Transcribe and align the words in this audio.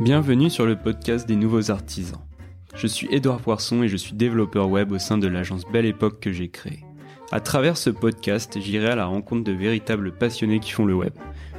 Bienvenue 0.00 0.50
sur 0.50 0.66
le 0.66 0.74
podcast 0.74 1.28
des 1.28 1.36
nouveaux 1.36 1.70
artisans. 1.70 2.18
Je 2.74 2.88
suis 2.88 3.06
Édouard 3.12 3.40
Poisson 3.40 3.84
et 3.84 3.88
je 3.88 3.96
suis 3.96 4.14
développeur 4.14 4.68
web 4.68 4.90
au 4.90 4.98
sein 4.98 5.18
de 5.18 5.28
l'agence 5.28 5.62
Belle 5.72 5.86
Époque 5.86 6.18
que 6.18 6.32
j'ai 6.32 6.48
créée. 6.48 6.84
À 7.30 7.38
travers 7.38 7.76
ce 7.76 7.90
podcast, 7.90 8.58
j'irai 8.60 8.88
à 8.88 8.96
la 8.96 9.06
rencontre 9.06 9.44
de 9.44 9.52
véritables 9.52 10.10
passionnés 10.10 10.58
qui 10.58 10.72
font 10.72 10.84
le 10.84 10.96
web. 10.96 11.12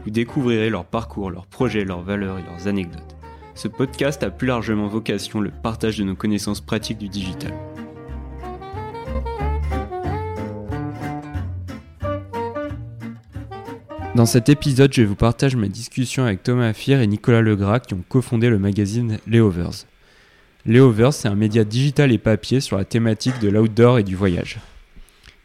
Vous 0.04 0.12
découvrirez 0.12 0.70
leur 0.70 0.84
parcours, 0.84 1.32
leurs 1.32 1.48
projets, 1.48 1.86
leurs 1.86 2.02
valeurs 2.02 2.38
et 2.38 2.44
leurs 2.44 2.68
anecdotes. 2.68 3.16
Ce 3.54 3.70
podcast 3.70 4.22
a 4.22 4.30
plus 4.30 4.48
largement 4.48 4.88
vocation 4.88 5.40
le 5.40 5.52
partage 5.52 5.98
de 5.98 6.04
nos 6.04 6.16
connaissances 6.16 6.60
pratiques 6.60 6.98
du 6.98 7.08
digital. 7.08 7.54
Dans 14.16 14.26
cet 14.26 14.48
épisode, 14.48 14.94
je 14.94 15.02
vous 15.02 15.18
partage 15.18 15.58
ma 15.58 15.68
discussion 15.68 16.24
avec 16.24 16.42
Thomas 16.42 16.72
Fier 16.72 17.02
et 17.02 17.08
Nicolas 17.08 17.42
Legras 17.42 17.82
qui 17.82 17.96
ont 17.96 18.04
cofondé 18.08 18.48
le 18.48 18.58
magazine 18.58 19.20
Leovers. 19.28 19.84
Leovers, 20.66 21.12
c'est 21.12 21.28
un 21.28 21.36
média 21.36 21.66
digital 21.66 22.14
et 22.14 22.18
papier 22.18 22.62
sur 22.62 22.78
la 22.78 22.86
thématique 22.86 23.40
de 23.42 23.50
l'outdoor 23.50 24.00
et 24.00 24.04
du 24.04 24.16
voyage. 24.16 24.60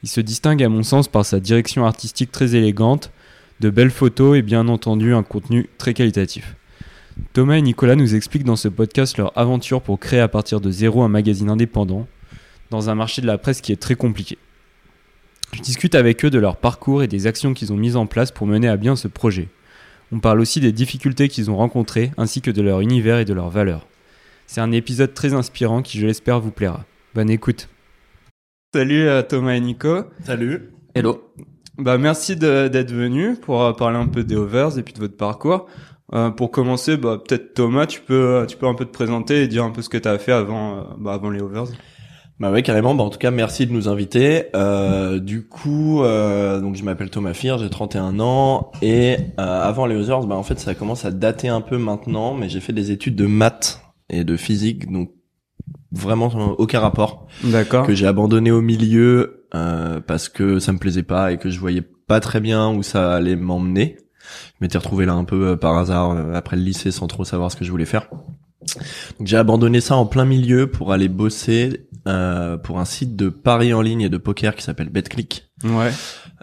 Il 0.05 0.09
se 0.09 0.21
distingue 0.21 0.63
à 0.63 0.69
mon 0.69 0.85
sens 0.85 1.09
par 1.09 1.27
sa 1.27 1.41
direction 1.41 1.85
artistique 1.85 2.31
très 2.31 2.55
élégante, 2.55 3.11
de 3.59 3.71
belles 3.71 3.91
photos 3.91 4.39
et 4.39 4.43
bien 4.43 4.69
entendu 4.69 5.15
un 5.15 5.25
contenu 5.25 5.69
très 5.77 5.93
qualitatif. 5.93 6.55
Thomas 7.33 7.57
et 7.57 7.63
Nicolas 7.63 7.97
nous 7.97 8.15
expliquent 8.15 8.45
dans 8.45 8.55
ce 8.55 8.69
podcast 8.69 9.19
leur 9.19 9.37
aventure 9.37 9.83
pour 9.83 9.99
créer 9.99 10.21
à 10.21 10.29
partir 10.29 10.61
de 10.61 10.71
zéro 10.71 11.03
un 11.03 11.09
magazine 11.09 11.51
indépendant, 11.51 12.07
dans 12.71 12.89
un 12.89 12.95
marché 12.95 13.21
de 13.21 13.27
la 13.27 13.37
presse 13.37 13.63
qui 13.63 13.73
est 13.73 13.83
très 13.83 13.97
compliqué. 13.97 14.39
Je 15.53 15.61
discute 15.63 15.95
avec 15.95 16.25
eux 16.25 16.31
de 16.31 16.39
leur 16.39 16.57
parcours 16.57 17.03
et 17.03 17.09
des 17.09 17.27
actions 17.27 17.55
qu'ils 17.55 17.73
ont 17.73 17.77
mises 17.77 17.97
en 17.97 18.07
place 18.07 18.31
pour 18.31 18.47
mener 18.47 18.69
à 18.69 18.77
bien 18.77 18.97
ce 18.97 19.09
projet. 19.09 19.49
On 20.13 20.21
parle 20.21 20.41
aussi 20.41 20.61
des 20.61 20.73
difficultés 20.73 21.29
qu'ils 21.29 21.51
ont 21.51 21.57
rencontrées 21.57 22.13
ainsi 22.17 22.41
que 22.41 22.51
de 22.51 22.63
leur 22.63 22.81
univers 22.81 23.19
et 23.19 23.25
de 23.25 23.35
leurs 23.35 23.51
valeurs. 23.51 23.87
C'est 24.47 24.61
un 24.61 24.73
épisode 24.73 25.15
très 25.15 25.35
inspirant 25.35 25.83
qui, 25.83 25.99
je 25.99 26.07
l'espère, 26.07 26.41
vous 26.41 26.51
plaira. 26.51 26.85
Bonne 27.15 27.31
écoute. 27.31 27.69
Salut 28.75 29.09
à 29.09 29.23
Thomas 29.23 29.55
et 29.55 29.61
Nico. 29.61 30.05
Salut. 30.25 30.71
Hello. 30.95 31.33
Bah 31.79 31.99
merci 31.99 32.37
d'être 32.37 32.93
venu 32.93 33.37
pour 33.37 33.63
euh, 33.63 33.73
parler 33.73 33.97
un 33.97 34.07
peu 34.07 34.23
des 34.23 34.37
Overs 34.37 34.79
et 34.79 34.83
puis 34.83 34.93
de 34.93 34.99
votre 34.99 35.17
parcours. 35.17 35.67
Euh, 36.13 36.31
pour 36.31 36.51
commencer, 36.51 36.97
bah, 36.97 37.19
peut-être 37.25 37.55
Thomas, 37.55 37.87
tu 37.87 38.01
peux, 38.01 38.45
tu 38.49 38.57
peux 38.57 38.67
un 38.67 38.75
peu 38.75 38.85
te 38.85 38.91
présenter 38.93 39.43
et 39.43 39.49
dire 39.49 39.65
un 39.65 39.71
peu 39.71 39.81
ce 39.83 39.89
que 39.89 39.99
tu 39.99 40.09
as 40.09 40.19
fait 40.19 40.33
avant, 40.33 40.79
euh, 40.79 40.83
bah, 40.99 41.13
avant 41.15 41.31
les 41.31 41.41
Overs. 41.41 41.69
Bah 42.41 42.51
ouais, 42.51 42.63
carrément. 42.63 42.95
Bah, 42.95 43.05
en 43.05 43.11
tout 43.11 43.19
cas, 43.19 43.31
merci 43.31 43.67
de 43.67 43.73
nous 43.73 43.89
inviter. 43.89 44.47
Euh, 44.57 45.19
du 45.19 45.47
coup, 45.47 46.03
euh, 46.03 46.61
donc 46.61 46.75
je 46.75 46.83
m'appelle 46.83 47.11
Thomas 47.11 47.35
Fir, 47.35 47.59
j'ai 47.59 47.69
31 47.71 48.19
ans 48.19 48.73
et 48.83 49.19
euh, 49.39 49.63
avant 49.63 49.87
les 49.87 49.97
Others, 49.97 50.27
bah 50.27 50.37
en 50.37 50.43
fait, 50.43 50.59
ça 50.59 50.75
commence 50.75 51.05
à 51.05 51.11
dater 51.11 51.49
un 51.49 51.61
peu 51.61 51.77
maintenant, 51.77 52.35
mais 52.35 52.49
j'ai 52.49 52.61
fait 52.61 52.73
des 52.73 52.91
études 52.91 53.15
de 53.15 53.27
maths 53.27 53.83
et 54.09 54.25
de 54.25 54.37
physique, 54.37 54.91
donc 54.91 55.11
vraiment 55.93 56.29
aucun 56.59 56.81
rapport. 56.81 57.27
D'accord. 57.45 57.87
Que 57.87 57.95
j'ai 57.95 58.07
abandonné 58.07 58.51
au 58.51 58.63
milieu 58.63 59.47
euh, 59.55 60.01
parce 60.01 60.29
que 60.29 60.59
ça 60.59 60.73
me 60.73 60.79
plaisait 60.79 61.03
pas 61.03 61.33
et 61.33 61.39
que 61.39 61.51
je 61.51 61.59
voyais 61.59 61.83
pas 61.83 62.21
très 62.21 62.41
bien 62.41 62.71
où 62.71 62.83
ça 62.83 63.15
allait 63.15 63.37
m'emmener. 63.37 63.99
Je 64.55 64.65
m'étais 64.65 64.79
retrouvé 64.79 65.07
là 65.07 65.15
un 65.15 65.25
peu 65.25 65.49
euh, 65.49 65.57
par 65.57 65.77
hasard 65.77 66.13
euh, 66.13 66.35
après 66.35 66.57
le 66.57 66.63
lycée 66.63 66.91
sans 66.91 67.07
trop 67.07 67.25
savoir 67.25 67.51
ce 67.51 67.57
que 67.57 67.65
je 67.65 67.71
voulais 67.71 67.85
faire. 67.85 68.09
Donc 69.19 69.27
j'ai 69.27 69.37
abandonné 69.37 69.81
ça 69.81 69.97
en 69.97 70.07
plein 70.07 70.25
milieu 70.25 70.67
pour 70.67 70.93
aller 70.93 71.09
bosser 71.09 71.87
euh, 72.09 72.57
pour 72.57 72.79
un 72.79 72.85
site 72.85 73.17
de 73.17 73.29
paris 73.29 73.75
en 73.75 73.83
ligne 73.83 74.03
et 74.03 74.09
de 74.09 74.17
poker 74.17 74.55
qui 74.55 74.63
s'appelle 74.63 74.89
BetClick. 74.89 75.51
Ouais. 75.65 75.93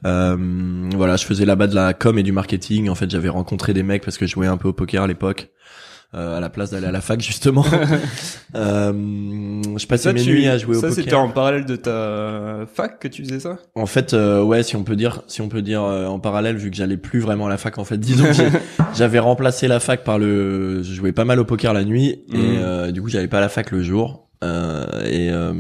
Euh, 0.06 0.90
voilà, 0.96 1.16
je 1.16 1.26
faisais 1.26 1.46
là-bas 1.46 1.68
de 1.68 1.76
la 1.76 1.94
com 1.94 2.18
et 2.20 2.24
du 2.24 2.32
marketing. 2.32 2.90
En 2.90 2.96
fait, 2.96 3.10
j'avais 3.10 3.30
rencontré 3.30 3.74
des 3.74 3.84
mecs 3.84 4.04
parce 4.04 4.18
que 4.18 4.28
je 4.28 4.34
jouais 4.34 4.48
un 4.48 4.58
peu 4.58 4.68
au 4.68 4.74
poker 4.74 5.04
à 5.04 5.08
l'époque. 5.08 5.50
Euh, 6.16 6.38
à 6.38 6.40
la 6.40 6.50
place 6.50 6.72
d'aller 6.72 6.88
à 6.88 6.92
la 6.94 7.02
fac 7.02 7.20
justement. 7.22 7.66
euh, 8.56 8.94
je 9.78 9.86
passais 9.88 10.04
Ça, 10.06 10.14
mes 10.14 10.22
tu- 10.24 10.30
nuits 10.32 10.48
à 10.48 10.58
jouer 10.58 10.78
au 10.78 10.80
Ça, 10.80 10.88
poker. 10.88 11.04
c'était 11.04 11.16
en 11.16 11.30
parallèle 11.30 11.66
de 11.66 11.76
ta 11.76 12.66
fac 12.74 13.00
que 13.00 13.08
tu 13.10 13.24
faisais 13.26 13.42
ça? 13.42 13.58
En 13.76 13.86
fait, 13.86 14.14
euh, 14.14 14.42
ouais, 14.42 14.64
si 14.64 14.76
on 14.78 14.84
peut 14.84 14.96
dire, 14.96 15.22
si 15.28 15.42
on 15.42 15.50
peut 15.50 15.62
dire 15.62 15.84
euh, 15.84 16.06
en 16.06 16.20
parallèle, 16.20 16.56
vu 16.56 16.72
que 16.72 16.78
j'allais 16.78 16.96
plus 16.98 17.20
vraiment 17.20 17.48
à 17.48 17.50
la 17.50 17.58
fac, 17.58 17.78
en 17.78 17.84
fait, 17.84 17.98
disons 17.98 18.26
j'avais 18.96 19.20
remplacé 19.20 19.68
la 19.68 19.80
fac 19.82 20.04
par 20.06 20.18
le, 20.18 20.82
je 20.82 20.94
jouais 20.94 21.12
pas 21.12 21.26
mal 21.26 21.40
au 21.40 21.46
poker 21.46 21.74
la 21.74 21.84
nuit 21.84 22.22
et 22.34 22.36
euh, 22.36 22.92
du 22.92 23.02
coup 23.02 23.10
j'allais 23.10 23.28
pas 23.28 23.40
à 23.40 23.42
la 23.42 23.50
fac 23.50 23.72
le 23.72 23.82
jour. 23.84 24.30
Euh, 24.44 24.86
et 25.04 25.32
euh, 25.32 25.52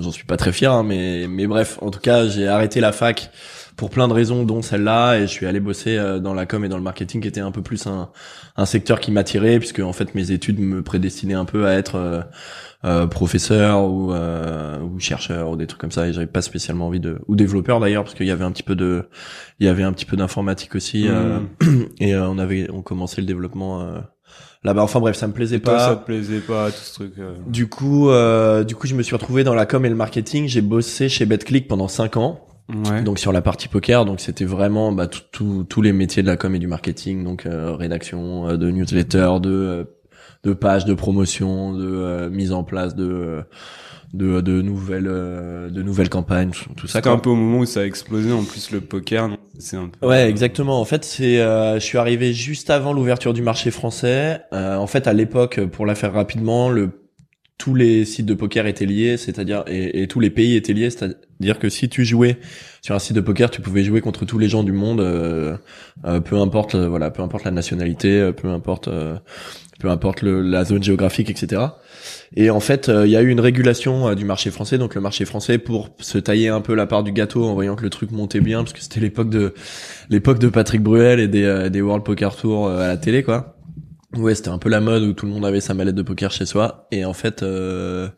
j'en 0.00 0.12
suis 0.12 0.26
pas 0.26 0.36
très 0.36 0.52
fier, 0.52 0.70
hein, 0.70 0.82
mais 0.84 1.26
mais 1.28 1.46
bref, 1.46 1.78
en 1.80 1.90
tout 1.90 1.98
cas, 2.00 2.28
j'ai 2.28 2.46
arrêté 2.46 2.78
la 2.80 2.92
fac 2.92 3.30
pour 3.76 3.90
plein 3.90 4.08
de 4.08 4.12
raisons, 4.14 4.44
dont 4.44 4.62
celle-là, 4.62 5.16
et 5.18 5.22
je 5.22 5.32
suis 5.32 5.46
allé 5.46 5.60
bosser 5.60 5.96
euh, 5.98 6.18
dans 6.18 6.34
la 6.34 6.46
com 6.46 6.64
et 6.64 6.68
dans 6.68 6.78
le 6.78 6.82
marketing, 6.82 7.20
qui 7.20 7.28
était 7.28 7.40
un 7.40 7.50
peu 7.50 7.62
plus 7.62 7.86
un, 7.86 8.10
un 8.56 8.64
secteur 8.64 9.00
qui 9.00 9.12
m'attirait, 9.12 9.58
puisque 9.58 9.80
en 9.80 9.92
fait 9.92 10.14
mes 10.14 10.30
études 10.30 10.58
me 10.58 10.82
prédestinaient 10.82 11.34
un 11.34 11.44
peu 11.44 11.66
à 11.66 11.74
être 11.74 11.96
euh, 11.96 12.20
euh, 12.84 13.06
professeur 13.06 13.84
ou, 13.84 14.12
euh, 14.12 14.80
ou 14.80 14.98
chercheur 14.98 15.50
ou 15.50 15.56
des 15.56 15.66
trucs 15.66 15.80
comme 15.80 15.90
ça, 15.90 16.08
et 16.08 16.12
j'avais 16.12 16.26
pas 16.26 16.42
spécialement 16.42 16.86
envie 16.86 17.00
de 17.00 17.18
ou 17.26 17.36
développeur 17.36 17.80
d'ailleurs, 17.80 18.04
parce 18.04 18.14
qu'il 18.14 18.26
y 18.26 18.30
avait 18.30 18.44
un 18.44 18.52
petit 18.52 18.62
peu 18.62 18.76
de, 18.76 19.08
il 19.60 19.66
y 19.66 19.68
avait 19.68 19.82
un 19.82 19.92
petit 19.92 20.06
peu 20.06 20.16
d'informatique 20.16 20.74
aussi, 20.74 21.06
euh, 21.08 21.40
et 22.00 22.14
euh, 22.14 22.28
on 22.28 22.38
avait 22.38 22.68
on 22.72 22.82
commençait 22.82 23.20
le 23.20 23.26
développement 23.26 23.82
euh, 23.82 23.98
là-bas. 24.64 24.82
Enfin 24.82 25.00
bref, 25.00 25.16
ça 25.16 25.26
me 25.26 25.32
plaisait 25.32 25.58
pas. 25.58 25.78
ça 25.78 25.96
te 25.96 26.04
plaisait 26.04 26.40
pas, 26.40 26.70
tout 26.70 26.78
ce 26.78 26.94
truc. 26.94 27.12
Du 27.46 27.68
coup, 27.68 28.08
euh, 28.10 28.64
du 28.64 28.74
coup, 28.74 28.86
je 28.86 28.94
me 28.94 29.02
suis 29.02 29.14
retrouvé 29.14 29.44
dans 29.44 29.54
la 29.54 29.66
com 29.66 29.84
et 29.84 29.88
le 29.88 29.94
marketing. 29.94 30.46
J'ai 30.48 30.62
bossé 30.62 31.08
chez 31.08 31.26
BetClick 31.26 31.68
pendant 31.68 31.88
cinq 31.88 32.16
ans, 32.16 32.45
Ouais. 32.68 33.02
donc 33.02 33.18
sur 33.18 33.30
la 33.32 33.42
partie 33.42 33.68
poker. 33.68 34.04
Donc 34.04 34.20
c'était 34.20 34.44
vraiment 34.44 34.90
bah, 34.92 35.06
tout- 35.06 35.20
tout- 35.30 35.66
tous 35.68 35.82
les 35.82 35.92
métiers 35.92 36.22
de 36.22 36.28
la 36.28 36.36
com 36.36 36.54
et 36.54 36.58
du 36.58 36.66
marketing, 36.66 37.22
donc 37.24 37.46
euh, 37.46 37.74
rédaction 37.76 38.48
euh, 38.48 38.56
de 38.56 38.70
newsletter, 38.70 39.34
de 39.40 39.50
euh, 39.50 39.84
de 40.42 40.52
pages 40.52 40.84
de 40.84 40.94
promotion, 40.94 41.72
de 41.72 41.86
euh, 41.86 42.30
mise 42.30 42.52
en 42.52 42.64
place 42.64 42.94
de 42.94 43.04
euh, 43.08 43.42
de, 44.14 44.40
de 44.40 44.62
nouvelles 44.62 45.08
euh, 45.08 45.68
de 45.68 45.82
nouvelles 45.82 46.08
campagnes, 46.08 46.50
tout, 46.76 46.86
ça. 46.86 46.98
C'était 46.98 47.08
un 47.08 47.18
peu 47.18 47.30
au 47.30 47.34
moment 47.34 47.58
où 47.58 47.66
ça 47.66 47.80
a 47.80 47.84
explosé, 47.84 48.32
en 48.32 48.44
plus 48.44 48.70
le 48.70 48.80
poker, 48.80 49.30
c'est 49.58 49.76
un 49.76 49.88
peu... 49.88 50.06
Ouais, 50.06 50.28
exactement. 50.28 50.80
En 50.80 50.84
fait, 50.84 51.04
c'est, 51.04 51.40
euh, 51.40 51.74
je 51.74 51.84
suis 51.84 51.98
arrivé 51.98 52.32
juste 52.32 52.70
avant 52.70 52.92
l'ouverture 52.92 53.34
du 53.34 53.42
marché 53.42 53.70
français. 53.72 54.40
Euh, 54.52 54.76
en 54.76 54.86
fait, 54.86 55.06
à 55.08 55.12
l'époque, 55.12 55.60
pour 55.66 55.86
la 55.86 55.94
faire 55.96 56.12
rapidement, 56.12 56.70
le 56.70 56.90
tous 57.58 57.74
les 57.74 58.04
sites 58.04 58.26
de 58.26 58.34
poker 58.34 58.66
étaient 58.66 58.86
liés, 58.86 59.16
c'est-à-dire 59.16 59.64
et, 59.66 60.06
tous 60.08 60.20
les 60.20 60.30
pays 60.30 60.56
étaient 60.56 60.74
liés, 60.74 60.90
c'est-à-dire 60.90 61.58
que 61.58 61.68
si 61.68 61.88
tu 61.88 62.04
jouais 62.04 62.38
sur 62.82 62.94
un 62.94 62.98
site 62.98 63.16
de 63.16 63.20
poker, 63.20 63.50
tu 63.50 63.62
pouvais 63.62 63.82
jouer 63.82 64.00
contre 64.00 64.26
tous 64.26 64.38
les 64.38 64.48
gens 64.48 64.62
du 64.62 64.72
monde, 64.72 65.00
euh, 65.00 65.56
euh, 66.04 66.20
peu 66.20 66.36
importe, 66.36 66.74
euh, 66.74 66.86
voilà, 66.88 67.10
peu 67.10 67.22
importe 67.22 67.44
la 67.44 67.50
nationalité, 67.50 68.30
peu 68.36 68.48
importe, 68.48 68.90
peu 69.80 69.88
importe 69.88 70.22
la 70.22 70.64
zone 70.64 70.82
géographique, 70.82 71.30
etc. 71.30 71.62
Et 72.34 72.50
en 72.50 72.60
fait, 72.60 72.90
il 72.92 73.10
y 73.10 73.16
a 73.16 73.22
eu 73.22 73.28
une 73.28 73.40
régulation 73.40 74.14
du 74.14 74.24
marché 74.24 74.50
français. 74.50 74.78
Donc 74.78 74.94
le 74.94 75.00
marché 75.00 75.24
français, 75.24 75.58
pour 75.58 75.90
se 75.98 76.18
tailler 76.18 76.48
un 76.48 76.60
peu 76.60 76.74
la 76.74 76.86
part 76.86 77.02
du 77.04 77.12
gâteau 77.12 77.44
en 77.44 77.54
voyant 77.54 77.74
que 77.76 77.82
le 77.82 77.90
truc 77.90 78.10
montait 78.10 78.40
bien, 78.40 78.62
parce 78.62 78.74
que 78.74 78.80
c'était 78.80 79.00
l'époque 79.00 79.30
de 79.30 79.54
l'époque 80.10 80.38
de 80.38 80.48
Patrick 80.48 80.82
Bruel 80.82 81.20
et 81.20 81.28
des, 81.28 81.70
des 81.70 81.80
World 81.80 82.04
Poker 82.04 82.36
Tour 82.36 82.68
à 82.70 82.88
la 82.88 82.96
télé, 82.96 83.22
quoi. 83.22 83.55
Ouais, 84.14 84.34
c'était 84.34 84.48
un 84.50 84.58
peu 84.58 84.68
la 84.68 84.80
mode 84.80 85.02
où 85.02 85.12
tout 85.12 85.26
le 85.26 85.32
monde 85.32 85.44
avait 85.44 85.60
sa 85.60 85.74
mallette 85.74 85.94
de 85.94 86.02
poker 86.02 86.30
chez 86.30 86.46
soi. 86.46 86.86
Et 86.92 87.04
en 87.04 87.12
fait, 87.12 87.42
euh, 87.42 88.08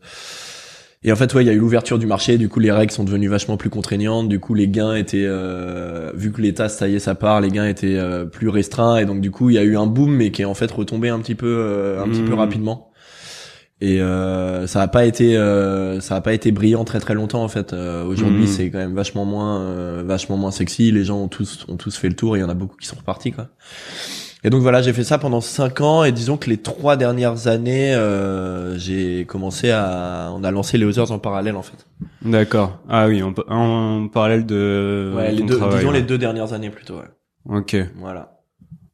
et 1.03 1.11
en 1.13 1.17
fait, 1.17 1.33
ouais, 1.35 1.43
il 1.45 1.47
y 1.47 1.51
a 1.51 1.55
eu 1.55 1.59
l'ouverture 1.59 1.99
du 1.99 2.07
marché. 2.07 2.39
Du 2.39 2.49
coup, 2.49 2.61
les 2.61 2.71
règles 2.71 2.93
sont 2.93 3.05
devenues 3.05 3.29
vachement 3.29 3.57
plus 3.57 3.71
contraignantes. 3.71 4.29
Du 4.29 4.39
coup, 4.39 4.55
les 4.55 4.69
gains 4.69 4.95
étaient, 4.95 5.25
euh, 5.27 6.13
vu 6.15 6.31
que 6.31 6.41
l'État 6.43 6.69
taillait 6.69 6.99
sa 6.99 7.15
part, 7.15 7.41
les 7.41 7.49
gains 7.49 7.67
étaient 7.67 7.97
euh, 7.97 8.27
plus 8.27 8.49
restreints. 8.49 8.99
Et 8.99 9.07
donc, 9.07 9.21
du 9.21 9.31
coup, 9.31 9.49
il 9.51 9.55
y 9.55 9.59
a 9.59 9.63
eu 9.63 9.77
un 9.77 9.87
boom, 9.87 10.15
mais 10.15 10.31
qui 10.31 10.43
est 10.43 10.45
en 10.45 10.55
fait 10.55 10.71
retombé 10.71 11.09
un 11.09 11.19
petit 11.21 11.35
peu, 11.35 11.47
euh, 11.47 12.03
un 12.03 12.09
petit 12.09 12.23
peu 12.23 12.33
Mhm. 12.33 12.39
rapidement. 12.39 12.91
Et 13.81 14.01
euh, 14.03 14.67
ça 14.67 14.83
a 14.83 14.89
pas 14.89 15.05
été, 15.07 15.37
euh, 15.37 16.01
ça 16.01 16.17
a 16.17 16.21
pas 16.21 16.33
été 16.33 16.51
brillant 16.51 16.85
très 16.85 16.99
très 16.99 17.15
longtemps 17.15 17.45
en 17.45 17.49
fait. 17.49 17.73
Euh, 17.73 18.05
Aujourd'hui, 18.05 18.41
Mhm. 18.43 18.47
c'est 18.49 18.71
quand 18.71 18.79
même 18.79 18.95
vachement 18.95 19.25
moins, 19.25 19.61
euh, 19.63 20.03
vachement 20.05 20.37
moins 20.37 20.51
sexy. 20.51 20.91
Les 20.91 21.05
gens 21.05 21.19
ont 21.23 21.29
tous, 21.29 21.65
ont 21.69 21.77
tous 21.77 21.97
fait 21.97 22.09
le 22.09 22.17
tour. 22.17 22.35
et 22.37 22.41
Il 22.41 22.43
y 22.43 22.45
en 22.45 22.49
a 22.49 22.55
beaucoup 22.55 22.77
qui 22.77 22.89
sont 22.89 22.97
repartis 22.97 23.31
quoi. 23.31 23.49
Et 24.45 24.51
donc 24.51 24.63
voilà, 24.63 24.83
j'ai 24.83 24.93
fait 24.93 25.03
ça 25.03 25.19
pendant 25.19 25.41
cinq 25.41 25.81
ans 25.81 26.05
et 26.05 26.13
disons 26.13 26.37
que 26.37 26.49
les 26.49 26.59
trois 26.59 26.97
dernières 26.97 27.49
années, 27.49 27.93
euh, 27.95 28.79
j'ai 28.79 29.25
commencé 29.25 29.71
à, 29.71 30.31
on 30.33 30.45
a 30.45 30.51
lancé 30.53 30.79
les 30.79 30.85
Others 30.85 31.11
en 31.11 31.19
parallèle 31.19 31.57
en 31.57 31.63
fait. 31.63 31.87
D'accord. 32.23 32.79
Ah 32.89 33.09
oui, 33.09 33.21
en, 33.23 33.35
en 33.49 34.07
parallèle 34.09 34.47
de 34.47 35.13
ouais, 35.17 35.33
les 35.33 35.43
deux, 35.43 35.57
travail, 35.57 35.79
disons 35.79 35.91
ouais. 35.91 35.97
les 36.01 36.03
deux 36.07 36.19
dernières 36.19 36.53
années 36.53 36.71
plutôt. 36.71 36.95
Ouais. 36.99 37.57
Ok. 37.59 37.77
Voilà. 37.99 38.35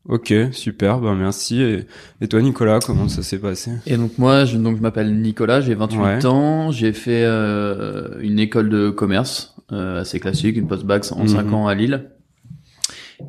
Ok, 0.06 0.32
super, 0.52 0.98
ben 1.00 1.14
merci. 1.14 1.62
Et, 1.62 1.86
et 2.20 2.28
toi 2.28 2.40
Nicolas, 2.42 2.78
comment 2.78 3.08
ça 3.08 3.22
s'est 3.22 3.38
passé? 3.38 3.70
Et 3.86 3.96
donc 3.96 4.18
moi, 4.18 4.44
je, 4.44 4.56
donc 4.58 4.76
je 4.76 4.82
m'appelle 4.82 5.14
Nicolas, 5.20 5.60
j'ai 5.62 5.74
28 5.74 5.98
Ouais. 5.98 6.26
ans, 6.26 6.70
j'ai 6.70 6.92
fait 6.92 7.22
euh, 7.24 8.18
une 8.20 8.38
école 8.38 8.68
de 8.68 8.90
commerce 8.90 9.56
euh, 9.72 10.02
assez 10.02 10.20
classique, 10.20 10.56
une 10.58 10.68
post-bac 10.68 11.04
en 11.12 11.20
Mhm. 11.22 11.28
5 11.28 11.52
ans 11.54 11.66
à 11.68 11.74
Lille. 11.74 12.10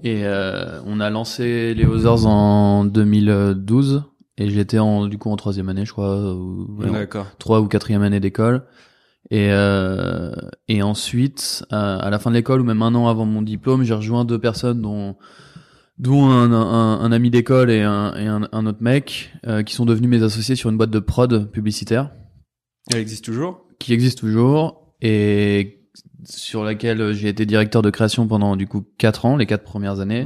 Et 0.04 0.26
euh, 0.26 0.82
on 0.86 1.00
a 1.00 1.10
lancé 1.10 1.74
les 1.74 1.86
Others 1.86 2.26
en 2.26 2.86
2012 2.86 4.04
et 4.38 4.50
j'étais 4.50 4.80
en 4.80 5.08
du 5.08 5.18
coup 5.18 5.30
en 5.30 5.36
troisième 5.36 5.70
année, 5.70 5.86
je 5.86 5.92
crois, 5.92 6.34
ou, 6.34 6.78
D'accord. 6.92 7.28
trois 7.40 7.62
ou 7.62 7.68
quatrième 7.68 8.02
année 8.02 8.20
d'école. 8.20 8.64
Et 9.32 9.48
euh, 9.52 10.32
et 10.68 10.84
ensuite, 10.84 11.66
à, 11.72 11.96
à 11.98 12.10
la 12.10 12.20
fin 12.20 12.30
de 12.30 12.36
l'école 12.36 12.62
ou 12.62 12.64
même 12.64 12.82
un 12.82 12.94
an 12.96 13.08
avant 13.08 13.26
mon 13.26 13.42
diplôme, 13.42 13.84
j'ai 13.84 13.94
rejoint 13.94 14.26
deux 14.26 14.40
personnes 14.40 14.82
dont 14.82 15.16
dont 15.98 16.26
un, 16.30 16.52
un, 16.52 17.00
un 17.00 17.12
ami 17.12 17.30
d'école 17.30 17.72
et, 17.72 17.82
un, 17.82 18.14
et 18.16 18.28
un, 18.28 18.48
un 18.52 18.66
autre 18.66 18.82
mec 18.82 19.32
euh, 19.48 19.64
qui 19.64 19.74
sont 19.74 19.86
devenus 19.86 20.10
mes 20.10 20.24
associés 20.24 20.56
sur 20.56 20.70
une 20.70 20.78
boîte 20.78 20.90
de 20.90 21.00
prod 21.00 21.50
publicitaire 21.52 22.12
Elle 22.92 23.00
existe 23.00 23.24
toujours? 23.24 23.66
Qui 23.80 23.94
existe 23.94 24.20
toujours 24.20 24.94
et 25.02 25.75
sur 26.26 26.64
laquelle 26.64 27.14
j'ai 27.14 27.30
été 27.30 27.46
directeur 27.46 27.82
de 27.82 27.90
création 27.90 28.28
pendant 28.28 28.56
du 28.56 28.68
coup 28.68 28.86
quatre 28.98 29.26
ans, 29.26 29.38
les 29.38 29.46
quatre 29.46 29.64
premières 29.64 30.00
années, 30.00 30.26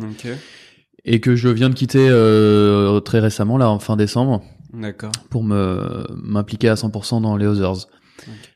et 1.06 1.20
que 1.20 1.36
je 1.36 1.50
viens 1.50 1.70
de 1.70 1.76
quitter 1.76 2.08
euh, 2.10 3.00
très 3.00 3.20
récemment 3.20 3.58
là 3.58 3.70
en 3.70 3.80
fin 3.80 3.96
décembre 3.96 4.42
D'accord. 4.74 5.12
pour 5.30 5.44
me 5.44 6.06
m'impliquer 6.22 6.70
à 6.70 6.76
100% 6.76 7.22
dans 7.22 7.38
les 7.38 7.46
Others. 7.46 7.88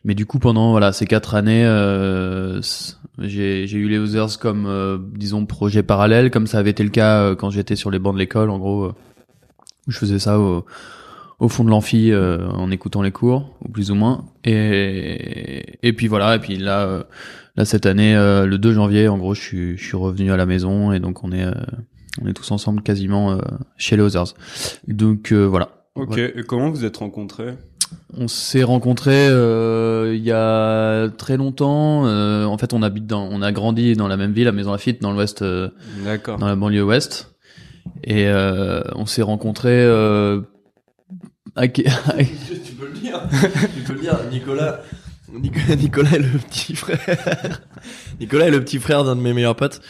Mais 0.04 0.13
du 0.13 0.25
coup 0.25 0.40
pendant 0.40 0.72
voilà 0.72 0.92
ces 0.92 1.06
quatre 1.06 1.36
années, 1.36 1.66
euh, 1.66 2.62
j'ai 3.19 3.68
j'ai 3.68 3.78
eu 3.78 3.88
les 3.88 3.98
Others 3.98 4.40
comme 4.40 4.66
euh, 4.66 4.98
disons 5.16 5.45
projet 5.45 5.84
parallèle, 5.84 6.31
comme 6.31 6.48
ça 6.48 6.60
avait 6.60 6.72
été 6.72 6.84
le 6.84 6.90
cas 6.90 7.22
euh, 7.22 7.36
quand 7.36 7.50
j'étais 7.50 7.75
sur 7.75 7.92
les 7.92 8.00
bancs 8.00 8.13
de 8.13 8.19
l'école 8.19 8.50
en 8.50 8.60
gros, 8.60 8.84
euh, 8.84 8.95
où 9.88 9.92
je 9.92 9.98
faisais 9.98 10.19
ça 10.19 10.40
au, 10.40 10.66
au 11.44 11.50
fond 11.50 11.66
de 11.66 11.69
l'amphi 11.69 12.12
euh, 12.12 12.48
en 12.51 12.72
écoutant 12.72 13.01
les 13.01 13.12
cours 13.12 13.50
ou 13.66 13.69
plus 13.69 13.92
ou 13.92 13.95
moins. 13.95 14.24
Et 14.45 15.78
et 15.88 15.92
puis 15.92 16.07
voilà 16.07 16.38
et 16.38 16.40
puis 16.40 16.56
là 16.56 16.86
euh, 16.86 17.04
là 17.57 17.66
cette 17.66 17.86
année 17.86 18.16
euh, 18.16 18.45
le 18.45 18.57
2 18.57 18.74
janvier 18.74 19.10
en 19.10 19.18
gros 19.18 19.34
je 19.34 19.42
suis 19.42 19.78
je 19.78 19.86
suis 19.86 19.98
revenu 19.98 20.31
à 20.31 20.38
la 20.38 20.45
maison 20.45 20.94
et 20.94 21.01
donc 21.01 21.24
on 21.25 21.34
est 21.34 21.44
euh, 21.44 21.51
on 22.22 22.28
est 22.28 22.34
tous 22.34 22.50
ensemble 22.51 22.81
quasiment 22.81 23.34
euh, 23.34 23.40
chez 23.78 23.98
les 23.98 24.04
Others. 24.04 24.36
Donc 24.88 25.34
euh, 25.34 25.44
voilà. 25.44 25.86
Ok. 25.95 26.07
Voilà. 26.07 26.30
Et 26.36 26.44
comment 26.44 26.69
vous 26.69 26.86
êtes 26.86 26.98
rencontrés? 26.98 27.56
On 28.18 28.30
s'est 28.30 28.63
rencontrés 28.63 29.28
euh, 29.28 30.13
il 30.16 30.24
y 30.24 30.31
a 30.31 31.10
très 31.10 31.36
longtemps. 31.36 32.06
Euh, 32.06 32.45
en 32.45 32.57
fait, 32.57 32.74
on 32.74 32.81
habite 32.81 33.06
dans, 33.06 33.28
on 33.30 33.42
a 33.42 33.51
grandi 33.51 33.95
dans 33.95 34.07
la 34.07 34.18
même 34.18 34.31
ville, 34.31 34.48
à 34.48 34.51
Maison 34.51 34.72
Lafitte, 34.72 35.01
dans 35.01 35.12
l'ouest, 35.12 35.42
euh, 35.42 35.69
dans 36.40 36.48
la 36.48 36.56
banlieue 36.56 36.84
ouest. 36.84 37.36
Et 38.04 38.28
euh, 38.28 38.81
on 38.95 39.06
s'est 39.06 39.22
rencontrés. 39.22 39.84
À... 41.56 41.68
tu 41.68 41.84
peux 41.84 42.88
le 42.88 43.00
dire. 43.00 43.22
tu 43.76 43.82
peux 43.82 43.94
le 43.94 44.00
dire. 44.00 44.18
Nicolas, 44.32 44.82
Nicolas, 45.32 45.76
Nicolas 45.76 46.12
est 46.14 46.20
le 46.20 46.38
petit 46.40 46.76
frère. 46.76 47.62
Nicolas 48.20 48.48
est 48.48 48.52
le 48.52 48.64
petit 48.64 48.80
frère 48.80 49.04
d'un 49.04 49.16
de 49.16 49.22
mes 49.22 49.34
meilleurs 49.34 49.56
potes. 49.56 49.82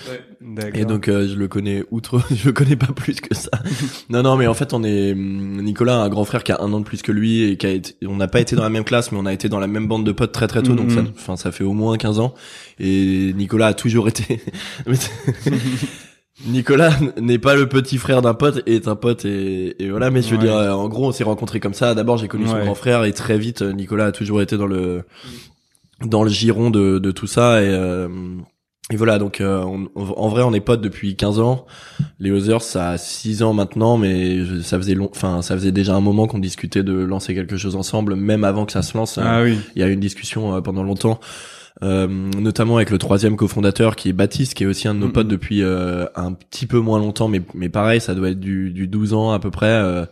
D'accord. 0.41 0.79
Et 0.79 0.85
donc 0.85 1.07
euh, 1.07 1.27
je 1.27 1.35
le 1.35 1.47
connais 1.47 1.83
outre, 1.91 2.21
je 2.35 2.45
le 2.47 2.51
connais 2.53 2.75
pas 2.75 2.87
plus 2.93 3.15
que 3.21 3.33
ça. 3.35 3.49
non 4.09 4.23
non 4.23 4.35
mais 4.37 4.47
en 4.47 4.53
fait 4.53 4.73
on 4.73 4.83
est 4.83 5.13
hum, 5.13 5.61
Nicolas 5.61 6.01
a 6.01 6.03
un 6.05 6.09
grand 6.09 6.25
frère 6.25 6.43
qui 6.43 6.51
a 6.51 6.59
un 6.61 6.71
an 6.73 6.79
de 6.79 6.85
plus 6.85 7.01
que 7.01 7.11
lui 7.13 7.43
et 7.43 7.57
qui 7.57 7.65
a 7.65 7.69
été, 7.71 7.95
on 8.05 8.15
n'a 8.17 8.27
pas 8.27 8.39
été 8.41 8.55
dans 8.55 8.63
la 8.63 8.69
même 8.69 8.83
classe 8.83 9.11
mais 9.11 9.17
on 9.17 9.25
a 9.25 9.33
été 9.33 9.47
dans 9.49 9.59
la 9.59 9.67
même 9.67 9.87
bande 9.87 10.05
de 10.05 10.11
potes 10.11 10.31
très 10.33 10.47
très 10.47 10.63
tôt 10.63 10.75
donc 10.75 10.91
ça, 10.91 11.01
Mhm. 11.01 11.11
enfin 11.15 11.35
ça 11.37 11.51
fait 11.51 11.63
au 11.63 11.73
moins 11.73 11.97
15 11.97 12.19
ans 12.19 12.33
et 12.79 13.33
Nicolas 13.35 13.67
a 13.67 13.73
toujours 13.73 14.07
été. 14.09 14.41
Nicolas 16.47 16.91
n'est 17.21 17.37
pas 17.37 17.55
le 17.55 17.69
petit 17.69 17.97
frère 17.97 18.21
d'un 18.21 18.33
pote 18.33 18.63
est 18.65 18.87
un 18.87 18.95
pote 18.95 19.23
et, 19.25 19.81
et 19.83 19.89
voilà 19.89 20.09
mais 20.09 20.21
je 20.21 20.29
veux 20.29 20.37
Ouais. 20.37 20.43
dire 20.43 20.55
euh, 20.55 20.71
en 20.71 20.87
gros 20.89 21.07
on 21.07 21.11
s'est 21.11 21.23
rencontrés 21.23 21.59
comme 21.59 21.75
ça 21.75 21.93
d'abord 21.93 22.17
j'ai 22.17 22.27
connu 22.27 22.47
son 22.47 22.57
grand 22.59 22.73
frère 22.75 23.03
et 23.03 23.13
très 23.13 23.37
vite 23.37 23.61
euh, 23.61 23.71
Nicolas 23.71 24.07
a 24.07 24.11
toujours 24.11 24.41
été 24.41 24.57
dans 24.57 24.65
le 24.65 25.03
dans 26.03 26.23
le 26.23 26.29
giron 26.29 26.69
de, 26.71 26.97
de 26.97 27.11
tout 27.11 27.27
ça 27.27 27.61
et 27.61 27.67
euh, 27.69 28.07
et 28.91 28.97
voilà, 28.97 29.17
donc 29.17 29.39
euh, 29.39 29.63
on- 29.63 29.87
on- 29.95 30.03
en 30.19 30.27
vrai, 30.27 30.43
on 30.43 30.53
est 30.53 30.59
potes 30.59 30.81
depuis 30.81 31.15
15 31.15 31.39
ans. 31.39 31.65
Les 32.19 32.31
Others, 32.31 32.61
ça 32.61 32.89
a 32.89 32.97
6 32.97 33.41
ans 33.41 33.53
maintenant, 33.53 33.97
mais 33.97 34.43
je- 34.43 34.59
ça 34.59 34.77
faisait 34.77 34.93
long, 34.93 35.09
enfin 35.09 35.41
ça 35.41 35.55
faisait 35.55 35.71
déjà 35.71 35.95
un 35.95 36.01
moment 36.01 36.27
qu'on 36.27 36.37
discutait 36.37 36.83
de 36.83 36.91
lancer 36.93 37.33
quelque 37.33 37.55
chose 37.55 37.77
ensemble, 37.77 38.15
même 38.15 38.43
avant 38.43 38.65
que 38.65 38.73
ça 38.73 38.81
se 38.81 38.97
lance. 38.97 39.17
Ah 39.23 39.41
oui. 39.41 39.57
Il 39.77 39.81
y 39.81 39.85
a 39.85 39.87
eu 39.87 39.93
une 39.93 40.01
discussion 40.01 40.53
euh, 40.53 40.59
pendant 40.61 40.83
longtemps, 40.83 41.21
euh, 41.83 42.07
notamment 42.07 42.77
avec 42.77 42.89
le 42.89 42.97
troisième 42.97 43.35
cofondateur 43.35 43.95
qui 43.95 44.09
est 44.09 44.13
Baptiste, 44.13 44.53
qui 44.55 44.63
est 44.63 44.67
aussi 44.67 44.87
un 44.87 44.95
de 44.95 44.99
nos 44.99 45.07
Mhm. 45.07 45.11
potes 45.13 45.27
depuis 45.27 45.61
euh, 45.61 46.05
un 46.15 46.31
petit 46.33 46.65
peu 46.65 46.79
moins 46.79 46.97
longtemps, 46.97 47.27
mais 47.27 47.41
mais 47.53 47.69
pareil, 47.69 47.99
ça 48.01 48.15
doit 48.15 48.29
être 48.29 48.39
du, 48.39 48.71
du 48.71 48.87
12 48.87 49.13
ans 49.13 49.31
à 49.31 49.39
peu 49.39 49.51
près, 49.51 49.67
euh, 49.67 50.05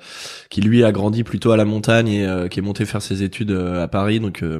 qui 0.49 0.61
lui 0.61 0.83
a 0.83 0.91
grandi 0.91 1.23
plutôt 1.23 1.51
à 1.51 1.57
la 1.57 1.65
montagne 1.65 2.07
et 2.09 2.27
euh, 2.27 2.47
qui 2.49 2.59
est 2.59 2.63
monté 2.63 2.85
faire 2.85 3.01
ses 3.01 3.23
études 3.23 3.51
euh, 3.51 3.81
à 3.83 3.87
Paris, 3.87 4.19
donc. 4.19 4.43
euh, 4.43 4.59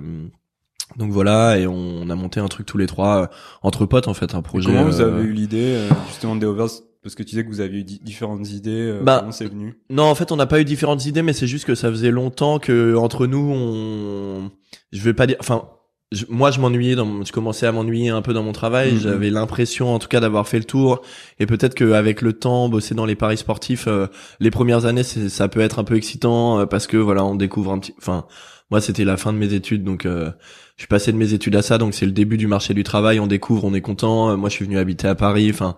donc 0.98 1.10
voilà, 1.12 1.58
et 1.58 1.68
on, 1.68 2.10
a 2.10 2.16
monté 2.16 2.42
un 2.42 2.50
truc 2.50 2.66
tous 2.66 2.78
les 2.78 2.86
trois, 2.86 3.22
euh, 3.22 3.28
entre 3.62 3.86
potes 3.86 4.10
en 4.10 4.14
fait, 4.14 4.36
un 4.36 4.42
projet. 4.42 4.66
Comment 4.70 4.84
vous 4.84 5.00
avez 5.00 5.24
eu 5.24 5.32
l'idée 5.32 5.76
euh, 5.78 5.90
justement 6.10 6.36
des 6.36 6.46
overs 6.46 6.68
Parce 7.02 7.16
que 7.16 7.24
tu 7.24 7.30
disais 7.30 7.46
que 7.46 7.50
vous 7.50 7.62
aviez 7.62 7.80
eu 7.80 7.84
di- 7.86 8.02
différentes 8.04 8.50
idées. 8.52 8.72
euh, 8.72 9.02
Bah, 9.02 9.20
comment 9.22 9.32
c'est 9.32 9.48
venu? 9.48 9.80
Non, 9.90 10.04
en 10.04 10.16
fait, 10.16 10.34
on 10.34 10.36
n'a 10.36 10.48
pas 10.48 10.60
eu 10.60 10.66
différentes 10.66 11.06
idées, 11.06 11.22
mais 11.22 11.32
c'est 11.32 11.48
juste 11.48 11.64
que 11.64 11.76
ça 11.76 11.90
faisait 11.90 12.12
longtemps 12.12 12.60
que 12.60 12.94
entre 12.98 13.26
nous, 13.26 13.54
on, 13.54 14.52
je 14.92 15.02
vais 15.02 15.14
pas 15.14 15.28
dire, 15.28 15.38
enfin, 15.40 15.64
je- 16.12 16.26
moi, 16.30 16.52
je 16.52 16.60
m'ennuyais, 16.60 16.96
dans, 16.96 17.06
mon- 17.06 17.24
je 17.24 17.32
commençais 17.32 17.66
à 17.66 17.72
m'ennuyer 17.72 18.10
un 18.10 18.22
peu 18.22 18.34
dans 18.34 18.44
mon 18.44 18.52
travail. 18.52 18.94
Mhm. 18.94 19.00
J'avais 19.00 19.30
l'impression, 19.30 19.94
en 19.94 20.00
tout 20.00 20.08
cas, 20.08 20.20
d'avoir 20.20 20.48
fait 20.48 20.58
le 20.60 20.66
tour. 20.66 21.02
Et 21.40 21.46
peut-être 21.46 21.74
qu'avec 21.74 22.22
le 22.22 22.34
temps, 22.34 22.68
bosser 22.70 22.96
dans 22.96 23.06
les 23.06 23.16
paris 23.16 23.38
sportifs, 23.38 23.86
euh, 23.88 24.08
les 24.40 24.52
premières 24.52 24.86
années, 24.86 25.04
ça 25.04 25.48
peut 25.48 25.62
être 25.62 25.80
un 25.80 25.84
peu 25.84 25.96
excitant 25.96 26.60
euh, 26.60 26.66
parce 26.66 26.88
que 26.88 26.98
voilà, 26.98 27.24
on 27.24 27.36
découvre 27.36 27.72
un 27.72 27.80
petit. 27.80 27.94
Enfin, 27.98 28.26
moi, 28.70 28.82
c'était 28.82 29.04
la 29.06 29.18
fin 29.18 29.34
de 29.34 29.38
mes 29.38 29.54
études, 29.54 29.84
donc 29.84 30.06
euh, 30.06 30.32
je 30.78 30.82
suis 30.84 30.88
passé 30.88 31.12
de 31.12 31.18
mes 31.18 31.34
études 31.34 31.56
à 31.56 31.62
ça, 31.62 31.78
donc 31.78 31.94
c'est 31.94 32.06
le 32.06 32.12
début 32.14 32.38
du 32.38 32.48
marché 32.48 32.74
du 32.74 32.84
travail. 32.84 33.20
On 33.20 33.28
découvre, 33.28 33.64
on 33.66 33.74
est 33.74 33.82
content. 33.82 34.32
Euh, 34.32 34.36
Moi, 34.38 34.50
je 34.50 34.56
suis 34.56 34.66
venu 34.66 34.78
habiter 34.78 35.08
à 35.08 35.16
Paris. 35.16 35.50
Enfin, 35.54 35.76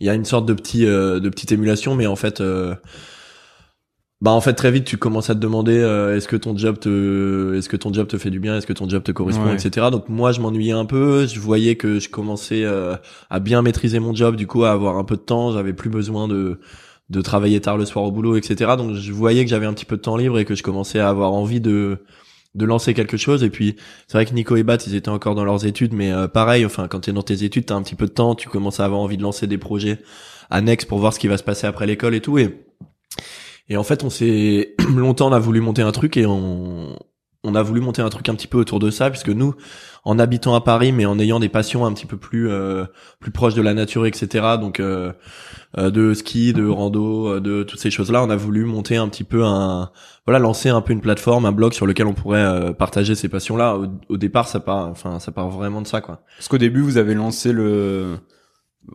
il 0.00 0.06
y 0.06 0.10
a 0.10 0.14
une 0.14 0.24
sorte 0.24 0.46
de 0.46 0.54
petit, 0.54 0.86
euh, 0.86 1.20
de 1.20 1.28
petite 1.28 1.52
émulation, 1.52 1.94
mais 1.94 2.06
en 2.06 2.16
fait. 2.16 2.40
Bah 4.24 4.30
en 4.30 4.40
fait 4.40 4.54
très 4.54 4.70
vite 4.70 4.86
tu 4.86 4.96
commences 4.96 5.28
à 5.28 5.34
te 5.34 5.38
demander 5.38 5.76
euh, 5.76 6.16
est-ce 6.16 6.28
que 6.28 6.36
ton 6.36 6.56
job 6.56 6.78
te 6.78 7.54
est-ce 7.58 7.68
que 7.68 7.76
ton 7.76 7.92
job 7.92 8.06
te 8.06 8.16
fait 8.16 8.30
du 8.30 8.40
bien 8.40 8.56
est-ce 8.56 8.66
que 8.66 8.72
ton 8.72 8.88
job 8.88 9.02
te 9.02 9.12
correspond 9.12 9.44
Ouais. 9.44 9.54
etc 9.54 9.88
donc 9.92 10.08
moi 10.08 10.32
je 10.32 10.40
m'ennuyais 10.40 10.72
un 10.72 10.86
peu. 10.86 11.26
Je 11.26 11.38
voyais 11.38 11.76
que 11.76 11.98
je 11.98 12.08
commençais 12.08 12.64
euh, 12.64 12.96
à 13.28 13.38
bien 13.38 13.60
maîtriser 13.60 13.98
mon 13.98 14.14
job. 14.14 14.36
Du 14.36 14.46
coup 14.46 14.64
à 14.64 14.70
avoir 14.70 14.96
un 14.96 15.04
peu 15.04 15.16
de 15.16 15.20
temps 15.20 15.52
j'avais 15.52 15.74
plus 15.74 15.90
besoin 15.90 16.26
de 16.26 16.58
de 17.10 17.20
travailler 17.20 17.60
tard 17.60 17.76
le 17.76 17.84
soir 17.84 18.02
au 18.06 18.10
boulot 18.10 18.34
etc 18.38 18.72
donc 18.78 18.94
je 18.94 19.12
voyais 19.12 19.44
que 19.44 19.50
j'avais 19.50 19.66
un 19.66 19.74
petit 19.74 19.84
peu 19.84 19.96
de 19.98 20.00
temps 20.00 20.16
libre 20.16 20.38
et 20.38 20.46
que 20.46 20.54
je 20.54 20.62
commençais 20.62 21.00
à 21.00 21.10
avoir 21.10 21.34
envie 21.34 21.60
de 21.60 21.98
de 22.54 22.64
lancer 22.64 22.94
quelque 22.94 23.18
chose. 23.18 23.44
Et 23.44 23.50
puis 23.50 23.76
c'est 24.08 24.16
vrai 24.16 24.24
que 24.24 24.32
Nico 24.32 24.56
et 24.56 24.62
Bat 24.62 24.78
ils 24.86 24.94
étaient 24.94 25.10
encore 25.10 25.34
dans 25.34 25.44
leurs 25.44 25.66
études 25.66 25.92
mais 25.92 26.10
euh, 26.10 26.28
pareil 26.28 26.64
enfin 26.64 26.88
quand 26.88 27.00
t'es 27.00 27.12
dans 27.12 27.22
tes 27.22 27.44
études 27.44 27.66
t'as 27.66 27.74
un 27.74 27.82
petit 27.82 27.94
peu 27.94 28.06
de 28.06 28.12
temps. 28.12 28.34
Tu 28.34 28.48
commences 28.48 28.80
à 28.80 28.86
avoir 28.86 29.02
envie 29.02 29.18
de 29.18 29.22
lancer 29.22 29.46
des 29.46 29.58
projets 29.58 29.98
annexes 30.48 30.86
pour 30.86 30.98
voir 30.98 31.12
ce 31.12 31.18
qui 31.18 31.28
va 31.28 31.36
se 31.36 31.42
passer 31.42 31.66
après 31.66 31.86
l'école 31.86 32.14
et 32.14 32.22
tout. 32.22 32.38
Et 32.38 32.64
et 33.68 33.76
en 33.76 33.84
fait, 33.84 34.04
on 34.04 34.10
s'est 34.10 34.74
longtemps 34.94 35.28
on 35.28 35.32
a 35.32 35.38
voulu 35.38 35.60
monter 35.60 35.82
un 35.82 35.92
truc 35.92 36.16
et 36.16 36.26
on 36.26 36.96
on 37.44 37.54
a 37.54 37.62
voulu 37.62 37.80
monter 37.80 38.00
un 38.02 38.08
truc 38.08 38.28
un 38.30 38.34
petit 38.34 38.46
peu 38.46 38.58
autour 38.58 38.78
de 38.78 38.90
ça 38.90 39.10
puisque 39.10 39.28
nous, 39.28 39.54
en 40.04 40.18
habitant 40.18 40.54
à 40.54 40.62
Paris 40.62 40.92
mais 40.92 41.04
en 41.04 41.18
ayant 41.18 41.38
des 41.40 41.50
passions 41.50 41.84
un 41.84 41.92
petit 41.92 42.06
peu 42.06 42.16
plus 42.16 42.48
euh, 42.50 42.86
plus 43.20 43.30
proches 43.30 43.54
de 43.54 43.60
la 43.60 43.74
nature, 43.74 44.06
etc. 44.06 44.56
Donc 44.58 44.80
euh, 44.80 45.12
euh, 45.76 45.90
de 45.90 46.14
ski, 46.14 46.52
de 46.54 46.66
rando, 46.66 47.28
euh, 47.28 47.40
de 47.40 47.62
toutes 47.62 47.80
ces 47.80 47.90
choses-là, 47.90 48.22
on 48.24 48.30
a 48.30 48.36
voulu 48.36 48.64
monter 48.64 48.96
un 48.96 49.08
petit 49.08 49.24
peu 49.24 49.44
un 49.44 49.90
voilà 50.26 50.38
lancer 50.38 50.70
un 50.70 50.80
peu 50.80 50.94
une 50.94 51.02
plateforme, 51.02 51.44
un 51.44 51.52
blog 51.52 51.74
sur 51.74 51.86
lequel 51.86 52.06
on 52.06 52.14
pourrait 52.14 52.42
euh, 52.42 52.72
partager 52.72 53.14
ces 53.14 53.28
passions-là. 53.28 53.76
Au, 53.76 53.86
au 54.08 54.16
départ, 54.16 54.48
ça 54.48 54.60
part 54.60 54.88
enfin 54.88 55.20
ça 55.20 55.30
part 55.30 55.50
vraiment 55.50 55.82
de 55.82 55.86
ça 55.86 56.00
quoi. 56.00 56.22
Parce 56.38 56.48
qu'au 56.48 56.58
début, 56.58 56.80
vous 56.80 56.96
avez 56.96 57.14
lancé 57.14 57.52
le 57.52 58.16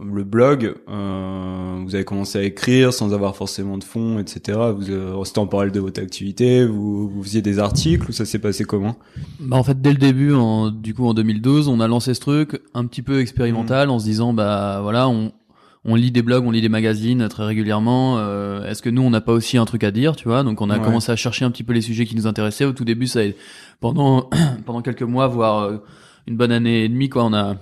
le 0.04 0.24
blog, 0.24 0.76
euh, 0.88 1.82
vous 1.84 1.96
avez 1.96 2.04
commencé 2.04 2.38
à 2.38 2.44
écrire 2.44 2.94
sans 2.94 3.14
avoir 3.14 3.36
forcément 3.36 3.78
de 3.78 3.84
fonds, 3.84 4.20
etc. 4.20 4.58
Vous 4.76 4.90
euh, 4.92 5.24
c'était 5.26 5.40
en 5.40 5.48
parallèle 5.48 5.72
de 5.74 5.80
votre 5.80 6.02
activité, 6.02 6.66
vous, 6.66 7.10
vous 7.10 7.24
faisiez 7.24 7.42
des 7.42 7.60
articles 7.60 8.10
ou 8.10 8.14
ça 8.14 8.26
s'est 8.26 8.40
passé 8.40 8.66
comment? 8.66 8.96
Bah 9.40 9.58
en 9.58 9.64
fait 9.64 9.82
dès 9.82 9.92
le 9.92 9.98
début, 9.98 10.34
en, 10.34 10.70
du 10.70 10.94
coup 10.94 11.06
en 11.08 11.14
2012, 11.14 11.68
on 11.68 11.80
a 11.80 11.88
lancé 11.88 12.14
ce 12.14 12.20
truc 12.20 12.62
un 12.74 12.86
petit 12.86 13.02
peu 13.02 13.20
expérimental 13.20 13.90
en 13.90 13.98
se 14.00 14.06
disant 14.06 14.34
bah 14.34 14.80
voilà 14.84 15.10
on 15.10 15.32
on 15.86 15.96
lit 15.96 16.12
des 16.12 16.22
blogs, 16.22 16.46
on 16.46 16.52
lit 16.52 16.62
des 16.62 16.70
magazines 16.70 17.28
très 17.30 17.46
régulièrement. 17.46 18.18
euh, 18.20 18.66
Est-ce 18.70 18.82
que 18.82 18.90
nous 18.90 19.02
on 19.02 19.10
n'a 19.10 19.22
pas 19.22 19.32
aussi 19.32 19.58
un 19.58 19.64
truc 19.66 19.84
à 19.86 19.92
dire, 19.92 20.16
tu 20.18 20.28
vois? 20.28 20.44
Donc 20.44 20.60
on 20.62 20.70
a 20.70 20.78
Ouais. 20.78 20.84
commencé 20.84 21.12
à 21.12 21.16
chercher 21.16 21.46
un 21.46 21.52
petit 21.52 21.64
peu 21.64 21.72
les 21.74 21.82
sujets 21.82 22.06
qui 22.06 22.16
nous 22.18 22.28
intéressaient. 22.28 22.66
Au 22.66 22.74
tout 22.74 22.84
début, 22.86 23.08
ça 23.08 23.22
a- 23.22 23.32
pendant 23.80 24.30
pendant 24.66 24.82
quelques 24.82 25.04
mois, 25.04 25.28
voire 25.28 25.64
euh, 25.64 25.78
une 26.28 26.36
bonne 26.36 26.52
année 26.52 26.84
et 26.84 26.90
demie, 26.90 27.08
quoi, 27.10 27.24
on 27.24 27.34
a 27.34 27.56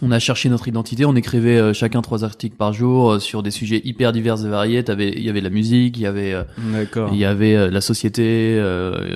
on 0.00 0.10
a 0.10 0.18
cherché 0.18 0.48
notre 0.48 0.68
identité, 0.68 1.04
on 1.04 1.14
écrivait 1.14 1.58
euh, 1.58 1.72
chacun 1.74 2.00
trois 2.00 2.24
articles 2.24 2.56
par 2.56 2.72
jour 2.72 3.10
euh, 3.10 3.18
sur 3.18 3.42
des 3.42 3.50
sujets 3.50 3.80
hyper 3.84 4.12
divers 4.12 4.44
et 4.44 4.48
variés. 4.48 4.82
T'avais, 4.82 5.10
il 5.10 5.22
y 5.22 5.28
avait 5.28 5.40
la 5.40 5.50
musique, 5.50 5.98
il 5.98 6.02
y 6.02 6.06
avait 6.06 6.32
euh, 6.32 6.44
il 7.12 7.18
y 7.18 7.24
avait 7.24 7.70
la 7.70 7.80
société, 7.80 8.56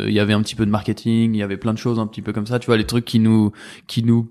il 0.06 0.12
y 0.12 0.20
avait 0.20 0.32
un 0.34 0.42
petit 0.42 0.54
peu 0.54 0.66
de 0.66 0.70
marketing, 0.70 1.34
il 1.34 1.38
y 1.38 1.42
avait 1.42 1.56
plein 1.56 1.72
de 1.72 1.78
choses 1.78 1.98
un 1.98 2.06
petit 2.06 2.22
peu 2.22 2.32
comme 2.32 2.46
ça, 2.46 2.58
tu 2.58 2.66
vois, 2.66 2.76
les 2.76 2.84
trucs 2.84 3.04
qui 3.04 3.20
nous 3.20 3.52
qui 3.86 4.02
nous 4.02 4.28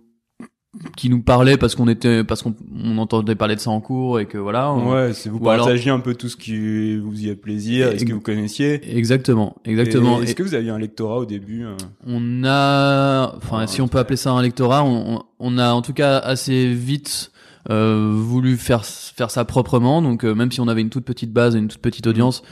qui 0.96 1.10
nous 1.10 1.22
parlaient 1.22 1.58
parce 1.58 1.76
qu'on 1.76 1.88
était 1.88 2.24
parce 2.24 2.42
qu'on 2.42 2.56
on 2.84 2.98
entendait 2.98 3.36
parler 3.36 3.56
de 3.56 3.60
ça 3.60 3.70
en 3.72 3.82
cours 3.82 4.20
et 4.20 4.26
que 4.26 4.38
voilà. 4.38 4.72
on- 4.72 4.92
Ouais, 4.94 5.14
c'est 5.14 5.30
vous 5.30 5.38
alors- 5.50 5.66
partagiez 5.66 5.92
un 5.92 6.00
peu 6.00 6.16
tout 6.16 6.30
ce 6.30 6.36
qui 6.38 6.98
vous 6.98 7.26
y 7.26 7.30
a 7.30 7.36
plaisir, 7.36 7.92
et 7.92 8.00
ce 8.00 8.06
que 8.06 8.14
vous 8.14 8.22
connaissiez. 8.22 8.82
Exactement, 8.98 9.56
exactement. 9.66 10.22
Est-ce 10.22 10.36
que 10.36 10.44
vous 10.44 10.54
aviez 10.56 10.70
un 10.72 10.80
lectorat 10.80 11.18
au 11.20 11.26
début 11.26 11.66
euh 11.66 11.76
on 12.08 12.44
a, 12.46 13.34
enfin, 13.38 13.68
si 13.68 13.82
on 13.82 13.88
peut 13.88 13.98
appeler 14.00 14.18
ça 14.18 14.32
un 14.32 14.42
lectorat, 14.42 14.84
on, 14.84 15.22
on- 15.40 15.58
a 15.58 15.72
en 15.74 15.82
tout 15.82 15.94
cas 15.94 16.18
assez 16.18 16.74
vite 16.74 17.32
euh, 17.72 18.12
voulu 18.14 18.58
faire 18.58 18.86
faire 18.86 19.32
ça 19.32 19.44
proprement. 19.44 20.02
Donc 20.02 20.24
euh, 20.24 20.36
même 20.36 20.52
si 20.52 20.62
on 20.62 20.68
avait 20.68 20.82
une 20.82 20.90
toute 20.92 21.06
petite 21.06 21.34
base, 21.34 21.56
et 21.56 21.60
une 21.60 21.68
toute 21.68 21.82
petite 21.82 22.06
audience, 22.08 22.44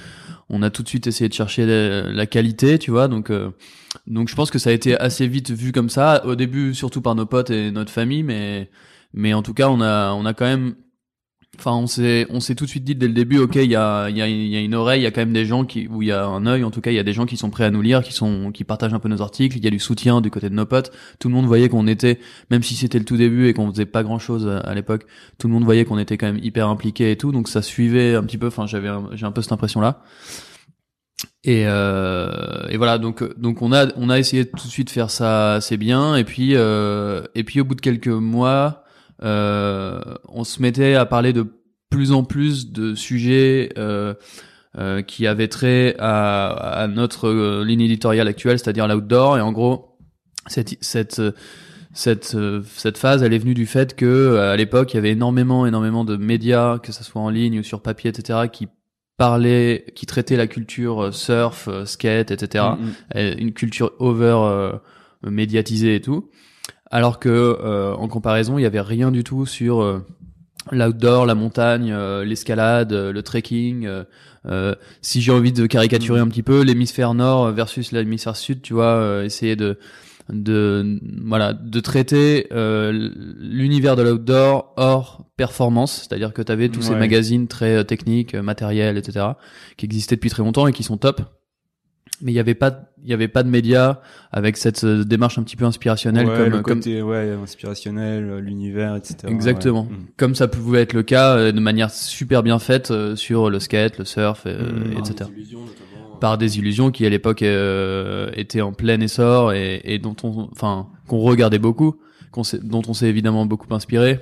on 0.49 0.61
a 0.61 0.69
tout 0.69 0.83
de 0.83 0.87
suite 0.87 1.07
essayé 1.07 1.29
de 1.29 1.33
chercher 1.33 1.65
la, 1.65 2.25
qualité, 2.25 2.79
tu 2.79 2.91
vois. 2.91 3.07
Donc 3.07 3.29
euh, 3.29 3.51
donc 4.07 4.29
je 4.29 4.35
pense 4.35 4.51
que 4.51 4.59
ça 4.59 4.69
a 4.69 4.73
été 4.73 4.97
assez 4.97 5.27
vite 5.27 5.51
vu 5.51 5.71
comme 5.71 5.89
ça. 5.89 6.25
Au 6.25 6.35
début, 6.35 6.73
surtout 6.73 7.01
par 7.01 7.15
nos 7.15 7.25
potes 7.25 7.49
et 7.49 7.71
notre 7.71 7.91
famille, 7.91 8.23
mais 8.23 8.69
mais 9.13 9.33
en 9.33 9.43
tout 9.43 9.53
cas, 9.53 9.69
on 9.69 9.81
a 9.81 10.13
on 10.13 10.25
a 10.25 10.33
quand 10.33 10.45
même 10.45 10.75
Enfin, 11.59 11.73
on 11.73 11.85
s'est, 11.85 12.25
on 12.31 12.39
s'est 12.39 12.55
tout 12.55 12.65
de 12.65 12.69
suite 12.69 12.83
dit 12.83 12.95
dès 12.95 13.07
le 13.07 13.13
début, 13.13 13.37
ok, 13.37 13.55
il 13.55 13.69
y 13.69 13.75
a, 13.75 14.09
il 14.09 14.17
y 14.17 14.21
a, 14.23 14.27
y 14.27 14.55
a 14.55 14.59
une 14.59 14.73
oreille, 14.73 15.01
il 15.01 15.03
y 15.03 15.07
a 15.07 15.11
quand 15.11 15.21
même 15.21 15.33
des 15.33 15.45
gens 15.45 15.65
qui, 15.65 15.87
où 15.87 16.01
il 16.01 16.07
y 16.07 16.11
a 16.11 16.25
un 16.25 16.47
œil, 16.47 16.63
en 16.63 16.71
tout 16.71 16.81
cas, 16.81 16.89
il 16.89 16.95
y 16.95 16.99
a 16.99 17.03
des 17.03 17.13
gens 17.13 17.27
qui 17.27 17.37
sont 17.37 17.51
prêts 17.51 17.63
à 17.63 17.69
nous 17.69 17.83
lire, 17.83 18.01
qui 18.01 18.11
sont, 18.11 18.51
qui 18.51 18.63
partagent 18.63 18.93
un 18.93 18.99
peu 18.99 19.07
nos 19.07 19.21
articles. 19.21 19.55
Il 19.57 19.63
y 19.63 19.67
a 19.67 19.69
du 19.69 19.79
soutien 19.79 20.19
du 20.19 20.31
côté 20.31 20.49
de 20.49 20.55
nos 20.55 20.65
potes. 20.65 20.91
Tout 21.19 21.27
le 21.27 21.35
monde 21.35 21.45
voyait 21.45 21.69
qu'on 21.69 21.85
était, 21.85 22.19
même 22.49 22.63
si 22.63 22.75
c'était 22.75 22.97
le 22.97 23.05
tout 23.05 23.17
début 23.17 23.47
et 23.47 23.53
qu'on 23.53 23.69
faisait 23.71 23.85
pas 23.85 24.01
grand 24.01 24.17
chose 24.17 24.47
à 24.47 24.73
l'époque, 24.73 25.05
tout 25.37 25.47
le 25.47 25.53
monde 25.53 25.63
voyait 25.63 25.85
qu'on 25.85 25.99
était 25.99 26.17
quand 26.17 26.25
même 26.25 26.39
hyper 26.41 26.69
impliqué 26.69 27.11
et 27.11 27.17
tout. 27.17 27.31
Donc 27.31 27.47
ça 27.47 27.61
suivait 27.61 28.15
un 28.15 28.23
petit 28.23 28.39
peu. 28.39 28.47
Enfin, 28.47 28.65
j'avais, 28.65 28.89
j'ai 29.13 29.25
un 29.25 29.31
peu 29.31 29.43
cette 29.43 29.51
impression 29.51 29.79
là. 29.79 30.01
Et, 31.43 31.65
euh, 31.67 32.67
et 32.69 32.77
voilà, 32.77 32.97
donc 32.97 33.23
donc 33.37 33.61
on 33.61 33.73
a 33.73 33.87
on 33.97 34.09
a 34.09 34.17
essayé 34.17 34.45
tout 34.45 34.65
de 34.65 34.71
suite 34.71 34.87
de 34.87 34.93
faire 34.93 35.09
ça 35.09 35.55
assez 35.55 35.77
bien. 35.77 36.15
Et 36.15 36.23
puis 36.23 36.55
euh, 36.55 37.23
et 37.35 37.43
puis 37.43 37.61
au 37.61 37.65
bout 37.65 37.75
de 37.75 37.81
quelques 37.81 38.07
mois, 38.07 38.82
on 39.23 40.43
se 40.43 40.61
mettait 40.61 40.95
à 40.95 41.05
parler 41.05 41.33
de 41.33 41.47
plus 41.93 42.11
en 42.11 42.23
plus 42.23 42.71
de 42.71 42.95
sujets 42.95 43.69
euh, 43.77 44.15
euh, 44.79 45.03
qui 45.03 45.27
avaient 45.27 45.47
trait 45.47 45.95
à, 45.99 46.47
à 46.47 46.87
notre 46.87 47.27
euh, 47.27 47.63
ligne 47.63 47.81
éditoriale 47.81 48.27
actuelle, 48.27 48.57
c'est-à-dire 48.57 48.87
l'outdoor. 48.87 49.37
Et 49.37 49.41
en 49.41 49.51
gros, 49.51 49.95
cette, 50.47 50.75
cette, 50.81 51.21
cette, 51.93 52.35
cette 52.75 52.97
phase, 52.97 53.21
elle 53.21 53.31
est 53.31 53.37
venue 53.37 53.53
du 53.53 53.67
fait 53.67 53.95
que 53.95 54.37
à 54.37 54.55
l'époque, 54.57 54.93
il 54.93 54.95
y 54.95 54.97
avait 54.97 55.11
énormément, 55.11 55.67
énormément 55.67 56.03
de 56.03 56.17
médias, 56.17 56.79
que 56.79 56.91
ce 56.91 57.03
soit 57.03 57.21
en 57.21 57.29
ligne 57.29 57.59
ou 57.59 57.63
sur 57.63 57.83
papier, 57.83 58.09
etc., 58.09 58.39
qui 58.51 58.67
parlaient, 59.17 59.85
qui 59.93 60.07
traitaient 60.07 60.35
la 60.35 60.47
culture 60.47 61.13
surf, 61.13 61.69
skate, 61.85 62.31
etc., 62.31 62.65
mm-hmm. 63.13 63.37
une 63.37 63.53
culture 63.53 63.91
over 63.99 64.79
médiatisée 65.21 65.95
et 65.95 66.01
tout. 66.01 66.31
Alors 66.93 67.17
que 67.19 67.95
en 67.97 68.07
comparaison, 68.07 68.59
il 68.59 68.61
y 68.61 68.65
avait 68.67 68.79
rien 68.79 69.09
du 69.09 69.23
tout 69.23 69.45
sur 69.45 70.03
l'outdoor, 70.71 71.25
la 71.25 71.35
montagne, 71.35 71.91
euh, 71.91 72.23
l'escalade, 72.23 72.93
euh, 72.93 73.11
le 73.11 73.21
trekking. 73.21 73.87
Euh, 74.45 74.75
si 75.01 75.21
j'ai 75.21 75.31
envie 75.31 75.51
de 75.51 75.65
caricaturer 75.65 76.19
un 76.19 76.27
petit 76.27 76.43
peu, 76.43 76.61
l'hémisphère 76.61 77.13
nord 77.13 77.51
versus 77.51 77.91
l'hémisphère 77.91 78.35
sud, 78.35 78.61
tu 78.61 78.73
vois, 78.73 79.23
essayer 79.23 79.55
de 79.55 79.77
de 80.29 80.99
voilà 81.25 81.51
de 81.51 81.79
traiter 81.81 82.47
l'univers 82.51 83.97
de 83.97 84.03
l'outdoor 84.03 84.73
hors 84.77 85.25
performance, 85.35 86.07
c'est-à-dire 86.07 86.33
que 86.33 86.41
tu 86.41 86.51
avais 86.51 86.69
tous 86.69 86.81
ces 86.81 86.95
magazines 86.95 87.47
très 87.47 87.83
techniques, 87.85 88.35
matériels, 88.35 88.97
etc., 88.97 89.27
qui 89.77 89.85
existaient 89.85 90.15
depuis 90.15 90.29
très 90.29 90.43
longtemps 90.43 90.67
et 90.67 90.73
qui 90.73 90.83
sont 90.83 90.97
top 90.97 91.21
mais 92.23 92.31
il 92.31 92.35
y 92.35 92.39
avait 92.39 92.55
pas 92.55 92.89
il 93.03 93.09
y 93.09 93.13
avait 93.13 93.27
pas 93.27 93.43
de 93.43 93.49
médias 93.49 93.99
avec 94.31 94.57
cette 94.57 94.83
euh, 94.85 95.03
démarche 95.03 95.37
un 95.37 95.43
petit 95.43 95.57
peu 95.57 95.65
inspirationnelle 95.65 96.25
ouais, 96.25 96.37
comme 96.37 96.49
le 96.49 96.61
côté 96.61 97.01
ouais 97.01 97.35
inspirationnel 97.43 98.23
euh, 98.23 98.39
l'univers 98.39 98.95
etc 98.95 99.17
exactement. 99.27 99.83
Mm. 99.83 100.07
comme 100.17 100.33
ça 100.33 100.47
pouvait 100.47 100.81
être 100.81 100.93
le 100.93 101.03
cas 101.03 101.35
euh, 101.35 101.51
de 101.51 101.59
manière 101.59 101.91
super 101.91 102.41
bien 102.41 102.59
faite 102.59 102.93
sur 103.15 103.49
le 103.49 103.59
skate 103.59 103.99
le 103.99 104.05
surf 104.05 104.45
mm. 104.45 104.97
etc 104.97 105.29
par 106.21 106.37
des 106.37 106.57
illusions 106.57 106.91
qui 106.91 107.05
à 107.05 107.09
l'époque 107.09 107.41
étaient 107.41 108.61
en 108.61 108.71
plein 108.71 108.99
essor 109.01 109.51
et, 109.51 109.81
et 109.83 109.99
dont 109.99 110.15
on 110.23 110.47
enfin 110.51 110.87
qu'on 111.07 111.19
regardait 111.19 111.59
beaucoup 111.59 111.97
qu'on 112.31 112.43
dont 112.63 112.81
on 112.87 112.93
s'est 112.93 113.07
évidemment 113.07 113.45
beaucoup 113.45 113.71
inspiré. 113.73 114.21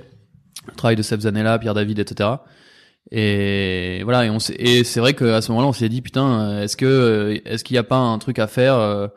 Le 0.66 0.74
travail 0.74 0.96
de 0.96 1.02
Seb 1.02 1.20
Zanella 1.20 1.58
Pierre 1.60 1.74
David 1.74 2.00
etc 2.00 2.30
et 3.10 4.00
voilà, 4.04 4.24
et, 4.24 4.30
on 4.30 4.38
et 4.56 4.84
c'est 4.84 5.00
vrai 5.00 5.14
qu'à 5.14 5.42
ce 5.42 5.50
moment-là, 5.50 5.68
on 5.68 5.72
s'est 5.72 5.88
dit 5.88 6.02
putain, 6.02 6.60
est-ce 6.62 6.76
que 6.76 7.40
est-ce 7.44 7.64
qu'il 7.64 7.74
n'y 7.74 7.78
a 7.78 7.84
pas 7.84 7.96
un 7.96 8.18
truc 8.18 8.38
à 8.38 8.46
faire 8.46 8.76
euh, 8.76 9.08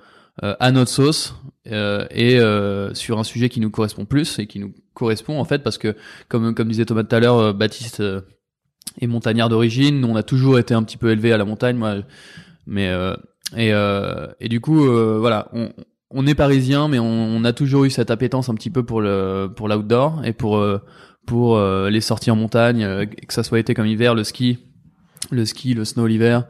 euh, 0.43 0.55
à 0.59 0.71
notre 0.71 0.91
sauce 0.91 1.35
euh, 1.71 2.05
et 2.11 2.39
sur 2.95 3.19
un 3.19 3.23
sujet 3.23 3.49
qui 3.49 3.59
nous 3.59 3.69
correspond 3.69 4.05
plus 4.05 4.39
et 4.39 4.47
qui 4.47 4.59
nous 4.59 4.73
correspond 4.93 5.39
en 5.39 5.45
fait 5.45 5.59
parce 5.63 5.77
que 5.77 5.95
comme 6.27 6.53
comme 6.55 6.67
disait 6.69 6.85
Thomas 6.85 7.03
tout 7.03 7.15
à 7.15 7.19
l'heure, 7.19 7.53
Baptiste 7.53 8.01
est 9.01 9.07
montagnard 9.07 9.49
d'origine, 9.49 10.03
on 10.03 10.15
a 10.15 10.23
toujours 10.23 10.57
été 10.57 10.73
un 10.73 10.83
petit 10.83 10.97
peu 10.97 11.11
élevé 11.11 11.31
à 11.31 11.37
la 11.37 11.45
montagne, 11.45 11.77
moi, 11.77 11.95
mais 12.65 12.91
et 13.55 13.71
et 14.39 14.49
du 14.49 14.59
coup 14.59 14.83
voilà, 15.19 15.47
on 15.53 15.69
on 16.11 16.27
est 16.27 16.35
parisien, 16.35 16.87
mais 16.87 16.99
on, 16.99 17.05
on, 17.05 17.43
a 17.43 17.51
toujours 17.51 17.83
eu 17.83 17.89
cette 17.89 18.11
appétence 18.11 18.47
un 18.47 18.55
petit 18.55 18.69
peu 18.69 18.83
pour 18.83 19.01
le 19.01 19.51
pour 19.53 19.67
l'outdoor 19.67 20.21
et 20.23 20.33
pour 20.33 20.63
pour 21.25 21.57
euh, 21.57 21.89
les 21.89 22.01
sorties 22.01 22.31
en 22.31 22.35
montagne, 22.35 22.83
euh, 22.83 23.05
que 23.05 23.33
ça 23.33 23.43
soit 23.43 23.59
été 23.59 23.73
comme 23.73 23.87
hiver, 23.87 24.15
le 24.15 24.23
ski, 24.23 24.59
le 25.31 25.45
ski, 25.45 25.73
le 25.73 25.85
snow 25.85 26.07
l'hiver, 26.07 26.45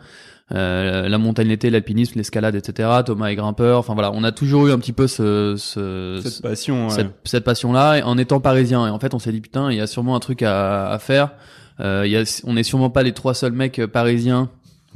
euh, 0.53 1.09
la 1.09 1.17
montagne 1.17 1.47
l'été, 1.47 1.69
l'alpinisme, 1.69 2.13
l'escalade, 2.17 2.55
etc. 2.55 2.89
Thomas 3.05 3.27
est 3.27 3.35
grimpeur. 3.35 3.79
Enfin 3.79 3.93
voilà, 3.93 4.11
on 4.13 4.23
a 4.23 4.31
toujours 4.31 4.67
eu 4.67 4.71
un 4.71 4.77
petit 4.77 4.93
peu 4.93 5.07
ce, 5.07 5.55
ce 5.57 6.21
cette 6.23 6.41
passion, 6.41 6.89
cette, 6.89 7.13
cette 7.23 7.43
passion-là, 7.43 8.05
en 8.05 8.17
étant 8.17 8.39
parisien. 8.39 8.87
Et 8.87 8.89
en 8.89 8.99
fait, 8.99 9.13
on 9.13 9.19
s'est 9.19 9.31
dit 9.31 9.41
putain, 9.41 9.71
il 9.71 9.77
y 9.77 9.81
a 9.81 9.87
sûrement 9.87 10.15
un 10.15 10.19
truc 10.19 10.43
à, 10.43 10.89
à 10.89 10.99
faire. 10.99 11.31
Euh, 11.79 12.05
y 12.07 12.15
a, 12.15 12.41
on 12.45 12.55
est 12.55 12.63
sûrement 12.63 12.89
pas 12.89 13.03
les 13.03 13.13
trois 13.13 13.33
seuls 13.33 13.51
mecs 13.51 13.85
parisiens 13.87 14.49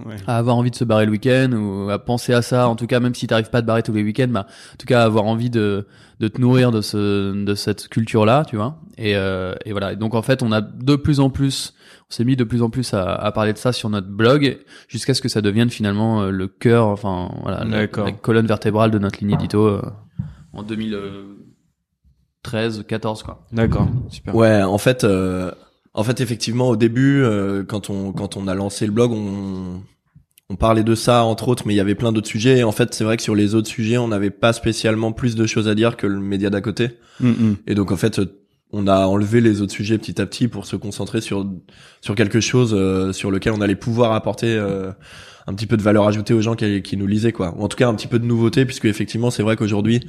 ouais. 0.06 0.16
à 0.28 0.38
avoir 0.38 0.56
envie 0.56 0.72
de 0.72 0.76
se 0.76 0.84
barrer 0.84 1.06
le 1.06 1.12
week-end 1.12 1.52
ou 1.52 1.90
à 1.90 2.00
penser 2.00 2.34
à 2.34 2.42
ça. 2.42 2.68
En 2.68 2.76
tout 2.76 2.88
cas, 2.88 3.00
même 3.00 3.16
si 3.16 3.28
t'arrives 3.28 3.50
pas 3.50 3.60
à 3.60 3.62
te 3.62 3.68
barrer 3.68 3.84
tous 3.84 3.94
les 3.94 4.04
week-ends, 4.04 4.28
bah, 4.30 4.48
en 4.48 4.78
tout 4.78 4.86
cas, 4.86 5.04
avoir 5.04 5.26
envie 5.26 5.50
de, 5.50 5.88
de 6.20 6.28
te 6.28 6.42
nourrir 6.42 6.72
de 6.72 6.82
ce, 6.82 7.46
de 7.46 7.56
cette 7.56 7.88
culture-là, 7.88 8.44
tu 8.46 8.58
vois. 8.58 8.82
Et, 8.98 9.16
euh, 9.16 9.56
et 9.66 9.72
voilà. 9.72 9.96
donc 9.96 10.14
en 10.16 10.22
fait, 10.22 10.44
on 10.44 10.52
a 10.52 10.60
de 10.62 10.96
plus 10.96 11.22
en 11.22 11.30
plus, 11.30 11.74
on 12.10 12.14
s'est 12.14 12.26
mis 12.26 12.36
de 12.36 12.44
plus 12.44 12.62
en 12.62 12.70
plus 12.70 12.94
à, 12.94 13.16
à 13.16 13.32
parler 13.32 13.54
de 13.54 13.58
ça 13.58 13.72
sur 13.72 13.90
notre 13.90 14.10
blog, 14.10 14.60
jusqu'à 14.88 15.14
ce 15.14 15.22
que 15.22 15.30
ça 15.30 15.40
devienne 15.42 15.70
finalement 15.70 16.24
euh, 16.24 16.32
le 16.32 16.48
cœur, 16.48 16.88
enfin 16.88 17.32
voilà, 17.42 17.64
la, 17.64 17.88
colonne 17.88 18.48
vertébrale 18.48 18.92
de 18.92 19.00
notre 19.00 19.20
ligne 19.20 19.32
édito 19.32 19.66
euh, 19.66 19.82
en 20.52 20.64
2013, 20.64 22.84
14 22.86 23.24
quoi. 23.24 23.46
D'accord, 23.54 23.88
super. 24.10 24.36
Ouais, 24.36 24.62
en 24.62 24.78
fait. 24.78 25.06
Euh 25.06 25.54
en 26.00 26.04
fait, 26.06 26.22
effectivement, 26.22 26.70
au 26.70 26.78
début, 26.78 27.22
euh, 27.22 27.66
quand 27.66 27.90
on 27.90 28.14
quand 28.14 28.38
on 28.38 28.48
a 28.48 28.56
lancé 28.56 28.86
le 28.86 28.94
blog, 28.94 29.12
on 29.12 29.82
on 30.50 30.56
parlait 30.56 30.84
de 30.84 30.96
ça 30.96 31.26
entre 31.26 31.50
autres, 31.50 31.64
mais 31.68 31.74
il 31.74 31.78
y 31.78 31.82
avait 31.82 31.94
plein 31.94 32.14
d'autres 32.14 32.30
sujets. 32.30 32.60
Et 32.60 32.64
en 32.64 32.72
fait, 32.72 32.94
c'est 32.94 33.04
vrai 33.04 33.18
que 33.18 33.24
sur 33.24 33.36
les 33.36 33.54
autres 33.54 33.68
sujets, 33.68 33.98
on 33.98 34.08
n'avait 34.08 34.30
pas 34.30 34.54
spécialement 34.54 35.12
plus 35.12 35.36
de 35.36 35.46
choses 35.46 35.68
à 35.68 35.76
dire 35.76 35.98
que 35.98 36.08
le 36.08 36.22
média 36.22 36.50
d'à 36.50 36.62
côté. 36.62 36.92
Mm, 37.20 37.28
mm. 37.28 37.56
Et 37.68 37.76
donc 37.76 37.92
en 37.92 37.98
fait, 37.98 38.22
on 38.72 38.88
a 38.88 39.08
enlevé 39.08 39.42
les 39.42 39.62
autres 39.62 39.74
sujets 39.74 39.98
petit 39.98 40.22
à 40.22 40.26
petit 40.26 40.48
pour 40.48 40.66
se 40.66 40.78
concentrer 40.78 41.20
sur 41.20 41.46
sur 42.00 42.16
quelque 42.16 42.40
chose 42.40 42.74
euh, 42.74 43.12
sur 43.12 43.30
lequel 43.30 43.52
on 43.52 43.60
allait 43.60 43.76
pouvoir 43.76 44.14
apporter 44.14 44.56
euh, 44.56 44.94
un 45.48 45.54
petit 45.54 45.68
peu 45.68 45.76
de 45.76 45.82
valeur 45.82 46.08
ajoutée 46.08 46.34
aux 46.34 46.42
gens 46.42 46.56
qui, 46.56 46.82
qui 46.82 46.96
nous 46.96 47.08
lisaient 47.08 47.34
quoi. 47.34 47.54
Ou 47.58 47.64
en 47.64 47.68
tout 47.68 47.76
cas 47.76 47.90
un 47.90 47.94
petit 47.94 48.08
peu 48.08 48.20
de 48.20 48.26
nouveauté, 48.26 48.66
puisque 48.66 48.86
effectivement, 48.86 49.32
c'est 49.32 49.44
vrai 49.44 49.58
qu'aujourd'hui 49.58 50.00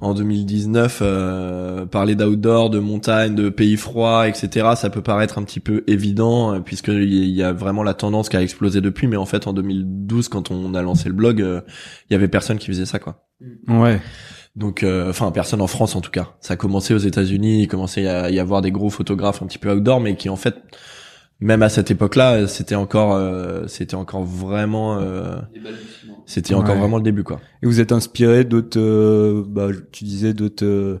en 0.00 0.14
2019, 0.14 1.00
euh, 1.02 1.86
parler 1.86 2.14
d'outdoor, 2.14 2.70
de 2.70 2.78
montagne, 2.78 3.34
de 3.34 3.48
pays 3.48 3.76
froids, 3.76 4.28
etc., 4.28 4.68
ça 4.76 4.90
peut 4.90 5.02
paraître 5.02 5.38
un 5.38 5.42
petit 5.42 5.60
peu 5.60 5.84
évident, 5.86 6.54
euh, 6.54 6.60
puisqu'il 6.60 7.30
y 7.30 7.42
a 7.42 7.52
vraiment 7.52 7.82
la 7.82 7.94
tendance 7.94 8.28
qui 8.28 8.36
a 8.36 8.42
explosé 8.42 8.80
depuis, 8.80 9.06
mais 9.06 9.16
en 9.16 9.26
fait, 9.26 9.46
en 9.46 9.52
2012, 9.52 10.28
quand 10.28 10.50
on 10.50 10.74
a 10.74 10.82
lancé 10.82 11.08
le 11.08 11.14
blog, 11.14 11.42
euh, 11.42 11.60
il 12.08 12.12
y 12.12 12.16
avait 12.16 12.28
personne 12.28 12.58
qui 12.58 12.66
faisait 12.66 12.86
ça, 12.86 12.98
quoi. 12.98 13.26
Ouais. 13.68 14.00
Donc, 14.56 14.84
enfin, 14.84 15.30
personne 15.30 15.60
en 15.60 15.68
France 15.68 15.94
en 15.94 16.00
tout 16.00 16.10
cas. 16.10 16.30
Ça 16.40 16.54
a 16.54 16.56
commencé 16.56 16.92
aux 16.92 16.98
États-Unis, 16.98 17.62
il 17.62 17.68
commençait 17.68 18.08
à 18.08 18.28
y 18.28 18.40
avoir 18.40 18.60
des 18.60 18.72
gros 18.72 18.90
photographes 18.90 19.40
un 19.40 19.46
petit 19.46 19.58
peu 19.58 19.72
outdoor, 19.72 20.00
mais 20.00 20.16
qui 20.16 20.28
en 20.28 20.34
fait 20.34 20.56
même 21.40 21.62
à 21.62 21.68
cette 21.68 21.90
époque-là, 21.90 22.46
c'était 22.46 22.74
encore, 22.74 23.14
euh, 23.14 23.66
c'était 23.68 23.94
encore 23.94 24.24
vraiment, 24.24 24.98
euh, 24.98 25.36
c'était 26.26 26.54
encore 26.54 26.76
vraiment 26.76 26.96
le 26.96 27.02
début, 27.02 27.22
quoi. 27.22 27.40
Et 27.62 27.66
vous 27.66 27.80
êtes 27.80 27.92
inspiré 27.92 28.44
d'autres, 28.44 28.80
euh, 28.80 29.44
bah, 29.46 29.68
tu 29.92 30.04
disais 30.04 30.34
d'autres, 30.34 31.00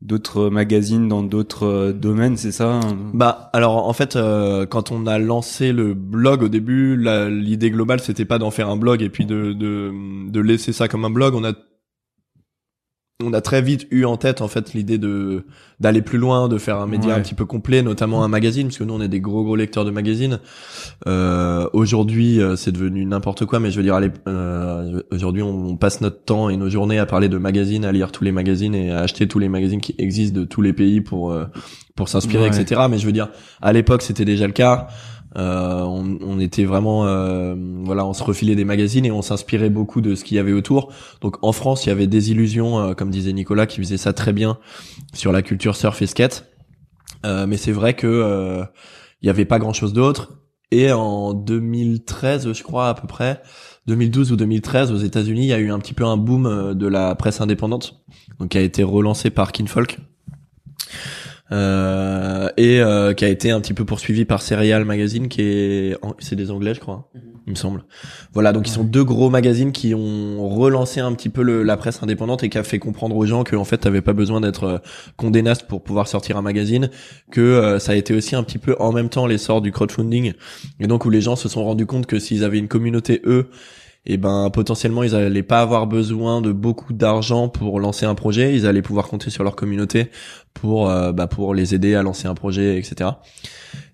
d'autres 0.00 0.50
magazines 0.50 1.06
dans 1.06 1.22
d'autres 1.22 1.92
domaines, 1.92 2.36
c'est 2.36 2.52
ça 2.52 2.74
hein? 2.74 2.80
Bah, 3.14 3.50
alors 3.52 3.86
en 3.86 3.92
fait, 3.92 4.18
quand 4.68 4.90
on 4.90 5.06
a 5.06 5.18
lancé 5.18 5.72
le 5.72 5.94
blog 5.94 6.42
au 6.42 6.48
début, 6.48 6.96
l'idée 7.30 7.70
globale, 7.70 8.00
c'était 8.00 8.24
pas 8.24 8.38
d'en 8.38 8.50
faire 8.50 8.68
un 8.68 8.76
blog 8.76 9.02
et 9.02 9.10
puis 9.10 9.26
de, 9.26 9.52
de, 9.52 9.92
de 10.28 10.40
laisser 10.40 10.72
ça 10.72 10.88
comme 10.88 11.04
un 11.04 11.10
blog. 11.10 11.34
On 11.34 11.44
a 11.44 11.52
on 13.20 13.32
a 13.32 13.40
très 13.40 13.62
vite 13.62 13.88
eu 13.90 14.04
en 14.04 14.16
tête 14.16 14.42
en 14.42 14.46
fait 14.46 14.74
l'idée 14.74 14.96
de 14.96 15.44
d'aller 15.80 16.02
plus 16.02 16.18
loin, 16.18 16.46
de 16.46 16.56
faire 16.56 16.76
un 16.78 16.86
média 16.86 17.16
un 17.16 17.20
petit 17.20 17.34
peu 17.34 17.44
complet, 17.44 17.82
notamment 17.82 18.22
un 18.22 18.28
magazine, 18.28 18.68
parce 18.68 18.78
que 18.78 18.84
nous 18.84 18.94
on 18.94 19.00
est 19.00 19.08
des 19.08 19.20
gros 19.20 19.42
gros 19.42 19.56
lecteurs 19.56 19.84
de 19.84 19.90
magazines. 19.90 20.38
Euh, 21.08 21.68
aujourd'hui 21.72 22.40
euh, 22.40 22.54
c'est 22.54 22.70
devenu 22.70 23.04
n'importe 23.04 23.44
quoi, 23.44 23.58
mais 23.58 23.72
je 23.72 23.76
veux 23.78 23.82
dire, 23.82 23.98
euh, 24.28 25.02
aujourd'hui 25.10 25.42
on, 25.42 25.76
passe 25.76 26.00
notre 26.00 26.22
temps 26.22 26.48
et 26.48 26.56
nos 26.56 26.68
journées 26.68 27.00
à 27.00 27.06
parler 27.06 27.28
de 27.28 27.38
magazines, 27.38 27.84
à 27.84 27.90
lire 27.90 28.12
tous 28.12 28.22
les 28.22 28.30
magazines 28.30 28.74
et 28.76 28.92
à 28.92 29.00
acheter 29.00 29.26
tous 29.26 29.40
les 29.40 29.48
magazines 29.48 29.80
qui 29.80 29.96
existent 29.98 30.38
de 30.38 30.44
tous 30.44 30.62
les 30.62 30.72
pays 30.72 31.00
pour 31.00 31.32
euh, 31.32 31.46
pour 31.96 32.08
s'inspirer, 32.08 32.46
etc. 32.46 32.82
Mais 32.88 32.98
je 32.98 33.06
veux 33.06 33.12
dire, 33.12 33.30
à 33.60 33.72
l'époque 33.72 34.02
c'était 34.02 34.24
déjà 34.24 34.46
le 34.46 34.52
cas. 34.52 34.86
Euh, 35.36 35.82
on, 35.82 36.18
on, 36.22 36.40
était 36.40 36.64
vraiment, 36.64 37.06
euh, 37.06 37.54
voilà, 37.84 38.06
on 38.06 38.12
se 38.12 38.22
refilait 38.22 38.56
des 38.56 38.64
magazines 38.64 39.04
et 39.04 39.10
on 39.10 39.22
s'inspirait 39.22 39.68
beaucoup 39.68 40.00
de 40.00 40.14
ce 40.14 40.24
qu'il 40.24 40.36
y 40.36 40.40
avait 40.40 40.52
autour. 40.52 40.92
Donc 41.20 41.36
en 41.42 41.52
France, 41.52 41.84
il 41.84 41.90
y 41.90 41.92
avait 41.92 42.06
des 42.06 42.30
illusions, 42.30 42.78
euh, 42.78 42.94
comme 42.94 43.10
disait 43.10 43.32
Nicolas, 43.32 43.66
qui 43.66 43.78
faisait 43.78 43.98
ça 43.98 44.12
très 44.12 44.32
bien 44.32 44.58
sur 45.12 45.32
la 45.32 45.42
culture 45.42 45.76
surf 45.76 46.00
et 46.00 46.06
skate. 46.06 46.46
mais 47.24 47.56
c'est 47.56 47.72
vrai 47.72 47.94
que 47.94 48.62
il 49.20 49.26
y 49.26 49.30
avait 49.30 49.44
pas 49.44 49.58
grand 49.58 49.72
chose 49.72 49.92
d'autre. 49.92 50.34
Et 50.70 50.92
en 50.92 51.32
2013, 51.32 52.52
je 52.52 52.62
crois 52.62 52.90
à 52.90 52.94
peu 52.94 53.06
près, 53.06 53.40
2012 53.86 54.32
ou 54.32 54.36
2013 54.36 54.92
aux 54.92 54.98
États-Unis, 54.98 55.42
il 55.42 55.48
y 55.48 55.52
a 55.52 55.58
eu 55.58 55.70
un 55.70 55.78
petit 55.78 55.94
peu 55.94 56.04
un 56.04 56.18
boom 56.18 56.74
de 56.74 56.86
la 56.86 57.14
presse 57.14 57.40
indépendante, 57.40 58.02
donc 58.38 58.50
qui 58.50 58.58
a 58.58 58.60
été 58.60 58.82
relancé 58.82 59.30
par 59.30 59.52
Kinfolk. 59.52 59.98
Euh, 61.50 62.48
et 62.58 62.80
euh, 62.80 63.14
qui 63.14 63.24
a 63.24 63.28
été 63.28 63.50
un 63.50 63.60
petit 63.60 63.72
peu 63.72 63.84
poursuivi 63.86 64.24
par 64.26 64.42
Serial 64.42 64.84
Magazine, 64.84 65.28
qui 65.28 65.40
est, 65.42 65.96
c'est 66.18 66.36
des 66.36 66.50
Anglais, 66.50 66.74
je 66.74 66.80
crois, 66.80 67.08
Mhm. 67.14 67.20
il 67.46 67.50
me 67.52 67.56
semble. 67.56 67.84
Voilà, 68.34 68.52
donc 68.52 68.68
ils 68.68 68.70
sont 68.70 68.84
deux 68.84 69.02
gros 69.04 69.30
magazines 69.30 69.72
qui 69.72 69.94
ont 69.94 70.46
relancé 70.48 71.00
un 71.00 71.12
petit 71.14 71.30
peu 71.30 71.42
le- 71.42 71.62
la 71.62 71.78
presse 71.78 72.02
indépendante 72.02 72.44
et 72.44 72.50
qui 72.50 72.58
a 72.58 72.62
fait 72.62 72.78
comprendre 72.78 73.16
aux 73.16 73.24
gens 73.24 73.44
que 73.44 73.56
en 73.56 73.64
fait, 73.64 73.78
t'avais 73.78 74.02
pas 74.02 74.12
besoin 74.12 74.42
d'être 74.42 74.64
euh, 74.64 74.78
Condé 75.16 75.40
Nast 75.40 75.66
pour 75.66 75.82
pouvoir 75.82 76.06
sortir 76.06 76.36
un 76.36 76.42
magazine, 76.42 76.90
que 77.30 77.40
euh, 77.40 77.78
ça 77.78 77.92
a 77.92 77.94
été 77.94 78.14
aussi 78.14 78.36
un 78.36 78.42
petit 78.42 78.58
peu 78.58 78.76
en 78.78 78.92
même 78.92 79.08
temps 79.08 79.26
l'essor 79.26 79.62
du 79.62 79.72
crowdfunding, 79.72 80.34
et 80.80 80.86
donc 80.86 81.06
où 81.06 81.10
les 81.10 81.22
gens 81.22 81.36
se 81.36 81.48
sont 81.48 81.64
rendus 81.64 81.86
compte 81.86 82.04
que 82.06 82.18
s'ils 82.18 82.44
avaient 82.44 82.58
une 82.58 82.68
communauté 82.68 83.22
eux 83.24 83.48
et 84.08 84.16
ben 84.16 84.50
potentiellement 84.50 85.04
ils 85.04 85.14
allaient 85.14 85.42
pas 85.42 85.60
avoir 85.60 85.86
besoin 85.86 86.40
de 86.40 86.50
beaucoup 86.50 86.92
d'argent 86.92 87.48
pour 87.48 87.78
lancer 87.78 88.06
un 88.06 88.14
projet, 88.14 88.54
ils 88.54 88.66
allaient 88.66 88.82
pouvoir 88.82 89.06
compter 89.06 89.30
sur 89.30 89.44
leur 89.44 89.54
communauté 89.54 90.10
pour 90.54 90.90
euh, 90.90 91.12
bah, 91.12 91.28
pour 91.28 91.54
les 91.54 91.74
aider 91.74 91.94
à 91.94 92.02
lancer 92.02 92.26
un 92.26 92.34
projet, 92.34 92.78
etc. 92.78 93.10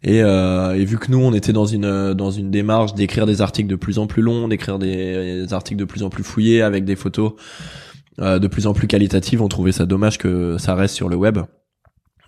Et, 0.03 0.23
euh, 0.23 0.75
et 0.75 0.85
vu 0.85 0.99
que 0.99 1.11
nous 1.11 1.19
on 1.19 1.35
était 1.35 1.53
dans 1.53 1.67
une 1.67 2.15
dans 2.15 2.31
une 2.31 2.51
démarche 2.51 2.95
d'écrire 2.95 3.27
des 3.27 3.43
articles 3.43 3.69
de 3.69 3.77
plus 3.77 3.99
en 3.99 4.07
plus 4.07 4.23
longs, 4.23 4.49
d'écrire 4.49 4.79
des, 4.79 5.43
des 5.43 5.53
articles 5.53 5.79
de 5.79 5.85
plus 5.85 6.03
en 6.03 6.09
plus 6.09 6.23
fouillés 6.23 6.63
avec 6.63 6.85
des 6.85 6.97
photos 6.97 7.35
euh, 8.21 8.39
de 8.39 8.47
plus 8.47 8.67
en 8.67 8.75
plus 8.75 8.87
qualitatives, 8.87 9.43
on 9.43 9.49
trouvait 9.49 9.73
ça 9.73 9.87
dommage 9.87 10.19
que 10.19 10.57
ça 10.59 10.75
reste 10.75 10.95
sur 10.95 11.09
le 11.09 11.17
web. 11.17 11.39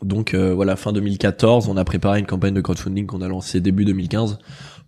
Donc 0.03 0.35
euh, 0.35 0.53
voilà, 0.53 0.77
fin 0.77 0.93
2014, 0.93 1.69
on 1.69 1.77
a 1.77 1.85
préparé 1.85 2.19
une 2.19 2.27
campagne 2.27 2.55
de 2.55 2.61
crowdfunding 2.61 3.07
qu'on 3.07 3.23
a 3.23 3.29
lancée 3.29 3.61
début 3.61 3.85
2015 3.85 4.39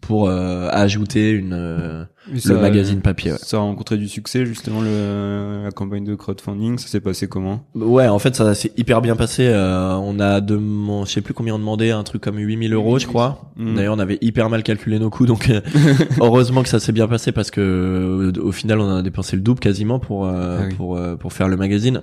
pour 0.00 0.28
euh, 0.28 0.69
ajouter 0.73 1.31
une 1.31 1.52
euh, 1.52 2.05
ça- 2.37 2.55
le 2.55 2.61
magazine 2.61 3.00
papier. 3.02 3.33
Ouais. 3.33 3.38
Ça 3.43 3.59
a 3.59 3.61
rencontré 3.61 3.97
du 3.99 4.09
succès 4.09 4.47
justement 4.47 4.81
le, 4.81 5.62
la 5.64 5.71
campagne 5.71 6.05
de 6.05 6.14
crowdfunding. 6.14 6.78
Ça 6.78 6.88
s'est 6.88 7.00
passé 7.00 7.28
comment? 7.28 7.64
Ouais, 7.75 8.09
en 8.09 8.19
fait, 8.19 8.35
ça 8.37 8.55
s'est 8.55 8.73
hyper 8.76 9.00
bien 9.02 9.17
passé. 9.17 9.47
Euh, 9.49 9.95
on 9.97 10.19
a 10.21 10.40
demandé, 10.40 11.09
je 11.09 11.12
sais 11.14 11.21
plus 11.21 11.35
combien 11.35 11.55
on 11.55 11.59
demandait, 11.59 11.90
un 11.90 12.05
truc 12.05 12.23
comme 12.23 12.38
8000 12.38 12.73
euros, 12.73 12.99
je 12.99 13.07
crois. 13.07 13.50
D'ailleurs, 13.57 13.95
on 13.95 13.99
avait 13.99 14.19
hyper 14.21 14.49
mal 14.50 14.62
calculé 14.62 14.99
nos 14.99 15.11
coûts, 15.11 15.26
donc 15.26 15.50
euh, 15.50 15.61
heureusement 16.21 16.62
que 16.62 16.69
ça 16.69 16.81
s'est 16.81 16.93
bien 16.93 17.09
passé 17.09 17.33
parce 17.33 17.50
que 17.50 17.61
euh, 17.61 18.40
au 18.40 18.52
final, 18.52 18.81
on 18.81 18.97
a 18.97 19.02
dépensé 19.02 19.37
le 19.37 19.43
double 19.43 19.61
quasiment 19.61 19.99
pour 19.99 20.26
euh, 20.26 20.59
Ah 20.61 20.64
oui. 20.69 20.75
pour 20.75 20.97
euh, 20.97 21.17
pour 21.17 21.33
faire 21.33 21.49
le 21.49 21.57
magazine, 21.57 22.02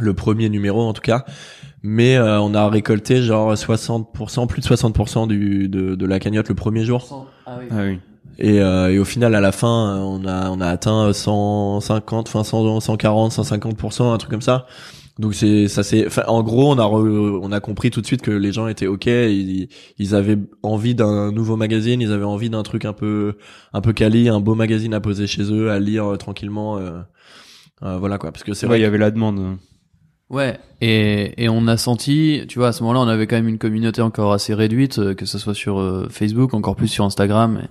le 0.00 0.14
premier 0.14 0.48
numéro 0.48 0.80
en 0.82 0.92
tout 0.92 1.02
cas. 1.02 1.24
Mais 1.82 2.16
euh, 2.16 2.40
on 2.40 2.54
a 2.54 2.68
récolté 2.68 3.22
genre 3.22 3.54
60%, 3.56 4.46
plus 4.46 4.60
de 4.62 4.66
60% 4.66 5.26
du 5.26 5.68
de, 5.68 5.94
de 5.94 6.06
la 6.06 6.18
cagnotte 6.20 6.48
le 6.48 6.54
premier 6.54 6.84
jour. 6.84 7.12
Ah 7.46 7.56
oui. 7.58 7.66
Ah 7.70 7.82
oui. 7.82 7.98
Et, 8.38 8.60
euh, 8.60 8.90
et 8.92 8.98
au 8.98 9.04
final, 9.04 9.34
à 9.34 9.40
la 9.40 9.52
fin, 9.52 9.98
on 10.00 10.24
a 10.26 10.48
on 10.50 10.60
a 10.60 10.66
atteint 10.68 11.12
150, 11.12 12.28
enfin 12.28 12.44
100, 12.44 12.80
140, 12.80 13.32
150% 13.32 14.12
un 14.12 14.18
truc 14.18 14.30
comme 14.30 14.42
ça. 14.42 14.66
Donc 15.18 15.34
c'est 15.34 15.68
ça 15.68 15.82
c'est 15.82 16.06
enfin, 16.06 16.22
en 16.26 16.42
gros 16.42 16.72
on 16.72 16.78
a 16.78 16.84
re- 16.84 17.38
on 17.42 17.52
a 17.52 17.60
compris 17.60 17.90
tout 17.90 18.00
de 18.00 18.06
suite 18.06 18.22
que 18.22 18.30
les 18.30 18.50
gens 18.50 18.66
étaient 18.66 18.86
ok 18.86 19.04
ils, 19.06 19.68
ils 19.98 20.14
avaient 20.14 20.38
envie 20.62 20.94
d'un 20.94 21.30
nouveau 21.32 21.56
magazine 21.56 22.00
ils 22.00 22.10
avaient 22.12 22.24
envie 22.24 22.48
d'un 22.48 22.62
truc 22.62 22.86
un 22.86 22.94
peu 22.94 23.36
un 23.74 23.82
peu 23.82 23.92
quali 23.92 24.30
un 24.30 24.40
beau 24.40 24.54
magazine 24.54 24.94
à 24.94 25.00
poser 25.00 25.26
chez 25.26 25.42
eux 25.52 25.70
à 25.70 25.78
lire 25.80 26.12
euh, 26.12 26.16
tranquillement 26.16 26.78
euh, 26.78 27.02
euh, 27.82 27.98
voilà 27.98 28.18
quoi 28.18 28.32
parce 28.32 28.42
que 28.44 28.54
c'est 28.54 28.66
Ouais, 28.66 28.70
vrai 28.70 28.78
il 28.80 28.82
y 28.82 28.86
avait 28.86 28.98
la 28.98 29.10
demande. 29.10 29.58
Ouais, 30.32 30.58
et, 30.80 31.44
et 31.44 31.50
on 31.50 31.66
a 31.66 31.76
senti, 31.76 32.44
tu 32.48 32.58
vois, 32.58 32.68
à 32.68 32.72
ce 32.72 32.82
moment-là, 32.84 33.00
on 33.00 33.08
avait 33.08 33.26
quand 33.26 33.36
même 33.36 33.48
une 33.48 33.58
communauté 33.58 34.00
encore 34.00 34.32
assez 34.32 34.54
réduite, 34.54 34.98
euh, 34.98 35.14
que 35.14 35.26
ce 35.26 35.36
soit 35.36 35.52
sur 35.52 35.78
euh, 35.78 36.08
Facebook, 36.08 36.54
encore 36.54 36.74
plus 36.74 36.88
sur 36.88 37.04
Instagram, 37.04 37.68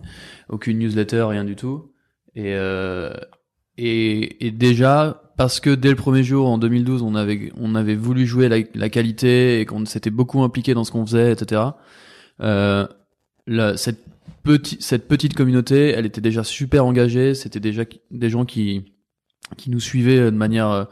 aucune 0.48 0.78
newsletter, 0.78 1.24
rien 1.24 1.44
du 1.44 1.56
tout. 1.56 1.92
Et, 2.36 2.54
euh, 2.54 3.16
et, 3.80 4.46
et 4.46 4.52
déjà, 4.52 5.24
parce 5.38 5.60
que 5.60 5.72
dès 5.72 5.90
le 5.90 5.96
premier 5.96 6.22
jour, 6.22 6.48
en 6.48 6.60
2012, 6.60 7.02
on 7.02 7.16
avait, 7.16 7.52
on 7.60 7.74
avait 7.74 7.96
voulu 7.96 8.28
jouer 8.28 8.48
la, 8.48 8.58
la 8.76 8.90
qualité 8.90 9.60
et 9.60 9.66
qu'on 9.66 9.84
s'était 9.88 10.12
beaucoup 10.12 10.44
impliqué 10.44 10.76
dans 10.76 10.84
ce 10.84 10.92
qu'on 10.92 11.04
faisait, 11.04 11.32
etc. 11.32 11.64
Euh, 12.42 12.86
cette, 13.76 14.06
petite 14.44 14.84
cette 14.84 15.08
petite 15.08 15.34
communauté, 15.34 15.90
elle 15.98 16.06
était 16.06 16.22
déjà 16.22 16.44
super 16.44 16.86
engagée, 16.86 17.34
c'était 17.34 17.60
déjà 17.60 17.86
des 18.12 18.30
gens 18.30 18.46
qui, 18.46 18.94
qui 19.58 19.72
nous 19.72 19.80
suivaient 19.80 20.26
de 20.30 20.38
manière... 20.38 20.88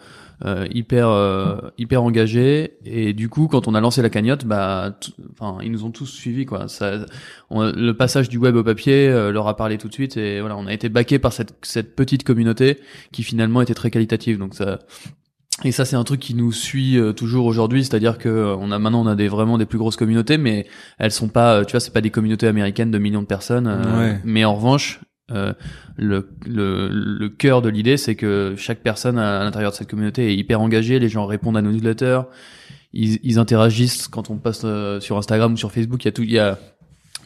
euh, 0.45 0.67
hyper 0.71 1.10
euh, 1.10 1.58
hyper 1.78 2.02
engagés 2.04 2.73
et 2.86 3.12
du 3.13 3.28
coup 3.28 3.47
quand 3.47 3.67
on 3.67 3.75
a 3.75 3.82
lancé 3.82 4.02
la 4.02 4.10
cagnotte 4.10 4.45
bah 4.45 4.97
enfin 5.38 5.58
ils 5.62 5.71
nous 5.71 5.84
ont 5.84 5.91
tous 5.91 6.06
suivis 6.06 6.45
quoi. 6.45 6.67
Ça 6.69 6.99
on- 7.49 7.71
le 7.71 7.91
passage 7.93 8.30
du 8.30 8.38
web 8.38 8.56
au 8.56 8.63
papier 8.63 9.10
euh, 9.10 9.32
leur 9.32 9.47
a 9.49 9.56
parlé 9.58 9.78
tout 9.78 9.89
de 9.89 9.93
suite. 9.93 10.15
Et 10.17 10.39
voilà 10.39 10.56
on 10.56 10.65
a 10.67 10.73
été 10.73 10.88
baqué 10.89 11.19
par 11.19 11.34
cette 11.34 11.54
cette 11.63 11.95
petite 11.95 12.23
communauté 12.23 12.80
qui 13.12 13.23
finalement 13.23 13.62
était 13.62 13.73
très 13.73 13.91
qualitative. 13.91 14.38
Donc 14.38 14.54
ça 14.56 14.80
et 15.65 15.73
ça 15.73 15.84
c'est 15.84 15.97
un 15.97 16.06
truc 16.06 16.21
qui 16.21 16.36
nous 16.36 16.54
suit 16.54 16.97
euh, 16.97 17.12
toujours 17.12 17.45
aujourd'hui. 17.45 17.84
C'est-à-dire 17.84 18.17
que 18.17 18.30
euh, 18.30 18.56
on 18.56 18.71
a 18.71 18.80
maintenant 18.80 19.02
on 19.02 19.08
a 19.08 19.15
des 19.15 19.28
vraiment 19.28 19.58
des 19.58 19.65
plus 19.65 19.78
grosses 19.78 19.97
communautés 19.97 20.38
mais 20.38 20.67
elles 20.99 21.12
sont 21.12 21.28
pas 21.28 21.65
tu 21.65 21.71
vois 21.71 21.82
c'est 21.82 21.91
pas 21.93 21.99
des 21.99 22.12
communautés 22.12 22.47
américaines 22.47 22.91
de 22.91 22.97
millions 22.97 23.21
de 23.21 23.28
personnes 23.28 23.67
Ouais. 23.67 24.19
mais 24.23 24.45
en 24.45 24.56
revanche 24.56 25.02
euh, 25.31 25.53
le, 25.97 26.29
le, 26.45 26.89
le 26.91 27.29
cœur 27.29 27.61
de 27.61 27.69
l'idée, 27.69 27.97
c'est 27.97 28.15
que 28.15 28.55
chaque 28.57 28.79
personne 28.79 29.17
à 29.17 29.43
l'intérieur 29.43 29.71
de 29.71 29.77
cette 29.77 29.89
communauté 29.89 30.27
est 30.31 30.35
hyper 30.35 30.61
engagée. 30.61 30.99
Les 30.99 31.09
gens 31.09 31.25
répondent 31.25 31.57
à 31.57 31.61
nos 31.61 31.71
newsletters, 31.71 32.21
ils, 32.93 33.19
ils 33.23 33.39
interagissent 33.39 34.07
quand 34.07 34.29
on 34.29 34.37
poste 34.37 34.65
euh, 34.65 34.99
sur 34.99 35.17
Instagram 35.17 35.53
ou 35.53 35.57
sur 35.57 35.71
Facebook. 35.71 36.03
Il 36.03 36.07
y 36.07 36.09
a 36.09 36.11
tout, 36.11 36.23
il 36.23 36.31
y 36.31 36.39
a 36.39 36.57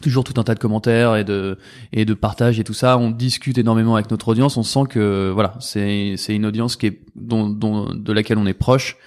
toujours 0.01 0.25
tout 0.25 0.33
un 0.37 0.43
tas 0.43 0.53
de 0.53 0.59
commentaires 0.59 1.15
et 1.15 1.23
de 1.23 1.57
et 1.93 2.03
de 2.03 2.13
partages 2.13 2.59
et 2.59 2.65
tout 2.65 2.73
ça. 2.73 2.97
On 2.97 3.09
discute 3.09 3.57
énormément 3.57 3.95
avec 3.95 4.11
notre 4.11 4.27
audience. 4.27 4.57
On 4.57 4.63
sent 4.63 4.85
que 4.89 5.31
voilà, 5.33 5.55
c'est 5.61 6.15
c'est 6.17 6.35
une 6.35 6.45
audience 6.45 6.75
qui 6.75 6.87
est 6.87 6.99
dont, 7.15 7.47
dont 7.47 7.93
de 7.93 8.11
laquelle 8.11 8.37
on 8.37 8.45
est 8.45 8.53
proche 8.53 8.97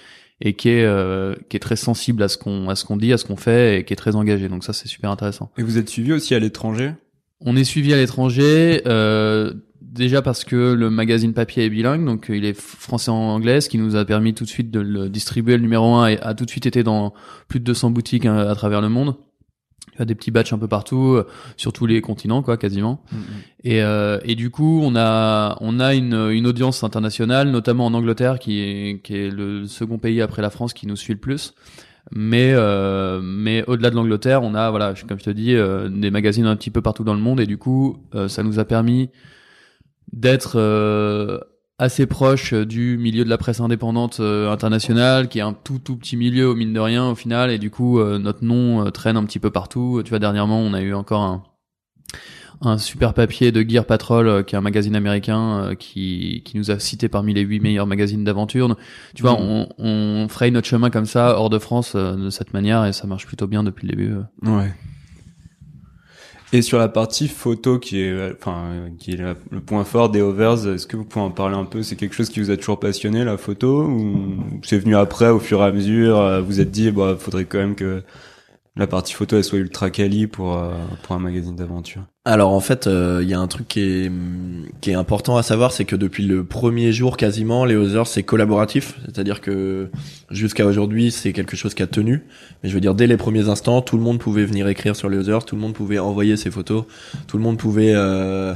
et 0.41 0.53
qui 0.53 0.69
est 0.69 0.83
euh, 0.83 1.35
qui 1.49 1.57
est 1.57 1.59
très 1.59 1.75
sensible 1.75 2.23
à 2.23 2.27
ce 2.27 2.37
qu'on 2.37 2.69
à 2.69 2.75
ce 2.75 2.83
qu'on 2.83 2.97
dit, 2.97 3.13
à 3.13 3.17
ce 3.17 3.25
qu'on 3.25 3.35
fait 3.37 3.79
et 3.79 3.85
qui 3.85 3.93
est 3.93 3.95
très 3.97 4.15
engagée. 4.15 4.49
Donc 4.49 4.63
ça, 4.63 4.73
c'est 4.73 4.87
super 4.87 5.11
intéressant. 5.11 5.51
Et 5.57 5.61
vous 5.61 5.77
êtes 5.77 5.89
suivi 5.89 6.13
aussi 6.13 6.33
à 6.33 6.39
l'étranger? 6.39 6.93
On 7.39 7.55
est 7.55 7.63
suivi 7.63 7.93
à 7.93 7.97
l'étranger, 7.97 8.81
euh, 8.87 9.53
déjà 9.97 10.21
parce 10.21 10.43
que 10.43 10.73
le 10.73 10.89
magazine 10.89 11.33
papier 11.33 11.65
est 11.65 11.69
bilingue, 11.69 12.05
donc 12.05 12.29
euh, 12.29 12.37
il 12.37 12.45
est 12.45 12.59
français 12.59 13.11
en 13.11 13.15
anglais, 13.15 13.61
ce 13.61 13.69
qui 13.69 13.77
nous 13.77 13.95
a 13.95 14.05
permis 14.05 14.33
tout 14.33 14.43
de 14.43 14.49
suite 14.49 14.71
de 14.71 14.79
le 14.79 15.09
distribuer. 15.09 15.57
Le 15.57 15.63
numéro 15.63 15.95
1 15.95 16.07
et 16.07 16.19
a 16.19 16.33
tout 16.33 16.45
de 16.45 16.49
suite 16.49 16.65
été 16.65 16.83
dans 16.83 17.13
plus 17.47 17.59
de 17.59 17.65
200 17.65 17.91
boutiques 17.91 18.25
hein, 18.25 18.37
à 18.37 18.55
travers 18.55 18.81
le 18.81 18.89
monde. 18.89 19.15
Il 19.93 19.99
y 19.99 20.01
a 20.03 20.05
des 20.05 20.15
petits 20.15 20.29
batchs 20.29 20.53
un 20.53 20.59
peu 20.59 20.67
partout, 20.67 21.13
euh, 21.15 21.27
sur 21.57 21.73
tous 21.73 21.87
les 21.87 22.01
continents, 22.01 22.43
quoi, 22.43 22.57
quasiment. 22.57 23.03
Et, 23.63 23.81
euh, 23.81 24.19
et 24.23 24.35
du 24.35 24.51
coup, 24.51 24.81
on 24.83 24.95
a 24.95 25.57
on 25.59 25.79
a 25.79 25.95
une, 25.95 26.29
une 26.31 26.45
audience 26.45 26.83
internationale, 26.83 27.49
notamment 27.49 27.87
en 27.87 27.93
Angleterre, 27.93 28.37
qui 28.37 28.59
est 28.59 29.01
qui 29.03 29.15
est 29.15 29.29
le 29.31 29.65
second 29.65 29.97
pays 29.97 30.21
après 30.21 30.41
la 30.41 30.51
France 30.51 30.73
qui 30.73 30.85
nous 30.85 30.95
suit 30.95 31.13
le 31.13 31.19
plus. 31.19 31.53
Mais 32.11 32.51
euh, 32.53 33.19
mais 33.21 33.63
au-delà 33.67 33.89
de 33.89 33.95
l'Angleterre, 33.95 34.41
on 34.43 34.55
a 34.55 34.69
voilà, 34.69 34.93
comme 35.07 35.19
je 35.19 35.25
te 35.25 35.29
dis, 35.29 35.53
euh, 35.55 35.89
des 35.89 36.09
magazines 36.11 36.45
un 36.45 36.55
petit 36.55 36.71
peu 36.71 36.81
partout 36.81 37.03
dans 37.03 37.13
le 37.13 37.19
monde, 37.19 37.39
et 37.39 37.45
du 37.45 37.57
coup, 37.57 37.97
euh, 38.15 38.27
ça 38.27 38.43
nous 38.43 38.59
a 38.59 38.65
permis 38.65 39.09
d'être 40.13 40.53
euh, 40.57 41.39
assez 41.79 42.05
proche 42.05 42.53
du 42.53 42.97
milieu 42.97 43.25
de 43.25 43.29
la 43.29 43.37
presse 43.37 43.59
indépendante 43.59 44.19
euh, 44.21 44.49
internationale, 44.49 45.27
qui 45.27 45.39
est 45.39 45.41
un 45.41 45.53
tout 45.53 45.79
tout 45.79 45.97
petit 45.97 46.15
milieu 46.15 46.47
au 46.49 46.55
mine 46.55 46.73
de 46.73 46.79
rien 46.79 47.09
au 47.09 47.15
final, 47.15 47.51
et 47.51 47.57
du 47.59 47.69
coup, 47.71 47.99
euh, 47.99 48.19
notre 48.19 48.43
nom 48.45 48.89
traîne 48.91 49.17
un 49.17 49.25
petit 49.25 49.39
peu 49.39 49.51
partout. 49.51 50.01
Tu 50.05 50.09
vois, 50.11 50.19
dernièrement, 50.19 50.59
on 50.61 50.73
a 50.73 50.81
eu 50.81 50.93
encore 50.93 51.23
un 51.23 51.43
un 52.61 52.77
super 52.77 53.13
papier 53.13 53.51
de 53.51 53.61
Gear 53.67 53.85
Patrol, 53.85 54.27
euh, 54.27 54.43
qui 54.43 54.55
est 54.55 54.57
un 54.57 54.61
magazine 54.61 54.95
américain 54.95 55.59
euh, 55.59 55.75
qui, 55.75 56.41
qui 56.43 56.57
nous 56.57 56.71
a 56.71 56.79
cité 56.79 57.07
parmi 57.07 57.33
les 57.33 57.41
huit 57.41 57.59
meilleurs 57.59 57.85
magazines 57.87 58.23
d'aventure. 58.23 58.75
Tu 59.13 59.21
vois, 59.21 59.33
Mhm. 59.33 59.67
on, 59.77 60.23
on 60.23 60.27
fraye 60.27 60.51
notre 60.51 60.67
chemin 60.67 60.89
comme 60.89 61.05
ça, 61.05 61.37
hors 61.37 61.49
de 61.51 61.59
France, 61.59 61.93
euh, 61.95 62.15
de 62.15 62.29
cette 62.31 62.53
manière, 62.53 62.85
et 62.85 62.93
ça 62.93 63.05
marche 63.05 63.27
plutôt 63.27 63.47
bien 63.47 63.63
depuis 63.63 63.87
le 63.87 63.95
début. 63.95 64.13
Ouais. 64.43 64.73
Et 66.53 66.61
sur 66.61 66.77
la 66.79 66.87
partie 66.87 67.27
photo 67.27 67.77
qui 67.77 67.99
est, 67.99 68.31
enfin, 68.39 68.87
qui 68.97 69.11
est 69.11 69.17
le 69.17 69.59
point 69.59 69.83
fort 69.83 70.09
des 70.09 70.21
Overs, 70.21 70.65
est-ce 70.67 70.87
que 70.87 70.95
vous 70.95 71.03
pouvez 71.03 71.25
en 71.25 71.29
parler 71.29 71.57
un 71.57 71.65
peu? 71.65 71.83
C'est 71.83 71.97
quelque 71.97 72.15
chose 72.15 72.29
qui 72.29 72.39
vous 72.39 72.51
a 72.51 72.55
toujours 72.55 72.79
passionné 72.79 73.25
la 73.25 73.35
photo 73.37 73.83
ou 73.83 74.37
c'est 74.63 74.77
venu 74.79 74.95
après 74.95 75.27
au 75.27 75.39
fur 75.39 75.59
et 75.61 75.65
à 75.65 75.71
mesure 75.73 76.41
Vous 76.45 76.61
êtes 76.61 76.71
dit, 76.71 76.89
bah, 76.89 77.17
faudrait 77.19 77.43
quand 77.43 77.57
même 77.57 77.75
que 77.75 78.01
la 78.77 78.87
partie 78.87 79.13
photo 79.13 79.37
elle 79.37 79.43
soit 79.43 79.59
ultra 79.59 79.89
quali 79.89 80.27
pour 80.27 80.57
euh, 80.57 80.71
pour 81.03 81.15
un 81.15 81.19
magazine 81.19 81.55
d'aventure. 81.55 82.03
Alors 82.25 82.51
en 82.51 82.59
fait, 82.59 82.87
euh, 82.87 83.21
il 83.23 83.29
y 83.29 83.33
a 83.33 83.39
un 83.39 83.47
truc 83.47 83.67
qui 83.67 83.81
est 83.81 84.11
qui 84.81 84.91
est 84.91 84.95
important 84.95 85.37
à 85.37 85.43
savoir, 85.43 85.71
c'est 85.71 85.85
que 85.85 85.95
depuis 85.95 86.25
le 86.25 86.43
premier 86.43 86.91
jour 86.91 87.17
quasiment, 87.17 87.65
les 87.65 87.75
Others 87.75 88.07
c'est 88.07 88.23
collaboratif, 88.23 88.99
c'est-à-dire 89.05 89.41
que 89.41 89.89
jusqu'à 90.29 90.65
aujourd'hui 90.65 91.11
c'est 91.11 91.33
quelque 91.33 91.55
chose 91.55 91.73
qui 91.73 91.83
a 91.83 91.87
tenu. 91.87 92.25
Mais 92.61 92.69
je 92.69 92.73
veux 92.73 92.81
dire 92.81 92.95
dès 92.95 93.07
les 93.07 93.17
premiers 93.17 93.49
instants, 93.49 93.81
tout 93.81 93.97
le 93.97 94.03
monde 94.03 94.19
pouvait 94.19 94.45
venir 94.45 94.67
écrire 94.67 94.95
sur 94.95 95.09
les 95.09 95.17
Others, 95.17 95.45
tout 95.45 95.55
le 95.55 95.61
monde 95.61 95.73
pouvait 95.73 95.99
envoyer 95.99 96.37
ses 96.37 96.51
photos, 96.51 96.85
tout 97.27 97.37
le 97.37 97.43
monde 97.43 97.57
pouvait 97.57 97.93
euh, 97.95 98.53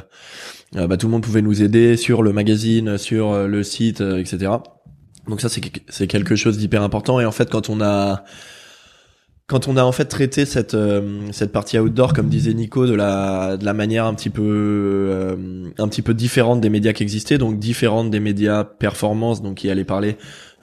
euh, 0.78 0.88
bah, 0.88 0.98
tout 0.98 1.08
le 1.08 1.12
monde 1.12 1.24
pouvait 1.24 1.42
nous 1.42 1.62
aider 1.64 1.98
sur 1.98 2.24
le 2.24 2.32
magazine, 2.32 2.98
sur 2.98 3.32
euh, 3.32 3.48
le 3.48 3.64
site, 3.64 4.02
euh, 4.02 4.20
etc. 4.20 4.54
Donc 5.28 5.42
ça 5.42 5.50
c'est 5.50 6.08
quelque 6.08 6.36
chose 6.36 6.58
d'hyper 6.58 6.82
important. 6.82 7.20
Et 7.20 7.26
en 7.26 7.32
fait 7.32 7.50
quand 7.50 7.70
on 7.70 7.82
a 7.82 8.24
quand 9.52 9.68
on 9.68 9.76
a 9.76 9.84
en 9.84 9.92
fait 9.92 10.06
traité 10.06 10.46
cette 10.46 10.76
euh, 10.76 11.28
cette 11.34 11.52
partie 11.52 11.78
outdoor, 11.78 12.14
comme 12.14 12.30
disait 12.30 12.54
Nico, 12.54 12.88
de 12.88 12.94
la 12.94 13.58
de 13.58 13.66
la 13.66 13.74
manière 13.74 14.06
un 14.06 14.14
petit 14.14 14.30
peu 14.30 14.42
euh, 14.48 15.36
un 15.78 15.90
petit 15.90 16.02
peu 16.02 16.14
différente 16.14 16.62
des 16.62 16.70
médias 16.70 16.94
qui 16.94 17.04
existaient, 17.04 17.38
donc 17.38 17.60
différente 17.60 18.10
des 18.10 18.22
médias 18.22 18.64
performance, 18.64 19.42
donc 19.42 19.56
qui 19.56 19.70
allait 19.70 19.84
parler 19.84 20.16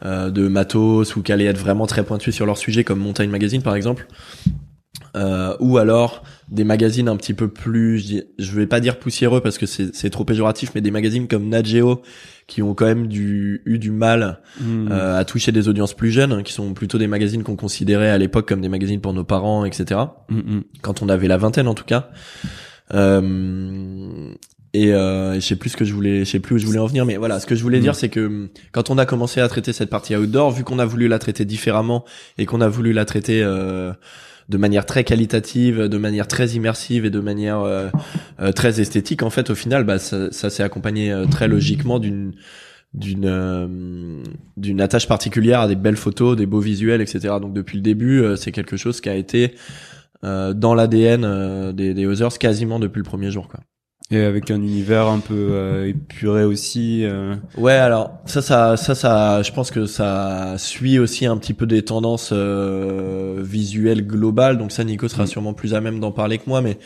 euh, 0.07 0.31
de 0.31 0.49
matos 0.49 1.17
ou 1.17 1.23
qui 1.23 1.33
allaient 1.33 1.45
être 1.45 1.59
vraiment 1.59 1.87
très 1.87 2.03
pointus 2.03 2.35
sur 2.35 2.47
leur 2.47 2.57
sujet, 2.57 2.83
comme 2.83 2.99
Montagne 2.99 3.29
Magazine 3.29 3.61
par 3.61 3.75
exemple. 3.75 4.07
Ou 5.61 5.79
alors 5.79 6.23
des 6.51 6.65
magazines 6.65 7.09
un 7.09 7.17
petit 7.17 7.35
peu 7.35 7.49
plus, 7.49 8.23
je, 8.39 8.53
vais 8.53 8.67
pas 8.67 8.81
dire 8.81 8.99
poussiéreux 8.99 9.41
parce 9.41 9.59
que 9.59 9.67
c'est 9.67 9.95
c'est 9.95 10.11
trop 10.11 10.25
péjoratif, 10.25 10.71
mais 10.75 10.81
des 10.81 10.91
magazines 10.91 11.29
comme 11.29 11.49
Nat 11.49 11.63
Geo 11.65 12.03
qui 12.47 12.63
ont 12.63 12.75
quand 12.75 12.87
même 12.87 13.09
du, 13.09 13.61
eu 13.67 13.79
du 13.79 13.91
mal 13.91 14.41
Mm. 14.61 14.89
euh, 14.91 15.19
à 15.19 15.25
toucher 15.25 15.53
des 15.53 15.69
audiences 15.69 15.95
plus 15.95 16.11
jeunes, 16.11 16.33
hein, 16.33 16.43
qui 16.43 16.53
sont 16.53 16.75
plutôt 16.75 16.99
des 16.99 17.07
magazines 17.07 17.43
qu'on 17.43 17.57
considérait 17.57 18.11
à 18.11 18.19
l'époque 18.19 18.49
comme 18.49 18.61
des 18.61 18.69
magazines 18.69 19.01
pour 19.01 19.13
nos 19.13 19.25
parents, 19.25 19.65
etc. 19.65 20.01
Mm, 20.29 20.37
mm. 20.39 20.63
Quand 20.83 21.03
on 21.03 21.09
avait 21.09 21.29
la 21.29 21.37
vingtaine 21.37 21.69
en 21.69 21.75
tout 21.75 21.85
cas. 21.85 22.11
Euh, 22.95 24.33
et 24.75 24.93
euh, 24.93 25.35
je 25.35 25.41
sais 25.41 25.57
plus 25.57 25.71
ce 25.71 25.77
que 25.77 25.85
je 25.85 25.95
voulais, 25.95 26.21
je 26.21 26.31
sais 26.31 26.41
plus 26.41 26.57
où 26.57 26.59
je 26.59 26.67
voulais 26.67 26.79
en 26.79 26.87
venir, 26.87 27.07
mais 27.07 27.17
voilà, 27.17 27.41
ce 27.41 27.47
que 27.47 27.55
je 27.55 27.63
voulais 27.63 27.81
dire, 27.81 27.95
c'est 27.95 28.11
que 28.11 28.49
quand 28.73 28.91
on 28.91 28.99
a 28.99 29.07
commencé 29.07 29.41
à 29.41 29.49
traiter 29.49 29.73
cette 29.73 29.89
partie 29.89 30.15
outdoor, 30.15 30.51
vu 30.51 30.63
qu'on 30.63 30.79
a 30.79 30.85
voulu 30.85 31.09
la 31.09 31.19
traiter 31.19 31.45
différemment 31.45 32.05
et 32.37 32.45
qu'on 32.45 32.61
a 32.61 32.69
voulu 32.69 32.93
la 32.93 33.05
traiter 33.05 33.43
euh, 33.43 33.93
de 34.49 34.57
manière 34.57 34.87
très 34.87 35.05
qualitative, 35.05 35.83
de 35.83 35.99
manière 35.99 36.27
très 36.27 36.49
immersive 36.51 37.05
et 37.05 37.11
de 37.11 37.21
manière 37.21 37.61
euh, 37.61 37.89
euh, 38.41 38.53
très 38.53 38.81
esthétique, 38.81 39.23
en 39.23 39.31
fait, 39.31 39.51
au 39.51 39.55
final, 39.55 39.85
bah, 39.85 39.99
ça, 39.99 40.31
s'est 40.31 40.63
accompagné 40.63 41.13
euh, 41.13 41.27
très 41.27 41.49
logiquement 41.49 42.01
d'une 42.01 42.33
attache 44.81 45.07
particulière 45.07 45.61
à 45.61 45.69
des 45.69 45.77
belles 45.77 45.97
photos, 45.97 46.37
des 46.37 46.47
beaux 46.47 46.61
visuels, 46.61 47.03
etc. 47.03 47.35
Donc 47.41 47.53
depuis 47.53 47.77
le 47.77 47.83
début, 47.83 48.25
c'est 48.37 48.53
quelque 48.53 48.77
chose 48.77 49.01
qui 49.01 49.11
a 49.11 49.15
été 49.15 49.55
dans 50.23 50.75
l'ADN 50.75 51.73
des, 51.73 51.95
des 51.95 52.07
Others 52.07 52.39
quasiment 52.39 52.81
depuis 52.81 52.99
le 52.99 53.05
premier 53.05 53.31
jour, 53.31 53.49
quoi. 53.49 53.61
Et 54.11 54.21
avec 54.23 54.51
un 54.51 54.57
univers 54.57 55.07
un 55.07 55.19
peu 55.21 55.35
euh, 55.53 55.89
épuré 55.89 56.43
aussi. 56.45 57.05
euh. 57.05 57.35
Ouais, 57.59 57.75
alors 57.75 58.13
ça, 58.25 58.41
ça, 58.41 58.79
ça, 58.79 58.95
ça, 58.95 59.43
je 59.43 59.53
pense 59.53 59.71
que 59.71 59.85
ça 59.85 60.55
suit 60.57 60.99
aussi 60.99 61.27
un 61.27 61.37
petit 61.37 61.53
peu 61.53 61.67
des 61.67 61.83
tendances 61.83 62.31
euh, 62.33 63.35
visuelles 63.45 64.07
globales. 64.07 64.57
Donc 64.57 64.73
ça, 64.73 64.83
Nico 64.85 65.09
sera 65.09 65.25
Mm. 65.25 65.27
sûrement 65.27 65.53
plus 65.53 65.75
à 65.75 65.83
même 65.83 66.01
d'en 66.01 66.11
parler 66.11 66.39
que 66.39 66.45
moi, 66.49 66.63
mais 66.63 66.79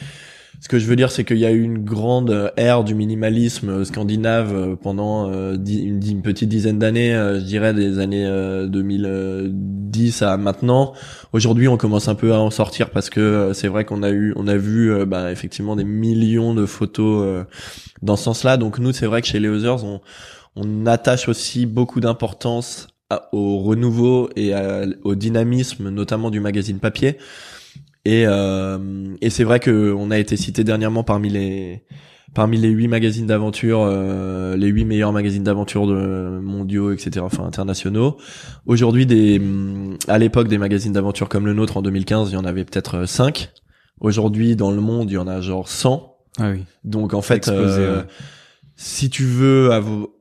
ce 0.63 0.69
que 0.69 0.79
je 0.79 0.87
veux 0.87 0.95
dire, 0.95 1.11
c'est 1.11 1.25
qu'il 1.25 1.39
y 1.39 1.45
a 1.45 1.51
eu 1.51 1.61
une 1.61 1.83
grande 1.83 2.31
euh, 2.31 2.51
ère 2.57 2.85
du 2.85 2.95
minimalisme 2.95 3.69
euh, 3.69 3.85
scandinave 3.85 4.55
euh, 4.55 4.77
pendant 4.77 5.29
une, 5.33 6.23
petite 6.23 6.49
dizaine 6.49 6.79
d'années, 6.79 7.11
je 7.11 7.45
dirais 7.45 7.75
des 7.75 7.99
années 7.99 8.25
euh, 8.25 8.69
2010 8.69 10.23
à 10.23 10.37
maintenant. 10.37 10.93
Aujourd'hui, 11.33 11.67
on 11.67 11.77
commence 11.77 12.07
un 12.07 12.15
peu 12.15 12.33
à 12.33 12.39
en 12.39 12.51
sortir 12.51 12.91
parce 12.91 13.11
que 13.11 13.51
c'est 13.55 13.67
vrai 13.67 13.85
qu'on 13.85 14.05
a 14.05 14.11
eu, 14.11 14.33
on 14.37 14.47
a 14.47 14.57
vu, 14.57 15.05
bah, 15.05 15.33
effectivement 15.33 15.75
des 15.75 15.85
millions 15.85 16.55
de 16.55 16.65
photos 16.65 17.45
dans 18.01 18.15
ce 18.15 18.23
sens-là. 18.23 18.57
Donc 18.57 18.79
nous, 18.79 18.93
c'est 18.93 19.07
vrai 19.07 19.21
que 19.21 19.27
chez 19.27 19.41
les 19.41 19.49
Others, 19.49 19.85
on, 20.55 20.87
attache 20.87 21.29
aussi 21.29 21.67
beaucoup 21.67 21.99
d'importance 21.99 22.87
au 23.33 23.59
renouveau 23.59 24.31
et 24.37 24.53
au 25.03 25.17
dynamisme, 25.17 25.89
notamment 25.89 26.31
du 26.31 26.39
magazine 26.39 26.79
papier. 26.79 27.17
Et, 28.05 28.25
euh, 28.27 29.15
et 29.21 29.31
c'est 29.31 29.45
vrai 29.45 29.61
que 29.61 29.95
on 29.97 30.11
a 30.11 30.19
été 30.19 30.37
cité 30.37 30.65
dernièrement 30.65 31.05
parmi 31.05 31.29
les 31.29 31.85
parmi 32.35 32.57
les 32.57 32.69
huit 32.69 32.89
magazines 32.89 33.27
d'aventure, 33.27 33.83
euh, 33.83 34.57
les 34.57 34.69
huit 34.69 34.85
meilleurs 34.85 35.13
magazines 35.13 35.45
d'aventure 35.45 35.87
de 35.87 36.41
mondiaux, 36.41 36.93
etc., 36.93 37.21
enfin 37.21 37.45
internationaux. 37.45 38.17
Aujourd'hui, 38.67 39.07
des 39.07 39.41
à 40.09 40.19
l'époque 40.19 40.49
des 40.49 40.59
magazines 40.59 40.93
d'aventure 40.93 41.29
comme 41.29 41.47
le 41.47 41.53
nôtre 41.53 41.77
en 41.77 41.83
2015, 41.83 42.31
il 42.31 42.35
y 42.35 42.37
en 42.37 42.45
avait 42.45 42.65
peut-être 42.65 42.99
euh, 42.99 43.07
cinq. 43.07 43.53
Aujourd'hui, 44.01 44.57
dans 44.57 44.71
le 44.71 44.81
monde, 44.81 45.11
il 45.11 45.15
y 45.15 45.19
en 45.19 45.29
a 45.29 45.41
genre 45.41 45.69
100. 45.69 46.17
Ah 46.39 46.51
oui. 46.51 46.65
Donc 46.85 47.15
en 47.15 47.23
fait, 47.23 47.37
Explosé, 47.37 47.81
euh, 47.81 47.99
ouais. 47.99 48.07
si 48.77 49.11
tu 49.11 49.25
veux 49.25 49.71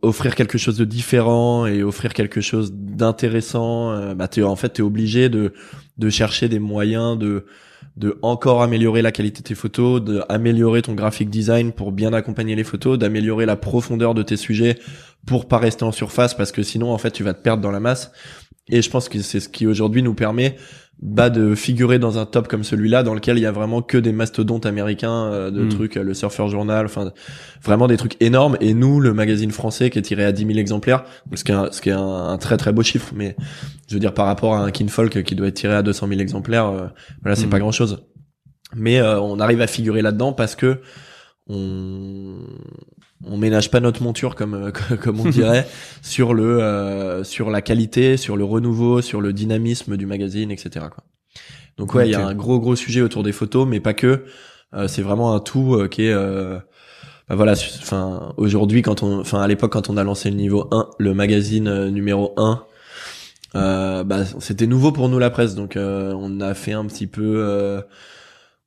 offrir 0.02 0.36
quelque 0.36 0.58
chose 0.58 0.78
de 0.78 0.86
différent 0.86 1.66
et 1.66 1.82
offrir 1.82 2.14
quelque 2.14 2.42
chose 2.42 2.74
d'intéressant, 2.74 3.92
euh, 3.92 4.14
bah 4.14 4.28
t'es 4.28 4.44
en 4.44 4.58
fait 4.58 4.70
t'es 4.70 4.82
obligé 4.82 5.30
de 5.30 5.54
de 5.98 6.10
chercher 6.10 6.50
des 6.50 6.60
moyens 6.60 7.18
de 7.18 7.46
de 7.98 8.18
encore 8.22 8.62
améliorer 8.62 9.02
la 9.02 9.12
qualité 9.12 9.42
de 9.42 9.48
tes 9.48 9.56
photos, 9.56 10.02
d'améliorer 10.02 10.82
ton 10.82 10.94
graphic 10.94 11.30
design 11.30 11.72
pour 11.72 11.92
bien 11.92 12.14
accompagner 12.14 12.56
les 12.56 12.64
photos, 12.64 12.98
d'améliorer 12.98 13.46
la 13.46 13.56
profondeur 13.56 14.14
de 14.14 14.24
tes 14.24 14.38
sujets 14.38 14.78
pour 15.26 15.48
pas 15.48 15.58
rester 15.58 15.84
en 15.84 15.92
surface 15.92 16.34
parce 16.34 16.52
que 16.52 16.64
sinon 16.64 16.92
en 16.92 16.98
fait 16.98 17.12
tu 17.12 17.24
vas 17.24 17.34
te 17.34 17.42
perdre 17.42 17.62
dans 17.62 17.72
la 17.72 17.80
masse. 17.80 18.12
Et 18.70 18.82
je 18.82 18.90
pense 18.90 19.10
que 19.10 19.20
c'est 19.22 19.40
ce 19.40 19.50
qui 19.50 19.68
aujourd'hui 19.68 20.02
nous 20.02 20.14
permet 20.14 20.56
bah, 21.04 21.32
de 21.32 21.56
figurer 21.56 21.98
dans 21.98 22.20
un 22.20 22.26
top 22.28 22.48
comme 22.48 22.64
celui-là 22.64 23.02
dans 23.02 23.16
lequel 23.16 23.38
il 23.38 23.42
y 23.42 23.46
a 23.48 23.52
vraiment 23.52 23.82
que 23.82 23.98
des 23.98 24.12
mastodontes 24.12 24.68
américains 24.68 25.26
euh, 25.32 25.50
de 25.50 25.64
Mm. 25.64 25.70
trucs, 25.70 25.98
euh, 25.98 26.04
le 26.04 26.14
Surfer 26.14 26.48
Journal, 26.48 26.86
enfin 26.86 27.12
vraiment 27.64 27.88
des 27.88 27.98
trucs 27.98 28.22
énormes. 28.22 28.56
Et 28.62 28.74
nous, 28.76 29.00
le 29.00 29.12
magazine 29.14 29.50
français 29.52 29.90
qui 29.90 29.98
est 29.98 30.04
tiré 30.04 30.24
à 30.26 30.32
10 30.32 30.46
000 30.46 30.60
exemplaires, 30.60 31.04
ce 31.34 31.44
qui 31.44 31.52
est, 31.52 31.56
un, 31.56 31.72
ce 31.72 31.82
qui 31.82 31.90
est 31.90 31.94
un, 31.94 32.00
un 32.30 32.38
très 32.38 32.56
très 32.58 32.72
beau 32.72 32.84
chiffre, 32.84 33.14
mais 33.16 33.36
je 33.88 33.96
veux 33.96 34.00
dire 34.00 34.14
par 34.14 34.28
rapport 34.28 34.54
à 34.54 34.60
un 34.64 34.70
Kinfolk 34.70 35.24
qui 35.24 35.34
doit 35.36 35.48
être 35.48 35.56
tiré 35.56 35.74
à 35.74 35.82
200 35.82 36.08
000 36.08 36.20
exemplaires, 36.22 36.68
euh, 36.68 36.88
voilà, 37.24 37.36
c'est 37.36 37.48
Mm. 37.48 37.50
pas 37.50 37.60
grand-chose. 37.60 38.04
Mais 38.76 39.00
euh, 39.00 39.20
on 39.20 39.40
arrive 39.40 39.62
à 39.62 39.68
figurer 39.68 40.02
là-dedans 40.04 40.34
parce 40.34 40.56
que 40.56 40.82
on 41.48 42.38
on 43.26 43.38
ménage 43.38 43.72
pas 43.72 43.80
notre 43.80 44.04
monture 44.04 44.36
comme 44.36 44.54
euh, 44.54 44.72
comme 45.02 45.20
on 45.20 45.30
dirait 45.30 45.68
sur 46.02 46.34
le 46.34 46.62
euh, 46.62 47.24
sur 47.24 47.50
la 47.50 47.62
qualité, 47.62 48.18
sur 48.18 48.38
le 48.38 48.44
renouveau, 48.44 49.02
sur 49.02 49.22
le 49.22 49.34
dynamisme 49.34 49.98
du 49.98 50.06
magazine, 50.06 50.52
etc. 50.52 50.86
Quoi. 50.92 51.04
Donc 51.78 51.94
ouais, 51.94 52.08
il 52.08 52.12
y 52.12 52.16
a 52.16 52.26
un 52.26 52.36
gros 52.36 52.60
gros 52.60 52.76
sujet 52.76 53.02
autour 53.02 53.24
des 53.24 53.32
photos, 53.32 53.68
mais 53.68 53.80
pas 53.80 53.94
que. 53.94 54.26
Euh, 54.74 54.88
c'est 54.88 55.02
vraiment 55.02 55.36
un 55.36 55.42
tout 55.42 55.76
euh, 55.76 55.90
qui 55.90 56.04
est 56.04 56.14
euh, 56.14 56.58
bah 57.28 57.36
voilà, 57.36 57.54
enfin 57.54 58.34
aujourd'hui 58.38 58.82
quand 58.82 59.04
on 59.04 59.20
enfin 59.20 59.42
à 59.42 59.48
l'époque 59.48 59.74
quand 59.74 59.90
on 59.90 59.98
a 59.98 60.04
lancé 60.04 60.30
le 60.30 60.38
niveau 60.38 60.68
1, 60.72 60.90
le 60.98 61.14
magazine 61.14 61.68
euh, 61.68 61.90
numéro 61.90 62.34
1 62.38 62.64
euh, 63.56 64.04
bah, 64.04 64.24
c'était 64.40 64.68
nouveau 64.68 64.92
pour 64.92 65.10
nous 65.10 65.20
la 65.20 65.30
presse, 65.30 65.56
donc 65.56 65.76
euh, 65.76 66.14
on 66.16 66.40
a 66.40 66.54
fait 66.54 66.72
un 66.74 66.86
petit 66.86 67.08
peu 67.08 67.36
euh, 67.38 67.82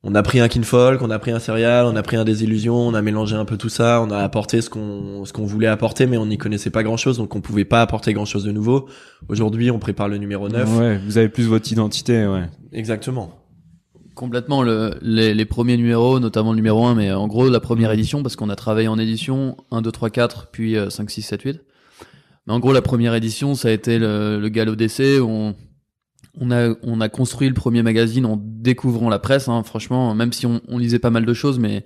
on 0.07 0.15
a 0.15 0.23
pris 0.23 0.39
un 0.39 0.49
kinfolk, 0.49 1.01
on 1.01 1.11
a 1.11 1.19
pris 1.19 1.31
un 1.31 1.39
serial, 1.39 1.87
on 1.87 1.97
a 1.97 2.03
pris 2.03 2.17
un 2.17 2.25
désillusion, 2.25 2.77
on 2.77 2.93
a 2.93 3.01
mélangé 3.01 3.35
un 3.37 3.47
peu 3.47 3.57
tout 3.57 3.71
ça, 3.71 4.03
on 4.03 4.11
a 4.11 4.19
apporté 4.19 4.61
ce 4.61 4.69
qu'on 4.69 5.25
ce 5.25 5.33
qu'on 5.33 5.47
voulait 5.47 5.67
apporter, 5.67 6.07
mais 6.07 6.19
on 6.19 6.27
n'y 6.27 6.37
connaissait 6.37 6.69
pas 6.69 6.83
grand 6.83 6.99
chose, 6.99 7.17
donc 7.17 7.35
on 7.35 7.41
pouvait 7.41 7.65
pas 7.65 7.81
apporter 7.81 8.13
grand 8.13 8.27
chose 8.27 8.45
de 8.45 8.53
nouveau. 8.53 8.87
Aujourd'hui, 9.29 9.71
on 9.71 9.79
prépare 9.79 10.09
le 10.09 10.19
numéro 10.19 10.51
9. 10.51 10.79
Ouais, 10.79 11.01
vous 11.07 11.17
avez 11.17 11.31
plus 11.31 11.45
votre 11.45 11.73
identité, 11.73 12.27
ouais. 12.27 12.45
Exactement. 12.73 13.41
Complètement 14.15 14.63
le, 14.63 14.95
les, 15.01 15.33
les 15.33 15.45
premiers 15.47 15.79
numéros, 15.79 16.21
notamment 16.21 16.53
le 16.53 16.57
numéro 16.57 16.85
1, 16.85 16.95
mais 16.95 17.11
en 17.11 17.27
gros 17.27 17.49
la 17.49 17.61
première 17.61 17.91
édition, 17.91 18.23
parce 18.23 18.37
qu'on 18.37 18.51
a 18.51 18.57
travaillé 18.57 18.89
en 18.89 18.99
édition 18.99 19.57
1, 19.71 19.81
2, 19.81 19.91
3, 19.91 20.11
4, 20.11 20.49
puis 20.53 20.77
euh, 20.77 20.91
5, 20.91 21.11
6, 21.11 21.23
7, 21.23 21.43
8. 21.43 21.61
Mais 22.47 22.53
en 22.53 22.61
gros 22.61 22.75
la 22.75 22.83
première 22.83 23.15
édition, 23.15 23.55
ça 23.55 23.69
a 23.69 23.71
été 23.71 23.99
le, 23.99 24.39
le 24.39 24.49
galop 24.51 24.77
d'essai. 24.77 25.19
On, 25.19 25.55
on, 26.41 26.51
a, 26.51 26.75
on 26.83 27.01
a 27.01 27.09
construit 27.09 27.49
le 27.49 27.55
premier 27.55 27.83
magazine 27.83 28.27
en 28.27 28.41
découvrant 28.43 29.09
la 29.09 29.19
presse, 29.19 29.49
hein, 29.49 29.63
franchement, 29.63 30.15
même 30.15 30.33
si 30.33 30.47
on, 30.47 30.61
on 30.69 30.79
lisait 30.79 30.99
pas 30.99 31.11
mal 31.11 31.25
de 31.25 31.35
choses, 31.35 31.59
mais 31.59 31.85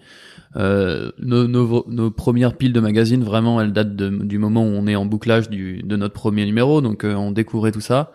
euh, 0.56 1.10
nos, 1.18 1.46
nos, 1.46 1.84
nos 1.88 2.10
premières 2.10 2.56
piles 2.56 2.72
de 2.72 2.80
magazines, 2.80 3.22
vraiment, 3.22 3.60
elles 3.60 3.72
datent 3.72 3.96
de- 3.96 4.08
du 4.08 4.38
moment 4.38 4.64
où 4.64 4.68
on 4.70 4.86
est 4.86 4.96
en 4.96 5.04
bouclage 5.04 5.50
du, 5.50 5.82
de 5.82 5.96
notre 5.96 6.14
premier 6.14 6.46
numéro, 6.46 6.80
donc 6.80 7.04
euh, 7.04 7.14
on 7.14 7.30
découvrait 7.32 7.72
tout 7.72 7.80
ça. 7.82 8.12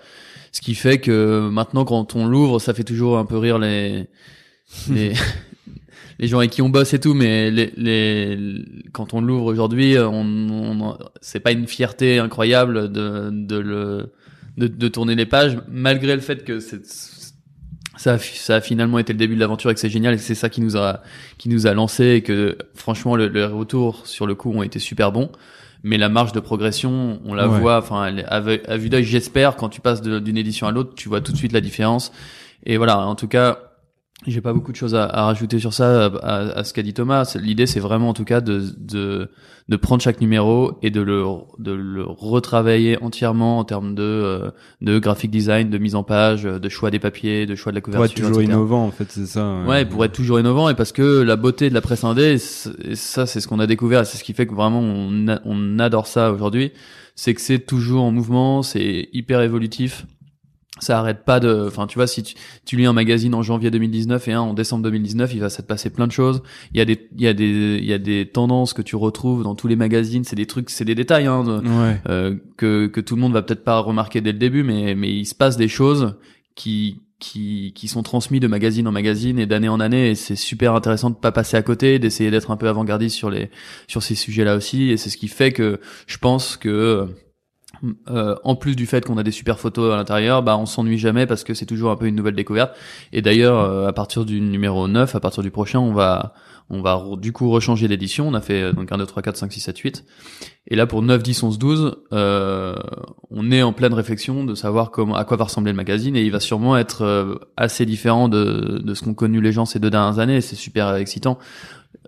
Ce 0.52 0.62
qui 0.62 0.76
fait 0.76 1.00
que 1.00 1.50
maintenant, 1.50 1.86
quand 1.86 2.16
on 2.16 2.26
l'ouvre, 2.28 2.60
ça 2.60 2.74
fait 2.74 2.84
toujours 2.84 3.18
un 3.18 3.26
peu 3.26 3.38
rire 3.38 3.58
les 3.60 4.08
les, 4.90 5.14
les 6.20 6.28
gens 6.28 6.40
avec 6.40 6.52
qui 6.52 6.62
on 6.62 6.70
bosse 6.70 6.94
et 6.94 7.00
tout, 7.00 7.14
mais 7.14 7.50
les, 7.52 7.72
les 7.78 8.66
quand 8.92 9.14
on 9.14 9.22
l'ouvre 9.22 9.46
aujourd'hui, 9.46 9.98
on, 10.00 10.22
on 10.22 10.98
c'est 11.22 11.40
pas 11.40 11.52
une 11.52 11.68
fierté 11.68 12.20
incroyable 12.20 12.92
de 12.92 13.30
de 13.32 13.58
le 13.58 14.14
de, 14.58 14.68
de 14.68 14.88
tourner 14.88 15.16
les 15.16 15.26
pages, 15.26 15.58
malgré 15.70 16.16
le 16.16 16.22
fait 16.22 16.44
que 16.44 16.60
c'est 16.60 16.82
ça 17.96 18.14
a, 18.14 18.18
ça 18.18 18.56
a 18.56 18.62
finalement 18.62 18.98
été 19.00 19.14
le 19.14 19.20
début 19.20 19.36
de 19.36 19.40
l'aventure 19.40 19.70
et 19.70 19.74
que 19.74 19.80
c'est 19.80 19.90
génial 19.90 20.14
et 20.16 20.18
que 20.18 20.24
c'est 20.24 20.36
ça 20.36 20.50
qui 20.50 20.62
nous 20.62 20.78
a 20.78 21.02
qui 21.38 21.48
nous 21.48 21.68
a 21.68 21.74
lancé 21.74 22.06
et 22.16 22.22
que 22.24 22.58
franchement 22.74 23.16
le, 23.16 23.28
le 23.28 23.46
retour 23.46 24.08
sur 24.08 24.26
le 24.26 24.34
coup 24.34 24.52
ont 24.52 24.64
été 24.64 24.80
super 24.80 25.12
bons 25.12 25.30
mais 25.84 25.98
la 26.00 26.10
marge 26.10 26.32
de 26.32 26.40
progression 26.40 27.20
on 27.24 27.34
la 27.36 27.48
Ouais. 27.48 27.60
voit 27.60 27.78
enfin 27.78 28.16
à, 28.28 28.40
vue- 28.40 28.62
à 28.68 28.78
vue 28.78 28.90
d'œil 28.90 29.04
j'espère 29.04 29.56
quand 29.58 29.70
tu 29.70 29.80
passes 29.80 30.02
d'une 30.02 30.38
édition 30.38 30.66
à 30.66 30.72
l'autre 30.72 30.96
tu 30.96 31.08
vois 31.08 31.22
tout 31.22 31.32
de 31.34 31.38
suite 31.38 31.52
la 31.54 31.62
différence 31.62 32.12
et 32.66 32.78
voilà 32.78 32.98
en 33.00 33.14
tout 33.16 33.28
cas 33.28 33.60
j'ai 34.28 34.42
pas 34.42 34.54
beaucoup 34.54 34.72
de 34.72 34.78
choses 34.78 34.96
à, 34.96 35.06
à 35.06 35.26
rajouter 35.26 35.60
sur 35.60 35.74
ça 35.74 36.06
à, 36.24 36.64
ce 36.64 36.74
qu'a 36.74 36.82
dit 36.84 36.94
Thomas 36.94 37.36
l'idée 37.40 37.66
c'est 37.66 37.80
vraiment 37.80 38.10
en 38.10 38.14
tout 38.14 38.26
cas 38.26 38.42
de, 38.42 38.62
de 38.78 39.30
de 39.70 39.76
prendre 39.78 40.02
chaque 40.02 40.20
numéro 40.20 40.78
et 40.82 40.92
de 40.92 41.00
le 41.02 41.24
de 41.60 41.72
le 41.72 42.04
retravailler 42.06 43.02
entièrement 43.02 43.60
en 43.60 43.64
termes 43.64 43.96
de 43.96 44.02
euh, 44.04 44.52
de 44.82 45.00
graphic 45.00 45.32
design 45.32 45.70
de 45.70 45.78
mise 45.78 45.96
en 45.96 46.04
page 46.04 46.44
de 46.44 46.70
choix 46.70 46.92
des 46.92 47.00
papiers 47.00 47.46
de 47.46 47.56
choix 47.56 47.72
de 47.72 47.76
la 47.76 47.82
Pour 47.82 47.92
être 47.92 47.96
couverture 48.14 48.28
toujours 48.28 48.42
etc. 48.42 48.54
innovant, 48.54 48.86
en 48.86 48.92
fait, 48.92 49.06
c'est 49.10 49.26
ça. 49.26 49.64
Ouais, 49.66 49.86
pour 49.86 50.04
être 50.04 50.12
toujours 50.12 50.40
innovant 50.40 50.68
et 50.70 50.74
parce 50.76 50.92
que 50.92 51.22
la 51.22 51.38
beauté 51.38 51.70
de 51.70 51.74
la 51.74 51.82
presse 51.82 52.04
indé, 52.04 52.38
ça 52.38 53.26
c'est 53.26 53.40
ce 53.40 53.48
qu'on 53.48 53.60
a 53.60 53.68
découvert, 53.68 54.02
et 54.02 54.06
c'est 54.06 54.18
ce 54.18 54.24
qui 54.24 54.34
fait 54.34 54.46
que 54.48 54.54
vraiment 54.54 54.80
on, 54.82 55.28
a- 55.30 55.40
on 55.46 55.80
adore 55.80 56.08
ça 56.08 56.32
aujourd'hui, 56.32 56.72
c'est 57.16 57.34
que 57.34 57.42
c'est 57.42 57.60
toujours 57.60 58.04
en 58.04 58.12
mouvement, 58.12 58.64
c'est 58.64 59.08
hyper 59.14 59.42
évolutif. 59.42 60.06
Ça 60.80 61.00
arrête 61.00 61.24
pas 61.24 61.40
de 61.40 61.66
enfin 61.68 61.86
tu 61.86 62.00
vois 62.00 62.08
si 62.08 62.24
tu, 62.24 62.36
tu, 62.66 62.78
lis 62.78 62.86
un 62.86 62.94
magazine 62.94 63.36
en 63.36 63.44
janvier 63.44 63.70
2019 63.70 64.28
et 64.28 64.34
un 64.34 64.42
en 64.42 64.54
décembre 64.54 64.84
2019 64.84 65.34
il 65.34 65.40
va 65.40 65.50
se 65.50 65.62
passer 65.62 65.92
plein 65.92 66.08
de 66.08 66.12
choses. 66.12 66.42
Il 66.74 66.78
y 66.78 66.82
a 66.82 66.86
des 66.86 67.10
il 67.16 67.22
y 67.22 67.28
a 67.28 67.34
des 67.34 67.78
il 67.80 67.86
y 67.86 67.94
a 67.94 68.00
des 68.00 68.26
tendances 68.26 68.74
que 68.74 68.82
tu 68.82 68.96
retrouves 68.96 69.44
dans 69.44 69.54
tous 69.54 69.68
les 69.68 69.76
magazines. 69.76 70.24
C'est 70.24 70.36
des 70.36 70.48
trucs 70.48 70.72
c'est 70.72 70.86
des 70.86 70.96
détails 70.96 71.28
hein, 71.28 71.44
euh, 72.10 72.36
que 72.58 72.88
que 72.88 73.02
tout 73.02 73.16
le 73.16 73.22
monde 73.22 73.34
va 73.34 73.44
peut-être 73.44 73.64
pas 73.64 73.80
remarquer 73.80 74.22
dès 74.22 74.32
le 74.32 74.40
début 74.40 74.64
mais 74.64 74.96
mais 74.96 75.14
il 75.14 75.26
se 75.26 75.36
passe 75.36 75.58
des 75.58 75.68
choses 75.68 76.16
qui 76.56 77.02
qui, 77.20 77.72
qui 77.74 77.88
sont 77.88 78.04
transmis 78.04 78.42
de 78.42 78.48
magazine 78.48 78.86
en 78.86 78.92
magazine 78.92 79.40
et 79.40 79.46
d'année 79.46 79.70
en 79.70 79.80
année 79.80 80.10
et 80.10 80.16
c'est 80.16 80.36
super 80.36 80.76
intéressant 80.76 81.10
de 81.10 81.16
pas 81.16 81.32
passer 81.32 81.56
à 81.56 81.62
côté 81.62 81.98
d'essayer 81.98 82.32
d'être 82.32 82.52
un 82.52 82.58
peu 82.58 82.68
avant-gardiste 82.68 83.16
sur 83.16 83.30
les 83.30 83.50
sur 83.88 84.04
ces 84.04 84.16
sujets 84.16 84.44
là 84.44 84.56
aussi 84.56 84.90
et 84.90 84.98
c'est 84.98 85.10
ce 85.10 85.16
qui 85.16 85.30
fait 85.30 85.54
que 85.54 85.80
je 86.06 86.18
pense 86.18 86.58
que 86.58 87.08
euh, 88.10 88.36
en 88.44 88.56
plus 88.56 88.76
du 88.76 88.86
fait 88.86 89.06
qu'on 89.06 89.18
a 89.18 89.24
des 89.24 89.32
super 89.32 89.60
photos 89.60 89.94
à 89.94 89.98
l'intérieur, 89.98 90.42
bah 90.42 90.58
on 90.58 90.66
s'ennuie 90.66 90.98
jamais 90.98 91.26
parce 91.26 91.44
que 91.44 91.54
c'est 91.54 91.66
toujours 91.66 91.92
un 91.92 91.96
peu 91.96 92.06
une 92.06 92.16
nouvelle 92.16 92.36
découverte. 92.36 92.76
Et 93.12 93.22
d'ailleurs, 93.22 93.60
euh, 93.60 93.88
à 93.88 93.94
partir 93.94 94.26
du 94.26 94.40
numéro 94.40 94.88
9, 94.88 95.16
à 95.16 95.20
partir 95.20 95.44
du 95.44 95.52
prochain, 95.52 95.80
on 95.80 95.94
va 95.94 96.34
on 96.70 96.82
va 96.82 97.04
du 97.18 97.34
coup 97.34 97.50
rechanger 97.50 97.88
l'édition. 97.88 98.28
On 98.28 98.34
a 98.34 98.42
fait 98.42 98.62
euh, 98.62 98.72
donc 98.72 98.92
1 98.92 98.98
2 98.98 99.06
3 99.06 99.22
4 99.22 99.38
5 99.38 99.52
6 99.52 99.60
7 99.60 99.78
8. 99.78 100.06
Et 100.68 100.76
là 100.76 100.88
pour 100.88 101.02
9 101.02 101.22
10 101.22 101.44
11 101.44 101.60
12, 101.60 101.96
euh, 102.14 102.76
on 103.32 103.52
est 103.52 103.62
en 103.62 103.74
pleine 103.74 103.94
réflexion 103.94 104.46
de 104.46 104.56
savoir 104.56 104.90
comment 104.92 105.16
à 105.16 105.26
quoi 105.26 105.36
va 105.36 105.46
ressembler 105.46 105.72
le 105.72 105.78
magazine 105.78 106.16
et 106.16 106.24
il 106.24 106.32
va 106.32 106.40
sûrement 106.40 106.78
être 106.78 107.42
assez 107.58 107.86
différent 107.86 108.30
de 108.30 108.82
de 108.84 108.94
ce 108.94 109.04
qu'ont 109.04 109.14
connu 109.14 109.42
les 109.42 109.52
gens 109.52 109.66
ces 109.66 109.80
deux 109.80 109.90
dernières 109.90 110.20
années, 110.20 110.40
c'est 110.40 110.56
super 110.56 110.96
excitant. 110.96 111.38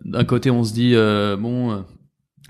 D'un 0.04 0.24
côté, 0.24 0.52
on 0.52 0.64
se 0.64 0.74
dit 0.74 0.96
bon 1.38 1.84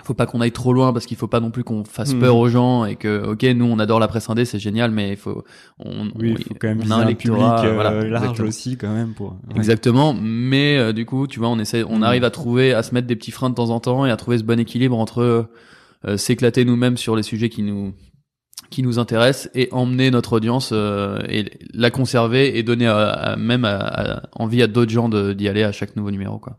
faut 0.05 0.13
pas 0.13 0.25
qu'on 0.25 0.39
aille 0.39 0.51
trop 0.51 0.71
loin 0.71 0.93
parce 0.93 1.05
qu'il 1.05 1.17
faut 1.17 1.27
pas 1.27 1.39
non 1.39 1.51
plus 1.51 1.63
qu'on 1.63 1.83
fasse 1.83 2.13
hmm. 2.13 2.19
peur 2.19 2.37
aux 2.37 2.47
gens 2.47 2.85
et 2.85 2.95
que 2.95 3.25
ok 3.25 3.43
nous 3.55 3.65
on 3.65 3.79
adore 3.79 3.99
la 3.99 4.07
presse 4.07 4.29
indé 4.29 4.45
c'est 4.45 4.59
génial 4.59 4.91
mais 4.91 5.11
il 5.11 5.17
faut 5.17 5.43
on, 5.79 6.09
oui, 6.15 6.35
faut 6.47 6.55
quand 6.59 6.67
même 6.67 6.81
on 6.85 6.91
a 6.91 6.95
un, 6.97 7.13
public 7.13 7.41
euh, 7.41 7.73
voilà, 7.73 8.03
large 8.03 8.39
aussi 8.41 8.77
quand 8.77 8.93
même 8.93 9.13
pour 9.13 9.35
exactement 9.55 10.13
mais 10.13 10.77
euh, 10.77 10.93
du 10.93 11.05
coup 11.05 11.27
tu 11.27 11.39
vois 11.39 11.49
on 11.49 11.59
essaie 11.59 11.83
on 11.83 11.99
hmm. 11.99 12.03
arrive 12.03 12.23
à 12.23 12.29
trouver 12.29 12.73
à 12.73 12.83
se 12.83 12.93
mettre 12.93 13.07
des 13.07 13.15
petits 13.15 13.31
freins 13.31 13.49
de 13.49 13.55
temps 13.55 13.71
en 13.71 13.79
temps 13.79 14.05
et 14.05 14.11
à 14.11 14.15
trouver 14.15 14.37
ce 14.37 14.43
bon 14.43 14.59
équilibre 14.59 14.97
entre 14.97 15.47
euh, 16.05 16.17
s'éclater 16.17 16.65
nous-mêmes 16.65 16.97
sur 16.97 17.15
les 17.15 17.23
sujets 17.23 17.49
qui 17.49 17.63
nous 17.63 17.93
qui 18.69 18.83
nous 18.83 18.99
intéressent 18.99 19.49
et 19.55 19.69
emmener 19.71 20.11
notre 20.11 20.33
audience 20.33 20.71
et 20.71 21.45
la 21.73 21.91
conserver 21.91 22.57
et 22.57 22.63
donner 22.63 22.91
même 23.37 23.67
envie 24.33 24.63
à 24.63 24.67
d'autres 24.67 24.91
gens 24.91 25.07
d'y 25.07 25.47
aller 25.47 25.63
à 25.63 25.71
chaque 25.71 25.95
nouveau 25.95 26.09
numéro 26.09 26.39
quoi 26.39 26.57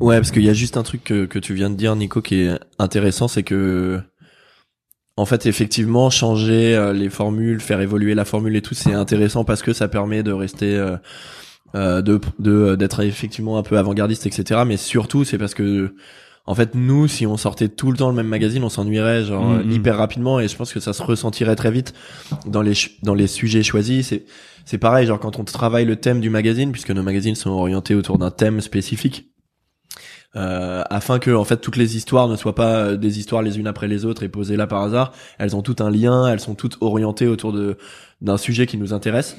Ouais, 0.00 0.16
parce 0.16 0.30
qu'il 0.30 0.44
y 0.44 0.48
a 0.48 0.54
juste 0.54 0.76
un 0.76 0.82
truc 0.82 1.04
que, 1.04 1.26
que 1.26 1.38
tu 1.38 1.54
viens 1.54 1.70
de 1.70 1.76
dire, 1.76 1.96
Nico, 1.96 2.20
qui 2.20 2.42
est 2.42 2.58
intéressant, 2.78 3.28
c'est 3.28 3.42
que 3.42 4.00
en 5.16 5.26
fait, 5.26 5.44
effectivement, 5.44 6.08
changer 6.08 6.74
euh, 6.74 6.94
les 6.94 7.10
formules, 7.10 7.60
faire 7.60 7.80
évoluer 7.80 8.14
la 8.14 8.24
formule 8.24 8.56
et 8.56 8.62
tout, 8.62 8.74
c'est 8.74 8.94
intéressant 8.94 9.44
parce 9.44 9.62
que 9.62 9.74
ça 9.74 9.86
permet 9.86 10.22
de 10.22 10.32
rester, 10.32 10.76
euh, 10.76 10.96
euh 11.74 12.00
de 12.00 12.18
de 12.38 12.74
d'être 12.74 13.00
effectivement 13.00 13.58
un 13.58 13.62
peu 13.62 13.76
avant-gardiste, 13.76 14.26
etc. 14.26 14.62
Mais 14.66 14.78
surtout, 14.78 15.24
c'est 15.24 15.36
parce 15.36 15.52
que 15.52 15.94
en 16.46 16.54
fait, 16.54 16.74
nous, 16.74 17.06
si 17.06 17.26
on 17.26 17.36
sortait 17.36 17.68
tout 17.68 17.90
le 17.90 17.98
temps 17.98 18.08
le 18.08 18.14
même 18.14 18.28
magazine, 18.28 18.64
on 18.64 18.70
s'ennuierait 18.70 19.24
genre 19.24 19.58
mm-hmm. 19.58 19.72
hyper 19.72 19.98
rapidement 19.98 20.40
et 20.40 20.48
je 20.48 20.56
pense 20.56 20.72
que 20.72 20.80
ça 20.80 20.94
se 20.94 21.02
ressentirait 21.02 21.54
très 21.54 21.70
vite 21.70 21.92
dans 22.46 22.62
les 22.62 22.72
dans 23.02 23.14
les 23.14 23.26
sujets 23.26 23.62
choisis. 23.62 24.08
C'est 24.08 24.24
c'est 24.64 24.78
pareil, 24.78 25.06
genre 25.06 25.20
quand 25.20 25.38
on 25.38 25.44
travaille 25.44 25.84
le 25.84 25.96
thème 25.96 26.20
du 26.20 26.30
magazine, 26.30 26.72
puisque 26.72 26.92
nos 26.92 27.02
magazines 27.02 27.34
sont 27.34 27.50
orientés 27.50 27.94
autour 27.94 28.18
d'un 28.18 28.30
thème 28.30 28.60
spécifique 28.60 29.29
euh, 30.36 30.82
afin 30.90 31.18
que 31.18 31.30
en 31.30 31.44
fait 31.44 31.56
toutes 31.56 31.76
les 31.76 31.96
histoires 31.96 32.28
ne 32.28 32.36
soient 32.36 32.54
pas 32.54 32.76
euh, 32.76 32.96
des 32.96 33.18
histoires 33.18 33.42
les 33.42 33.58
unes 33.58 33.66
après 33.66 33.88
les 33.88 34.04
autres 34.04 34.22
et 34.22 34.28
posées 34.28 34.56
là 34.56 34.66
par 34.66 34.82
hasard. 34.82 35.12
Elles 35.38 35.56
ont 35.56 35.62
toutes 35.62 35.80
un 35.80 35.90
lien, 35.90 36.28
elles 36.28 36.40
sont 36.40 36.54
toutes 36.54 36.78
orientées 36.80 37.26
autour 37.26 37.52
de 37.52 37.76
d'un 38.20 38.36
sujet 38.36 38.66
qui 38.66 38.76
nous 38.76 38.92
intéresse. 38.92 39.36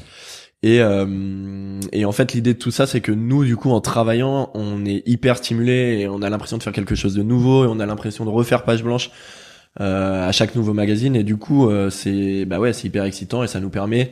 Et, 0.64 0.80
euh, 0.82 1.80
et 1.92 2.06
en 2.06 2.12
fait, 2.12 2.34
l'idée 2.34 2.54
de 2.54 2.60
tout 2.60 2.70
ça, 2.72 2.86
c'est 2.86 3.02
que 3.02 3.12
nous, 3.12 3.44
du 3.44 3.56
coup, 3.56 3.72
en 3.72 3.82
travaillant, 3.82 4.52
on 4.54 4.86
est 4.86 5.02
hyper 5.08 5.38
stimulé 5.38 6.00
et 6.00 6.08
on 6.08 6.22
a 6.22 6.30
l'impression 6.30 6.58
de 6.58 6.64
faire 6.64 6.74
quelque 6.74 6.94
chose 6.94 7.16
de 7.16 7.24
nouveau 7.24 7.66
et 7.66 7.68
on 7.68 7.80
a 7.80 7.86
l'impression 7.86 8.26
de 8.26 8.30
refaire 8.30 8.64
page 8.64 8.84
blanche 8.84 9.10
euh, 9.80 10.28
à 10.28 10.32
chaque 10.32 10.56
nouveau 10.56 10.74
magazine. 10.74 11.16
Et 11.16 11.24
du 11.24 11.38
coup, 11.38 11.70
euh, 11.70 11.90
c'est 11.90 12.46
bah 12.46 12.60
ouais, 12.60 12.74
c'est 12.74 12.88
hyper 12.88 13.06
excitant 13.06 13.44
et 13.44 13.48
ça 13.48 13.60
nous 13.60 13.70
permet 13.70 14.12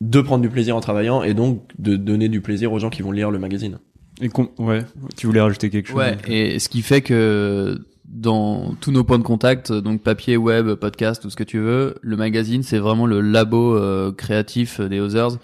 de 0.00 0.20
prendre 0.20 0.42
du 0.42 0.48
plaisir 0.48 0.76
en 0.76 0.80
travaillant 0.80 1.22
et 1.22 1.34
donc 1.34 1.62
de 1.78 1.96
donner 1.96 2.28
du 2.28 2.40
plaisir 2.40 2.72
aux 2.72 2.78
gens 2.78 2.90
qui 2.90 3.02
vont 3.02 3.12
lire 3.12 3.30
le 3.30 3.38
magazine. 3.38 3.78
Et 4.20 4.30
ouais, 4.58 4.84
tu 5.16 5.26
voulais 5.26 5.40
rajouter 5.40 5.70
quelque 5.70 5.88
chose 5.88 5.96
Ouais, 5.96 6.16
et 6.28 6.58
ce 6.58 6.68
qui 6.68 6.82
fait 6.82 7.02
que 7.02 7.80
dans 8.04 8.74
tous 8.80 8.92
nos 8.92 9.02
points 9.02 9.18
de 9.18 9.24
contact, 9.24 9.72
donc 9.72 10.02
papier, 10.02 10.36
web, 10.36 10.74
podcast, 10.74 11.20
tout 11.20 11.30
ce 11.30 11.36
que 11.36 11.42
tu 11.42 11.58
veux, 11.58 11.96
le 12.00 12.16
magazine 12.16 12.62
c'est 12.62 12.78
vraiment 12.78 13.06
le 13.06 13.20
labo 13.20 13.76
euh, 13.76 14.12
créatif 14.12 14.80
des 14.80 15.00
Others 15.00 15.38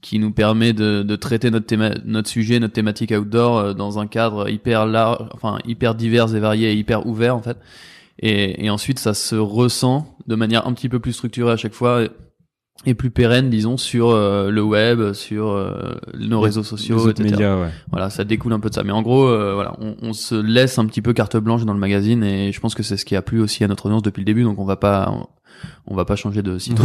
qui 0.00 0.18
nous 0.18 0.30
permet 0.30 0.72
de, 0.72 1.02
de 1.02 1.16
traiter 1.16 1.50
notre 1.50 1.74
notre 2.06 2.28
sujet, 2.28 2.58
notre 2.58 2.74
thématique 2.74 3.10
outdoor 3.10 3.58
euh, 3.58 3.74
dans 3.74 3.98
un 3.98 4.06
cadre 4.06 4.48
hyper 4.48 4.86
large, 4.86 5.28
enfin 5.34 5.58
hyper 5.66 5.94
divers 5.94 6.34
et 6.34 6.40
varié 6.40 6.72
et 6.72 6.74
hyper 6.74 7.06
ouvert 7.06 7.36
en 7.36 7.42
fait. 7.42 7.58
Et, 8.18 8.64
et 8.64 8.70
ensuite 8.70 8.98
ça 8.98 9.12
se 9.12 9.36
ressent 9.36 10.16
de 10.26 10.34
manière 10.36 10.66
un 10.66 10.72
petit 10.72 10.88
peu 10.88 11.00
plus 11.00 11.12
structurée 11.12 11.52
à 11.52 11.56
chaque 11.58 11.74
fois 11.74 12.08
et 12.84 12.94
plus 12.94 13.10
pérenne, 13.10 13.50
disons, 13.50 13.76
sur 13.76 14.10
euh, 14.10 14.50
le 14.50 14.62
web, 14.62 15.12
sur 15.12 15.48
euh, 15.48 15.94
nos 16.18 16.40
réseaux 16.40 16.62
sociaux, 16.62 17.10
etc. 17.10 17.30
Médias, 17.30 17.60
ouais. 17.60 17.70
Voilà, 17.90 18.10
ça 18.10 18.24
découle 18.24 18.52
un 18.52 18.60
peu 18.60 18.68
de 18.68 18.74
ça. 18.74 18.84
Mais 18.84 18.92
en 18.92 19.02
gros, 19.02 19.26
euh, 19.26 19.54
voilà, 19.54 19.74
on, 19.80 19.96
on, 20.02 20.12
se 20.12 20.34
laisse 20.34 20.78
un 20.78 20.86
petit 20.86 21.02
peu 21.02 21.12
carte 21.12 21.36
blanche 21.36 21.64
dans 21.64 21.72
le 21.72 21.80
magazine, 21.80 22.22
et 22.22 22.52
je 22.52 22.60
pense 22.60 22.74
que 22.74 22.82
c'est 22.82 22.96
ce 22.96 23.04
qui 23.04 23.16
a 23.16 23.22
plu 23.22 23.40
aussi 23.40 23.64
à 23.64 23.68
notre 23.68 23.86
audience 23.86 24.02
depuis 24.02 24.20
le 24.20 24.26
début. 24.26 24.44
Donc 24.44 24.58
on 24.58 24.64
va 24.64 24.76
pas, 24.76 25.28
on, 25.86 25.96
va 25.96 26.04
pas 26.04 26.14
changer 26.14 26.42
de 26.42 26.58
site. 26.58 26.78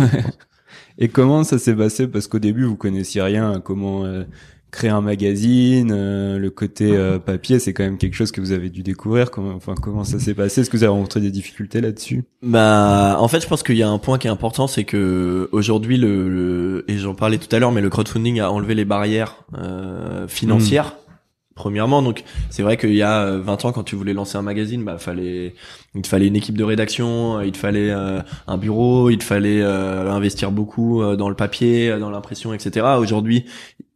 et 0.98 1.10
comment 1.10 1.44
ça 1.44 1.60
s'est 1.60 1.76
passé? 1.76 2.08
Parce 2.08 2.28
qu'au 2.28 2.40
début, 2.40 2.64
vous 2.64 2.78
connaissiez 2.78 3.22
rien. 3.22 3.62
Comment 3.64 4.04
créer 4.72 4.90
un 4.90 5.02
magazine, 5.02 5.92
euh, 5.94 6.40
le 6.40 6.50
côté 6.50 6.96
euh, 6.96 7.20
papier, 7.20 7.60
c'est 7.60 7.74
quand 7.74 7.84
même 7.84 7.98
quelque 7.98 8.16
chose 8.16 8.32
que 8.32 8.40
vous 8.40 8.54
avez 8.54 8.70
dû 8.70 8.84
découvrir. 8.84 9.30
Comment, 9.30 9.54
enfin, 9.54 9.76
comment 9.76 10.06
ça 10.06 10.18
s'est 10.18 10.34
passé? 10.34 10.62
Est-ce 10.62 10.70
que 10.70 10.78
vous 10.78 10.84
avez 10.84 10.94
rencontré 10.94 11.20
des 11.20 11.30
difficultés 11.30 11.82
là-dessus? 11.82 12.24
Bah, 12.42 13.18
en 13.20 13.28
fait, 13.28 13.42
je 13.42 13.48
pense 13.48 13.64
qu'il 13.64 13.76
y 13.76 13.84
a 13.84 13.90
un 13.90 13.98
point 13.98 14.18
qui 14.18 14.28
est 14.28 14.32
important, 14.32 14.68
c'est 14.68 14.86
que 14.86 15.50
aujourd'hui, 15.52 15.98
le, 15.98 16.86
et 16.88 16.98
j'en 16.98 17.16
parlais 17.16 17.38
tout 17.38 17.54
à 17.54 17.60
l'heure, 17.60 17.74
mais 17.74 17.82
le 17.82 17.90
crowdfunding 17.90 18.40
a 18.40 18.50
enlevé 18.50 18.74
les 18.74 18.86
barrières 18.86 19.44
euh, 19.58 20.28
financières. 20.28 20.96
Premièrement, 21.54 22.02
donc 22.02 22.24
c'est 22.50 22.64
vrai 22.64 22.78
qu'il 22.78 22.96
y 22.96 23.04
a 23.04 23.38
20 23.38 23.66
ans, 23.66 23.72
quand 23.74 23.84
tu 23.84 23.96
voulais 23.98 24.14
lancer 24.14 24.38
un 24.38 24.42
magazine, 24.42 24.86
bah 24.86 24.98
fallait, 24.98 25.54
il 25.94 26.02
te 26.02 26.08
fallait 26.08 26.28
une 26.28 26.38
équipe 26.38 26.58
de 26.58 26.64
rédaction, 26.64 27.42
il 27.42 27.52
te 27.52 27.58
fallait 27.58 27.92
un 27.92 28.58
bureau, 28.58 29.10
il 29.10 29.18
te 29.18 29.24
fallait 29.24 29.62
investir 29.62 30.52
beaucoup 30.52 31.04
dans 31.18 31.30
le 31.30 31.36
papier, 31.36 32.00
dans 32.00 32.10
l'impression, 32.10 32.54
etc. 32.54 32.88
Aujourd'hui, 32.98 33.46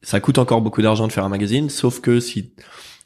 ça 0.05 0.19
coûte 0.19 0.37
encore 0.37 0.61
beaucoup 0.61 0.83
d'argent 0.83 1.07
de 1.07 1.11
faire 1.11 1.25
un 1.25 1.29
magazine, 1.29 1.69
sauf 1.69 1.99
que 1.99 2.19
si 2.19 2.51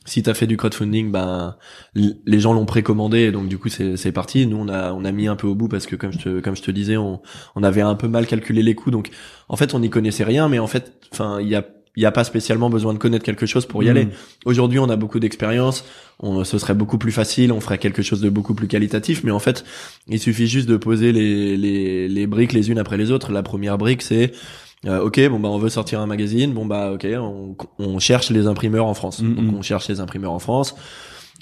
si 0.05 0.21
t'as 0.23 0.33
fait 0.33 0.47
du 0.47 0.57
crowdfunding, 0.57 1.11
ben 1.11 1.55
les 1.95 2.39
gens 2.39 2.53
l'ont 2.53 2.65
précommandé, 2.65 3.31
donc 3.31 3.47
du 3.47 3.57
coup 3.57 3.69
c'est 3.69 3.95
c'est 3.95 4.11
parti. 4.11 4.45
Nous 4.45 4.57
on 4.57 4.67
a 4.67 4.91
on 4.91 5.05
a 5.05 5.11
mis 5.13 5.27
un 5.27 5.37
peu 5.37 5.47
au 5.47 5.55
bout 5.55 5.69
parce 5.69 5.85
que 5.85 5.95
comme 5.95 6.11
je 6.11 6.17
te 6.17 6.39
comme 6.41 6.57
je 6.57 6.61
te 6.61 6.71
disais, 6.71 6.97
on 6.97 7.21
on 7.55 7.63
avait 7.63 7.81
un 7.81 7.95
peu 7.95 8.09
mal 8.09 8.27
calculé 8.27 8.63
les 8.63 8.75
coûts, 8.75 8.91
donc 8.91 9.11
en 9.47 9.55
fait 9.55 9.73
on 9.73 9.79
n'y 9.79 9.89
connaissait 9.89 10.25
rien, 10.25 10.49
mais 10.49 10.59
en 10.59 10.67
fait, 10.67 10.91
enfin 11.13 11.39
il 11.39 11.47
y 11.47 11.55
a 11.55 11.65
il 11.95 12.03
y 12.03 12.05
a 12.05 12.11
pas 12.11 12.23
spécialement 12.23 12.69
besoin 12.69 12.93
de 12.93 12.99
connaître 12.99 13.25
quelque 13.25 13.45
chose 13.45 13.65
pour 13.65 13.83
y 13.83 13.89
aller. 13.89 14.05
Mmh. 14.05 14.11
Aujourd'hui, 14.45 14.79
on 14.79 14.89
a 14.89 14.95
beaucoup 14.95 15.19
d'expérience, 15.19 15.83
on, 16.19 16.43
ce 16.43 16.57
serait 16.57 16.75
beaucoup 16.75 16.97
plus 16.97 17.11
facile, 17.11 17.51
on 17.51 17.59
ferait 17.59 17.77
quelque 17.77 18.01
chose 18.01 18.21
de 18.21 18.29
beaucoup 18.29 18.53
plus 18.53 18.67
qualitatif, 18.67 19.23
mais 19.23 19.31
en 19.31 19.39
fait, 19.39 19.65
il 20.07 20.19
suffit 20.19 20.47
juste 20.47 20.69
de 20.69 20.77
poser 20.77 21.11
les, 21.11 21.57
les, 21.57 22.07
les 22.07 22.27
briques 22.27 22.53
les 22.53 22.69
unes 22.69 22.77
après 22.77 22.95
les 22.95 23.11
autres. 23.11 23.31
La 23.31 23.43
première 23.43 23.77
brique, 23.77 24.01
c'est 24.01 24.31
euh, 24.85 25.01
ok, 25.03 25.19
bon 25.29 25.39
bah 25.39 25.49
on 25.49 25.57
veut 25.57 25.69
sortir 25.69 25.99
un 25.99 26.07
magazine, 26.07 26.53
bon 26.53 26.65
bah 26.65 26.91
ok, 26.91 27.05
on, 27.17 27.55
on 27.79 27.99
cherche 27.99 28.29
les 28.29 28.47
imprimeurs 28.47 28.85
en 28.85 28.93
France. 28.93 29.21
Mm, 29.21 29.35
Donc 29.35 29.55
on 29.57 29.61
cherche 29.61 29.87
les 29.89 29.99
imprimeurs 29.99 30.31
en 30.31 30.39
France. 30.39 30.75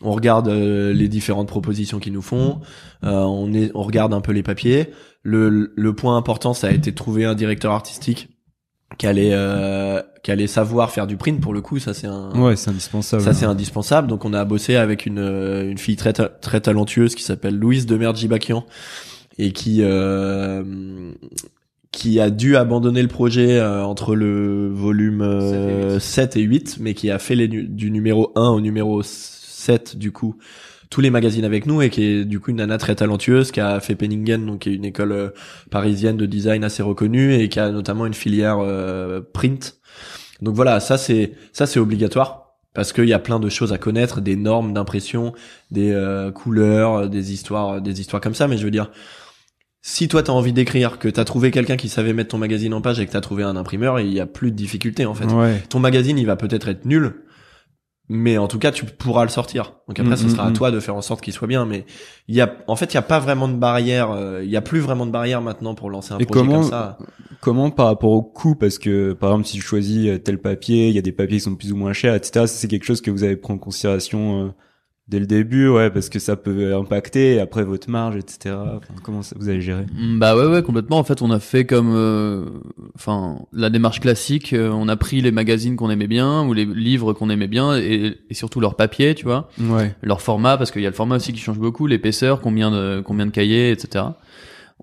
On 0.01 0.11
regarde 0.11 0.47
euh, 0.47 0.93
les 0.93 1.07
différentes 1.07 1.47
propositions 1.47 1.99
qu'ils 1.99 2.13
nous 2.13 2.21
font. 2.21 2.61
Euh, 3.03 3.09
on 3.11 3.51
est, 3.53 3.71
on 3.73 3.81
regarde 3.81 4.13
un 4.13 4.21
peu 4.21 4.31
les 4.31 4.43
papiers. 4.43 4.91
Le, 5.23 5.73
le 5.75 5.93
point 5.95 6.17
important, 6.17 6.53
ça 6.53 6.67
a 6.67 6.71
été 6.71 6.91
de 6.91 6.95
trouver 6.95 7.25
un 7.25 7.33
directeur 7.35 7.71
artistique 7.71 8.29
qui 8.97 9.05
allait 9.05 9.31
euh, 9.33 10.01
qui 10.23 10.31
allait 10.31 10.47
savoir 10.47 10.91
faire 10.91 11.07
du 11.07 11.17
print 11.17 11.41
pour 11.41 11.53
le 11.53 11.59
coup 11.59 11.77
ça 11.77 11.93
c'est 11.93 12.07
un 12.07 12.31
ouais 12.39 12.55
c'est 12.55 12.69
indispensable 12.69 13.21
ça 13.21 13.33
c'est 13.33 13.45
indispensable 13.45 14.07
donc 14.07 14.23
on 14.23 14.31
a 14.33 14.45
bossé 14.45 14.77
avec 14.77 15.05
une 15.05 15.19
une 15.19 15.77
fille 15.77 15.97
très 15.97 16.13
très 16.13 16.61
talentueuse 16.61 17.13
qui 17.13 17.21
s'appelle 17.21 17.57
Louise 17.57 17.85
Demerjibakian 17.85 18.65
et 19.37 19.51
qui 19.51 19.79
euh, 19.81 20.63
qui 21.97 22.19
a 22.19 22.29
dû 22.29 22.55
abandonner 22.55 23.01
le 23.01 23.07
projet 23.07 23.57
euh, 23.57 23.83
entre 23.83 24.13
le 24.13 24.69
volume 24.71 25.99
7 25.99 26.37
et, 26.37 26.41
8. 26.41 26.67
Euh, 26.77 26.83
mais 26.83 26.93
qui 26.93 27.09
a 27.09 27.17
fait 27.17 27.33
les, 27.33 27.47
du 27.47 27.89
numéro 27.89 28.31
1 28.35 28.49
au 28.49 28.61
numéro 28.61 29.01
7 29.01 29.97
du 29.97 30.11
coup 30.11 30.37
tous 30.91 31.01
les 31.01 31.09
magazines 31.09 31.43
avec 31.43 31.65
nous 31.65 31.81
et 31.81 31.89
qui 31.89 32.03
est 32.03 32.23
du 32.23 32.39
coup 32.39 32.51
une 32.51 32.57
nana 32.57 32.77
très 32.77 32.93
talentueuse 32.93 33.51
qui 33.51 33.59
a 33.59 33.79
fait 33.79 33.95
Penningen 33.95 34.45
donc 34.45 34.59
qui 34.59 34.69
est 34.69 34.75
une 34.75 34.85
école 34.85 35.11
euh, 35.11 35.29
parisienne 35.71 36.17
de 36.17 36.27
design 36.27 36.63
assez 36.63 36.83
reconnue 36.83 37.33
et 37.33 37.49
qui 37.49 37.59
a 37.59 37.71
notamment 37.71 38.05
une 38.05 38.13
filière 38.13 38.59
print. 39.33 39.79
Donc 40.43 40.53
voilà, 40.53 40.79
ça 40.79 40.99
c'est 40.99 41.31
ça 41.51 41.65
c'est 41.65 41.79
obligatoire 41.79 42.53
parce 42.75 42.93
qu'il 42.93 43.05
y 43.05 43.13
a 43.13 43.19
plein 43.19 43.39
de 43.39 43.49
choses 43.49 43.73
à 43.73 43.79
connaître, 43.79 44.21
des 44.21 44.35
normes 44.35 44.71
d'impression, 44.71 45.33
des 45.71 46.29
couleurs, 46.35 47.09
des 47.09 47.33
histoires, 47.33 47.81
des 47.81 48.01
histoires 48.01 48.21
comme 48.21 48.35
ça. 48.35 48.47
Mais 48.47 48.57
je 48.59 48.63
veux 48.63 48.71
dire, 48.71 48.91
si 49.89 50.09
toi 50.09 50.21
t'as 50.21 50.33
envie 50.33 50.51
d'écrire, 50.51 50.99
que 50.99 51.07
t'as 51.07 51.23
trouvé 51.23 51.49
quelqu'un 51.49 51.77
qui 51.77 51.87
savait 51.87 52.11
mettre 52.11 52.31
ton 52.31 52.37
magazine 52.37 52.73
en 52.73 52.81
page 52.81 52.99
et 52.99 53.05
que 53.05 53.11
t'as 53.13 53.21
trouvé 53.21 53.43
un 53.43 53.55
imprimeur, 53.55 54.01
il 54.01 54.11
y 54.11 54.19
a 54.19 54.25
plus 54.25 54.51
de 54.51 54.55
difficulté 54.57 55.05
en 55.05 55.13
fait. 55.13 55.27
Ouais. 55.31 55.63
Ton 55.69 55.79
magazine, 55.79 56.17
il 56.17 56.25
va 56.25 56.35
peut-être 56.35 56.67
être 56.67 56.83
nul, 56.83 57.23
mais 58.09 58.37
en 58.37 58.49
tout 58.49 58.59
cas 58.59 58.71
tu 58.73 58.83
pourras 58.83 59.23
le 59.23 59.29
sortir. 59.29 59.75
Donc 59.87 59.97
après, 59.97 60.15
Mm, 60.15 60.17
ce 60.17 60.27
sera 60.29 60.43
mm, 60.43 60.47
à 60.47 60.49
mm. 60.49 60.53
toi 60.53 60.71
de 60.71 60.79
faire 60.81 60.95
en 60.95 61.01
sorte 61.01 61.21
qu'il 61.21 61.31
soit 61.31 61.47
bien. 61.47 61.65
Mais 61.65 61.85
il 62.27 62.35
y 62.35 62.41
a, 62.41 62.53
en 62.67 62.75
fait, 62.75 62.91
il 62.93 62.95
y 62.95 62.97
a 62.97 63.01
pas 63.01 63.19
vraiment 63.19 63.47
de 63.47 63.53
barrière. 63.55 64.11
euh, 64.11 64.41
Il 64.43 64.49
y 64.49 64.57
a 64.57 64.61
plus 64.61 64.79
vraiment 64.79 65.05
de 65.05 65.11
barrière 65.11 65.41
maintenant 65.41 65.73
pour 65.73 65.89
lancer 65.89 66.13
un 66.13 66.17
Et 66.17 66.25
projet 66.25 66.37
comment- 66.41 66.61
comme 66.61 66.69
ça. 66.69 66.97
Comment 67.39 67.71
par 67.71 67.85
rapport 67.85 68.11
au 68.11 68.23
coût 68.23 68.55
Parce 68.55 68.79
que 68.79 69.13
par 69.13 69.29
exemple, 69.29 69.47
si 69.47 69.55
tu 69.57 69.61
choisis 69.61 70.09
euh, 70.09 70.17
tel 70.17 70.37
papier, 70.39 70.89
il 70.89 70.95
y 70.95 70.99
a 70.99 71.01
des 71.01 71.13
papiers 71.13 71.37
qui 71.37 71.43
sont 71.45 71.55
plus 71.55 71.71
ou 71.71 71.77
moins 71.77 71.93
chers, 71.93 72.13
etc. 72.13 72.45
C'est 72.47 72.67
quelque 72.67 72.83
chose 72.85 72.99
que 72.99 73.09
vous 73.11 73.23
avez 73.23 73.37
pris 73.37 73.53
en 73.53 73.57
considération 73.57 74.47
euh, 74.47 74.49
dès 75.09 75.19
le 75.19 75.25
début, 75.25 75.69
ouais, 75.69 75.89
parce 75.89 76.09
que 76.09 76.19
ça 76.19 76.35
peut 76.35 76.75
impacter 76.75 77.39
après 77.39 77.63
votre 77.63 77.89
marge, 77.89 78.15
etc. 78.17 78.55
Enfin, 78.59 78.93
comment 79.03 79.21
ça, 79.21 79.35
vous 79.39 79.47
allez 79.49 79.61
gérer? 79.61 79.85
Mm, 79.93 80.19
Bah 80.19 80.35
ouais 80.35 80.45
ouais 80.47 80.61
complètement. 80.63 80.97
En 80.97 81.03
fait 81.03 81.21
on 81.21 81.31
a 81.31 81.39
fait 81.39 81.65
comme 81.65 81.93
euh, 81.95 82.45
enfin 82.95 83.39
la 83.53 83.69
démarche 83.69 83.99
classique 83.99 84.53
euh, 84.53 84.69
on 84.71 84.87
a 84.87 84.95
pris 84.95 85.21
les 85.21 85.31
magazines 85.31 85.75
qu'on 85.75 85.89
aimait 85.89 86.07
bien 86.07 86.43
ou 86.45 86.53
les 86.53 86.65
livres 86.65 87.13
qu'on 87.13 87.29
aimait 87.29 87.47
bien 87.47 87.77
et, 87.77 88.17
et 88.29 88.33
surtout 88.33 88.59
leur 88.59 88.75
papier 88.75 89.15
tu 89.15 89.25
vois. 89.25 89.49
Ouais. 89.59 89.95
leur 90.01 90.21
format 90.21 90.57
parce 90.57 90.71
qu'il 90.71 90.81
y 90.81 90.85
a 90.85 90.89
le 90.89 90.95
format 90.95 91.15
aussi 91.17 91.31
qui 91.33 91.39
change 91.39 91.59
beaucoup 91.59 91.87
l'épaisseur 91.87 92.41
combien 92.41 92.71
de 92.71 93.01
combien 93.05 93.25
de 93.25 93.31
cahiers 93.31 93.71
etc 93.71 94.05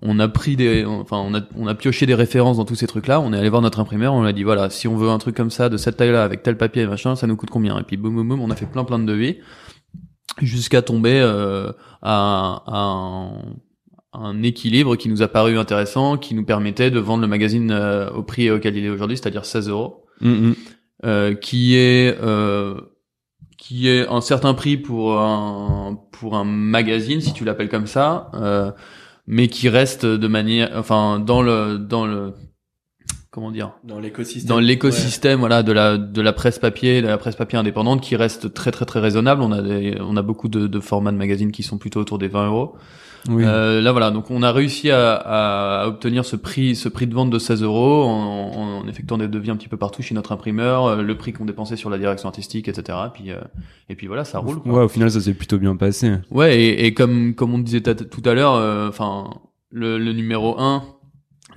on 0.01 0.19
a 0.19 0.27
pris 0.27 0.55
des 0.57 0.83
enfin 0.85 1.17
on 1.17 1.33
a 1.35 1.41
on 1.55 1.67
a 1.67 1.75
pioché 1.75 2.05
des 2.05 2.15
références 2.15 2.57
dans 2.57 2.65
tous 2.65 2.75
ces 2.75 2.87
trucs 2.87 3.07
là 3.07 3.21
on 3.21 3.31
est 3.31 3.37
allé 3.37 3.49
voir 3.49 3.61
notre 3.61 3.79
imprimeur 3.79 4.13
on 4.13 4.23
a 4.23 4.33
dit 4.33 4.43
voilà 4.43 4.69
si 4.69 4.87
on 4.87 4.95
veut 4.97 5.09
un 5.09 5.17
truc 5.19 5.35
comme 5.35 5.51
ça 5.51 5.69
de 5.69 5.77
cette 5.77 5.97
taille 5.97 6.11
là 6.11 6.23
avec 6.23 6.43
tel 6.43 6.57
papier 6.57 6.81
et 6.83 6.87
machin 6.87 7.15
ça 7.15 7.27
nous 7.27 7.35
coûte 7.37 7.49
combien? 7.49 7.79
Et 7.79 7.83
puis 7.83 7.95
boum 7.97 8.13
boum 8.15 8.27
boum 8.27 8.41
on 8.41 8.49
a 8.51 8.55
fait 8.55 8.65
plein 8.65 8.83
plein 8.83 8.99
de 8.99 9.05
devis 9.05 9.37
jusqu'à 10.41 10.81
tomber 10.81 11.19
euh, 11.21 11.71
à, 12.01 12.63
à 12.65 12.77
un, 12.77 13.41
un 14.13 14.43
équilibre 14.43 14.95
qui 14.95 15.09
nous 15.09 15.21
a 15.21 15.27
paru 15.27 15.57
intéressant 15.57 16.17
qui 16.17 16.35
nous 16.35 16.45
permettait 16.45 16.91
de 16.91 16.99
vendre 16.99 17.21
le 17.21 17.27
magazine 17.27 17.71
euh, 17.71 18.09
au 18.11 18.23
prix 18.23 18.49
auquel 18.51 18.75
il 18.77 18.85
est 18.85 18.89
aujourd'hui 18.89 19.17
c'est-à-dire 19.17 19.45
16 19.45 19.69
euros 19.69 20.05
Mm, 20.21 20.29
mm. 20.29 20.55
euh, 21.05 21.35
qui 21.35 21.75
est 21.75 22.17
euh, 22.21 22.79
qui 23.57 23.89
est 23.89 24.07
un 24.07 24.21
certain 24.21 24.53
prix 24.53 24.77
pour 24.77 25.19
un 25.19 25.99
pour 26.11 26.35
un 26.35 26.45
magazine 26.45 27.21
si 27.21 27.33
tu 27.33 27.43
l'appelles 27.43 27.69
comme 27.69 27.87
ça 27.87 28.31
euh, 28.33 28.71
mais 29.27 29.47
qui 29.47 29.69
reste 29.69 30.05
de 30.05 30.27
manière 30.27 30.71
enfin 30.75 31.19
dans 31.19 31.41
le 31.41 31.77
dans 31.77 32.05
le 32.05 32.33
comment 33.35 33.51
dire 33.51 33.73
Dans 33.83 33.99
l'écosystème. 33.99 34.47
dans 34.49 34.59
l'écosystème 34.59 35.39
voilà 35.39 35.61
de 35.61 35.71
la 35.73 35.97
de 35.97 36.21
la 36.21 36.33
presse 36.33 36.57
papier 36.57 37.01
de 37.01 37.07
la 37.07 37.17
presse 37.17 37.35
papier 37.35 37.59
indépendante 37.59 38.01
qui 38.01 38.15
reste 38.15 38.53
très 38.53 38.71
très 38.71 38.85
très 38.85 38.99
raisonnable 39.01 39.41
on 39.43 39.51
a 39.51 39.61
des, 39.61 39.97
on 39.99 40.15
a 40.17 40.21
beaucoup 40.23 40.47
de, 40.47 40.65
de 40.67 40.79
formats 40.79 41.11
de 41.11 41.17
magazines 41.17 41.51
qui 41.51 41.61
sont 41.61 41.77
plutôt 41.77 41.99
autour 41.99 42.17
des 42.17 42.29
20 42.29 42.47
euros 42.47 42.75
Oui. 43.29 43.43
euh, 43.45 43.81
là 43.81 43.91
voilà, 43.91 44.09
donc 44.11 44.31
on 44.31 44.41
a 44.43 44.51
réussi 44.51 44.89
à, 44.91 45.13
à, 45.15 45.81
à 45.83 45.87
obtenir 45.87 46.23
ce 46.25 46.35
prix, 46.35 46.75
ce 46.75 46.87
prix 46.89 47.07
de 47.07 47.13
vente 47.13 47.29
de 47.29 47.39
16 47.39 47.61
euros 47.63 48.03
en, 48.03 48.51
en 48.83 48.87
effectuant 48.87 49.17
des 49.17 49.27
devis 49.27 49.49
un 49.51 49.55
petit 49.57 49.67
peu 49.67 49.77
partout 49.77 50.01
chez 50.03 50.13
notre 50.15 50.31
imprimeur, 50.31 50.85
euh, 50.85 51.01
le 51.01 51.17
prix 51.17 51.33
qu'on 51.33 51.45
dépensait 51.45 51.75
sur 51.75 51.89
la 51.89 51.97
direction 51.97 52.29
artistique, 52.29 52.67
etc. 52.67 52.97
Et 53.07 53.09
puis, 53.13 53.31
euh, 53.31 53.41
et 53.89 53.95
puis 53.95 54.05
voilà, 54.07 54.23
ça 54.25 54.37
roule. 54.39 54.59
quoi. 54.61 54.71
ouais, 54.73 54.83
au 54.83 54.87
final, 54.87 55.09
ça 55.11 55.19
s'est 55.21 55.33
plutôt 55.33 55.57
bien 55.57 55.75
passé. 55.75 56.13
Ouais, 56.31 56.55
et, 56.61 56.85
et 56.85 56.93
comme 56.93 57.33
comme 57.33 57.53
on 57.53 57.57
disait 57.59 57.81
tout 57.81 58.21
à 58.29 58.33
l'heure, 58.35 58.53
euh, 58.55 58.89
enfin 58.89 59.29
le, 59.71 59.97
le 59.97 60.13
numéro 60.13 60.57
1 60.59 60.83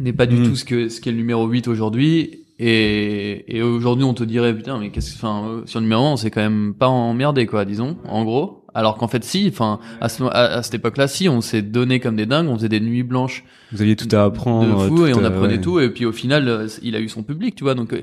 n'est 0.00 0.12
pas 0.12 0.26
du 0.26 0.37
Mm. 0.37 0.48
tout 0.48 0.56
ce 0.56 0.64
que 0.64 0.88
ce 0.88 1.00
qu'est 1.00 1.11
le 1.12 1.16
numéro 1.18 1.46
8 1.46 1.68
aujourd'hui. 1.68 2.44
Et, 2.61 3.56
et 3.56 3.62
aujourd'hui, 3.62 4.04
on 4.04 4.14
te 4.14 4.24
dirait 4.24 4.52
putain, 4.54 4.78
mais 4.78 4.90
qu'est-ce, 4.90 5.14
enfin, 5.14 5.44
euh, 5.48 5.62
sur 5.66 5.78
le 5.78 5.84
numéro 5.84 6.04
1, 6.06 6.12
on 6.12 6.16
s'est 6.16 6.30
quand 6.32 6.40
même 6.40 6.74
pas 6.74 6.88
emmerdé, 6.88 7.46
quoi, 7.46 7.64
disons, 7.64 7.96
en 8.08 8.24
gros. 8.24 8.64
Alors 8.74 8.96
qu'en 8.96 9.06
fait, 9.08 9.22
si, 9.24 9.46
enfin, 9.48 9.78
à, 10.00 10.08
ce, 10.08 10.24
à, 10.24 10.28
à 10.58 10.62
cette 10.64 10.74
époque-là, 10.74 11.06
si, 11.06 11.28
on 11.28 11.40
s'est 11.40 11.62
donné 11.62 12.00
comme 12.00 12.16
des 12.16 12.26
dingues, 12.26 12.48
on 12.48 12.56
faisait 12.56 12.68
des 12.68 12.80
nuits 12.80 13.04
blanches 13.04 13.44
Vous 13.72 13.80
aviez 13.80 13.94
tout 13.96 14.08
à 14.14 14.24
apprendre. 14.24 14.84
de 14.84 14.88
fou 14.88 14.96
tout 14.96 15.06
et 15.06 15.14
on 15.14 15.22
à- 15.24 15.28
apprenait 15.28 15.54
ouais. 15.54 15.61
tout 15.61 15.78
et 15.80 15.88
puis 15.90 16.04
au 16.04 16.12
final 16.12 16.48
euh, 16.48 16.66
il 16.82 16.94
a 16.96 17.00
eu 17.00 17.08
son 17.08 17.22
public 17.22 17.54
tu 17.54 17.64
vois 17.64 17.74
donc 17.74 17.92
euh, 17.92 18.02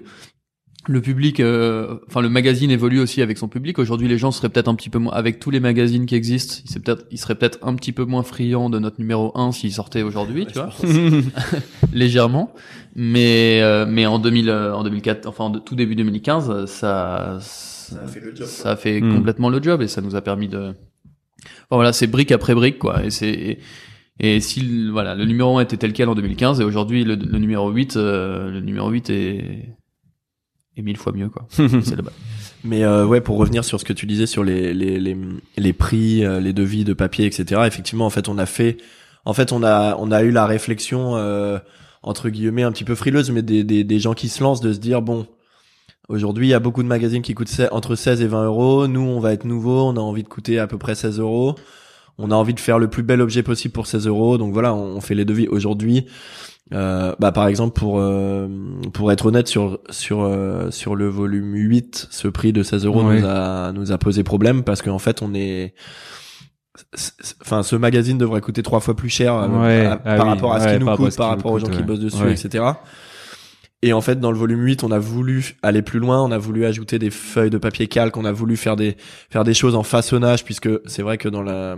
le 0.88 1.02
public 1.02 1.39
euh, 1.39 1.98
enfin 2.08 2.21
le 2.21 2.30
magazine 2.30 2.69
évolue 2.71 3.00
aussi 3.00 3.21
avec 3.21 3.38
son 3.38 3.48
public. 3.48 3.80
Aujourd'hui 3.80 4.08
les 4.08 4.17
gens 4.17 4.32
seraient 4.32 4.50
peut-être 4.50 4.67
un 4.67 4.76
petit 4.76 4.89
peu 4.89 5.00
moins 5.00 5.13
avec 5.13 5.39
tous 5.39 5.50
les 5.50 5.60
magazines 5.60 6.06
qui 6.06 6.15
existent 6.15 6.62
ils 6.65 6.69
seraient 6.69 6.80
peut-être 6.82 7.06
ils 7.12 7.17
seraient 7.17 7.36
peut-être 7.36 7.60
un 7.63 7.74
petit 7.76 7.91
peu 7.91 8.06
moins 8.06 8.21
friands 8.24 8.69
de 8.69 8.78
notre 8.80 9.00
numéro 9.00 9.32
1 9.36 9.52
s'il 9.52 9.71
sortait 9.74 10.04
aujourd'hui 10.04 10.45
tu 10.45 10.54
vois. 10.54 10.69
légèrement. 11.93 12.54
Mais 12.95 13.60
euh, 13.62 13.86
mais 13.88 14.06
en 14.06 14.19
2000 14.19 14.50
euh, 14.50 14.74
en 14.76 14.84
2004 14.84 15.26
enfin 15.28 15.45
en 15.45 15.50
de- 15.50 15.60
tout 15.60 15.76
début 15.76 15.95
2015 15.95 16.50
euh, 16.50 16.65
ça 16.65 17.38
Ça 17.41 17.98
a 18.04 18.08
fait 18.08 18.19
le 18.19 18.36
job. 18.36 18.48
ça 18.48 18.71
a 18.71 18.76
fait 18.76 19.02
Hmm. 19.02 19.15
complètement 19.15 19.50
le 19.50 19.62
job 19.62 19.82
et 19.82 19.88
ça 19.88 20.02
nous 20.02 20.15
a 20.15 20.21
permis 20.21 20.48
de 20.48 20.74
Enfin, 21.69 21.76
voilà 21.78 21.93
c'est 21.93 22.08
brique 22.08 22.32
après 22.32 22.56
brique 22.56 22.80
quoi. 22.80 23.04
Et 23.04 23.10
c'est 23.10 23.30
et, 23.30 23.60
et 24.19 24.39
si 24.39 24.62
le- 24.62 24.91
voilà 24.91 25.13
le 25.15 25.26
numéro 25.26 25.58
1 25.58 25.62
était 25.63 25.78
tel 25.78 25.93
quel 25.93 26.10
en 26.10 26.15
2015 26.15 26.62
et 26.62 26.63
aujourd'hui 26.63 27.04
le, 27.04 27.15
le 27.15 27.38
numéro 27.39 27.69
8 27.69 27.98
euh, 27.98 28.50
le 28.52 28.62
numéro 28.62 28.89
8 28.89 29.10
est 29.10 29.76
est 30.78 30.82
mille 30.82 30.98
fois 30.98 31.14
mieux 31.14 31.30
quoi 31.30 31.46
c'est 31.50 31.96
là-bas 31.96 32.12
Mais 32.64 32.84
euh, 32.84 33.06
ouais, 33.06 33.22
pour 33.22 33.38
revenir 33.38 33.64
sur 33.64 33.80
ce 33.80 33.86
que 33.86 33.94
tu 33.94 34.06
disais 34.06 34.26
sur 34.26 34.44
les 34.44 34.74
les 34.74 35.00
les, 35.00 35.16
les 35.58 35.74
prix, 35.74 36.26
euh, 36.26 36.40
les 36.40 36.52
devis 36.52 36.84
de 36.84 36.94
papier, 36.94 37.26
etc. 37.26 37.62
Effectivement, 37.66 38.06
en 38.06 38.10
fait, 38.10 38.28
on 38.28 38.38
a 38.38 38.46
fait, 38.46 38.78
en 39.24 39.34
fait, 39.34 39.52
on 39.52 39.64
a 39.64 39.96
on 40.00 40.12
a 40.12 40.24
eu 40.24 40.32
la 40.32 40.46
réflexion 40.46 41.16
euh, 41.16 41.60
entre 42.02 42.30
guillemets 42.30 42.64
un 42.64 42.72
petit 42.72 42.84
peu 42.84 42.96
frileuse, 42.96 43.30
mais 43.32 43.44
des 43.44 43.64
des 43.64 43.84
des 43.84 44.00
gens 44.00 44.14
qui 44.14 44.30
se 44.30 44.44
lancent 44.44 44.62
de 44.62 44.74
se 44.74 44.80
dire 44.80 45.02
bon. 45.02 45.28
Aujourd'hui, 46.08 46.46
il 46.46 46.50
y 46.52 46.54
a 46.54 46.60
beaucoup 46.60 46.84
de 46.84 46.88
magazines 46.88 47.24
qui 47.24 47.34
coûtent 47.34 47.50
entre 47.72 47.96
16 47.96 48.22
et 48.22 48.28
20 48.28 48.46
euros. 48.46 48.88
Nous, 48.88 49.02
on 49.02 49.20
va 49.20 49.34
être 49.34 49.44
nouveau. 49.44 49.88
On 49.88 49.98
a 49.98 50.00
envie 50.00 50.22
de 50.22 50.28
coûter 50.28 50.60
à 50.60 50.68
peu 50.68 50.78
près 50.78 50.94
16 50.94 51.20
euros. 51.20 51.56
On 52.20 52.30
a 52.30 52.36
envie 52.36 52.54
de 52.54 52.60
faire 52.60 52.78
le 52.78 52.88
plus 52.88 53.02
bel 53.02 53.22
objet 53.22 53.42
possible 53.42 53.74
pour 53.74 53.88
16 53.88 54.06
euros. 54.06 54.38
Donc 54.38 54.54
voilà, 54.54 54.72
on, 54.76 54.98
on 54.98 55.02
fait 55.02 55.16
les 55.16 55.26
devis. 55.26 55.48
Aujourd'hui, 55.48 56.06
euh, 56.73 57.13
bah 57.19 57.32
par 57.32 57.47
exemple 57.47 57.78
pour 57.80 57.99
euh, 57.99 58.47
pour 58.93 59.12
être 59.12 59.28
honnête 59.28 59.47
sur 59.47 59.80
sur 59.91 60.23
euh, 60.23 60.71
sur 60.71 60.95
le 60.95 61.08
volume 61.08 61.54
8 61.54 62.08
ce 62.10 62.28
prix 62.28 62.54
de 62.54 62.63
16 62.63 62.86
euros 62.86 63.04
Ouais. 63.04 63.19
nous 63.21 63.28
a 63.28 63.71
nous 63.71 63.91
a 63.91 63.97
posé 63.99 64.23
problème 64.23 64.63
parce 64.63 64.82
qu'en 64.82 64.97
fait 64.99 65.21
on 65.21 65.34
est 65.36 65.75
enfin 67.41 67.63
ce 67.63 67.75
magazine 67.75 68.17
devrait 68.17 68.41
coûter 68.41 68.63
trois 68.63 68.80
fois 68.80 68.95
plus 68.95 69.10
cher 69.10 69.34
euh, 69.36 69.47
Ouais, 69.47 69.86
à- 69.86 70.01
ah 70.06 70.15
par 70.17 70.25
oui, 70.25 70.34
rapport 70.34 70.54
à 70.54 70.60
ce 70.60 70.65
ouais, 70.65 70.71
qu'il 70.71 70.80
nous 70.80 70.86
par 70.86 70.97
coûte 70.97 71.12
ce 71.12 71.17
par 71.17 71.30
rapport 71.30 71.51
aux 71.51 71.60
gens 71.60 71.67
qui 71.67 71.84
bossent 71.84 71.99
dessus 71.99 72.30
etc 72.32 72.65
et 73.82 73.93
en 73.93 74.01
fait 74.01 74.19
dans 74.19 74.32
le 74.32 74.38
volume 74.38 74.63
8 74.63 74.84
on 74.84 74.91
a 74.91 74.99
voulu 74.99 75.58
aller 75.62 75.82
plus 75.82 75.99
loin 75.99 76.23
on 76.23 76.32
a 76.32 76.38
voulu 76.38 76.65
ajouter 76.65 76.97
des 76.99 77.12
feuilles 77.12 77.49
de 77.49 77.58
papier 77.58 77.88
calque 77.88 78.17
on 78.17 78.25
a 78.25 78.32
voulu 78.32 78.58
faire 78.58 78.75
des 78.75 78.97
faire 79.30 79.43
des 79.43 79.54
choses 79.54 79.75
en 79.75 79.84
façonnage 79.84 80.43
puisque 80.43 80.69
c'est 80.86 81.01
vrai 81.04 81.17
que 81.17 81.30
dans 81.30 81.43
la 81.43 81.75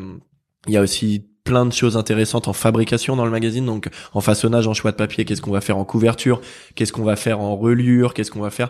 il 0.68 0.74
y 0.74 0.78
a 0.78 0.82
aussi 0.82 1.28
plein 1.48 1.66
de 1.66 1.74
choses 1.74 1.96
intéressantes 1.98 2.48
en 2.48 2.54
fabrication 2.54 3.16
dans 3.16 3.26
le 3.26 3.32
magazine 3.32 3.66
donc 3.66 3.88
en 4.14 4.22
façonnage 4.22 4.68
en 4.68 4.74
choix 4.74 4.92
de 4.92 4.98
papier 4.98 5.26
qu'est-ce 5.26 5.42
qu'on 5.42 5.52
va 5.52 5.62
faire 5.62 5.78
en 5.78 5.86
couverture 5.86 6.42
qu'est-ce 6.76 6.92
qu'on 6.94 7.04
va 7.04 7.16
faire 7.16 7.40
en 7.40 7.56
reliure 7.56 8.14
qu'est-ce 8.14 8.32
qu'on 8.32 8.42
va 8.42 8.50
faire. 8.50 8.70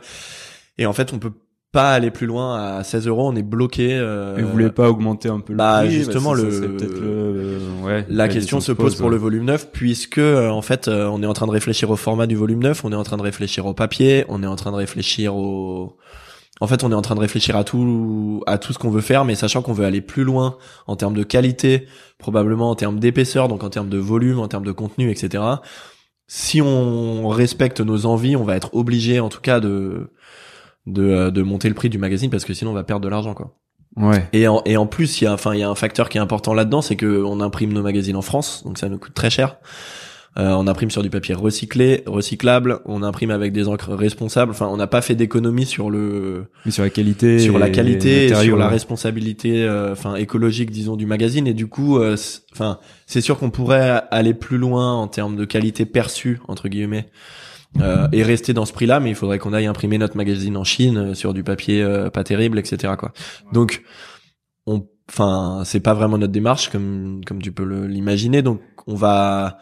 Et 0.78 0.86
en 0.86 0.94
fait 0.94 1.12
on 1.14 1.20
peut 1.20 1.34
pas 1.74 1.92
aller 1.92 2.12
plus 2.12 2.28
loin 2.28 2.78
à 2.78 2.84
16 2.84 3.08
euros 3.08 3.28
on 3.28 3.36
est 3.36 3.44
bloqué 3.44 3.90
euh, 3.94 4.38
Et 4.38 4.42
vous 4.42 4.50
voulez 4.52 4.70
pas 4.70 4.90
augmenter 4.90 5.28
un 5.30 5.40
peu 5.42 5.54
le 5.54 5.58
bah, 5.58 5.80
prix 5.84 5.92
justement, 5.92 6.32
que 6.34 6.42
le- 6.42 6.52
ça 6.52 6.64
euh, 6.64 7.60
ouais, 7.84 8.06
la 8.10 8.28
question 8.30 8.60
se 8.62 8.72
pose 8.72 8.96
pour 8.96 9.10
le 9.10 9.18
volume 9.18 9.46
9 9.46 9.72
puisque 9.72 10.18
euh, 10.20 10.50
en 10.50 10.62
fait 10.62 10.88
euh, 10.88 11.08
on 11.12 11.22
est 11.22 11.26
en 11.26 11.34
train 11.34 11.46
de 11.48 11.52
réfléchir 11.52 11.90
au 11.90 11.96
format 11.98 12.26
du 12.28 12.36
volume 12.36 12.64
9, 12.64 12.86
on 12.86 12.92
est 12.92 12.96
en 12.96 13.04
train 13.04 13.18
de 13.18 13.22
réfléchir 13.24 13.66
au 13.66 13.74
papier, 13.74 14.24
on 14.30 14.44
est 14.44 14.48
en 14.48 14.56
train 14.56 14.72
de 14.72 14.78
réfléchir 14.78 15.36
au 15.36 15.98
en 16.60 16.68
fait, 16.68 16.84
on 16.84 16.92
est 16.92 16.96
en 16.96 17.02
train 17.02 17.16
de 17.16 17.20
réfléchir 17.20 17.56
à 17.56 17.64
tout 17.64 18.44
à 18.48 18.58
tout 18.58 18.74
ce 18.74 18.80
qu'on 18.80 18.90
veut 18.90 19.02
faire 19.02 19.26
mais 19.26 19.36
sachant 19.36 19.62
qu'on 19.62 19.74
veut 19.74 19.86
aller 19.86 20.02
plus 20.02 20.24
loin 20.24 20.58
en 20.88 20.96
termes 20.96 21.14
de 21.14 21.24
qualité, 21.24 21.88
probablement 22.18 22.70
en 22.70 22.76
termes 22.76 23.00
d'épaisseur, 23.00 23.48
donc 23.48 23.64
en 23.64 23.70
termes 23.70 23.90
de 23.90 23.98
volume, 23.98 24.40
en 24.40 24.48
termes 24.48 24.66
de 24.66 24.72
contenu, 24.72 25.12
etc. 25.12 25.44
Si 26.28 26.62
on 26.62 27.28
respecte 27.30 27.80
nos 27.80 28.06
envies, 28.06 28.36
on 28.36 28.44
va 28.44 28.56
être 28.56 28.74
obligé 28.74 29.20
en 29.20 29.30
tout 29.30 29.42
cas 29.42 29.60
de 29.60 30.12
de, 30.86 31.04
euh, 31.04 31.32
de 31.32 31.42
monter 31.42 31.68
le 31.68 31.76
prix 31.76 31.90
du 31.90 31.98
magazine 31.98 32.30
parce 32.30 32.46
que 32.46 32.54
sinon 32.54 32.72
on 32.72 32.74
va 32.74 32.84
perdre 32.84 33.04
de 33.04 33.10
l'argent 33.10 33.34
quoi. 33.34 33.58
Ouais. 33.98 34.28
Et 34.32 34.48
en, 34.48 34.62
et 34.66 34.78
en 34.78 34.86
plus, 34.86 35.22
il 35.22 35.24
y 35.24 35.28
a, 35.28 35.34
enfin, 35.34 35.54
il 35.56 35.60
y 35.60 35.64
a 35.64 35.70
un 35.70 35.76
facteur 35.76 36.10
qui 36.10 36.18
est 36.18 36.22
important 36.22 36.54
là-dedans, 36.54 36.82
c'est 36.82 36.96
que 36.96 37.24
on 37.24 37.42
imprime 37.42 37.74
nos 37.74 37.82
magazines 37.82 38.16
en 38.16 38.22
France, 38.22 38.64
donc 38.64 38.78
ça 38.78 38.90
nous 38.90 39.00
coûte 39.00 39.14
très 39.14 39.30
cher. 39.32 39.58
Euh, 40.38 40.52
on 40.52 40.68
imprime 40.68 40.92
sur 40.92 41.02
du 41.02 41.10
papier 41.10 41.34
recyclé, 41.34 42.04
recyclable. 42.06 42.80
On 42.86 43.02
imprime 43.02 43.32
avec 43.32 43.54
des 43.54 43.68
encres 43.68 43.94
responsables. 43.94 44.52
Enfin, 44.52 44.68
on 44.68 44.78
n'a 44.78 44.86
pas 44.86 45.02
fait 45.02 45.16
d'économie 45.16 45.66
sur 45.66 45.90
le, 45.90 46.46
Mais 46.66 46.72
sur 46.72 46.84
la 46.84 46.92
qualité. 46.92 47.40
sur 47.40 47.58
la 47.58 47.70
qualité, 47.72 48.26
et 48.26 48.36
sur 48.36 48.56
la 48.58 48.68
responsabilité, 48.68 49.64
euh, 49.64 49.94
enfin 49.94 50.16
écologique, 50.16 50.70
disons, 50.70 50.96
du 50.96 51.08
magazine. 51.08 51.48
Et 51.48 51.56
du 51.56 51.66
coup, 51.68 51.98
euh, 51.98 52.16
c'est- 52.18 52.42
enfin, 52.54 52.80
c'est 53.08 53.22
sûr 53.22 53.40
qu'on 53.40 53.50
pourrait 53.50 54.04
aller 54.12 54.36
plus 54.36 54.60
loin 54.60 54.94
en 54.94 55.08
termes 55.08 55.36
de 55.38 55.46
qualité 55.46 55.86
perçue 55.86 56.40
entre 56.48 56.68
guillemets. 56.70 57.08
euh, 57.82 58.08
et 58.14 58.24
rester 58.24 58.54
dans 58.54 58.66
ce 58.66 58.72
prix-là, 58.74 59.00
mais 59.00 59.10
il 59.10 59.16
faudrait 59.16 59.40
qu'on 59.40 59.54
aille 59.54 59.66
imprimer 59.68 59.98
notre 59.98 60.16
magazine 60.18 60.56
en 60.56 60.64
Chine 60.64 60.98
euh, 60.98 61.14
sur 61.14 61.34
du 61.34 61.44
papier 61.44 61.84
euh, 61.84 62.10
pas 62.10 62.24
terrible, 62.24 62.58
etc. 62.58 62.94
Quoi. 62.98 63.12
Donc, 63.54 63.84
on, 64.66 64.88
enfin, 65.10 65.62
c'est 65.66 65.82
pas 65.82 65.94
vraiment 65.94 66.18
notre 66.18 66.32
démarche 66.32 66.70
comme 66.70 67.22
comme 67.26 67.40
tu 67.42 67.52
peux 67.52 67.86
l'imaginer. 67.86 68.42
Donc, 68.42 68.62
on 68.88 68.96
va 68.96 69.58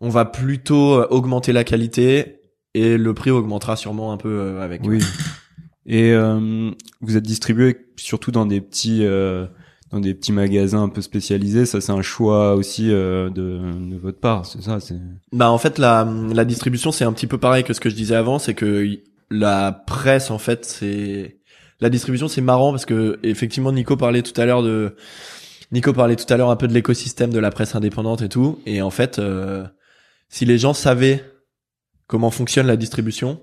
on 0.00 0.08
va 0.08 0.24
plutôt 0.24 0.94
euh, 0.94 1.06
augmenter 1.10 1.52
la 1.52 1.64
qualité 1.64 2.40
et 2.74 2.96
le 2.96 3.14
prix 3.14 3.30
augmentera 3.30 3.76
sûrement 3.76 4.12
un 4.12 4.16
peu 4.16 4.28
euh, 4.28 4.62
avec. 4.62 4.82
Oui. 4.84 5.00
Et 5.86 6.12
euh, 6.12 6.70
vous 7.00 7.16
êtes 7.16 7.22
distribué 7.24 7.76
surtout 7.96 8.32
dans 8.32 8.44
des 8.44 8.60
petits 8.60 9.04
euh, 9.04 9.46
dans 9.92 10.00
des 10.00 10.14
petits 10.14 10.32
magasins 10.32 10.82
un 10.82 10.88
peu 10.88 11.00
spécialisés. 11.00 11.64
Ça, 11.64 11.80
c'est 11.80 11.92
un 11.92 12.02
choix 12.02 12.54
aussi 12.54 12.90
euh, 12.90 13.30
de, 13.30 13.60
de 13.90 13.96
votre 13.96 14.18
part, 14.18 14.44
c'est 14.44 14.62
ça. 14.62 14.80
C'est 14.80 14.96
Bah 15.32 15.50
en 15.50 15.58
fait 15.58 15.78
la 15.78 16.06
la 16.32 16.44
distribution 16.44 16.90
c'est 16.90 17.04
un 17.04 17.12
petit 17.12 17.28
peu 17.28 17.38
pareil 17.38 17.64
que 17.64 17.72
ce 17.72 17.80
que 17.80 17.88
je 17.88 17.94
disais 17.94 18.16
avant, 18.16 18.38
c'est 18.38 18.54
que 18.54 18.98
la 19.30 19.72
presse 19.72 20.30
en 20.30 20.38
fait 20.38 20.64
c'est 20.64 21.38
la 21.80 21.88
distribution 21.88 22.26
c'est 22.28 22.40
marrant 22.40 22.72
parce 22.72 22.86
que 22.86 23.18
effectivement 23.22 23.72
Nico 23.72 23.96
parlait 23.96 24.22
tout 24.22 24.38
à 24.40 24.44
l'heure 24.44 24.62
de 24.62 24.96
Nico 25.72 25.92
parlait 25.92 26.16
tout 26.16 26.32
à 26.32 26.36
l'heure 26.36 26.50
un 26.50 26.56
peu 26.56 26.68
de 26.68 26.72
l'écosystème 26.72 27.32
de 27.32 27.38
la 27.38 27.50
presse 27.50 27.74
indépendante 27.74 28.22
et 28.22 28.28
tout 28.28 28.60
et 28.66 28.82
en 28.82 28.90
fait 28.90 29.18
euh, 29.18 29.64
si 30.28 30.44
les 30.44 30.58
gens 30.58 30.74
savaient 30.74 31.24
comment 32.06 32.30
fonctionne 32.30 32.66
la 32.66 32.76
distribution, 32.76 33.40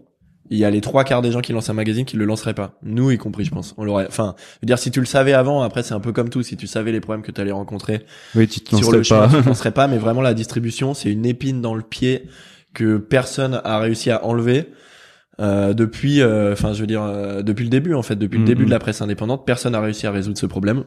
il 0.49 0.57
y 0.57 0.65
a 0.65 0.69
les 0.69 0.81
trois 0.81 1.03
quarts 1.03 1.21
des 1.21 1.31
gens 1.31 1.41
qui 1.41 1.53
lancent 1.53 1.69
un 1.69 1.73
magazine 1.73 2.05
qui 2.05 2.17
le 2.17 2.25
lanceraient 2.25 2.53
pas. 2.53 2.77
Nous 2.83 3.11
y 3.11 3.17
compris 3.17 3.45
je 3.45 3.51
pense. 3.51 3.73
On 3.77 3.83
l'aurait 3.85 4.07
enfin 4.07 4.35
je 4.37 4.59
veux 4.61 4.65
dire 4.67 4.77
si 4.77 4.91
tu 4.91 4.99
le 4.99 5.05
savais 5.05 5.33
avant 5.33 5.61
après 5.61 5.83
c'est 5.83 5.93
un 5.93 5.99
peu 6.01 6.11
comme 6.11 6.29
tout 6.29 6.43
si 6.43 6.57
tu 6.57 6.67
savais 6.67 6.91
les 6.91 6.99
problèmes 6.99 7.23
que 7.23 7.31
tu 7.31 7.39
allais 7.41 7.51
rencontrer 7.53 8.05
oui, 8.35 8.47
tu 8.47 8.59
te 8.59 8.75
sur 8.75 8.91
le 8.91 8.97
lancerais 8.99 9.03
chemin, 9.03 9.27
pas. 9.27 9.31
je 9.31 9.37
ne 9.37 9.41
penserais 9.43 9.71
pas, 9.71 9.87
mais 9.87 9.97
vraiment 9.97 10.21
la 10.21 10.33
distribution, 10.33 10.93
c'est 10.93 11.11
une 11.11 11.25
épine 11.25 11.61
dans 11.61 11.75
le 11.75 11.81
pied 11.81 12.27
que 12.73 12.97
personne 12.97 13.61
a 13.63 13.79
réussi 13.79 14.11
à 14.11 14.25
enlever 14.25 14.69
euh, 15.39 15.73
depuis, 15.73 16.21
euh, 16.21 16.53
enfin, 16.53 16.73
je 16.73 16.81
veux 16.81 16.87
dire, 16.87 17.01
euh, 17.03 17.41
depuis 17.41 17.63
le 17.63 17.69
début 17.69 17.93
en 17.95 18.03
fait, 18.03 18.15
depuis 18.15 18.35
le 18.37 18.41
Mhm. 18.43 18.47
début 18.47 18.65
de 18.65 18.69
la 18.69 18.79
presse 18.79 19.01
indépendante, 19.01 19.45
personne 19.47 19.71
n'a 19.73 19.81
réussi 19.81 20.05
à 20.07 20.11
résoudre 20.11 20.37
ce 20.37 20.45
problème. 20.45 20.83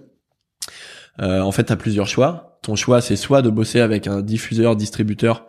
Euh, 1.20 1.40
en 1.40 1.51
fait, 1.51 1.64
t'as 1.64 1.76
plusieurs 1.76 2.07
choix. 2.07 2.59
Ton 2.62 2.76
choix, 2.76 3.01
c'est 3.01 3.16
soit 3.16 3.42
de 3.42 3.51
bosser 3.51 3.80
avec 3.80 4.07
un 4.07 4.20
diffuseur, 4.20 4.76
distributeur 4.76 5.47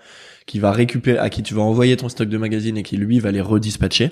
qui 0.47 0.59
va 0.59 0.71
récupérer, 0.71 1.19
à 1.19 1.29
qui 1.29 1.43
tu 1.43 1.53
vas 1.53 1.61
envoyer 1.61 1.95
ton 1.97 2.09
stock 2.09 2.27
de 2.27 2.37
magazines 2.37 2.77
et 2.77 2.83
qui 2.83 2.97
lui 2.97 3.19
va 3.19 3.31
les 3.31 3.41
redispatcher. 3.41 4.11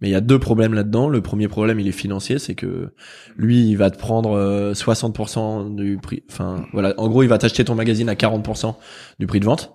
Mais 0.00 0.08
il 0.08 0.10
y 0.10 0.16
a 0.16 0.20
deux 0.20 0.40
problèmes 0.40 0.74
là-dedans. 0.74 1.08
Le 1.08 1.22
premier 1.22 1.46
problème, 1.46 1.78
il 1.78 1.86
est 1.86 1.92
financier, 1.92 2.38
c'est 2.38 2.56
que 2.56 2.92
lui, 3.36 3.68
il 3.68 3.76
va 3.76 3.90
te 3.90 3.96
prendre 3.96 4.32
euh, 4.36 4.74
60% 4.74 5.76
du 5.76 5.98
prix. 5.98 6.24
Enfin, 6.30 6.66
voilà. 6.72 6.94
En 6.98 7.08
gros, 7.08 7.22
il 7.22 7.28
va 7.28 7.38
t'acheter 7.38 7.64
ton 7.64 7.76
magazine 7.76 8.08
à 8.08 8.14
40% 8.14 8.74
du 9.20 9.26
prix 9.26 9.38
de 9.38 9.44
vente. 9.44 9.72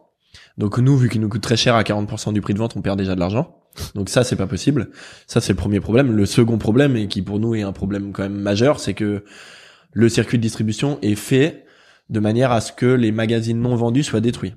Donc 0.58 0.78
nous, 0.78 0.98
vu 0.98 1.10
qu'il 1.10 1.22
nous 1.22 1.30
coûte 1.30 1.42
très 1.42 1.58
cher 1.58 1.76
à 1.76 1.84
40% 1.84 2.34
du 2.34 2.42
prix 2.42 2.54
de 2.54 2.60
vente, 2.60 2.76
on 2.76 2.82
perd 2.82 3.00
déjà 3.00 3.16
de 3.16 3.20
l'argent. 3.20 3.58
Donc 3.96 4.10
ça, 4.10 4.26
c'est 4.26 4.36
pas 4.36 4.46
possible. 4.46 4.90
Ça, 5.26 5.40
c'est 5.40 5.54
le 5.54 5.58
premier 5.58 5.80
problème. 5.80 6.12
Le 6.12 6.26
second 6.26 6.58
problème, 6.58 6.98
et 6.98 7.08
qui 7.08 7.22
pour 7.22 7.40
nous 7.40 7.56
est 7.56 7.64
un 7.64 7.72
problème 7.72 8.12
quand 8.12 8.24
même 8.24 8.40
majeur, 8.40 8.80
c'est 8.80 8.94
que 8.94 9.24
le 9.94 10.10
circuit 10.10 10.38
de 10.38 10.44
distribution 10.44 11.00
est 11.02 11.16
fait 11.16 11.66
de 12.10 12.20
manière 12.20 12.52
à 12.52 12.62
ce 12.62 12.74
que 12.74 12.86
les 12.86 13.12
magazines 13.12 13.60
non 13.60 13.76
vendus 13.76 14.04
soient 14.04 14.20
détruits. 14.20 14.54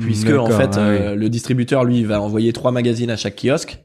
Puisque 0.00 0.30
en 0.30 0.46
fait, 0.48 0.70
ah 0.76 0.88
oui. 0.90 0.96
euh, 1.00 1.14
le 1.14 1.28
distributeur, 1.28 1.84
lui, 1.84 2.04
va 2.04 2.20
envoyer 2.20 2.52
trois 2.52 2.72
magazines 2.72 3.10
à 3.10 3.16
chaque 3.16 3.36
kiosque. 3.42 3.78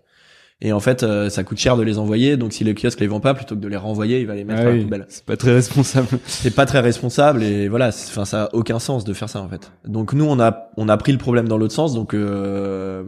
Et 0.59 0.71
en 0.71 0.79
fait, 0.79 1.03
euh, 1.03 1.29
ça 1.29 1.43
coûte 1.43 1.59
cher 1.59 1.77
de 1.77 1.83
les 1.83 1.99
envoyer. 1.99 2.35
Donc, 2.35 2.51
si 2.51 2.63
le 2.63 2.73
kiosque 2.73 2.99
les 2.99 3.05
vend 3.05 3.19
pas, 3.19 3.35
plutôt 3.35 3.53
que 3.55 3.59
de 3.59 3.67
les 3.67 3.77
renvoyer, 3.77 4.21
il 4.21 4.25
va 4.25 4.33
les 4.33 4.43
mettre 4.43 4.61
Ah 4.63 4.69
à 4.69 4.71
oui, 4.71 4.77
la 4.79 4.83
poubelle. 4.85 5.05
C'est 5.07 5.23
pas 5.23 5.37
très 5.37 5.53
responsable. 5.53 6.07
C'est 6.25 6.55
pas 6.55 6.65
très 6.65 6.79
responsable 6.79 7.43
et 7.43 7.67
voilà. 7.67 7.89
Enfin, 7.89 8.25
ça 8.25 8.45
a 8.45 8.55
aucun 8.55 8.79
sens 8.79 9.03
de 9.05 9.13
faire 9.13 9.29
ça 9.29 9.39
en 9.39 9.47
fait. 9.49 9.71
Donc 9.85 10.13
nous, 10.13 10.25
on 10.25 10.39
a 10.39 10.71
on 10.77 10.89
a 10.89 10.97
pris 10.97 11.11
le 11.11 11.19
problème 11.19 11.47
dans 11.47 11.59
l'autre 11.59 11.75
sens. 11.75 11.93
Donc 11.93 12.15
euh, 12.15 13.03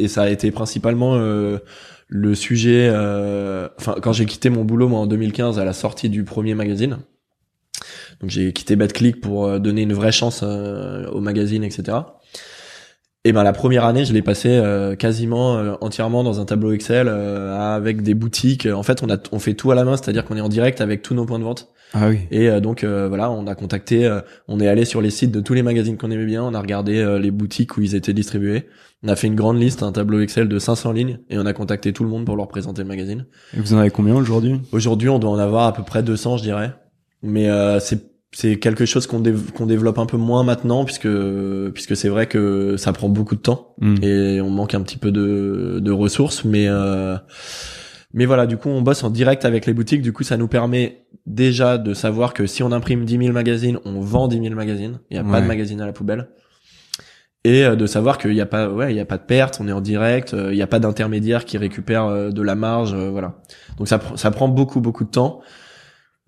et 0.00 0.08
ça 0.08 0.22
a 0.22 0.28
été 0.28 0.50
principalement 0.50 1.14
euh, 1.14 1.58
le 2.08 2.34
sujet. 2.34 2.88
euh, 2.92 3.68
Enfin, 3.78 3.94
quand 4.02 4.12
j'ai 4.12 4.26
quitté 4.26 4.50
mon 4.50 4.64
boulot 4.64 4.88
moi 4.88 4.98
en 5.00 5.06
2015 5.06 5.60
à 5.60 5.64
la 5.64 5.72
sortie 5.72 6.08
du 6.08 6.24
premier 6.24 6.54
magazine. 6.54 6.98
Donc 8.20 8.30
j'ai 8.30 8.52
quitté 8.52 8.76
BadClick 8.76 9.20
pour 9.20 9.46
euh, 9.46 9.58
donner 9.58 9.82
une 9.82 9.92
vraie 9.92 10.12
chance 10.12 10.40
euh, 10.42 11.06
au 11.08 11.20
magazine, 11.20 11.64
etc. 11.64 11.98
Et 13.24 13.32
ben 13.32 13.42
la 13.42 13.52
première 13.52 13.84
année, 13.84 14.04
je 14.04 14.12
l'ai 14.12 14.22
passé 14.22 14.50
euh, 14.50 14.94
quasiment 14.94 15.56
euh, 15.56 15.74
entièrement 15.80 16.22
dans 16.22 16.40
un 16.40 16.44
tableau 16.44 16.72
Excel 16.72 17.08
euh, 17.08 17.58
avec 17.74 18.02
des 18.02 18.14
boutiques. 18.14 18.66
En 18.66 18.84
fait, 18.84 19.02
on 19.02 19.10
a 19.10 19.16
on 19.32 19.40
fait 19.40 19.54
tout 19.54 19.72
à 19.72 19.74
la 19.74 19.84
main, 19.84 19.96
c'est-à-dire 19.96 20.24
qu'on 20.24 20.36
est 20.36 20.40
en 20.40 20.48
direct 20.48 20.80
avec 20.80 21.02
tous 21.02 21.14
nos 21.14 21.26
points 21.26 21.40
de 21.40 21.44
vente. 21.44 21.68
Ah 21.92 22.08
oui. 22.08 22.20
Et 22.30 22.48
euh, 22.48 22.60
donc 22.60 22.84
euh, 22.84 23.08
voilà, 23.08 23.30
on 23.30 23.48
a 23.48 23.56
contacté, 23.56 24.06
euh, 24.06 24.20
on 24.46 24.60
est 24.60 24.68
allé 24.68 24.84
sur 24.84 25.00
les 25.00 25.10
sites 25.10 25.32
de 25.32 25.40
tous 25.40 25.54
les 25.54 25.62
magazines 25.62 25.96
qu'on 25.96 26.10
aimait 26.12 26.24
bien, 26.24 26.44
on 26.44 26.54
a 26.54 26.60
regardé 26.60 26.98
euh, 26.98 27.18
les 27.18 27.32
boutiques 27.32 27.76
où 27.76 27.82
ils 27.82 27.96
étaient 27.96 28.12
distribués. 28.12 28.66
On 29.02 29.08
a 29.08 29.16
fait 29.16 29.26
une 29.26 29.34
grande 29.34 29.60
liste, 29.60 29.82
un 29.82 29.92
tableau 29.92 30.20
Excel 30.20 30.48
de 30.48 30.58
500 30.58 30.92
lignes, 30.92 31.18
et 31.28 31.36
on 31.36 31.46
a 31.46 31.52
contacté 31.52 31.92
tout 31.92 32.04
le 32.04 32.10
monde 32.10 32.26
pour 32.26 32.36
leur 32.36 32.46
présenter 32.46 32.82
le 32.82 32.88
magazine. 32.88 33.26
Et 33.56 33.60
vous 33.60 33.74
en 33.74 33.78
avez 33.78 33.90
combien 33.90 34.14
aujourd'hui? 34.14 34.60
Aujourd'hui, 34.70 35.08
on 35.08 35.18
doit 35.18 35.30
en 35.30 35.38
avoir 35.38 35.66
à 35.66 35.72
peu 35.74 35.82
près 35.82 36.04
200, 36.04 36.38
je 36.38 36.42
dirais. 36.44 36.72
Mais 37.22 37.48
euh, 37.48 37.80
c'est 37.80 38.10
c'est 38.32 38.58
quelque 38.58 38.84
chose 38.84 39.06
qu'on 39.06 39.20
dév- 39.20 39.66
développe 39.66 39.98
un 39.98 40.04
peu 40.06 40.16
moins 40.18 40.42
maintenant 40.42 40.84
puisque 40.84 41.08
puisque 41.72 41.96
c'est 41.96 42.08
vrai 42.10 42.26
que 42.26 42.76
ça 42.76 42.92
prend 42.92 43.08
beaucoup 43.08 43.34
de 43.36 43.40
temps 43.40 43.74
Hmm. 43.80 43.94
et 44.02 44.40
on 44.40 44.50
manque 44.50 44.74
un 44.74 44.80
petit 44.82 44.98
peu 44.98 45.10
de, 45.10 45.78
de 45.80 45.90
ressources. 45.92 46.44
Mais 46.44 46.66
euh, 46.68 47.16
mais 48.12 48.26
voilà 48.26 48.46
du 48.46 48.56
coup 48.56 48.68
on 48.68 48.82
bosse 48.82 49.04
en 49.04 49.10
direct 49.10 49.44
avec 49.44 49.64
les 49.66 49.72
boutiques. 49.74 50.02
Du 50.02 50.12
coup 50.12 50.22
ça 50.22 50.36
nous 50.36 50.48
permet 50.48 51.06
déjà 51.24 51.78
de 51.78 51.94
savoir 51.94 52.34
que 52.34 52.46
si 52.46 52.62
on 52.62 52.72
imprime 52.72 53.04
10 53.04 53.18
000 53.18 53.32
magazines 53.32 53.78
on 53.84 54.00
vend 54.00 54.28
10 54.28 54.40
000 54.42 54.54
magazines. 54.54 54.98
Il 55.10 55.16
y 55.16 55.20
a 55.20 55.24
pas 55.24 55.40
de 55.40 55.46
magazines 55.46 55.80
à 55.80 55.86
la 55.86 55.92
poubelle. 55.92 56.28
Et 57.44 57.64
euh, 57.64 57.76
de 57.76 57.86
savoir 57.86 58.18
qu'il 58.18 58.34
y 58.34 58.40
a 58.40 58.46
pas 58.46 58.68
ouais 58.68 58.92
il 58.92 58.96
y 58.96 59.00
a 59.00 59.04
pas 59.06 59.18
de 59.18 59.22
perte 59.24 59.58
on 59.62 59.68
est 59.68 59.72
en 59.72 59.80
direct 59.80 60.34
euh, 60.34 60.52
il 60.52 60.58
y 60.58 60.62
a 60.62 60.66
pas 60.66 60.78
d'intermédiaire 60.80 61.44
qui 61.44 61.58
récupère 61.58 62.04
euh, 62.04 62.30
de 62.30 62.42
la 62.42 62.54
marge 62.54 62.94
voilà. 62.94 63.36
Donc 63.78 63.88
ça 63.88 64.00
ça 64.16 64.30
prend 64.30 64.48
beaucoup 64.48 64.80
beaucoup 64.80 65.04
de 65.04 65.10
temps 65.10 65.40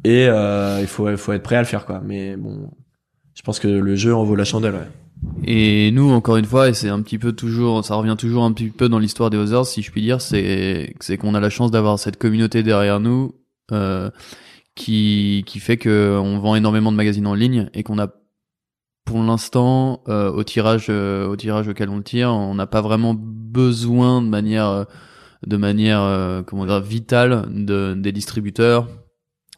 et 0.05 0.27
euh, 0.29 0.79
il 0.81 0.87
faut 0.87 1.09
il 1.11 1.17
faut 1.17 1.33
être 1.33 1.43
prêt 1.43 1.57
à 1.57 1.61
le 1.61 1.67
faire 1.67 1.87
quoi 1.87 2.01
mais 2.05 2.37
bon 2.37 2.71
je 3.35 3.43
pense 3.43 3.59
que 3.59 3.69
le 3.69 3.97
jeu 3.97 4.15
en 4.15 4.25
vaut 4.25 4.37
la 4.37 4.45
chandelle 4.45 4.75
ouais. 4.75 4.89
Et 5.45 5.91
nous, 5.91 6.11
encore 6.11 6.37
une 6.37 6.45
fois, 6.45 6.69
et 6.69 6.75
c'est 6.75 6.89
un 6.89 7.03
petit 7.03 7.19
peu 7.19 7.33
toujours, 7.33 7.85
ça 7.85 7.97
revient 7.97 8.15
toujours 8.17 8.45
un 8.45 8.53
petit 8.53 8.71
peu 8.71 8.89
dans 8.89 9.01
l'histoire 9.01 9.31
des 9.31 9.37
Others, 9.37 9.67
si 9.67 9.83
je 9.83 9.91
puis 9.91 10.01
dire, 10.01 10.21
c'est 10.21 10.95
c'est 11.01 11.17
qu'on 11.17 11.35
a 11.35 11.41
la 11.41 11.51
chance 11.51 11.73
d'avoir 11.73 11.99
cette 11.99 12.19
communauté 12.19 12.63
derrière 12.63 13.01
nous 13.01 13.35
euh, 13.73 14.11
qui 14.75 15.43
qui 15.47 15.61
fait 15.61 15.77
que 15.77 16.19
on 16.23 16.39
vend 16.39 16.55
énormément 16.55 16.93
de 16.93 16.97
magazines 16.97 17.27
en 17.27 17.35
ligne 17.35 17.69
et 17.75 17.83
qu'on 17.83 17.99
a 17.99 18.09
pour 19.05 19.23
l'instant 19.23 20.03
euh, 20.09 20.31
au 20.31 20.45
tirage 20.45 20.87
euh, 20.91 21.27
au 21.27 21.37
tirage 21.37 21.69
auquel 21.69 21.89
on 21.89 21.97
le 21.97 22.05
tire, 22.05 22.31
on 22.31 22.55
n'a 22.55 22.67
pas 22.67 22.81
vraiment 22.83 23.15
besoin 23.15 24.23
de 24.23 24.29
manière 24.29 24.87
de 25.47 25.57
manière 25.57 26.03
euh, 26.03 26.43
comment 26.43 26.67
dire 26.67 26.81
vitale 26.81 27.47
de 27.51 27.95
des 27.95 28.13
distributeurs 28.13 28.87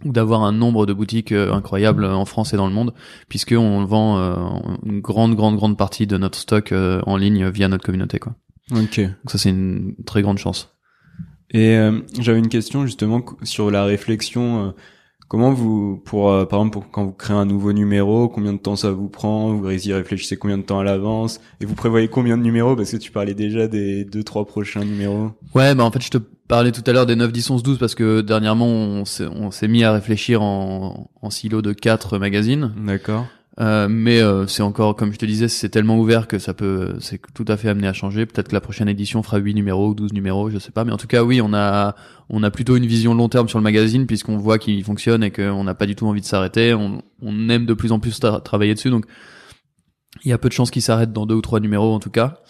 ou 0.04 0.12
d'avoir 0.12 0.42
un 0.42 0.52
nombre 0.52 0.86
de 0.86 0.92
boutiques 0.92 1.32
euh, 1.32 1.52
incroyable 1.52 2.04
en 2.04 2.24
France 2.24 2.52
et 2.52 2.56
dans 2.56 2.66
le 2.66 2.72
monde 2.72 2.94
puisque 3.28 3.54
on 3.56 3.84
vend 3.84 4.18
euh, 4.18 4.34
une 4.84 5.00
grande 5.00 5.34
grande 5.34 5.56
grande 5.56 5.76
partie 5.76 6.06
de 6.06 6.16
notre 6.16 6.38
stock 6.38 6.72
euh, 6.72 7.00
en 7.06 7.16
ligne 7.16 7.48
via 7.48 7.68
notre 7.68 7.84
communauté 7.84 8.18
quoi. 8.18 8.34
Ok. 8.72 9.00
Donc 9.00 9.30
ça 9.30 9.38
c'est 9.38 9.50
une 9.50 9.94
très 10.06 10.22
grande 10.22 10.38
chance. 10.38 10.74
Et 11.50 11.76
euh, 11.76 12.00
j'avais 12.18 12.38
une 12.38 12.48
question 12.48 12.86
justement 12.86 13.24
sur 13.42 13.70
la 13.70 13.84
réflexion. 13.84 14.74
Comment 15.30 15.52
vous, 15.52 16.02
pour 16.04 16.30
euh, 16.30 16.44
par 16.44 16.58
exemple, 16.58 16.72
pour 16.72 16.90
quand 16.90 17.04
vous 17.04 17.12
créez 17.12 17.36
un 17.36 17.46
nouveau 17.46 17.72
numéro, 17.72 18.28
combien 18.28 18.52
de 18.52 18.58
temps 18.58 18.74
ça 18.74 18.90
vous 18.90 19.08
prend 19.08 19.54
Vous 19.54 19.70
y 19.70 19.92
réfléchissez 19.92 20.36
combien 20.36 20.58
de 20.58 20.64
temps 20.64 20.80
à 20.80 20.84
l'avance 20.84 21.40
Et 21.60 21.64
vous 21.64 21.76
prévoyez 21.76 22.08
combien 22.08 22.36
de 22.36 22.42
numéros 22.42 22.74
Parce 22.74 22.90
que 22.90 22.96
tu 22.96 23.12
parlais 23.12 23.32
déjà 23.32 23.68
des 23.68 24.04
deux 24.04 24.24
trois 24.24 24.44
prochains 24.44 24.84
numéros. 24.84 25.30
Ouais, 25.54 25.74
bah 25.74 25.84
en 25.84 25.90
fait 25.92 26.02
je 26.02 26.10
te 26.10 26.18
parlais 26.18 26.72
tout 26.72 26.82
à 26.84 26.92
l'heure 26.92 27.06
des 27.06 27.14
9 27.14 27.30
10 27.32 27.50
11 27.50 27.62
12 27.62 27.78
parce 27.78 27.94
que 27.94 28.20
dernièrement 28.22 28.66
on 28.66 29.04
s'est 29.04 29.26
on 29.26 29.52
s'est 29.52 29.68
mis 29.68 29.84
à 29.84 29.92
réfléchir 29.92 30.42
en 30.42 31.08
en 31.22 31.30
silo 31.30 31.62
de 31.62 31.72
quatre 31.72 32.18
magazines. 32.18 32.72
D'accord. 32.84 33.26
Euh, 33.60 33.88
mais 33.90 34.20
euh, 34.22 34.46
c'est 34.46 34.62
encore, 34.62 34.96
comme 34.96 35.12
je 35.12 35.18
te 35.18 35.26
disais, 35.26 35.46
c'est 35.48 35.68
tellement 35.68 35.98
ouvert 35.98 36.26
que 36.28 36.38
ça 36.38 36.54
peut, 36.54 36.94
c'est 37.00 37.20
tout 37.34 37.44
à 37.46 37.58
fait 37.58 37.68
amené 37.68 37.88
à 37.88 37.92
changer. 37.92 38.24
Peut-être 38.24 38.48
que 38.48 38.54
la 38.54 38.60
prochaine 38.62 38.88
édition 38.88 39.22
fera 39.22 39.36
8 39.36 39.52
numéros 39.52 39.88
ou 39.90 39.94
12 39.94 40.14
numéros, 40.14 40.48
je 40.48 40.58
sais 40.58 40.70
pas. 40.70 40.84
Mais 40.84 40.92
en 40.92 40.96
tout 40.96 41.06
cas, 41.06 41.22
oui, 41.22 41.42
on 41.42 41.52
a, 41.52 41.94
on 42.30 42.42
a 42.42 42.50
plutôt 42.50 42.76
une 42.76 42.86
vision 42.86 43.12
long 43.12 43.28
terme 43.28 43.48
sur 43.48 43.58
le 43.58 43.62
magazine 43.62 44.06
puisqu'on 44.06 44.38
voit 44.38 44.58
qu'il 44.58 44.82
fonctionne 44.82 45.22
et 45.22 45.30
qu'on 45.30 45.62
n'a 45.64 45.74
pas 45.74 45.84
du 45.84 45.94
tout 45.94 46.06
envie 46.06 46.22
de 46.22 46.26
s'arrêter. 46.26 46.72
On, 46.72 47.02
on 47.20 47.48
aime 47.50 47.66
de 47.66 47.74
plus 47.74 47.92
en 47.92 47.98
plus 47.98 48.18
tra- 48.18 48.42
travailler 48.42 48.74
dessus, 48.74 48.88
donc 48.88 49.04
il 50.24 50.30
y 50.30 50.32
a 50.32 50.38
peu 50.38 50.48
de 50.48 50.54
chances 50.54 50.70
qu'il 50.70 50.82
s'arrête 50.82 51.12
dans 51.12 51.26
deux 51.26 51.34
ou 51.34 51.42
trois 51.42 51.60
numéros 51.60 51.92
en 51.92 52.00
tout 52.00 52.10
cas. 52.10 52.40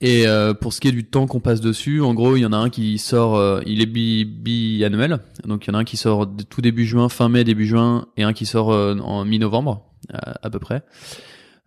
Et 0.00 0.26
euh, 0.26 0.52
pour 0.52 0.72
ce 0.72 0.80
qui 0.80 0.88
est 0.88 0.92
du 0.92 1.04
temps 1.04 1.26
qu'on 1.26 1.40
passe 1.40 1.60
dessus, 1.60 2.02
en 2.02 2.12
gros, 2.12 2.36
il 2.36 2.40
y 2.40 2.46
en 2.46 2.52
a 2.52 2.56
un 2.56 2.68
qui 2.68 2.98
sort, 2.98 3.36
euh, 3.36 3.60
il 3.64 3.80
est 3.80 3.86
bi, 3.86 4.24
bi-annuel, 4.24 5.20
donc 5.46 5.64
il 5.64 5.70
y 5.70 5.70
en 5.70 5.78
a 5.78 5.80
un 5.80 5.84
qui 5.84 5.96
sort 5.96 6.28
tout 6.50 6.60
début 6.60 6.84
juin, 6.84 7.08
fin 7.08 7.28
mai, 7.28 7.44
début 7.44 7.66
juin, 7.66 8.06
et 8.16 8.24
un 8.24 8.32
qui 8.32 8.44
sort 8.44 8.72
euh, 8.72 8.96
en 8.98 9.24
mi-novembre, 9.24 9.93
à, 10.12 10.34
à 10.42 10.50
peu 10.50 10.58
près. 10.58 10.82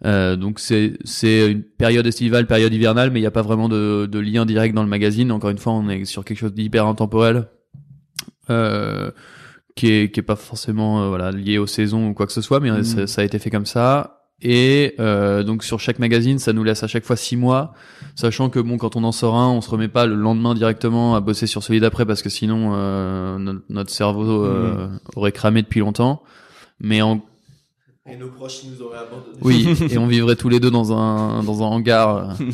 Euh, 0.05 0.35
donc 0.35 0.59
c'est 0.59 0.93
c'est 1.05 1.51
une 1.51 1.63
période 1.63 2.05
estivale, 2.05 2.45
période 2.45 2.71
hivernale, 2.73 3.09
mais 3.11 3.19
il 3.19 3.23
n'y 3.23 3.27
a 3.27 3.31
pas 3.31 3.41
vraiment 3.41 3.67
de, 3.67 4.05
de 4.05 4.19
lien 4.19 4.45
direct 4.45 4.75
dans 4.75 4.83
le 4.83 4.89
magazine. 4.89 5.31
Encore 5.31 5.49
une 5.49 5.57
fois, 5.57 5.73
on 5.73 5.89
est 5.89 6.05
sur 6.05 6.23
quelque 6.23 6.38
chose 6.38 6.53
d'hyper 6.53 6.85
intemporel, 6.85 7.47
euh, 8.49 9.11
qui 9.75 9.91
est 9.91 10.11
qui 10.13 10.19
est 10.19 10.23
pas 10.23 10.35
forcément 10.35 11.01
euh, 11.03 11.07
voilà 11.09 11.31
lié 11.31 11.57
aux 11.57 11.67
saisons 11.67 12.09
ou 12.09 12.13
quoi 12.13 12.25
que 12.27 12.33
ce 12.33 12.41
soit, 12.41 12.59
mais 12.59 12.71
Mhm. 12.71 12.83
ça, 12.83 13.07
ça 13.07 13.21
a 13.21 13.23
été 13.25 13.39
fait 13.39 13.49
comme 13.49 13.65
ça. 13.65 14.13
Et 14.39 14.93
euh, 14.99 15.41
donc 15.41 15.63
sur 15.63 15.79
chaque 15.79 15.97
magazine, 15.97 16.38
ça 16.38 16.53
nous 16.53 16.63
laisse 16.63 16.83
à 16.83 16.88
chaque 16.88 17.03
fois 17.05 17.15
six 17.15 17.35
mois, 17.35 17.73
sachant 18.15 18.51
que 18.51 18.59
bon, 18.59 18.77
quand 18.77 18.95
on 18.95 19.03
en 19.03 19.11
sort 19.11 19.35
un, 19.35 19.49
on 19.49 19.61
se 19.61 19.69
remet 19.71 19.88
pas 19.88 20.05
le 20.05 20.13
lendemain 20.13 20.53
directement 20.53 21.15
à 21.15 21.21
bosser 21.21 21.47
sur 21.47 21.63
celui 21.63 21.79
d'après 21.79 22.05
parce 22.05 22.21
que 22.21 22.29
sinon 22.29 22.73
euh, 22.75 23.39
no- 23.39 23.61
notre 23.69 23.89
cerveau 23.89 24.45
euh, 24.45 24.89
aurait 25.15 25.31
cramé 25.31 25.63
depuis 25.63 25.79
longtemps. 25.79 26.21
Mais 26.79 27.01
en 27.01 27.19
Et 28.10 28.16
nos 28.16 28.30
proches 28.30 28.62
nous 28.64 28.82
auraient 28.82 28.99
abandonnés. 28.99 29.38
oui, 29.41 29.68
et 29.91 29.97
on 29.97 30.08
vivrait 30.08 30.36
tous 30.36 30.49
les 30.49 30.60
deux 30.60 30.72
dans 30.72 30.93
un 30.97 31.43
dans 31.43 31.62
un 31.62 31.66
hangar 31.66 32.16
euh, 32.39 32.45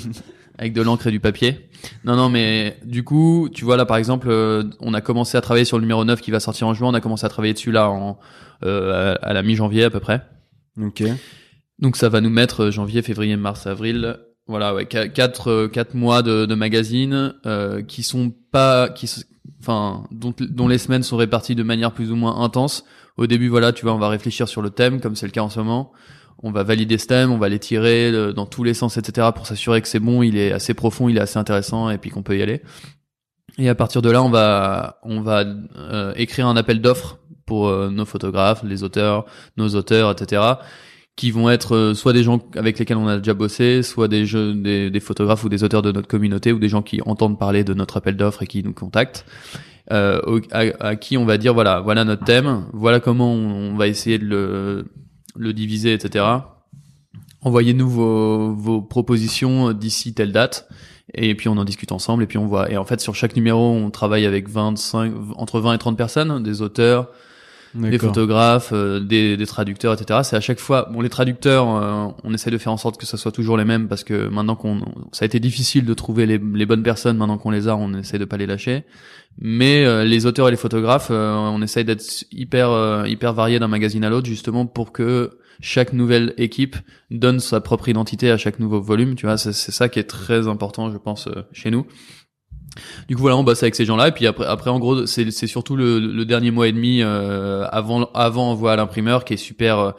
avec 0.58 0.74
de 0.74 0.82
l'encre 0.82 1.08
et 1.08 1.12
du 1.12 1.20
papier. 1.20 1.70
Non, 2.06 2.16
non, 2.16 2.30
mais 2.30 2.78
du 2.86 3.04
coup, 3.04 3.50
tu 3.54 3.66
vois 3.66 3.78
là 3.78 3.86
par 3.86 3.98
exemple, 3.98 4.28
euh, 4.30 4.64
on 4.80 4.94
a 4.94 5.02
commencé 5.02 5.38
à 5.38 5.42
travailler 5.42 5.66
sur 5.66 5.78
le 5.78 5.82
numéro 5.82 6.04
9 6.06 6.22
qui 6.22 6.32
va 6.32 6.40
sortir 6.40 6.68
en 6.68 6.74
juin. 6.74 6.90
On 6.90 6.94
a 6.94 7.02
commencé 7.02 7.26
à 7.26 7.30
travailler 7.30 7.54
dessus 7.54 7.72
là 7.72 7.90
en, 7.90 8.18
euh, 8.64 9.16
à, 9.22 9.28
à 9.28 9.34
la 9.34 9.44
mi-janvier 9.44 9.84
à 9.84 9.90
peu 9.90 10.00
près. 10.00 10.22
Ok. 10.82 11.04
Donc 11.80 11.98
ça 11.98 12.10
va 12.10 12.22
nous 12.22 12.30
mettre 12.30 12.64
euh, 12.66 12.72
janvier, 12.72 13.02
février, 13.02 13.36
mars, 13.36 13.68
avril. 13.68 14.18
Voilà, 14.48 14.74
ouais, 14.74 14.86
qu- 14.86 15.10
quatre 15.14 15.68
quatre 15.68 15.94
mois 15.94 16.22
de, 16.22 16.46
de 16.46 16.56
magazines 16.56 17.34
euh, 17.46 17.82
qui 17.82 18.04
sont 18.04 18.34
pas, 18.52 18.90
qui, 18.90 19.10
enfin, 19.62 20.04
dont, 20.12 20.34
dont 20.40 20.68
les 20.68 20.78
semaines 20.78 21.04
sont 21.04 21.16
réparties 21.18 21.56
de 21.56 21.64
manière 21.64 21.92
plus 21.92 22.12
ou 22.12 22.16
moins 22.16 22.42
intense. 22.42 22.84
Au 23.18 23.28
début, 23.28 23.48
voilà, 23.48 23.74
tu 23.74 23.84
vois, 23.84 23.94
on 23.94 24.00
va 24.00 24.10
réfléchir 24.10 24.48
sur 24.48 24.62
le 24.62 24.70
thème, 24.70 25.00
comme 25.00 25.16
c'est 25.16 25.26
le 25.26 25.32
cas 25.32 25.42
en 25.42 25.50
ce 25.50 25.60
moment. 25.60 25.92
On 26.42 26.52
va 26.52 26.64
valider 26.64 26.98
ce 26.98 27.08
thème, 27.08 27.32
on 27.32 27.38
va 27.38 27.48
les 27.48 27.60
tirer 27.60 28.34
dans 28.34 28.46
tous 28.46 28.64
les 28.64 28.74
sens, 28.74 28.98
etc., 28.98 29.30
pour 29.36 29.46
s'assurer 29.46 29.82
que 29.82 29.88
c'est 29.88 30.00
bon, 30.00 30.24
il 30.24 30.36
est 30.38 30.52
assez 30.52 30.74
profond, 30.74 31.08
il 31.08 31.18
est 31.18 31.22
assez 31.22 31.38
intéressant, 31.38 31.90
et 31.90 31.98
puis 31.98 32.10
qu'on 32.10 32.24
peut 32.24 32.38
y 32.38 32.42
aller. 32.42 32.62
Et 33.58 33.70
à 33.70 33.76
partir 33.76 34.02
de 34.02 34.10
là, 34.10 34.24
on 34.24 34.30
va 34.30 35.00
on 35.04 35.22
va 35.22 35.46
euh, 35.78 36.14
écrire 36.16 36.48
un 36.48 36.56
appel 36.56 36.82
d'offres 36.82 37.20
pour 37.46 37.68
euh, 37.68 37.90
nos 37.90 38.06
photographes, 38.06 38.64
les 38.64 38.84
auteurs, 38.84 39.26
nos 39.58 39.70
auteurs, 39.76 40.12
etc 40.12 40.42
qui 41.16 41.32
vont 41.32 41.50
être 41.50 41.76
euh, 41.76 41.94
soit 41.94 42.14
des 42.14 42.24
gens 42.24 42.40
avec 42.56 42.80
lesquels 42.80 42.98
on 42.98 43.08
a 43.08 43.18
déjà 43.18 43.34
bossé, 43.34 43.84
soit 43.84 44.08
des 44.08 44.26
jeux, 44.26 44.54
des 44.56 45.00
photographes 45.00 45.44
ou 45.44 45.50
des 45.50 45.64
auteurs 45.64 45.82
de 45.82 45.92
notre 45.92 46.08
communauté 46.08 46.52
ou 46.52 46.60
des 46.60 46.70
gens 46.70 46.82
qui 46.82 47.02
entendent 47.06 47.38
parler 47.38 47.64
de 47.64 47.74
notre 47.74 47.98
appel 47.98 48.18
d'offres 48.18 48.44
et 48.44 48.48
qui 48.48 48.64
nous 48.64 48.74
contactent, 48.74 49.26
euh, 49.92 50.40
à, 50.52 50.64
à 50.80 50.96
qui 50.96 51.18
on 51.18 51.26
va 51.26 51.38
dire 51.38 51.54
voilà, 51.54 51.82
voilà 51.82 52.06
notre 52.06 52.24
thème, 52.24 52.66
voilà 52.74 53.00
comment 53.00 53.34
on, 53.34 53.74
on 53.74 53.76
va 53.76 53.88
essayer 53.88 54.18
de 54.18 54.26
le, 54.26 54.86
le 55.36 55.54
diviser, 55.54 55.94
etc. 55.94 56.26
Envoyez-nous 57.42 57.90
vos, 57.90 58.54
vos 58.54 58.82
propositions 58.82 59.74
d'ici 59.74 60.14
telle 60.14 60.32
date. 60.32 60.70
Et 61.14 61.36
puis 61.36 61.50
on 61.50 61.58
en 61.58 61.66
discute 61.66 61.92
ensemble 61.92 62.24
et 62.24 62.28
puis 62.28 62.38
on 62.38 62.48
voit. 62.48 62.72
Et 62.72 62.78
en 62.78 62.86
fait 62.86 63.02
sur 63.02 63.14
chaque 63.14 63.36
numéro 63.36 63.72
on 63.72 63.92
travaille 63.92 64.26
avec 64.26 64.48
25, 64.50 65.14
entre 65.36 65.60
20 65.60 65.74
et 65.74 65.78
30 65.78 65.98
personnes, 65.98 66.42
des 66.42 66.62
auteurs, 66.62 67.10
des 67.76 67.98
photographes, 67.98 68.72
euh, 68.74 69.00
des, 69.00 69.38
des 69.38 69.46
traducteurs, 69.46 69.94
etc. 69.94 70.22
C'est 70.24 70.36
à 70.36 70.42
chaque 70.42 70.60
fois. 70.60 70.90
Bon, 70.92 71.02
les 71.02 71.10
traducteurs, 71.10 71.68
euh, 71.68 72.08
on 72.24 72.34
essaie 72.34 72.52
de 72.52 72.58
faire 72.58 72.72
en 72.72 72.78
sorte 72.78 72.98
que 72.98 73.06
ça 73.06 73.18
soit 73.18 73.32
toujours 73.32 73.58
les 73.58 73.66
mêmes 73.66 73.88
parce 73.88 74.04
que 74.04 74.28
maintenant 74.28 74.56
qu'on, 74.56 74.82
ça 75.12 75.24
a 75.24 75.26
été 75.26 75.40
difficile 75.40 75.86
de 75.86 75.94
trouver 75.94 76.26
les, 76.26 76.38
les 76.38 76.66
bonnes 76.66 76.84
personnes. 76.84 77.18
Maintenant 77.18 77.38
qu'on 77.38 77.52
les 77.52 77.68
a, 77.68 77.76
on 77.76 77.94
essaie 77.94 78.20
de 78.20 78.26
pas 78.26 78.38
les 78.38 78.46
lâcher. 78.46 78.86
Mais 79.40 79.86
euh, 79.86 80.04
les 80.04 80.26
auteurs 80.26 80.48
et 80.48 80.52
les 80.52 80.58
photographes, 80.58 81.10
euh, 81.12 81.34
on 81.36 81.62
essaye 81.62 81.86
d'être 81.86 82.04
hyper 82.32 82.70
euh, 82.70 83.08
hyper 83.08 83.34
variés 83.34 83.60
d'un 83.60 83.68
magazine 83.68 84.04
à 84.04 84.10
l'autre 84.10 84.28
justement 84.28 84.66
pour 84.66 84.92
que 84.92 85.40
chaque 85.60 85.94
nouvelle 85.94 86.34
équipe 86.38 86.76
donne 87.10 87.40
sa 87.40 87.62
propre 87.62 87.90
identité 87.90 88.30
à 88.30 88.38
chaque 88.38 88.60
nouveau 88.60 88.82
volume. 88.82 89.16
Tu 89.16 89.26
vois, 89.26 89.38
c'est 89.38 89.54
c'est 89.54 89.72
ça 89.72 89.90
qui 89.90 90.00
est 90.00 90.04
très 90.04 90.48
important, 90.48 90.92
je 90.92 90.98
pense, 90.98 91.30
chez 91.52 91.72
nous. 91.72 91.86
Du 93.08 93.16
coup 93.16 93.22
voilà, 93.22 93.38
on 93.38 93.44
bosse 93.44 93.62
avec 93.62 93.76
ces 93.76 93.86
gens-là 93.86 94.08
et 94.08 94.12
puis 94.12 94.26
après, 94.26 94.46
après 94.46 94.70
en 94.70 94.80
gros, 94.80 95.06
c'est 95.06 95.32
surtout 95.48 95.76
le, 95.76 96.00
le 96.00 96.26
dernier 96.26 96.52
mois 96.52 96.68
et 96.68 96.72
demi 96.72 97.02
euh, 97.02 97.68
avant 97.72 98.10
avant 98.14 98.52
envoi 98.52 98.74
à 98.74 98.76
l'imprimeur 98.76 99.26
qui 99.26 99.34
est 99.34 99.38
super 99.38 99.80
euh, 99.80 99.92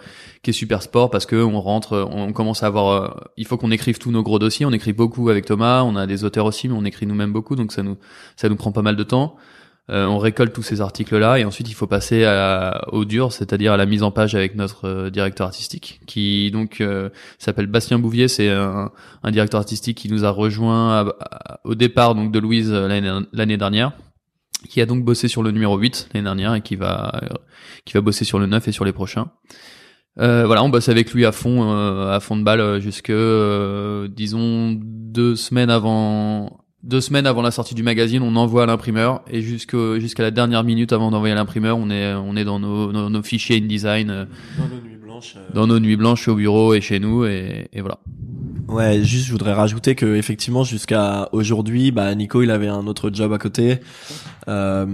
qui 0.42 0.50
est 0.50 0.54
super 0.54 0.82
sport 0.82 1.10
parce 1.10 1.26
que 1.26 1.36
on 1.36 1.60
rentre, 1.60 2.08
on 2.10 2.32
commence 2.32 2.62
à 2.62 2.66
avoir, 2.66 2.88
euh, 2.92 3.08
il 3.36 3.46
faut 3.46 3.56
qu'on 3.56 3.70
écrive 3.70 3.98
tous 3.98 4.10
nos 4.10 4.22
gros 4.22 4.38
dossiers. 4.38 4.66
On 4.66 4.72
écrit 4.72 4.92
beaucoup 4.92 5.30
avec 5.30 5.46
Thomas, 5.46 5.82
on 5.82 5.96
a 5.96 6.06
des 6.06 6.24
auteurs 6.24 6.46
aussi, 6.46 6.68
mais 6.68 6.74
on 6.76 6.84
écrit 6.84 7.06
nous-mêmes 7.06 7.32
beaucoup, 7.32 7.56
donc 7.56 7.72
ça 7.72 7.82
nous 7.82 7.96
ça 8.36 8.48
nous 8.48 8.56
prend 8.56 8.72
pas 8.72 8.82
mal 8.82 8.96
de 8.96 9.02
temps. 9.04 9.36
Euh, 9.90 10.06
on 10.06 10.16
récolte 10.16 10.54
tous 10.54 10.62
ces 10.62 10.80
articles-là 10.80 11.38
et 11.38 11.44
ensuite 11.44 11.68
il 11.68 11.74
faut 11.74 11.86
passer 11.86 12.24
à, 12.24 12.86
au 12.92 13.04
dur, 13.04 13.32
c'est-à-dire 13.32 13.74
à 13.74 13.76
la 13.76 13.84
mise 13.84 14.02
en 14.02 14.10
page 14.10 14.34
avec 14.34 14.54
notre 14.54 14.88
euh, 14.88 15.10
directeur 15.10 15.46
artistique, 15.46 16.00
qui 16.06 16.50
donc 16.50 16.80
euh, 16.80 17.10
s'appelle 17.38 17.66
Bastien 17.66 17.98
Bouvier. 17.98 18.28
C'est 18.28 18.48
un, 18.48 18.90
un 19.22 19.30
directeur 19.30 19.60
artistique 19.60 19.98
qui 19.98 20.10
nous 20.10 20.24
a 20.24 20.30
rejoint 20.30 21.12
au 21.64 21.74
départ 21.74 22.14
donc 22.14 22.32
de 22.32 22.38
Louise 22.38 22.70
euh, 22.72 23.26
l'année 23.32 23.58
dernière, 23.58 23.92
qui 24.70 24.80
a 24.80 24.86
donc 24.86 25.04
bossé 25.04 25.28
sur 25.28 25.42
le 25.42 25.50
numéro 25.50 25.76
8 25.76 26.08
l'année 26.14 26.24
dernière 26.24 26.54
et 26.54 26.62
qui 26.62 26.76
va 26.76 27.20
qui 27.84 27.92
va 27.92 28.00
bosser 28.00 28.24
sur 28.24 28.38
le 28.38 28.46
9 28.46 28.66
et 28.66 28.72
sur 28.72 28.86
les 28.86 28.92
prochains. 28.92 29.32
Euh, 30.18 30.46
voilà, 30.46 30.64
on 30.64 30.70
bosse 30.70 30.88
avec 30.88 31.12
lui 31.12 31.26
à 31.26 31.32
fond, 31.32 31.72
à 32.08 32.20
fond 32.20 32.36
de 32.38 32.42
balle 32.42 32.80
jusque, 32.80 33.12
disons, 34.14 34.78
deux 34.80 35.36
semaines 35.36 35.70
avant, 35.70 36.63
deux 36.84 37.00
semaines 37.00 37.26
avant 37.26 37.42
la 37.42 37.50
sortie 37.50 37.74
du 37.74 37.82
magazine, 37.82 38.22
on 38.22 38.36
envoie 38.36 38.62
à 38.64 38.66
l'imprimeur 38.66 39.22
et 39.30 39.40
jusque 39.42 39.76
jusqu'à 39.98 40.22
la 40.22 40.30
dernière 40.30 40.62
minute 40.64 40.92
avant 40.92 41.10
d'envoyer 41.10 41.32
à 41.32 41.36
l'imprimeur, 41.36 41.78
on 41.78 41.90
est 41.90 42.12
on 42.14 42.36
est 42.36 42.44
dans 42.44 42.60
nos, 42.60 42.92
nos, 42.92 43.08
nos 43.10 43.22
fichiers 43.22 43.56
InDesign, 43.56 44.10
euh, 44.10 44.24
Dans 44.58 44.64
nos 44.68 44.80
nuits 44.82 44.96
blanches. 45.02 45.34
euh, 45.36 45.54
dans 45.54 45.66
nos 45.66 45.80
nuits 45.80 45.96
blanches 45.96 46.28
au 46.28 46.34
bureau 46.34 46.74
et 46.74 46.80
chez 46.80 47.00
nous 47.00 47.24
et, 47.24 47.68
et 47.72 47.80
voilà. 47.80 47.98
Ouais, 48.68 49.02
juste 49.02 49.26
je 49.26 49.32
voudrais 49.32 49.52
rajouter 49.52 49.94
que 49.94 50.14
effectivement 50.16 50.64
jusqu'à 50.64 51.28
aujourd'hui, 51.32 51.90
bah 51.90 52.14
Nico 52.14 52.42
il 52.42 52.50
avait 52.50 52.68
un 52.68 52.86
autre 52.86 53.10
job 53.12 53.32
à 53.32 53.38
côté. 53.38 53.78
Euh, 54.48 54.84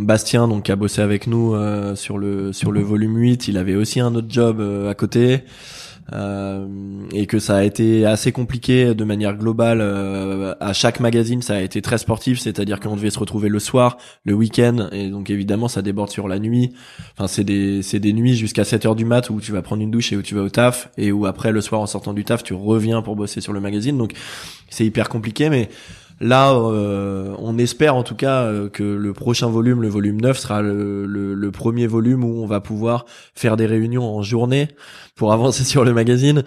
Bastien 0.00 0.48
donc 0.48 0.64
qui 0.64 0.72
a 0.72 0.76
bossé 0.76 1.00
avec 1.02 1.26
nous 1.26 1.54
euh, 1.54 1.94
sur 1.94 2.18
le 2.18 2.52
sur 2.52 2.72
le 2.72 2.80
volume 2.80 3.16
8, 3.16 3.48
il 3.48 3.56
avait 3.58 3.74
aussi 3.74 4.00
un 4.00 4.14
autre 4.14 4.28
job 4.30 4.60
euh, 4.60 4.90
à 4.90 4.94
côté. 4.94 5.40
Euh, 6.12 6.66
et 7.12 7.26
que 7.26 7.38
ça 7.38 7.58
a 7.58 7.62
été 7.62 8.04
assez 8.06 8.32
compliqué 8.32 8.92
de 8.92 9.04
manière 9.04 9.36
globale 9.36 9.78
euh, 9.80 10.52
à 10.58 10.72
chaque 10.72 10.98
magazine 10.98 11.42
ça 11.42 11.54
a 11.54 11.60
été 11.60 11.80
très 11.80 11.96
sportif 11.96 12.40
c'est-à-dire 12.40 12.80
qu'on 12.80 12.96
devait 12.96 13.10
se 13.10 13.20
retrouver 13.20 13.48
le 13.48 13.60
soir 13.60 13.98
le 14.24 14.34
week-end 14.34 14.88
et 14.90 15.10
donc 15.10 15.30
évidemment 15.30 15.68
ça 15.68 15.80
déborde 15.80 16.10
sur 16.10 16.26
la 16.26 16.40
nuit. 16.40 16.72
Enfin 17.12 17.28
c'est 17.28 17.44
des 17.44 17.82
c'est 17.82 18.00
des 18.00 18.12
nuits 18.12 18.34
jusqu'à 18.34 18.64
7 18.64 18.84
heures 18.86 18.96
du 18.96 19.04
mat 19.04 19.30
où 19.30 19.40
tu 19.40 19.52
vas 19.52 19.62
prendre 19.62 19.80
une 19.80 19.92
douche 19.92 20.12
et 20.12 20.16
où 20.16 20.22
tu 20.22 20.34
vas 20.34 20.42
au 20.42 20.50
taf 20.50 20.90
et 20.98 21.12
où 21.12 21.24
après 21.24 21.52
le 21.52 21.60
soir 21.60 21.80
en 21.80 21.86
sortant 21.86 22.14
du 22.14 22.24
taf 22.24 22.42
tu 22.42 22.52
reviens 22.52 23.00
pour 23.00 23.14
bosser 23.14 23.40
sur 23.40 23.52
le 23.52 23.60
magazine. 23.60 23.96
Donc 23.96 24.12
c'est 24.70 24.84
hyper 24.84 25.08
compliqué 25.08 25.50
mais 25.50 25.68
Là, 26.22 26.54
euh, 26.54 27.34
on 27.38 27.58
espère 27.58 27.96
en 27.96 28.04
tout 28.04 28.14
cas 28.14 28.44
euh, 28.44 28.68
que 28.68 28.84
le 28.84 29.12
prochain 29.12 29.48
volume, 29.48 29.82
le 29.82 29.88
volume 29.88 30.20
9, 30.20 30.38
sera 30.38 30.62
le, 30.62 31.50
premier 31.52 31.88
volume 31.88 32.22
où 32.22 32.40
on 32.40 32.46
va 32.46 32.60
pouvoir 32.60 33.06
faire 33.34 33.56
des 33.56 33.66
réunions 33.66 34.04
en 34.04 34.22
journée 34.22 34.68
pour 35.16 35.32
avancer 35.32 35.64
sur 35.64 35.84
le 35.84 35.92
magazine. 35.92 36.44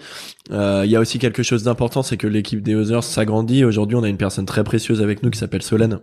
Euh, 0.50 0.82
Il 0.86 0.90
y 0.90 0.96
a 0.96 1.00
aussi 1.00 1.18
quelque 1.18 1.42
chose 1.42 1.62
d'important, 1.62 2.02
c'est 2.02 2.16
que 2.16 2.26
l'équipe 2.26 2.62
des 2.62 2.74
Others 2.74 3.04
s'agrandit. 3.04 3.66
Aujourd'hui, 3.66 3.96
on 3.96 4.02
a 4.02 4.08
une 4.08 4.16
personne 4.16 4.46
très 4.46 4.64
précieuse 4.64 5.02
avec 5.02 5.22
nous 5.22 5.28
qui 5.28 5.38
s'appelle 5.38 5.62
Solène 5.62 5.98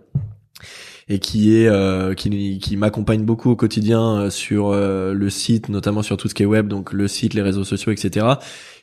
et 1.08 1.18
qui 1.18 1.56
est 1.56 1.68
qui, 2.14 2.76
m'accompagne 2.76 3.24
beaucoup 3.24 3.50
au 3.50 3.56
quotidien 3.56 4.30
sur 4.30 4.72
le 4.72 5.30
site, 5.30 5.68
notamment 5.68 6.00
sur 6.00 6.16
tout 6.16 6.28
ce 6.28 6.34
qui 6.34 6.44
est 6.44 6.46
web, 6.46 6.68
donc 6.68 6.94
le 6.94 7.08
site, 7.08 7.34
les 7.34 7.42
réseaux 7.42 7.64
sociaux, 7.64 7.92
etc. 7.92 8.26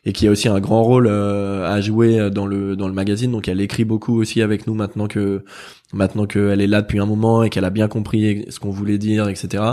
Et 0.04 0.14
qui 0.14 0.28
a 0.28 0.32
aussi 0.32 0.48
un 0.48 0.60
grand 0.60 0.82
rôle 0.82 1.06
euh, 1.08 1.72
à 1.72 1.80
jouer 1.80 2.32
dans 2.32 2.48
le 2.48 2.76
dans 2.76 2.88
le 2.88 2.94
magazine. 2.94 3.32
Donc 3.32 3.48
elle 3.48 3.62
écrit 3.62 3.86
beaucoup 3.86 4.20
aussi 4.20 4.42
avec 4.42 4.66
nous 4.66 4.74
maintenant 4.74 5.08
que 5.08 5.44
maintenant 5.94 6.26
qu'elle 6.26 6.60
est 6.60 6.66
là 6.68 6.82
depuis 6.82 7.00
un 7.00 7.06
moment 7.06 7.44
et 7.44 7.50
qu'elle 7.52 7.66
a 7.66 7.70
bien 7.70 7.88
compris 7.88 8.46
ce 8.50 8.60
qu'on 8.60 8.72
voulait 8.72 8.98
dire, 8.98 9.30
etc. 9.30 9.64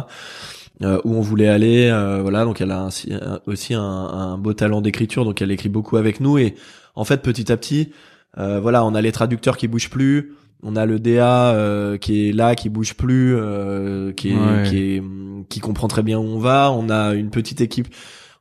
Euh, 0.83 1.01
où 1.05 1.15
on 1.15 1.21
voulait 1.23 1.49
aller, 1.49 1.89
euh, 1.91 2.21
voilà. 2.23 2.45
Donc 2.45 2.61
elle 2.61 2.71
a 2.71 2.83
un- 2.83 2.89
un- 2.89 3.41
aussi 3.47 3.73
un, 3.75 3.81
un 3.83 4.37
beau 4.39 4.53
talent 4.53 4.81
d'écriture, 4.83 5.25
donc 5.25 5.41
elle 5.43 5.51
écrit 5.51 5.71
beaucoup 5.71 5.97
avec 5.97 6.21
nous. 6.21 6.37
Et 6.39 6.55
en 6.95 7.05
fait, 7.05 7.23
petit 7.23 7.51
à 7.51 7.57
petit, 7.57 7.91
euh, 8.39 8.61
voilà, 8.61 8.85
on 8.85 8.95
a 8.95 9.01
les 9.01 9.13
traducteurs 9.13 9.57
qui 9.57 9.67
bougent 9.67 9.91
plus. 9.91 10.35
On 10.63 10.77
a 10.77 10.87
le 10.87 10.99
DA 11.01 11.53
euh, 11.55 11.97
qui 11.97 12.29
est 12.29 12.33
là, 12.33 12.55
qui 12.55 12.69
bouge 12.69 12.95
plus, 12.95 13.35
euh, 13.35 14.13
qui 14.13 14.31
est, 14.31 14.35
Ouais. 14.35 14.63
qui 14.69 14.77
est, 14.79 15.03
qui 15.49 15.61
comprend 15.61 15.89
très 15.89 16.03
bien 16.03 16.19
où 16.19 16.23
on 16.25 16.39
va. 16.39 16.71
On 16.73 16.91
a 16.91 17.15
une 17.15 17.31
petite 17.31 17.61
équipe, 17.61 17.89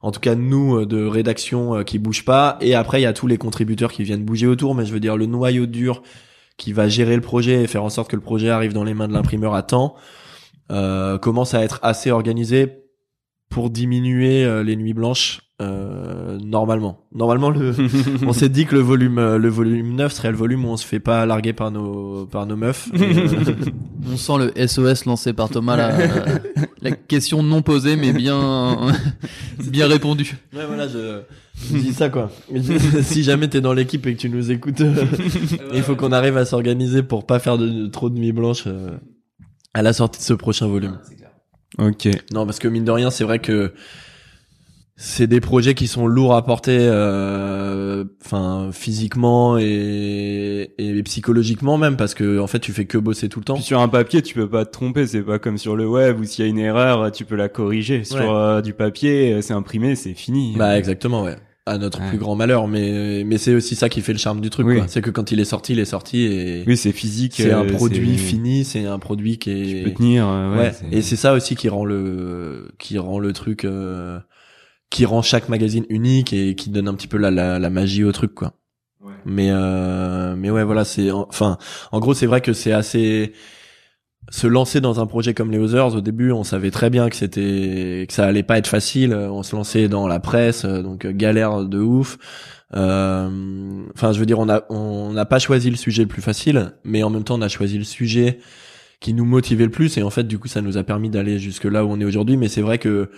en 0.02 0.12
tout 0.12 0.20
cas 0.20 0.36
nous, 0.36 0.78
euh, 0.78 0.86
de 0.86 1.06
rédaction 1.06 1.76
euh, 1.76 1.84
qui 1.84 2.00
bouge 2.00 2.26
pas. 2.26 2.58
Et 2.62 2.76
après, 2.76 3.00
il 3.00 3.04
y 3.04 3.08
a 3.08 3.14
tous 3.14 3.28
les 3.28 3.38
contributeurs 3.38 3.92
qui 3.92 4.04
viennent 4.04 4.24
bouger 4.24 4.48
autour. 4.48 4.76
Mais 4.76 4.86
je 4.86 4.94
veux 4.94 5.00
dire, 5.00 5.18
le 5.18 5.26
noyau 5.26 5.66
dur 5.66 6.04
qui 6.58 6.74
va 6.74 6.88
gérer 6.88 7.16
le 7.16 7.22
projet 7.22 7.64
et 7.64 7.68
faire 7.68 7.84
en 7.84 7.90
sorte 7.90 8.10
que 8.10 8.16
le 8.16 8.22
projet 8.22 8.50
arrive 8.50 8.74
dans 8.74 8.84
les 8.84 8.94
mains 8.94 9.08
de 9.08 9.14
l'imprimeur 9.14 9.54
à 9.54 9.64
temps 9.64 9.96
euh, 10.72 11.18
commence 11.18 11.54
à 11.54 11.64
être 11.64 11.80
assez 11.84 12.12
organisé 12.12 12.87
pour 13.50 13.70
diminuer 13.70 14.44
euh, 14.44 14.64
les 14.64 14.76
nuits 14.76 14.94
blanches 14.94 15.42
euh, 15.60 16.38
normalement. 16.44 17.00
Normalement, 17.16 17.50
le, 17.50 17.74
on 18.28 18.34
s'est 18.34 18.50
dit 18.50 18.66
que 18.68 18.76
le 18.76 18.82
volume, 18.82 19.18
euh, 19.18 19.38
le 19.40 19.50
volume 19.50 19.96
9 19.96 20.14
serait 20.14 20.30
le 20.32 20.38
volume 20.38 20.66
où 20.66 20.68
on 20.68 20.78
se 20.78 20.86
fait 20.86 21.00
pas 21.00 21.26
larguer 21.26 21.54
par 21.54 21.72
nos, 21.72 22.28
par 22.28 22.46
nos 22.46 22.56
meufs. 22.56 22.90
Euh, 22.94 23.34
On 24.14 24.16
sent 24.18 24.34
le 24.56 24.68
SOS 24.68 25.06
lancé 25.06 25.34
par 25.34 25.50
Thomas 25.50 25.76
là, 25.76 25.90
euh, 26.00 26.38
la 26.82 26.92
question 26.92 27.42
non 27.44 27.62
posée 27.64 27.96
mais 27.98 28.14
bien 28.14 28.92
bien 29.70 29.88
répondue. 29.88 30.38
ouais, 30.56 30.66
voilà, 30.68 30.88
je, 30.88 31.22
je 31.74 31.78
dis 31.78 31.92
ça 31.94 32.10
quoi. 32.10 32.32
si 33.02 33.24
jamais 33.24 33.48
t'es 33.50 33.60
dans 33.60 33.74
l'équipe 33.74 34.06
et 34.08 34.14
que 34.14 34.20
tu 34.20 34.30
nous 34.30 34.52
écoutes, 34.52 34.82
il 35.74 35.82
faut 35.82 35.96
qu'on 35.96 36.12
arrive 36.14 36.38
à 36.38 36.46
s'organiser 36.46 37.02
pour 37.04 37.26
pas 37.26 37.40
faire 37.40 37.58
de, 37.58 37.68
de- 37.68 37.88
trop 37.88 38.10
de 38.12 38.18
nuits 38.18 38.32
blanches 38.32 38.64
euh, 38.68 38.92
à 39.74 39.82
la 39.82 39.92
sortie 39.92 40.20
de 40.20 40.24
ce 40.26 40.34
prochain 40.34 40.68
volume. 40.68 41.00
Ok. 41.80 42.08
Non, 42.34 42.46
parce 42.46 42.60
que 42.60 42.68
mine 42.68 42.86
de 42.86 42.92
rien, 42.92 43.10
c'est 43.12 43.24
vrai 43.24 43.40
que 43.40 43.74
c'est 45.00 45.28
des 45.28 45.40
projets 45.42 45.76
qui 45.76 45.86
sont 45.86 46.08
lourds 46.08 46.34
à 46.34 46.44
porter, 46.44 46.76
euh, 46.80 48.04
enfin 48.26 48.70
physiquement 48.72 49.60
et, 49.60 50.72
et 50.80 51.04
psychologiquement 51.04 51.78
même, 51.78 51.98
parce 51.98 52.16
que 52.16 52.40
en 52.40 52.48
fait, 52.48 52.60
tu 52.60 52.74
fais 52.74 52.86
que 52.86 52.98
bosser 52.98 53.30
tout 53.30 53.38
le 53.40 53.46
temps. 53.46 53.54
Puis 53.54 53.64
sur 53.64 53.80
un 53.80 53.90
papier, 53.90 54.24
tu 54.24 54.34
peux 54.34 54.50
pas 54.50 54.66
te 54.66 54.72
tromper. 54.72 55.06
C'est 55.06 55.22
pas 55.22 55.38
comme 55.38 55.60
sur 55.60 55.76
le 55.76 55.88
web 55.88 56.20
où 56.20 56.24
s'il 56.24 56.46
y 56.46 56.48
a 56.48 56.50
une 56.50 56.58
erreur, 56.58 57.12
tu 57.12 57.26
peux 57.26 57.36
la 57.36 57.48
corriger. 57.48 58.04
Sur 58.04 58.18
Ouais. 58.18 58.26
euh, 58.28 58.62
du 58.62 58.74
papier, 58.74 59.34
euh, 59.34 59.42
c'est 59.44 59.54
imprimé, 59.54 59.96
c'est 59.96 60.16
fini. 60.16 60.56
Bah 60.58 60.78
exactement, 60.80 61.22
ouais. 61.24 61.36
À 61.68 61.78
notre 61.78 62.00
Ouais. 62.02 62.10
plus 62.10 62.18
grand 62.18 62.36
malheur, 62.36 62.68
mais 62.68 63.24
mais 63.26 63.38
c'est 63.38 63.54
aussi 63.56 63.76
ça 63.76 63.90
qui 63.90 64.02
fait 64.02 64.14
le 64.14 64.20
charme 64.20 64.42
du 64.42 64.50
truc. 64.50 64.66
Oui. 64.68 64.78
quoi. 64.78 64.86
C'est 64.88 65.02
que 65.02 65.10
quand 65.10 65.32
il 65.32 65.40
est 65.40 65.46
sorti, 65.46 65.74
il 65.74 65.80
est 65.80 65.86
sorti 65.86 66.24
et 66.24 66.64
Oui, 66.68 66.78
c'est 66.78 66.92
physique. 66.92 67.34
c'est 67.38 67.52
un 67.52 67.66
euh, 67.66 67.74
produit 67.74 68.18
fini, 68.18 68.64
c'est 68.66 68.86
un 68.86 69.00
produit 69.00 69.38
qui 69.38 69.50
Tu 69.52 69.78
est 69.80 69.84
peux 69.84 69.94
tenir. 69.94 70.28
euh, 70.28 70.52
ouais, 70.56 70.58
ouais, 70.60 70.74
et 70.92 71.02
c'est 71.02 71.16
ça 71.16 71.34
aussi 71.34 71.56
qui 71.56 71.70
rend 71.70 71.86
le 71.86 72.70
qui 72.80 72.98
rend 72.98 73.20
le 73.20 73.34
truc 73.34 73.66
euh, 73.66 74.20
qui 74.90 75.06
rend 75.06 75.22
chaque 75.22 75.50
magazine 75.50 75.86
unique 75.90 76.34
et 76.34 76.56
qui 76.56 76.70
donne 76.70 76.88
un 76.88 76.94
petit 76.94 77.08
peu 77.08 77.18
la 77.18 77.30
la, 77.32 77.60
la 77.60 77.70
magie 77.70 78.04
au 78.04 78.12
truc 78.12 78.34
quoi. 78.34 78.54
Ouais. 79.04 79.14
Mais 79.26 79.50
euh, 79.52 80.36
mais 80.38 80.50
ouais 80.50 80.64
voilà, 80.64 80.84
c'est 80.86 81.12
enfin 81.12 81.58
en 81.92 82.00
gros, 82.00 82.14
c'est 82.14 82.26
vrai 82.26 82.42
que 82.42 82.54
c'est 82.54 82.72
assez 82.72 83.34
se 84.30 84.48
lancer 84.48 84.82
dans 84.82 85.00
un 85.00 85.06
projet 85.06 85.34
comme 85.34 85.52
les 85.52 85.58
Others 85.58 85.96
au 85.96 86.02
début, 86.02 86.32
on 86.32 86.44
savait 86.44 86.72
très 86.72 86.90
bien 86.90 87.10
que 87.10 87.16
c'était 87.16 88.06
que 88.08 88.14
ça 88.14 88.26
allait 88.26 88.44
pas 88.44 88.58
être 88.58 88.68
facile, 88.68 89.14
on 89.14 89.44
se 89.44 89.56
lançait 89.56 89.88
dans 89.88 90.08
la 90.08 90.20
presse 90.20 90.66
donc 90.66 91.06
euh, 91.06 91.12
galère 91.14 91.64
de 91.64 91.80
ouf. 91.80 92.18
Euh, 92.76 93.30
Enfin, 93.96 94.12
je 94.12 94.20
veux 94.20 94.26
dire, 94.26 94.40
on 94.40 94.50
a 94.50 94.64
on 94.70 95.14
n'a 95.14 95.26
pas 95.26 95.40
choisi 95.40 95.70
le 95.70 95.76
sujet 95.76 96.04
le 96.04 96.08
plus 96.08 96.22
facile, 96.22 96.74
mais 96.84 97.04
en 97.04 97.10
même 97.10 97.24
temps, 97.24 97.36
on 97.36 97.42
a 97.42 97.48
choisi 97.48 97.78
le 97.78 97.84
sujet 97.84 98.40
qui 99.00 99.14
nous 99.14 99.26
motivait 99.26 99.66
le 99.66 99.72
plus 99.72 99.98
et 99.98 100.04
en 100.04 100.10
fait, 100.10 100.24
du 100.24 100.40
coup, 100.40 100.48
ça 100.48 100.62
nous 100.62 100.78
a 100.78 100.84
permis 100.84 101.10
d'aller 101.10 101.40
jusque 101.40 101.66
là 101.66 101.86
où 101.86 101.90
on 101.90 102.00
est 102.00 102.06
aujourd'hui. 102.06 102.38
Mais 102.38 102.48
c'est 102.48 102.62
vrai 102.62 102.78
que 102.78 103.10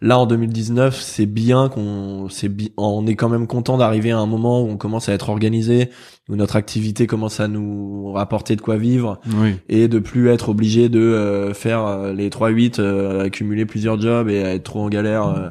là, 0.00 0.18
en 0.18 0.26
2019, 0.26 1.00
c'est 1.00 1.26
bien 1.26 1.68
qu'on 1.68 2.28
c'est 2.30 2.48
bi- 2.48 2.72
on 2.76 3.06
est 3.06 3.16
quand 3.16 3.28
même 3.28 3.46
content 3.46 3.76
d'arriver 3.78 4.10
à 4.12 4.18
un 4.18 4.26
moment 4.26 4.62
où 4.62 4.68
on 4.68 4.76
commence 4.76 5.08
à 5.08 5.12
être 5.12 5.28
organisé, 5.28 5.90
où 6.28 6.36
notre 6.36 6.56
activité 6.56 7.06
commence 7.06 7.40
à 7.40 7.48
nous 7.48 8.12
rapporter 8.12 8.54
de 8.56 8.60
quoi 8.60 8.76
vivre 8.76 9.18
Oui. 9.40 9.54
et 9.68 9.88
de 9.88 9.98
plus 9.98 10.28
être 10.28 10.50
obligé 10.50 10.88
de 10.88 11.00
euh, 11.00 11.52
faire 11.54 11.84
euh, 11.86 12.12
les 12.12 12.28
3-8, 12.30 12.80
euh, 12.80 13.24
accumuler 13.24 13.66
plusieurs 13.66 14.00
jobs 14.00 14.28
et 14.28 14.44
à 14.44 14.54
être 14.54 14.64
trop 14.64 14.80
en 14.82 14.88
galère 14.88 15.26
euh, 15.26 15.48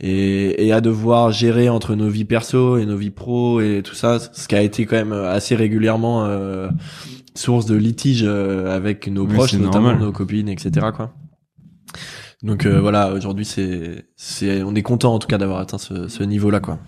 et, 0.00 0.66
et 0.66 0.72
à 0.72 0.80
devoir 0.80 1.32
gérer 1.32 1.68
entre 1.68 1.94
nos 1.94 2.08
vies 2.08 2.24
perso 2.24 2.78
et 2.78 2.86
nos 2.86 2.96
vies 2.96 3.10
pro 3.10 3.60
et 3.60 3.82
tout 3.84 3.94
ça, 3.94 4.18
ce 4.20 4.46
qui 4.48 4.54
a 4.54 4.62
été 4.62 4.86
quand 4.86 4.96
même 4.96 5.12
assez 5.12 5.54
régulièrement 5.56 6.24
euh, 6.26 6.68
source 7.34 7.66
de 7.66 7.76
litige 7.76 8.22
euh, 8.24 8.74
avec 8.74 9.06
nos 9.08 9.24
Oui, 9.26 9.34
proches, 9.34 9.54
notamment 9.54 9.88
normal. 9.90 9.98
nos 10.06 10.12
copines, 10.12 10.48
etc. 10.48 10.86
quoi. 10.96 11.12
Donc 12.42 12.66
euh, 12.66 12.80
voilà, 12.80 13.12
aujourd'hui 13.12 13.44
c'est 13.44 14.04
c'est 14.16 14.62
on 14.62 14.74
est 14.74 14.82
content 14.82 15.14
en 15.14 15.18
tout 15.18 15.26
cas 15.26 15.38
d'avoir 15.38 15.58
atteint 15.58 15.78
ce, 15.78 16.06
ce 16.08 16.22
niveau-là 16.22 16.60
quoi. 16.60 16.78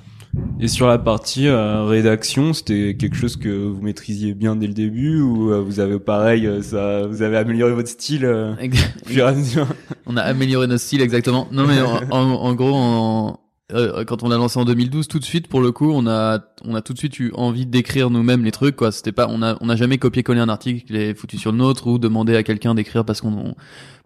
Et 0.60 0.68
sur 0.68 0.86
la 0.86 0.96
partie 0.98 1.48
euh, 1.48 1.82
rédaction, 1.86 2.52
c'était 2.52 2.96
quelque 2.96 3.16
chose 3.16 3.36
que 3.36 3.48
vous 3.48 3.80
maîtrisiez 3.82 4.32
bien 4.34 4.54
dès 4.54 4.68
le 4.68 4.74
début 4.74 5.20
ou 5.20 5.50
euh, 5.50 5.60
vous 5.60 5.80
avez 5.80 5.98
pareil, 5.98 6.46
euh, 6.46 6.62
ça, 6.62 7.04
vous 7.08 7.22
avez 7.22 7.36
amélioré 7.36 7.72
votre 7.72 7.88
style 7.88 8.24
euh, 8.24 8.52
au 8.54 9.08
fur 9.08 9.24
et 9.24 9.28
à 9.28 9.32
mesure? 9.32 9.66
On 10.06 10.16
a 10.16 10.22
amélioré 10.22 10.68
notre 10.68 10.82
style 10.84 11.00
exactement. 11.02 11.48
Non 11.50 11.66
mais 11.66 11.80
en, 11.80 11.98
en- 12.16 12.42
en 12.44 12.54
gros, 12.54 12.74
en- 12.74 13.40
euh, 13.72 14.04
quand 14.04 14.22
on 14.22 14.28
l'a 14.28 14.36
lancé 14.36 14.58
en 14.58 14.64
2012, 14.64 15.08
tout 15.08 15.18
de 15.18 15.24
suite 15.24 15.48
pour 15.48 15.60
le 15.60 15.72
coup, 15.72 15.90
on 15.92 16.06
a 16.06 16.40
on 16.64 16.74
a 16.74 16.82
tout 16.82 16.92
de 16.92 16.98
suite 16.98 17.18
eu 17.18 17.32
envie 17.34 17.66
d'écrire 17.66 18.10
nous-mêmes 18.10 18.44
les 18.44 18.50
trucs 18.50 18.76
quoi. 18.76 18.92
C'était 18.92 19.12
pas 19.12 19.26
on 19.28 19.42
a 19.42 19.56
on 19.60 19.68
a 19.68 19.76
jamais 19.76 19.98
copié-collé 19.98 20.40
un 20.40 20.48
article 20.48 20.94
et 20.94 21.14
foutu 21.14 21.38
sur 21.38 21.52
le 21.52 21.58
nôtre 21.58 21.86
ou 21.86 21.98
demandé 21.98 22.36
à 22.36 22.42
quelqu'un 22.42 22.74
d'écrire 22.74 23.04
parce 23.04 23.20
qu'on 23.20 23.54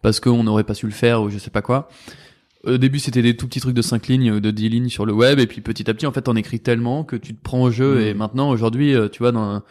parce 0.03 0.21
qu'on 0.21 0.45
n'aurait 0.45 0.65
pas 0.65 0.75
su 0.75 0.87
le 0.87 0.93
faire 0.93 1.23
ou 1.23 1.31
je 1.31 1.39
sais 1.39 1.51
pas 1.51 1.63
quoi. 1.63 1.89
Au 2.65 2.79
début, 2.79 2.99
c'était 2.99 3.21
des 3.21 3.37
tout 3.37 3.47
petits 3.47 3.61
trucs 3.61 3.75
de 3.75 3.83
5 3.83 4.07
lignes 4.09 4.33
ou 4.33 4.41
de 4.41 4.51
10 4.51 4.69
lignes 4.71 4.89
sur 4.89 5.05
le 5.05 5.13
web 5.13 5.39
et 5.39 5.47
puis 5.47 5.61
petit 5.61 5.91
à 5.91 5.95
petit 5.95 6.07
en 6.07 6.13
fait, 6.13 6.29
on 6.29 6.37
écrit 6.37 6.61
tellement 6.61 7.05
que 7.05 7.17
tu 7.17 7.35
te 7.35 7.43
prends 7.43 7.63
au 7.63 7.71
jeu 7.71 8.01
et 8.01 8.15
maintenant 8.15 8.51
aujourd'hui, 8.51 8.95
euh, 8.95 9.09
tu 9.09 9.19
vois 9.19 9.33
dans 9.33 9.63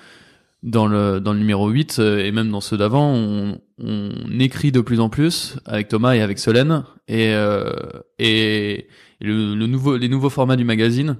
dans 0.64 0.88
le 0.88 1.20
dans 1.20 1.34
le 1.34 1.40
numéro 1.40 1.70
8 1.70 1.98
euh, 2.00 2.20
et 2.20 2.32
même 2.32 2.50
dans 2.50 2.62
ceux 2.62 2.78
d'avant, 2.78 3.14
on, 3.14 3.60
on 3.80 4.40
écrit 4.40 4.72
de 4.72 4.82
plus 4.82 5.00
en 5.00 5.10
plus 5.10 5.58
avec 5.66 5.90
Thomas 5.90 6.14
et 6.14 6.22
avec 6.22 6.40
Solène 6.40 6.84
et 7.08 7.34
euh, 7.34 7.74
et 8.18 8.88
le, 9.24 9.56
le 9.56 9.68
nouveau 9.68 9.98
les 9.98 10.10
nouveaux 10.10 10.30
formats 10.30 10.56
du 10.56 10.64
magazine 10.66 11.18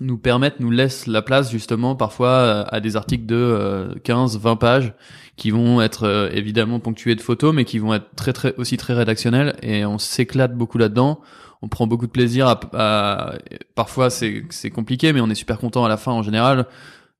nous 0.00 0.16
permettent 0.18 0.58
nous 0.60 0.70
laissent 0.70 1.06
la 1.06 1.22
place 1.22 1.50
justement 1.50 1.94
parfois 1.96 2.28
euh, 2.28 2.64
à 2.68 2.80
des 2.80 2.96
articles 2.96 3.26
de 3.26 3.34
euh, 3.36 3.94
15 4.04 4.38
20 4.38 4.56
pages 4.56 4.94
qui 5.36 5.50
vont 5.50 5.80
être 5.82 6.04
euh, 6.04 6.30
évidemment 6.32 6.80
ponctués 6.80 7.14
de 7.14 7.20
photos 7.20 7.54
mais 7.54 7.64
qui 7.64 7.78
vont 7.78 7.92
être 7.94 8.14
très 8.16 8.32
très 8.32 8.54
aussi 8.56 8.76
très 8.76 8.94
rédactionnels. 8.94 9.56
Et 9.62 9.84
on 9.84 9.98
s'éclate 9.98 10.54
beaucoup 10.56 10.78
là-dedans. 10.78 11.20
On 11.60 11.68
prend 11.68 11.86
beaucoup 11.86 12.06
de 12.06 12.10
plaisir 12.12 12.48
à, 12.48 12.60
à- 12.74 13.34
parfois 13.74 14.08
c'est 14.10 14.70
compliqué 14.74 15.12
mais 15.12 15.20
on 15.20 15.28
est 15.30 15.34
super 15.34 15.58
content 15.58 15.84
à 15.84 15.88
la 15.88 15.96
fin 15.98 16.12
en 16.12 16.22
général 16.22 16.66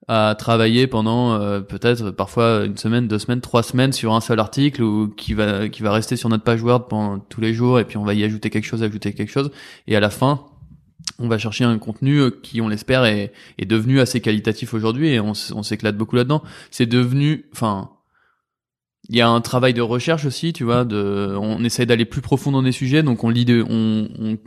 à 0.09 0.35
travailler 0.37 0.87
pendant 0.87 1.35
euh, 1.35 1.61
peut-être 1.61 2.11
parfois 2.11 2.65
une 2.65 2.77
semaine, 2.77 3.07
deux 3.07 3.19
semaines, 3.19 3.41
trois 3.41 3.63
semaines 3.63 3.93
sur 3.93 4.15
un 4.15 4.21
seul 4.21 4.41
article 4.41 4.83
ou 4.83 5.09
qui 5.09 5.35
va 5.35 5.69
qui 5.69 5.83
va 5.83 5.93
rester 5.93 6.17
sur 6.17 6.29
notre 6.29 6.45
page 6.45 6.63
Word 6.63 6.89
pendant 6.89 7.19
tous 7.19 7.41
les 7.41 7.55
jours 7.55 7.79
et 7.79 7.85
puis 7.85 7.97
on 7.97 8.05
va 8.05 8.15
y 8.15 8.25
ajouter 8.25 8.51
quelque 8.51 8.65
chose, 8.65 8.83
ajouter 8.83 9.13
quelque 9.13 9.31
chose 9.31 9.51
et 9.87 9.97
à 9.97 10.01
la 10.01 10.11
fin 10.11 10.45
on 11.19 11.29
va 11.29 11.39
chercher 11.39 11.65
un 11.65 11.79
contenu 11.79 12.19
euh, 12.19 12.31
qui 12.31 12.61
on 12.61 12.69
l'espère 12.69 13.05
est, 13.05 13.33
est 13.59 13.67
devenu 13.67 14.01
assez 14.01 14.21
qualitatif 14.21 14.75
aujourd'hui 14.75 15.09
et 15.09 15.21
on, 15.21 15.33
on 15.55 15.63
s'éclate 15.63 15.97
beaucoup 15.97 16.17
là-dedans. 16.17 16.43
C'est 16.71 16.87
devenu, 16.87 17.47
enfin, 17.53 17.91
il 19.09 19.17
y 19.17 19.21
a 19.21 19.29
un 19.29 19.41
travail 19.41 19.75
de 19.75 19.81
recherche 19.83 20.25
aussi, 20.27 20.53
tu 20.53 20.63
vois. 20.63 20.85
De, 20.85 21.37
on 21.41 21.63
essaye 21.65 21.87
d'aller 21.87 22.05
plus 22.05 22.21
profond 22.21 22.53
dans 22.53 22.63
des 22.63 22.71
sujets, 22.71 23.03
donc 23.03 23.25
on 23.25 23.31
lit, 23.31 23.45
de, 23.45 23.65
on, 23.69 24.09
on, 24.21 24.39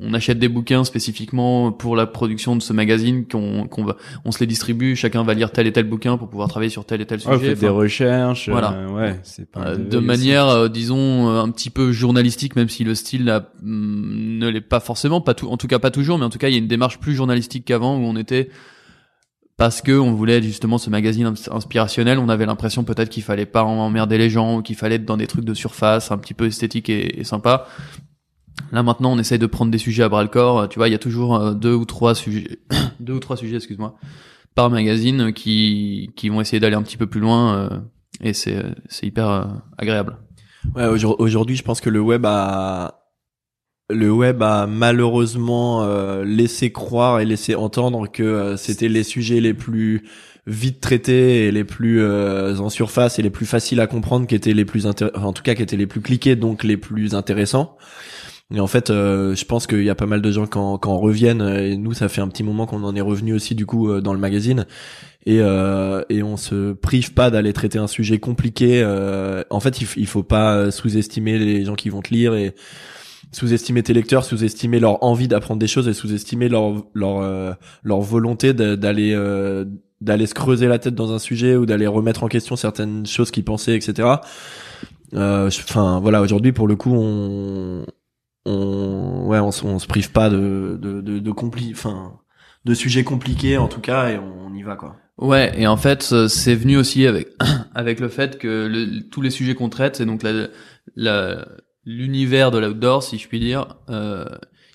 on 0.00 0.14
achète 0.14 0.40
des 0.40 0.48
bouquins 0.48 0.82
spécifiquement 0.82 1.70
pour 1.70 1.94
la 1.94 2.06
production 2.06 2.56
de 2.56 2.60
ce 2.60 2.72
magazine, 2.72 3.24
qu'on, 3.26 3.68
qu'on 3.68 3.84
va, 3.84 3.96
on 4.24 4.32
se 4.32 4.40
les 4.40 4.46
distribue. 4.46 4.96
Chacun 4.96 5.22
va 5.22 5.34
lire 5.34 5.52
tel 5.52 5.68
et 5.68 5.72
tel 5.72 5.84
bouquin 5.88 6.16
pour 6.18 6.28
pouvoir 6.28 6.48
travailler 6.48 6.70
sur 6.70 6.84
tel 6.84 7.00
et 7.00 7.06
tel 7.06 7.20
Ouais, 7.20 7.34
vous 7.36 7.40
sujet. 7.40 7.54
des 7.54 7.66
Enfin, 7.68 7.74
recherches. 7.76 8.48
euh, 8.48 8.52
voilà. 8.52 8.86
ouais, 8.90 9.20
c'est 9.22 9.48
pas 9.48 9.60
euh, 9.68 9.76
de, 9.76 9.84
de 9.84 9.98
manière, 10.00 10.48
euh, 10.48 10.68
disons, 10.68 11.30
euh, 11.30 11.40
un 11.40 11.48
petit 11.50 11.70
peu 11.70 11.92
journalistique, 11.92 12.56
même 12.56 12.68
si 12.68 12.82
le 12.82 12.96
style 12.96 13.30
hum, 13.62 14.38
ne 14.38 14.48
l'est 14.48 14.60
pas 14.60 14.80
forcément, 14.80 15.20
pas 15.20 15.34
tout, 15.34 15.46
en 15.48 15.56
tout 15.56 15.68
cas 15.68 15.78
pas 15.78 15.92
toujours, 15.92 16.18
mais 16.18 16.24
en 16.24 16.30
tout 16.30 16.38
cas 16.38 16.48
il 16.48 16.52
y 16.52 16.56
a 16.56 16.58
une 16.58 16.66
démarche 16.68 16.98
plus 16.98 17.14
journalistique 17.14 17.64
qu'avant 17.64 17.96
où 17.96 18.00
on 18.02 18.16
était 18.16 18.48
parce 19.60 19.82
que 19.82 19.92
on 19.92 20.14
voulait 20.14 20.40
justement 20.42 20.78
ce 20.78 20.88
magazine 20.88 21.26
ins- 21.26 21.52
inspirationnel, 21.54 22.18
on 22.18 22.30
avait 22.30 22.46
l'impression 22.46 22.82
peut-être 22.82 23.10
qu'il 23.10 23.22
fallait 23.22 23.44
pas 23.44 23.62
emmerder 23.62 24.16
les 24.16 24.30
gens 24.30 24.56
ou 24.56 24.62
qu'il 24.62 24.74
fallait 24.74 24.94
être 24.94 25.04
dans 25.04 25.18
des 25.18 25.26
trucs 25.26 25.44
de 25.44 25.52
surface, 25.52 26.10
un 26.10 26.16
petit 26.16 26.32
peu 26.32 26.46
esthétique 26.46 26.88
et, 26.88 27.20
et 27.20 27.24
sympa. 27.24 27.66
Là 28.72 28.82
maintenant, 28.82 29.12
on 29.12 29.18
essaye 29.18 29.38
de 29.38 29.44
prendre 29.46 29.70
des 29.70 29.76
sujets 29.76 30.02
à 30.02 30.08
bras 30.08 30.22
le 30.22 30.30
corps. 30.30 30.66
Tu 30.70 30.78
vois, 30.78 30.88
il 30.88 30.92
y 30.92 30.94
a 30.94 30.98
toujours 30.98 31.36
euh, 31.36 31.52
deux 31.52 31.74
ou 31.74 31.84
trois 31.84 32.14
sujets, 32.14 32.58
deux 33.00 33.12
ou 33.12 33.18
trois 33.20 33.36
sujets, 33.36 33.56
excuse-moi, 33.56 33.96
par 34.54 34.70
magazine 34.70 35.20
euh, 35.28 35.30
qui 35.30 36.10
qui 36.16 36.30
vont 36.30 36.40
essayer 36.40 36.58
d'aller 36.58 36.76
un 36.76 36.82
petit 36.82 36.96
peu 36.96 37.06
plus 37.06 37.20
loin 37.20 37.54
euh, 37.54 37.78
et 38.22 38.32
c'est 38.32 38.64
c'est 38.88 39.06
hyper 39.06 39.28
euh, 39.28 39.44
agréable. 39.76 40.16
Ouais, 40.74 40.86
aujourd- 40.86 41.16
aujourd'hui, 41.20 41.56
je 41.56 41.62
pense 41.62 41.82
que 41.82 41.90
le 41.90 42.00
web 42.00 42.24
a 42.24 42.99
le 43.92 44.10
web 44.10 44.42
a 44.42 44.66
malheureusement 44.66 45.82
euh, 45.84 46.24
laissé 46.24 46.72
croire 46.72 47.20
et 47.20 47.24
laissé 47.24 47.54
entendre 47.54 48.10
que 48.10 48.22
euh, 48.22 48.56
c'était 48.56 48.88
les 48.88 49.02
sujets 49.02 49.40
les 49.40 49.54
plus 49.54 50.04
vite 50.46 50.80
traités 50.80 51.46
et 51.46 51.50
les 51.52 51.64
plus 51.64 52.00
euh, 52.00 52.56
en 52.58 52.70
surface 52.70 53.18
et 53.18 53.22
les 53.22 53.30
plus 53.30 53.46
faciles 53.46 53.80
à 53.80 53.86
comprendre 53.86 54.26
qui 54.26 54.34
étaient 54.34 54.54
les 54.54 54.64
plus 54.64 54.86
enfin, 54.86 55.10
en 55.14 55.32
tout 55.32 55.42
cas 55.42 55.54
qui 55.54 55.62
étaient 55.62 55.76
les 55.76 55.86
plus 55.86 56.00
cliqués 56.00 56.36
donc 56.36 56.64
les 56.64 56.76
plus 56.76 57.14
intéressants. 57.14 57.76
Et 58.52 58.58
en 58.58 58.66
fait, 58.66 58.90
euh, 58.90 59.36
je 59.36 59.44
pense 59.44 59.68
qu'il 59.68 59.84
y 59.84 59.90
a 59.90 59.94
pas 59.94 60.06
mal 60.06 60.20
de 60.22 60.32
gens 60.32 60.46
quand 60.46 60.76
quand 60.78 60.98
reviennent 60.98 61.42
et 61.42 61.76
nous 61.76 61.92
ça 61.92 62.08
fait 62.08 62.20
un 62.20 62.28
petit 62.28 62.42
moment 62.42 62.66
qu'on 62.66 62.82
en 62.82 62.96
est 62.96 63.00
revenu 63.00 63.32
aussi 63.32 63.54
du 63.54 63.64
coup 63.64 64.00
dans 64.00 64.12
le 64.12 64.18
magazine 64.18 64.66
et 65.24 65.36
et 65.36 66.22
on 66.22 66.36
se 66.36 66.72
prive 66.72 67.12
pas 67.12 67.30
d'aller 67.30 67.52
traiter 67.52 67.78
un 67.78 67.86
sujet 67.86 68.18
compliqué. 68.18 68.84
en 69.50 69.60
fait, 69.60 69.80
il, 69.80 69.86
il 69.96 70.06
faut 70.06 70.24
pas 70.24 70.70
sous-estimer 70.72 71.38
les 71.38 71.64
gens 71.64 71.76
qui 71.76 71.90
vont 71.90 72.02
te 72.02 72.12
lire 72.12 72.34
et 72.34 72.54
sous-estimer 73.32 73.82
tes 73.82 73.92
lecteurs, 73.92 74.24
sous-estimer 74.24 74.80
leur 74.80 75.02
envie 75.04 75.28
d'apprendre 75.28 75.60
des 75.60 75.66
choses 75.68 75.86
et 75.88 75.94
sous-estimer 75.94 76.48
leur 76.48 76.84
leur 76.94 77.18
euh, 77.20 77.52
leur 77.82 78.00
volonté 78.00 78.52
d'aller 78.54 79.12
euh, 79.14 79.64
d'aller 80.00 80.26
se 80.26 80.34
creuser 80.34 80.66
la 80.66 80.78
tête 80.78 80.94
dans 80.94 81.12
un 81.12 81.18
sujet 81.18 81.56
ou 81.56 81.66
d'aller 81.66 81.86
remettre 81.86 82.22
en 82.24 82.28
question 82.28 82.56
certaines 82.56 83.06
choses 83.06 83.30
qu'ils 83.30 83.44
pensaient, 83.44 83.76
etc. 83.76 84.08
Euh, 85.14 85.48
Enfin 85.68 86.00
voilà, 86.00 86.22
aujourd'hui 86.22 86.52
pour 86.52 86.66
le 86.68 86.76
coup, 86.76 86.92
on 86.94 87.84
on 88.46 89.26
ouais 89.26 89.38
on, 89.38 89.50
se- 89.52 89.64
on 89.66 89.78
se 89.78 89.86
prive 89.86 90.12
pas 90.12 90.30
de 90.30 90.78
de 90.80 91.00
de, 91.00 91.18
de 91.18 91.30
compli 91.30 91.70
enfin 91.72 92.14
de 92.64 92.74
sujets 92.74 93.04
compliqués 93.04 93.56
en 93.58 93.68
tout 93.68 93.80
cas 93.80 94.10
et 94.10 94.18
on 94.18 94.54
y 94.54 94.62
va 94.62 94.76
quoi. 94.76 94.96
Ouais, 95.18 95.52
et 95.60 95.66
en 95.66 95.76
fait, 95.76 96.08
euh, 96.12 96.28
c'est 96.28 96.54
venu 96.54 96.78
aussi 96.78 97.06
avec 97.06 97.28
avec 97.74 98.00
le 98.00 98.08
fait 98.08 98.38
que 98.38 98.66
le- 98.66 99.08
tous 99.10 99.20
les 99.20 99.30
sujets 99.30 99.54
qu'on 99.54 99.68
traite, 99.68 99.96
c'est 99.96 100.06
donc 100.06 100.22
la 100.22 100.48
la- 100.96 101.46
l'univers 101.90 102.50
de 102.50 102.58
l'outdoor, 102.58 103.02
si 103.02 103.18
je 103.18 103.28
puis 103.28 103.40
dire, 103.40 103.76
euh, 103.88 104.24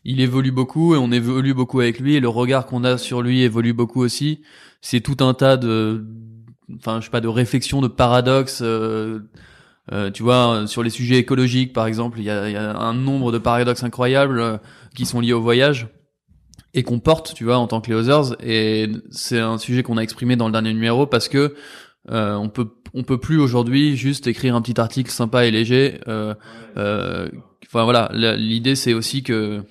il 0.03 0.19
évolue 0.21 0.51
beaucoup 0.51 0.95
et 0.95 0.97
on 0.97 1.11
évolue 1.11 1.53
beaucoup 1.53 1.79
avec 1.79 1.99
lui 1.99 2.15
et 2.15 2.19
le 2.19 2.29
regard 2.29 2.65
qu'on 2.65 2.83
a 2.83 2.97
sur 2.97 3.21
lui 3.21 3.41
évolue 3.41 3.73
beaucoup 3.73 4.01
aussi. 4.01 4.41
C'est 4.81 5.01
tout 5.01 5.23
un 5.23 5.33
tas 5.33 5.57
de, 5.57 6.05
enfin, 6.77 6.99
je 6.99 7.05
sais 7.05 7.11
pas, 7.11 7.21
de 7.21 7.27
réflexions, 7.27 7.81
de 7.81 7.87
paradoxes. 7.87 8.61
euh, 8.61 9.19
euh, 9.91 10.09
tu 10.09 10.23
vois, 10.23 10.65
sur 10.65 10.81
les 10.81 10.89
sujets 10.89 11.17
écologiques, 11.17 11.71
par 11.71 11.85
exemple, 11.85 12.19
il 12.19 12.25
y 12.25 12.29
a, 12.29 12.49
y 12.49 12.55
a 12.55 12.75
un 12.75 12.93
nombre 12.93 13.31
de 13.31 13.37
paradoxes 13.37 13.83
incroyables 13.83 14.39
euh, 14.39 14.57
qui 14.95 15.05
sont 15.05 15.19
liés 15.19 15.33
au 15.33 15.41
voyage 15.41 15.87
et 16.73 16.83
qu'on 16.83 16.99
porte, 16.99 17.33
tu 17.35 17.45
vois, 17.45 17.57
en 17.57 17.67
tant 17.67 17.81
que 17.81 17.91
les 17.91 17.95
Others. 17.95 18.35
Et 18.43 18.89
c'est 19.11 19.39
un 19.39 19.57
sujet 19.57 19.83
qu'on 19.83 19.97
a 19.97 20.01
exprimé 20.01 20.35
dans 20.35 20.47
le 20.47 20.51
dernier 20.51 20.73
numéro 20.73 21.05
parce 21.05 21.29
que 21.29 21.55
euh, 22.11 22.35
on 22.35 22.49
peut 22.49 22.67
on 22.93 23.03
peut 23.03 23.17
plus 23.19 23.39
aujourd'hui 23.39 23.97
juste 23.97 24.27
écrire 24.27 24.55
un 24.55 24.61
petit 24.61 24.79
article 24.79 25.11
sympa 25.11 25.45
et 25.45 25.51
léger. 25.51 25.99
Euh, 26.07 26.33
euh, 26.77 27.29
Enfin 27.67 27.83
voilà, 27.83 28.09
la- 28.13 28.35
l'idée 28.37 28.75
c'est 28.75 28.93
aussi 28.93 29.21
que 29.23 29.63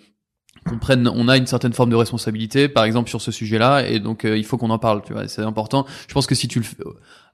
on 0.70 0.78
prenne, 0.78 1.08
on 1.08 1.28
a 1.28 1.36
une 1.38 1.46
certaine 1.46 1.72
forme 1.72 1.88
de 1.90 1.96
responsabilité, 1.96 2.68
par 2.68 2.84
exemple 2.84 3.08
sur 3.08 3.20
ce 3.22 3.30
sujet-là, 3.30 3.86
et 3.88 3.98
donc 4.00 4.24
il 4.24 4.44
faut 4.44 4.58
qu'on 4.58 4.70
en 4.70 4.78
parle, 4.78 5.02
tu 5.06 5.12
vois. 5.14 5.26
C'est 5.28 5.42
important. 5.42 5.86
Je 6.08 6.12
pense 6.12 6.26
que 6.26 6.34
si 6.34 6.48
tu 6.48 6.58
le, 6.60 6.66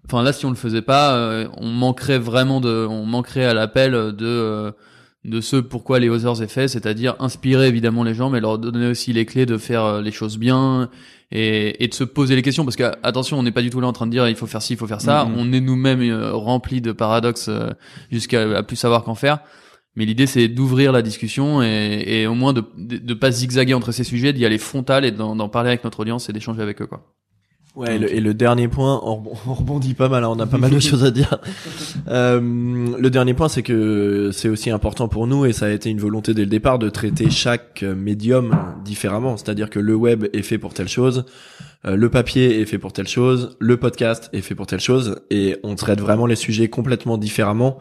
enfin 0.05 0.23
là, 0.23 0.33
si 0.33 0.47
on 0.47 0.51
le 0.51 0.57
faisait 0.57 0.83
pas, 0.83 1.45
on 1.57 1.67
manquerait 1.69 2.19
vraiment 2.19 2.61
de, 2.61 2.87
on 2.89 3.05
manquerait 3.07 3.47
à 3.47 3.55
l'appel 3.55 3.93
de 3.93 4.73
de 5.25 5.41
ce 5.41 5.57
pourquoi 5.57 5.99
les 5.99 6.09
Others 6.09 6.43
est 6.43 6.49
fait, 6.49 6.69
c'est-à-dire 6.69 7.15
inspirer 7.19 7.69
évidemment 7.69 8.05
les 8.05 8.15
gens, 8.15 8.31
mais 8.31 8.41
leur 8.41 8.59
donner 8.59 8.87
aussi 8.87 9.13
les 9.13 9.27
clés 9.27 9.45
de 9.45 9.59
faire 9.59 10.01
les 10.01 10.13
choses 10.13 10.39
bien 10.39 10.89
et, 11.31 11.85
et 11.85 11.89
de 11.89 11.95
se 11.95 12.05
poser 12.05 12.37
les 12.37 12.43
questions. 12.43 12.65
Parce 12.65 12.77
que 12.77 12.91
attention 13.03 13.39
on 13.39 13.43
n'est 13.43 13.53
pas 13.53 13.63
du 13.63 13.71
tout 13.71 13.81
là 13.81 13.89
en 13.89 13.93
train 13.93 14.07
de 14.07 14.13
dire 14.13 14.27
il 14.29 14.37
faut 14.37 14.47
faire 14.47 14.63
ci 14.63 14.75
il 14.75 14.77
faut 14.77 14.87
faire 14.87 15.01
ça. 15.01 15.25
Mm-hmm. 15.25 15.35
on 15.37 15.53
est 15.53 15.61
nous-mêmes 15.61 16.03
euh, 16.03 16.33
remplis 16.33 16.81
de 16.81 16.93
paradoxes 16.93 17.49
euh, 17.49 17.71
jusqu'à 18.11 18.63
plus 18.63 18.77
savoir 18.77 19.05
qu'en 19.05 19.15
faire. 19.15 19.41
Mais 19.95 20.07
l'idée 20.07 20.27
c'est 20.27 20.49
d'ouvrir 20.49 20.93
la 20.93 21.03
discussion 21.03 21.63
et, 21.63 22.05
et 22.07 22.27
au 22.27 22.35
moins 22.35 22.53
de, 22.53 22.63
de, 22.77 23.15
pas 23.15 23.31
zigzaguer 23.31 23.75
entre 23.75 23.93
ces 23.93 24.05
sujets 24.05 24.33
d'y 24.33 24.47
aller 24.47 24.57
frontal 24.57 25.05
et 25.05 25.11
d'en 25.11 25.49
parler 25.49 25.69
avec 25.71 25.85
notre 25.85 26.01
audience 26.01 26.31
et 26.31 26.33
d'échanger 26.33 26.63
avec 26.63 26.81
eux 26.81 26.87
quoi 26.87 27.13
Ouais, 27.77 27.97
et 27.97 28.21
le, 28.21 28.35
dernier 28.35 28.67
point, 28.67 29.01
on, 29.05 29.23
rebondit 29.53 29.95
pas 29.95 30.09
mal, 30.09 30.25
hein, 30.25 30.29
on 30.31 30.39
a 30.41 30.47
pas 30.47 30.59
mal 30.59 30.71
de 30.71 30.81
choses 30.81 31.05
à 31.05 31.11
dire. 31.11 31.39
Euh, 32.09 32.41
le 32.41 33.11
dernier 33.11 33.35
point, 33.35 33.49
c'est 33.49 33.63
que 33.63 34.31
c'est 34.33 34.49
aussi 34.49 34.71
important 34.71 35.09
pour 35.09 35.27
nous, 35.27 35.47
et 35.47 35.53
ça 35.53 35.67
a 35.67 35.71
été 35.71 35.89
une 35.89 36.01
volonté 36.01 36.35
dès 36.35 36.43
le 36.43 36.49
départ, 36.49 36.79
de 36.79 36.91
traiter 36.91 37.31
chaque 37.31 37.83
médium 37.83 38.57
différemment. 38.85 39.37
C'est-à-dire 39.37 39.71
que 39.71 39.79
le 39.79 39.95
web 39.95 40.27
est 40.33 40.43
fait 40.43 40.59
pour 40.59 40.75
telle 40.75 40.89
chose, 40.89 41.25
euh, 41.87 41.97
le 41.97 42.11
papier 42.11 42.61
est 42.61 42.67
fait 42.67 42.79
pour 42.79 42.93
telle 42.93 43.09
chose, 43.09 43.57
le 43.59 43.77
podcast 43.77 44.29
est 44.33 44.43
fait 44.43 44.55
pour 44.55 44.67
telle 44.67 44.81
chose, 44.81 45.21
et 45.31 45.57
on 45.63 45.77
traite 45.77 46.01
vraiment 46.01 46.27
les 46.27 46.37
sujets 46.37 46.69
complètement 46.69 47.19
différemment 47.19 47.79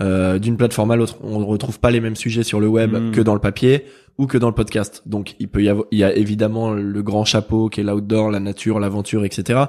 euh, 0.00 0.38
d'une 0.38 0.56
plateforme 0.56 0.90
à 0.90 0.96
l'autre. 0.96 1.16
On 1.22 1.40
ne 1.40 1.44
retrouve 1.44 1.80
pas 1.80 1.90
les 1.90 2.00
mêmes 2.00 2.16
sujets 2.16 2.44
sur 2.44 2.60
le 2.60 2.68
web 2.68 2.94
hmm. 2.94 3.10
que 3.10 3.20
dans 3.20 3.34
le 3.34 3.40
papier 3.40 3.84
ou 4.18 4.26
que 4.26 4.38
dans 4.38 4.48
le 4.48 4.54
podcast. 4.54 5.02
Donc 5.06 5.34
il 5.38 5.48
peut 5.48 5.62
y 5.62 5.68
avoir, 5.68 5.86
il 5.90 5.98
y 5.98 6.04
a 6.04 6.14
évidemment 6.14 6.70
le 6.70 7.02
grand 7.02 7.24
chapeau 7.24 7.68
qui 7.68 7.80
est 7.80 7.84
l'outdoor, 7.84 8.30
la 8.30 8.40
nature, 8.40 8.80
l'aventure, 8.80 9.24
etc. 9.24 9.64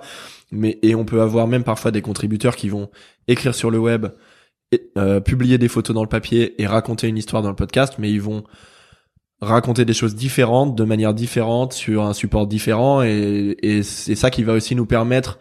Mais 0.52 0.80
et 0.82 0.96
on 0.96 1.06
peut 1.06 1.22
avoir 1.22 1.48
même 1.48 1.64
parfois 1.64 1.92
des 1.92 2.02
contributeurs 2.02 2.56
qui 2.56 2.70
vont 2.70 2.90
écrire 3.28 3.56
sur 3.56 3.72
le 3.72 3.80
web, 3.80 4.08
euh, 4.98 5.20
publier 5.20 5.58
des 5.58 5.68
photos 5.68 5.94
dans 5.96 6.04
le 6.04 6.10
papier 6.10 6.62
et 6.62 6.68
raconter 6.68 7.08
une 7.08 7.18
histoire 7.18 7.42
dans 7.42 7.50
le 7.50 7.56
podcast, 7.56 7.96
mais 8.00 8.12
ils 8.12 8.22
vont 8.22 8.44
raconter 9.42 9.86
des 9.86 9.94
choses 9.94 10.16
différentes, 10.16 10.76
de 10.76 10.84
manière 10.84 11.14
différente, 11.14 11.74
sur 11.74 12.04
un 12.04 12.14
support 12.14 12.48
différent, 12.48 13.04
et, 13.04 13.58
et 13.62 13.84
c'est 13.84 14.16
ça 14.16 14.30
qui 14.30 14.44
va 14.44 14.54
aussi 14.54 14.74
nous 14.74 14.86
permettre 14.86 15.38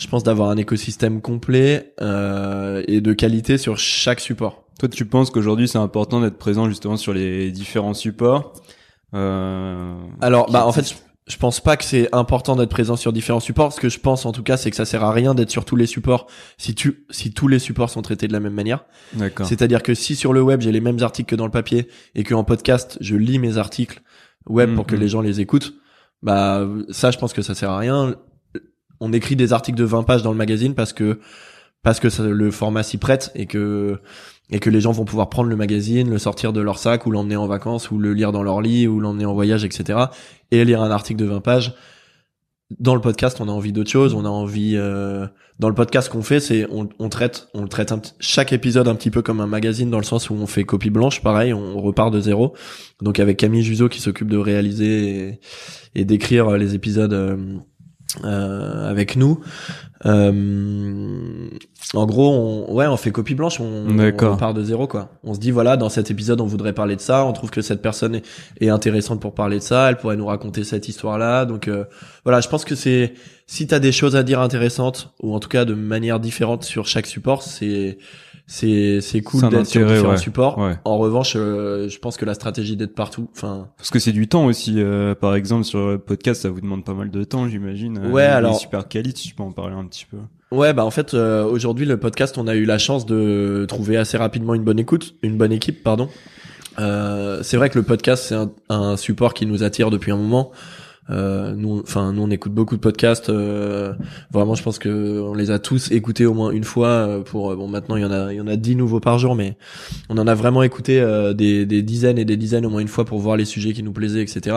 je 0.00 0.08
pense 0.08 0.22
d'avoir 0.22 0.50
un 0.50 0.56
écosystème 0.56 1.20
complet 1.20 1.92
euh, 2.00 2.82
et 2.88 3.00
de 3.00 3.12
qualité 3.12 3.58
sur 3.58 3.76
chaque 3.76 4.20
support. 4.20 4.64
Toi, 4.80 4.88
tu 4.88 5.04
penses 5.04 5.28
qu'aujourd'hui 5.28 5.68
c'est 5.68 5.76
important 5.76 6.22
d'être 6.22 6.38
présent 6.38 6.66
justement 6.66 6.96
sur 6.96 7.12
les 7.12 7.50
différents 7.50 7.92
supports 7.92 8.54
euh, 9.12 9.94
Alors, 10.22 10.50
bah 10.50 10.66
en 10.66 10.72
fait, 10.72 11.04
je 11.26 11.36
pense 11.36 11.60
pas 11.60 11.76
que 11.76 11.84
c'est 11.84 12.08
important 12.14 12.56
d'être 12.56 12.70
présent 12.70 12.96
sur 12.96 13.12
différents 13.12 13.40
supports. 13.40 13.74
Ce 13.74 13.78
que 13.78 13.90
je 13.90 14.00
pense 14.00 14.24
en 14.24 14.32
tout 14.32 14.42
cas, 14.42 14.56
c'est 14.56 14.70
que 14.70 14.76
ça 14.76 14.86
sert 14.86 15.04
à 15.04 15.12
rien 15.12 15.34
d'être 15.34 15.50
sur 15.50 15.66
tous 15.66 15.76
les 15.76 15.84
supports 15.84 16.28
si 16.56 16.74
tu 16.74 17.04
si 17.10 17.30
tous 17.30 17.46
les 17.46 17.58
supports 17.58 17.90
sont 17.90 18.00
traités 18.00 18.26
de 18.26 18.32
la 18.32 18.40
même 18.40 18.54
manière. 18.54 18.86
D'accord. 19.12 19.44
C'est-à-dire 19.44 19.82
que 19.82 19.92
si 19.92 20.16
sur 20.16 20.32
le 20.32 20.40
web 20.40 20.62
j'ai 20.62 20.72
les 20.72 20.80
mêmes 20.80 21.02
articles 21.02 21.28
que 21.28 21.36
dans 21.36 21.44
le 21.44 21.50
papier 21.50 21.86
et 22.14 22.24
que 22.24 22.32
en 22.32 22.42
podcast 22.42 22.96
je 23.02 23.16
lis 23.16 23.38
mes 23.38 23.58
articles 23.58 24.00
web 24.46 24.74
pour 24.74 24.86
que 24.86 24.94
mhm. 24.94 25.00
les 25.02 25.08
gens 25.08 25.20
les 25.20 25.42
écoutent, 25.42 25.74
bah 26.22 26.66
ça 26.88 27.10
je 27.10 27.18
pense 27.18 27.34
que 27.34 27.42
ça 27.42 27.54
sert 27.54 27.68
à 27.68 27.78
rien 27.78 28.16
on 28.98 29.12
écrit 29.12 29.36
des 29.36 29.52
articles 29.52 29.78
de 29.78 29.84
20 29.84 30.04
pages 30.04 30.22
dans 30.22 30.32
le 30.32 30.38
magazine 30.38 30.74
parce 30.74 30.94
que 30.94 31.20
parce 31.82 32.00
que 32.00 32.22
le 32.22 32.50
format 32.50 32.82
s'y 32.82 32.98
prête 32.98 33.30
et 33.34 33.44
que 33.44 34.00
et 34.50 34.58
que 34.58 34.70
les 34.70 34.80
gens 34.80 34.92
vont 34.92 35.04
pouvoir 35.04 35.28
prendre 35.28 35.48
le 35.48 35.56
magazine, 35.56 36.10
le 36.10 36.18
sortir 36.18 36.52
de 36.52 36.60
leur 36.60 36.78
sac 36.78 37.06
ou 37.06 37.10
l'emmener 37.10 37.36
en 37.36 37.46
vacances 37.46 37.90
ou 37.90 37.98
le 37.98 38.12
lire 38.12 38.32
dans 38.32 38.42
leur 38.42 38.60
lit 38.60 38.86
ou 38.86 39.00
l'emmener 39.00 39.24
en 39.24 39.34
voyage, 39.34 39.64
etc. 39.64 39.98
et 40.50 40.64
lire 40.64 40.82
un 40.82 40.90
article 40.90 41.20
de 41.20 41.26
20 41.26 41.40
pages. 41.40 41.74
Dans 42.78 42.94
le 42.94 43.00
podcast, 43.00 43.40
on 43.40 43.48
a 43.48 43.52
envie 43.52 43.72
d'autre 43.72 43.90
chose. 43.90 44.14
On 44.14 44.24
a 44.24 44.28
envie 44.28 44.74
euh, 44.76 45.26
dans 45.58 45.68
le 45.68 45.74
podcast 45.74 46.08
qu'on 46.08 46.22
fait, 46.22 46.38
c'est 46.38 46.66
on, 46.70 47.08
traite 47.08 47.48
on 47.52 47.66
traite 47.66 48.14
chaque 48.20 48.52
épisode 48.52 48.86
un 48.86 48.94
petit 48.94 49.10
peu 49.10 49.22
comme 49.22 49.40
un 49.40 49.46
magazine 49.46 49.90
dans 49.90 49.98
le 49.98 50.04
sens 50.04 50.30
où 50.30 50.34
on 50.34 50.46
fait 50.46 50.62
copie 50.62 50.90
blanche, 50.90 51.20
pareil, 51.20 51.52
on, 51.52 51.80
repart 51.80 52.12
de 52.12 52.20
zéro. 52.20 52.54
Donc 53.02 53.18
avec 53.18 53.38
Camille 53.38 53.64
Juzo 53.64 53.88
qui 53.88 54.00
s'occupe 54.00 54.28
de 54.28 54.36
réaliser 54.36 55.40
et, 55.94 56.04
d'écrire 56.04 56.56
les 56.56 56.74
épisodes. 56.74 57.12
Euh, 57.12 57.36
euh, 58.24 58.90
avec 58.90 59.16
nous. 59.16 59.40
Euh, 60.06 61.48
en 61.94 62.06
gros, 62.06 62.30
on, 62.30 62.74
ouais, 62.74 62.86
on 62.86 62.96
fait 62.96 63.10
copie 63.10 63.34
blanche, 63.34 63.60
on, 63.60 63.86
on, 63.88 64.36
part 64.36 64.54
de 64.54 64.62
zéro 64.62 64.86
quoi. 64.86 65.10
On 65.24 65.34
se 65.34 65.40
dit 65.40 65.50
voilà, 65.50 65.76
dans 65.76 65.88
cet 65.90 66.10
épisode, 66.10 66.40
on 66.40 66.46
voudrait 66.46 66.72
parler 66.72 66.96
de 66.96 67.00
ça. 67.00 67.24
On 67.24 67.32
trouve 67.32 67.50
que 67.50 67.60
cette 67.60 67.82
personne 67.82 68.14
est, 68.14 68.24
est 68.60 68.70
intéressante 68.70 69.20
pour 69.20 69.34
parler 69.34 69.58
de 69.58 69.62
ça. 69.62 69.90
Elle 69.90 69.96
pourrait 69.96 70.16
nous 70.16 70.26
raconter 70.26 70.64
cette 70.64 70.88
histoire-là. 70.88 71.44
Donc 71.44 71.68
euh, 71.68 71.84
voilà, 72.24 72.40
je 72.40 72.48
pense 72.48 72.64
que 72.64 72.74
c'est 72.74 73.14
si 73.46 73.66
t'as 73.66 73.78
des 73.78 73.92
choses 73.92 74.16
à 74.16 74.22
dire 74.22 74.40
intéressantes 74.40 75.12
ou 75.22 75.34
en 75.34 75.40
tout 75.40 75.48
cas 75.48 75.64
de 75.64 75.74
manière 75.74 76.20
différente 76.20 76.64
sur 76.64 76.86
chaque 76.86 77.06
support, 77.06 77.42
c'est 77.42 77.98
c'est 78.52 79.00
c'est 79.00 79.20
cool 79.20 79.48
d'être 79.48 79.64
sur 79.64 79.86
différents 79.86 80.16
supports. 80.16 80.58
En 80.84 80.98
revanche, 80.98 81.34
euh, 81.36 81.88
je 81.88 81.98
pense 82.00 82.16
que 82.16 82.24
la 82.24 82.34
stratégie 82.34 82.76
d'être 82.76 82.96
partout, 82.96 83.28
enfin 83.32 83.68
parce 83.76 83.90
que 83.90 84.00
c'est 84.00 84.10
du 84.10 84.26
temps 84.26 84.46
aussi. 84.46 84.74
Euh, 84.78 85.14
par 85.14 85.36
exemple, 85.36 85.62
sur 85.62 85.86
le 85.86 85.98
podcast, 85.98 86.42
ça 86.42 86.50
vous 86.50 86.60
demande 86.60 86.84
pas 86.84 86.92
mal 86.92 87.12
de 87.12 87.22
temps, 87.22 87.48
j'imagine. 87.48 88.00
Euh, 88.02 88.10
ouais, 88.10 88.24
alors 88.24 88.58
super 88.58 88.88
qualité, 88.88 89.22
tu 89.22 89.36
peux 89.36 89.44
en 89.44 89.52
parler 89.52 89.76
un 89.76 89.84
petit 89.84 90.04
peu. 90.04 90.16
Ouais, 90.50 90.72
bah 90.72 90.84
en 90.84 90.90
fait, 90.90 91.14
aujourd'hui 91.14 91.86
le 91.86 91.96
podcast, 91.96 92.38
on 92.38 92.48
a 92.48 92.56
eu 92.56 92.64
la 92.64 92.78
chance 92.78 93.06
de 93.06 93.66
trouver 93.68 93.96
assez 93.96 94.16
rapidement 94.16 94.54
une 94.54 94.64
bonne 94.64 94.80
écoute, 94.80 95.14
une 95.22 95.36
bonne 95.36 95.52
équipe, 95.52 95.84
pardon. 95.84 96.08
c'est 96.76 97.56
vrai 97.56 97.70
que 97.70 97.78
le 97.78 97.84
podcast 97.84 98.24
c'est 98.24 98.34
un, 98.34 98.50
un, 98.68 98.96
support 98.96 99.32
qui 99.32 99.46
nous 99.46 99.62
attire 99.62 99.90
depuis 99.90 100.10
un 100.10 100.16
moment. 100.16 100.50
Euh, 101.10 101.54
nous, 101.54 101.80
enfin, 101.80 102.12
nous 102.12 102.22
on 102.22 102.30
écoute 102.30 102.52
beaucoup 102.52 102.76
de 102.76 102.80
podcasts. 102.80 103.30
Euh, 103.30 103.92
vraiment, 104.30 104.54
je 104.54 104.62
pense 104.62 104.78
que 104.78 105.20
on 105.20 105.34
les 105.34 105.50
a 105.50 105.58
tous 105.58 105.90
écoutés 105.90 106.26
au 106.26 106.34
moins 106.34 106.50
une 106.50 106.64
fois. 106.64 106.88
Euh, 106.88 107.20
pour 107.20 107.54
bon, 107.56 107.68
maintenant 107.68 107.96
il 107.96 108.02
y 108.02 108.04
en 108.04 108.12
a, 108.12 108.32
il 108.32 108.36
y 108.36 108.40
en 108.40 108.46
a 108.46 108.56
dix 108.56 108.76
nouveaux 108.76 109.00
par 109.00 109.18
jour, 109.18 109.34
mais 109.34 109.56
on 110.08 110.18
en 110.18 110.26
a 110.26 110.34
vraiment 110.34 110.62
écouté 110.62 111.00
des, 111.34 111.66
des 111.66 111.82
dizaines 111.82 112.18
et 112.18 112.24
des 112.24 112.36
dizaines 112.36 112.66
au 112.66 112.70
moins 112.70 112.80
une 112.80 112.88
fois 112.88 113.04
pour 113.04 113.18
voir 113.18 113.36
les 113.36 113.44
sujets 113.44 113.72
qui 113.72 113.82
nous 113.82 113.92
plaisaient, 113.92 114.22
etc. 114.22 114.56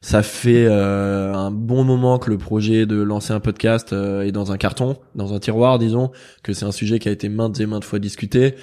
Ça 0.00 0.22
fait 0.22 0.66
un 0.66 1.50
bon 1.50 1.84
moment 1.84 2.18
que 2.18 2.30
le 2.30 2.38
projet 2.38 2.86
de 2.86 2.96
lancer 2.96 3.32
un 3.32 3.40
podcast 3.40 3.92
est 3.92 4.32
dans 4.32 4.50
un 4.50 4.56
carton, 4.56 4.96
dans 5.14 5.32
un 5.34 5.38
tiroir, 5.38 5.78
disons, 5.78 6.10
que 6.42 6.52
c'est 6.52 6.64
un 6.64 6.72
sujet 6.72 6.98
qui 6.98 7.08
a 7.08 7.12
été 7.12 7.28
maintes 7.28 7.60
et 7.60 7.66
maintes 7.66 7.84
fois 7.84 7.98
discuté 7.98 8.56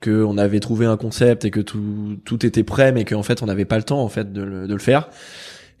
que 0.00 0.22
on 0.22 0.36
avait 0.36 0.60
trouvé 0.60 0.86
un 0.86 0.96
concept 0.96 1.44
et 1.46 1.50
que 1.50 1.60
tout, 1.60 2.18
tout 2.24 2.44
était 2.44 2.62
prêt 2.62 2.92
mais 2.92 3.04
qu'en 3.06 3.22
fait 3.22 3.42
on 3.42 3.46
n'avait 3.46 3.64
pas 3.64 3.78
le 3.78 3.84
temps 3.84 4.02
en 4.02 4.08
fait 4.08 4.34
de 4.34 4.42
le, 4.42 4.66
de 4.66 4.72
le 4.74 4.80
faire 4.80 5.08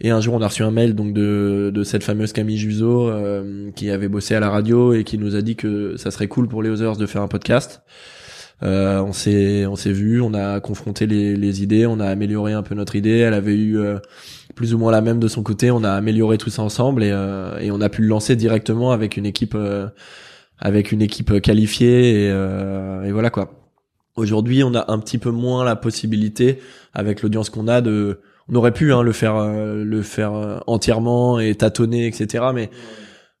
et 0.04 0.10
un 0.10 0.20
jour, 0.20 0.34
on 0.34 0.42
a 0.42 0.48
reçu 0.48 0.62
un 0.62 0.70
mail 0.70 0.94
donc 0.94 1.14
de, 1.14 1.72
de 1.74 1.82
cette 1.82 2.04
fameuse 2.04 2.34
Camille 2.34 2.58
Juzo 2.58 3.08
euh, 3.08 3.70
qui 3.74 3.90
avait 3.90 4.08
bossé 4.08 4.34
à 4.34 4.40
la 4.40 4.50
radio 4.50 4.92
et 4.92 5.02
qui 5.02 5.16
nous 5.16 5.34
a 5.34 5.40
dit 5.40 5.56
que 5.56 5.96
ça 5.96 6.10
serait 6.10 6.28
cool 6.28 6.46
pour 6.46 6.62
les 6.62 6.68
Others 6.68 6.98
de 6.98 7.06
faire 7.06 7.22
un 7.22 7.26
podcast. 7.26 7.80
Euh, 8.62 9.00
on 9.00 9.14
s'est 9.14 9.64
on 9.64 9.76
s'est 9.76 9.92
vu, 9.92 10.20
on 10.20 10.34
a 10.34 10.60
confronté 10.60 11.06
les, 11.06 11.36
les 11.36 11.62
idées, 11.62 11.86
on 11.86 12.00
a 12.00 12.06
amélioré 12.06 12.52
un 12.52 12.62
peu 12.62 12.74
notre 12.74 12.96
idée. 12.96 13.16
Elle 13.16 13.32
avait 13.32 13.54
eu 13.54 13.78
euh, 13.78 13.98
plus 14.54 14.74
ou 14.74 14.78
moins 14.78 14.92
la 14.92 15.00
même 15.00 15.18
de 15.18 15.26
son 15.26 15.42
côté. 15.42 15.70
On 15.70 15.82
a 15.84 15.92
amélioré 15.92 16.36
tout 16.36 16.50
ça 16.50 16.60
ensemble 16.60 17.02
et, 17.02 17.10
euh, 17.10 17.58
et 17.60 17.70
on 17.70 17.80
a 17.80 17.88
pu 17.88 18.02
le 18.02 18.08
lancer 18.08 18.36
directement 18.36 18.92
avec 18.92 19.16
une 19.16 19.24
équipe 19.24 19.56
avec 20.58 20.92
une 20.92 21.00
équipe 21.00 21.40
qualifiée 21.40 22.24
et, 22.24 22.28
et 22.28 23.12
voilà 23.12 23.30
quoi. 23.30 23.58
Aujourd'hui, 24.16 24.62
on 24.62 24.74
a 24.74 24.92
un 24.92 24.98
petit 24.98 25.16
peu 25.16 25.30
moins 25.30 25.64
la 25.64 25.76
possibilité 25.76 26.58
avec 26.92 27.22
l'audience 27.22 27.48
qu'on 27.48 27.68
a 27.68 27.80
de 27.80 28.20
on 28.48 28.54
aurait 28.54 28.72
pu 28.72 28.92
hein, 28.92 29.02
le 29.02 29.12
faire 29.12 29.36
euh, 29.36 29.84
le 29.84 30.02
faire 30.02 30.34
euh, 30.34 30.58
entièrement 30.66 31.38
et 31.38 31.54
tâtonner 31.54 32.06
etc 32.06 32.44
mais 32.54 32.70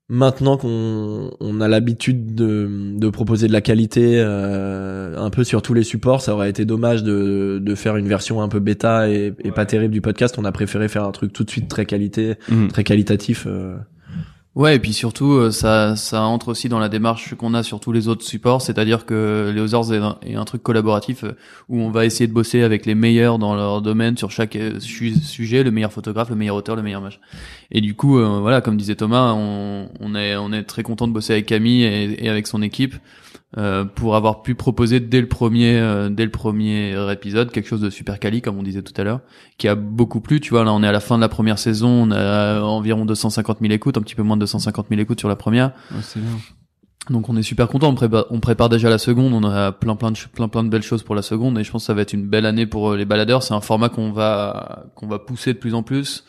maintenant 0.08 0.56
qu'on 0.56 1.30
on 1.40 1.60
a 1.60 1.68
l'habitude 1.68 2.34
de, 2.34 2.96
de 2.96 3.08
proposer 3.08 3.46
de 3.46 3.52
la 3.52 3.60
qualité 3.60 4.14
euh, 4.16 5.16
un 5.18 5.30
peu 5.30 5.44
sur 5.44 5.62
tous 5.62 5.74
les 5.74 5.82
supports 5.82 6.20
ça 6.20 6.34
aurait 6.34 6.50
été 6.50 6.64
dommage 6.64 7.02
de, 7.02 7.58
de 7.62 7.74
faire 7.74 7.96
une 7.96 8.08
version 8.08 8.42
un 8.42 8.48
peu 8.48 8.60
bêta 8.60 9.08
et, 9.08 9.32
et 9.42 9.50
pas 9.50 9.64
terrible 9.64 9.94
du 9.94 10.00
podcast. 10.00 10.36
On 10.38 10.44
a 10.44 10.52
préféré 10.52 10.88
faire 10.88 11.04
un 11.04 11.12
truc 11.12 11.32
tout 11.32 11.44
de 11.44 11.50
suite 11.50 11.68
très 11.68 11.86
qualité 11.86 12.34
mmh. 12.50 12.68
très 12.68 12.84
qualitatif 12.84 13.46
Ouais, 14.54 14.76
et 14.76 14.78
puis 14.78 14.92
surtout, 14.92 15.32
euh, 15.32 15.50
ça, 15.50 15.96
ça 15.96 16.22
entre 16.22 16.46
aussi 16.48 16.68
dans 16.68 16.78
la 16.78 16.88
démarche 16.88 17.34
qu'on 17.34 17.54
a 17.54 17.64
sur 17.64 17.80
tous 17.80 17.90
les 17.90 18.06
autres 18.06 18.22
supports, 18.24 18.62
c'est-à-dire 18.62 19.04
que 19.04 19.50
les 19.52 19.74
Others 19.74 20.16
est 20.22 20.36
un, 20.36 20.44
truc 20.44 20.62
collaboratif 20.62 21.24
euh, 21.24 21.32
où 21.68 21.80
on 21.80 21.90
va 21.90 22.06
essayer 22.06 22.28
de 22.28 22.32
bosser 22.32 22.62
avec 22.62 22.86
les 22.86 22.94
meilleurs 22.94 23.40
dans 23.40 23.56
leur 23.56 23.82
domaine 23.82 24.16
sur 24.16 24.30
chaque 24.30 24.54
euh, 24.54 24.78
sujet, 24.78 25.64
le 25.64 25.72
meilleur 25.72 25.92
photographe, 25.92 26.30
le 26.30 26.36
meilleur 26.36 26.54
auteur, 26.54 26.76
le 26.76 26.82
meilleur 26.82 27.00
match. 27.00 27.18
Et 27.72 27.80
du 27.80 27.94
coup, 27.94 28.20
voilà, 28.40 28.60
comme 28.60 28.76
disait 28.76 28.94
Thomas, 28.94 29.32
on, 29.32 30.14
est, 30.14 30.36
on 30.36 30.52
est 30.52 30.62
très 30.62 30.84
content 30.84 31.08
de 31.08 31.12
bosser 31.12 31.32
avec 31.32 31.46
Camille 31.46 31.82
et 31.82 32.28
avec 32.28 32.46
son 32.46 32.62
équipe 32.62 32.94
euh, 33.56 33.84
pour 33.84 34.16
avoir 34.16 34.42
pu 34.42 34.54
proposer 34.54 35.00
dès 35.00 35.20
le 35.20 35.28
premier 35.28 35.78
euh, 35.78 36.08
dès 36.08 36.24
le 36.24 36.30
premier 36.30 36.94
épisode 37.12 37.52
quelque 37.52 37.68
chose 37.68 37.80
de 37.80 37.90
super 37.90 38.18
quali 38.18 38.42
comme 38.42 38.58
on 38.58 38.62
disait 38.62 38.82
tout 38.82 38.98
à 39.00 39.04
l'heure 39.04 39.20
qui 39.58 39.68
a 39.68 39.74
beaucoup 39.74 40.20
plu. 40.20 40.40
Tu 40.40 40.50
vois 40.50 40.64
là 40.64 40.72
on 40.72 40.82
est 40.82 40.88
à 40.88 40.92
la 40.92 41.00
fin 41.00 41.16
de 41.16 41.20
la 41.20 41.28
première 41.28 41.58
saison 41.58 42.08
on 42.08 42.10
a 42.10 42.60
environ 42.60 43.04
250 43.04 43.58
000 43.60 43.72
écoutes 43.72 43.96
un 43.98 44.02
petit 44.02 44.14
peu 44.14 44.22
moins 44.22 44.36
de 44.36 44.40
250 44.40 44.86
000 44.88 45.00
écoutes 45.00 45.20
sur 45.20 45.28
la 45.28 45.36
première. 45.36 45.72
C'est 46.02 46.20
bien. 46.20 46.38
Donc 47.10 47.28
on 47.28 47.36
est 47.36 47.42
super 47.42 47.68
content, 47.68 47.90
on 47.90 47.94
prépare, 47.94 48.24
on 48.30 48.40
prépare 48.40 48.70
déjà 48.70 48.88
la 48.88 48.96
seconde, 48.98 49.34
on 49.34 49.44
a 49.44 49.72
plein 49.72 49.94
plein 49.94 50.10
de 50.10 50.18
plein 50.32 50.48
plein 50.48 50.64
de 50.64 50.70
belles 50.70 50.82
choses 50.82 51.02
pour 51.02 51.14
la 51.14 51.22
seconde. 51.22 51.58
Et 51.58 51.64
je 51.64 51.70
pense 51.70 51.82
que 51.82 51.86
ça 51.86 51.94
va 51.94 52.02
être 52.02 52.14
une 52.14 52.26
belle 52.26 52.46
année 52.46 52.66
pour 52.66 52.92
euh, 52.92 52.96
les 52.96 53.04
baladeurs. 53.04 53.42
C'est 53.42 53.52
un 53.52 53.60
format 53.60 53.90
qu'on 53.90 54.10
va 54.10 54.86
qu'on 54.94 55.06
va 55.06 55.18
pousser 55.18 55.52
de 55.52 55.58
plus 55.58 55.74
en 55.74 55.82
plus, 55.82 56.24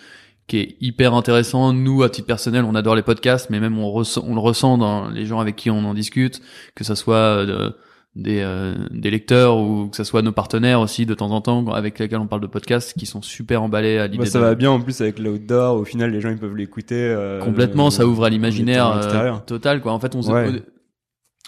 qui 0.48 0.58
est 0.58 0.78
hyper 0.82 1.14
intéressant. 1.14 1.74
Nous 1.74 2.04
à 2.04 2.10
titre 2.10 2.28
personnel, 2.28 2.64
on 2.66 2.76
adore 2.76 2.96
les 2.96 3.02
podcasts, 3.02 3.50
mais 3.50 3.60
même 3.60 3.78
on 3.80 3.92
ressent, 3.92 4.24
on 4.28 4.36
le 4.36 4.42
ressent 4.42 4.78
dans 4.78 5.10
les 5.10 5.26
gens 5.26 5.40
avec 5.40 5.56
qui 5.56 5.70
on 5.72 5.84
en 5.86 5.94
discute, 5.94 6.42
que 6.76 6.84
ça 6.84 6.96
soit 6.96 7.16
euh, 7.16 7.72
des 8.16 8.42
euh, 8.44 8.76
des 8.92 9.12
lecteurs 9.12 9.58
ou 9.58 9.88
que 9.90 9.98
ça 9.98 10.04
soit 10.06 10.22
nos 10.22 10.32
partenaires 10.32 10.80
aussi 10.80 11.06
de 11.06 11.14
temps 11.14 11.32
en 11.32 11.42
temps 11.42 11.66
avec 11.74 12.00
lesquels 12.00 12.20
on 12.20 12.28
parle 12.28 12.42
de 12.42 12.48
podcasts 12.48 12.98
qui 12.98 13.06
sont 13.06 13.22
super 13.22 13.62
emballés 13.64 13.98
à 13.98 14.06
l'idée. 14.08 14.20
Bah, 14.20 14.26
ça 14.26 14.40
de- 14.40 14.44
va 14.46 14.56
bien 14.56 14.72
en 14.72 14.80
plus 14.80 15.02
avec 15.02 15.20
l'outdoor. 15.20 15.76
Au 15.78 15.84
final, 15.84 16.12
les 16.12 16.22
gens 16.22 16.30
ils 16.30 16.38
peuvent 16.38 16.56
l'écouter. 16.56 16.96
euh, 16.96 17.42
Complètement, 17.42 17.90
ça 17.90 18.06
ouvre 18.06 18.24
à 18.26 18.30
l'imaginaire 18.30 19.42
total 19.46 19.82
quoi. 19.82 19.92
En 19.94 20.00
fait, 20.00 20.16
on, 20.16 20.22
se- 20.22 20.32
Ouais. 20.32 20.64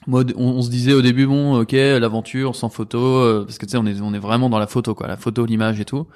moi, 0.08 0.24
on, 0.36 0.44
on 0.46 0.62
se 0.62 0.70
disait 0.70 0.94
au 0.94 1.02
début 1.02 1.26
bon, 1.28 1.60
ok, 1.62 1.72
l'aventure 1.72 2.56
sans 2.56 2.70
photo, 2.70 3.44
parce 3.46 3.58
que 3.60 3.66
tu 3.66 3.72
sais, 3.72 3.78
on 3.78 3.86
est 3.86 4.02
on 4.02 4.14
est 4.14 4.20
vraiment 4.20 4.50
dans 4.50 4.60
la 4.60 4.68
photo 4.68 4.94
quoi, 4.96 5.08
la 5.08 5.18
photo, 5.18 5.46
l'image 5.46 5.80
et 5.80 5.86
tout. 5.86 6.08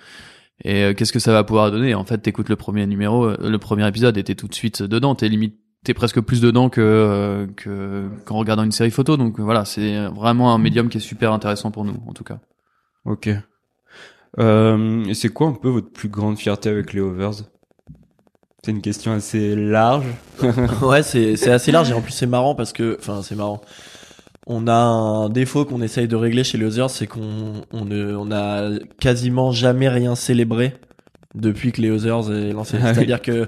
Et 0.63 0.83
euh, 0.83 0.93
qu'est-ce 0.93 1.13
que 1.13 1.19
ça 1.19 1.31
va 1.31 1.43
pouvoir 1.43 1.71
donner? 1.71 1.95
En 1.95 2.05
fait, 2.05 2.19
t'écoutes 2.19 2.49
le 2.49 2.55
premier 2.55 2.85
numéro, 2.85 3.25
euh, 3.25 3.37
le 3.41 3.57
premier 3.57 3.87
épisode, 3.87 4.17
et 4.17 4.23
t'es 4.23 4.35
tout 4.35 4.47
de 4.47 4.53
suite 4.53 4.83
dedans. 4.83 5.15
T'es 5.15 5.27
limite, 5.27 5.55
t'es 5.83 5.93
presque 5.93 6.21
plus 6.21 6.41
dedans 6.41 6.69
que 6.69 6.81
euh, 6.81 7.47
que 7.55 8.07
qu'en 8.25 8.37
regardant 8.37 8.63
une 8.63 8.71
série 8.71 8.91
photo. 8.91 9.17
Donc 9.17 9.39
voilà, 9.39 9.65
c'est 9.65 10.05
vraiment 10.07 10.53
un 10.53 10.57
médium 10.57 10.89
qui 10.89 10.97
est 10.97 11.01
super 11.01 11.33
intéressant 11.33 11.71
pour 11.71 11.85
nous, 11.85 11.97
en 12.07 12.13
tout 12.13 12.23
cas. 12.23 12.39
Ok. 13.05 13.29
Euh, 14.39 15.03
et 15.05 15.13
c'est 15.13 15.29
quoi 15.29 15.47
un 15.47 15.53
peu 15.53 15.69
votre 15.69 15.91
plus 15.91 16.09
grande 16.09 16.37
fierté 16.37 16.69
avec 16.69 16.93
les 16.93 17.01
overs? 17.01 17.33
C'est 18.63 18.71
une 18.71 18.81
question 18.81 19.11
assez 19.11 19.55
large. 19.55 20.05
ouais, 20.83 21.01
c'est 21.01 21.35
c'est 21.35 21.51
assez 21.51 21.71
large 21.71 21.89
et 21.89 21.93
en 21.93 22.01
plus 22.01 22.11
c'est 22.11 22.27
marrant 22.27 22.53
parce 22.53 22.73
que, 22.73 22.95
enfin, 22.99 23.21
c'est 23.23 23.35
marrant. 23.35 23.61
On 24.47 24.67
a 24.67 24.73
un 24.73 25.29
défaut 25.29 25.65
qu'on 25.65 25.81
essaye 25.81 26.07
de 26.07 26.15
régler 26.15 26.43
chez 26.43 26.57
les 26.57 26.65
Others, 26.65 26.89
c'est 26.89 27.07
qu'on 27.07 27.61
on 27.71 27.85
ne, 27.85 28.15
on 28.15 28.31
a 28.31 28.69
quasiment 28.99 29.51
jamais 29.51 29.87
rien 29.89 30.15
célébré 30.15 30.73
depuis 31.35 31.71
que 31.71 31.81
les 31.81 31.91
Others 31.91 32.31
est 32.31 32.51
lancé. 32.51 32.77
Ah 32.81 32.87
oui. 32.87 32.91
C'est-à-dire 32.95 33.21
que 33.21 33.47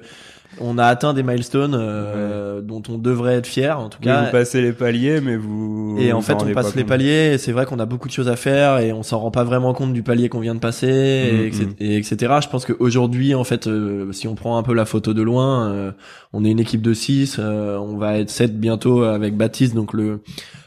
on 0.62 0.78
a 0.78 0.86
atteint 0.86 1.16
des 1.16 1.24
milestones 1.24 1.76
euh, 1.76 2.62
dont 2.62 2.84
on 2.88 3.00
devrait 3.00 3.34
être 3.38 3.48
fier, 3.48 3.80
en 3.80 3.90
tout 3.90 3.98
Oui, 4.02 4.06
cas. 4.06 4.26
vous 4.26 4.32
passez 4.32 4.62
les 4.62 4.72
paliers, 4.72 5.20
mais 5.20 5.36
vous. 5.36 5.98
Et 6.00 6.14
en 6.14 6.22
fait, 6.22 6.34
on 6.36 6.54
passe 6.54 6.74
pas 6.74 6.78
les 6.78 6.84
paliers. 6.86 7.32
Et 7.34 7.38
c'est 7.40 7.52
vrai 7.52 7.66
qu'on 7.66 7.80
a 7.80 7.88
beaucoup 7.88 8.08
de 8.08 8.14
choses 8.14 8.30
à 8.30 8.36
faire 8.36 8.78
et 8.78 8.94
on 8.94 9.02
s'en 9.02 9.18
rend 9.18 9.32
pas 9.32 9.44
vraiment 9.44 9.74
compte 9.74 9.94
du 9.94 10.04
palier 10.04 10.30
qu'on 10.30 10.42
vient 10.42 10.54
de 10.54 10.60
passer, 10.60 10.88
et, 10.88 11.32
Mhm. 11.32 11.48
etc., 11.48 11.68
et 11.80 11.98
etc. 11.98 12.34
Je 12.44 12.50
pense 12.50 12.66
qu'aujourd'hui, 12.66 13.34
en 13.34 13.44
fait, 13.44 13.66
euh, 13.66 14.12
si 14.12 14.28
on 14.28 14.36
prend 14.36 14.60
un 14.60 14.64
peu 14.64 14.76
la 14.76 14.86
photo 14.86 15.16
de 15.16 15.24
loin, 15.24 15.72
euh, 15.72 15.92
on 16.34 16.46
est 16.46 16.52
une 16.52 16.60
équipe 16.60 16.84
de 16.84 16.94
6 16.94 17.40
on 17.40 17.98
va 17.98 18.20
être 18.20 18.30
7 18.30 18.60
bientôt 18.60 19.02
avec 19.02 19.36
Baptiste, 19.36 19.74
donc 19.74 19.92
le 19.94 20.20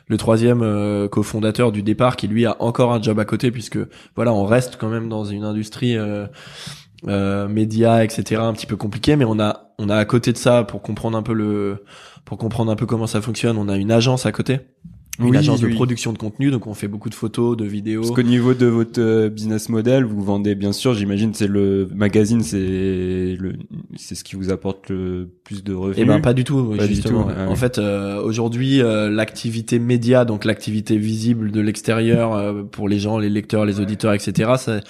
le 0.08 0.16
troisième 0.16 0.62
euh, 0.62 1.08
cofondateur 1.08 1.72
du 1.72 1.82
départ, 1.82 2.16
qui 2.16 2.28
lui 2.28 2.46
a 2.46 2.56
encore 2.62 2.92
un 2.92 3.02
job 3.02 3.18
à 3.18 3.24
côté, 3.24 3.50
puisque 3.50 3.78
voilà, 4.14 4.32
on 4.32 4.44
reste 4.44 4.76
quand 4.76 4.88
même 4.88 5.08
dans 5.08 5.24
une 5.24 5.44
industrie 5.44 5.96
euh, 5.96 6.26
euh, 7.08 7.48
médias, 7.48 8.04
etc. 8.04 8.40
un 8.42 8.52
petit 8.52 8.66
peu 8.66 8.76
compliquée, 8.76 9.16
mais 9.16 9.24
on 9.24 9.40
a 9.40 9.74
on 9.78 9.88
a 9.88 9.96
à 9.96 10.04
côté 10.04 10.32
de 10.32 10.38
ça 10.38 10.64
pour 10.64 10.80
comprendre 10.80 11.18
un 11.18 11.22
peu 11.22 11.34
le 11.34 11.84
pour 12.24 12.38
comprendre 12.38 12.72
un 12.72 12.76
peu 12.76 12.86
comment 12.86 13.06
ça 13.06 13.20
fonctionne, 13.20 13.58
on 13.58 13.68
a 13.68 13.76
une 13.76 13.92
agence 13.92 14.26
à 14.26 14.32
côté 14.32 14.60
une 15.18 15.30
Oui, 15.30 15.36
agence 15.36 15.60
de 15.60 15.66
oui. 15.66 15.74
production 15.74 16.12
de 16.12 16.18
contenu, 16.18 16.50
donc 16.50 16.66
on 16.66 16.74
fait 16.74 16.88
beaucoup 16.88 17.08
de 17.08 17.14
photos, 17.14 17.56
de 17.56 17.64
vidéos. 17.64 18.02
Parce 18.02 18.14
qu'au 18.14 18.22
niveau 18.22 18.52
de 18.54 18.66
votre 18.66 19.00
euh, 19.00 19.28
business 19.28 19.68
model, 19.68 20.04
vous 20.04 20.22
vendez 20.22 20.54
bien 20.54 20.72
sûr, 20.72 20.92
j'imagine, 20.94 21.32
c'est 21.34 21.46
le 21.46 21.88
magazine, 21.94 22.42
c'est 22.42 22.58
le, 23.38 23.54
c'est 23.96 24.14
ce 24.14 24.24
qui 24.24 24.36
vous 24.36 24.50
apporte 24.50 24.88
le 24.90 25.28
plus 25.44 25.64
de 25.64 25.72
revenus. 25.74 25.98
Eh 26.00 26.04
ben 26.04 26.20
pas 26.20 26.34
du 26.34 26.44
tout, 26.44 26.74
Pas 26.76 26.86
du 26.86 26.94
justement. 26.94 27.24
tout, 27.24 27.30
en 27.48 27.56
fait, 27.56 27.78
euh, 27.78 28.20
aujourd'hui, 28.22 28.82
euh, 28.82 29.08
l'activité 29.10 29.78
média, 29.78 30.24
donc 30.24 30.44
l'activité 30.44 30.96
visible 30.98 31.50
de 31.50 31.60
l'extérieur 31.60 32.34
euh, 32.34 32.62
pour 32.62 32.88
les 32.88 32.98
gens, 32.98 33.18
les 33.18 33.30
lecteurs, 33.30 33.64
les 33.64 33.80
auditeurs, 33.80 34.12
etc. 34.12 34.52
Ça, 34.58 34.80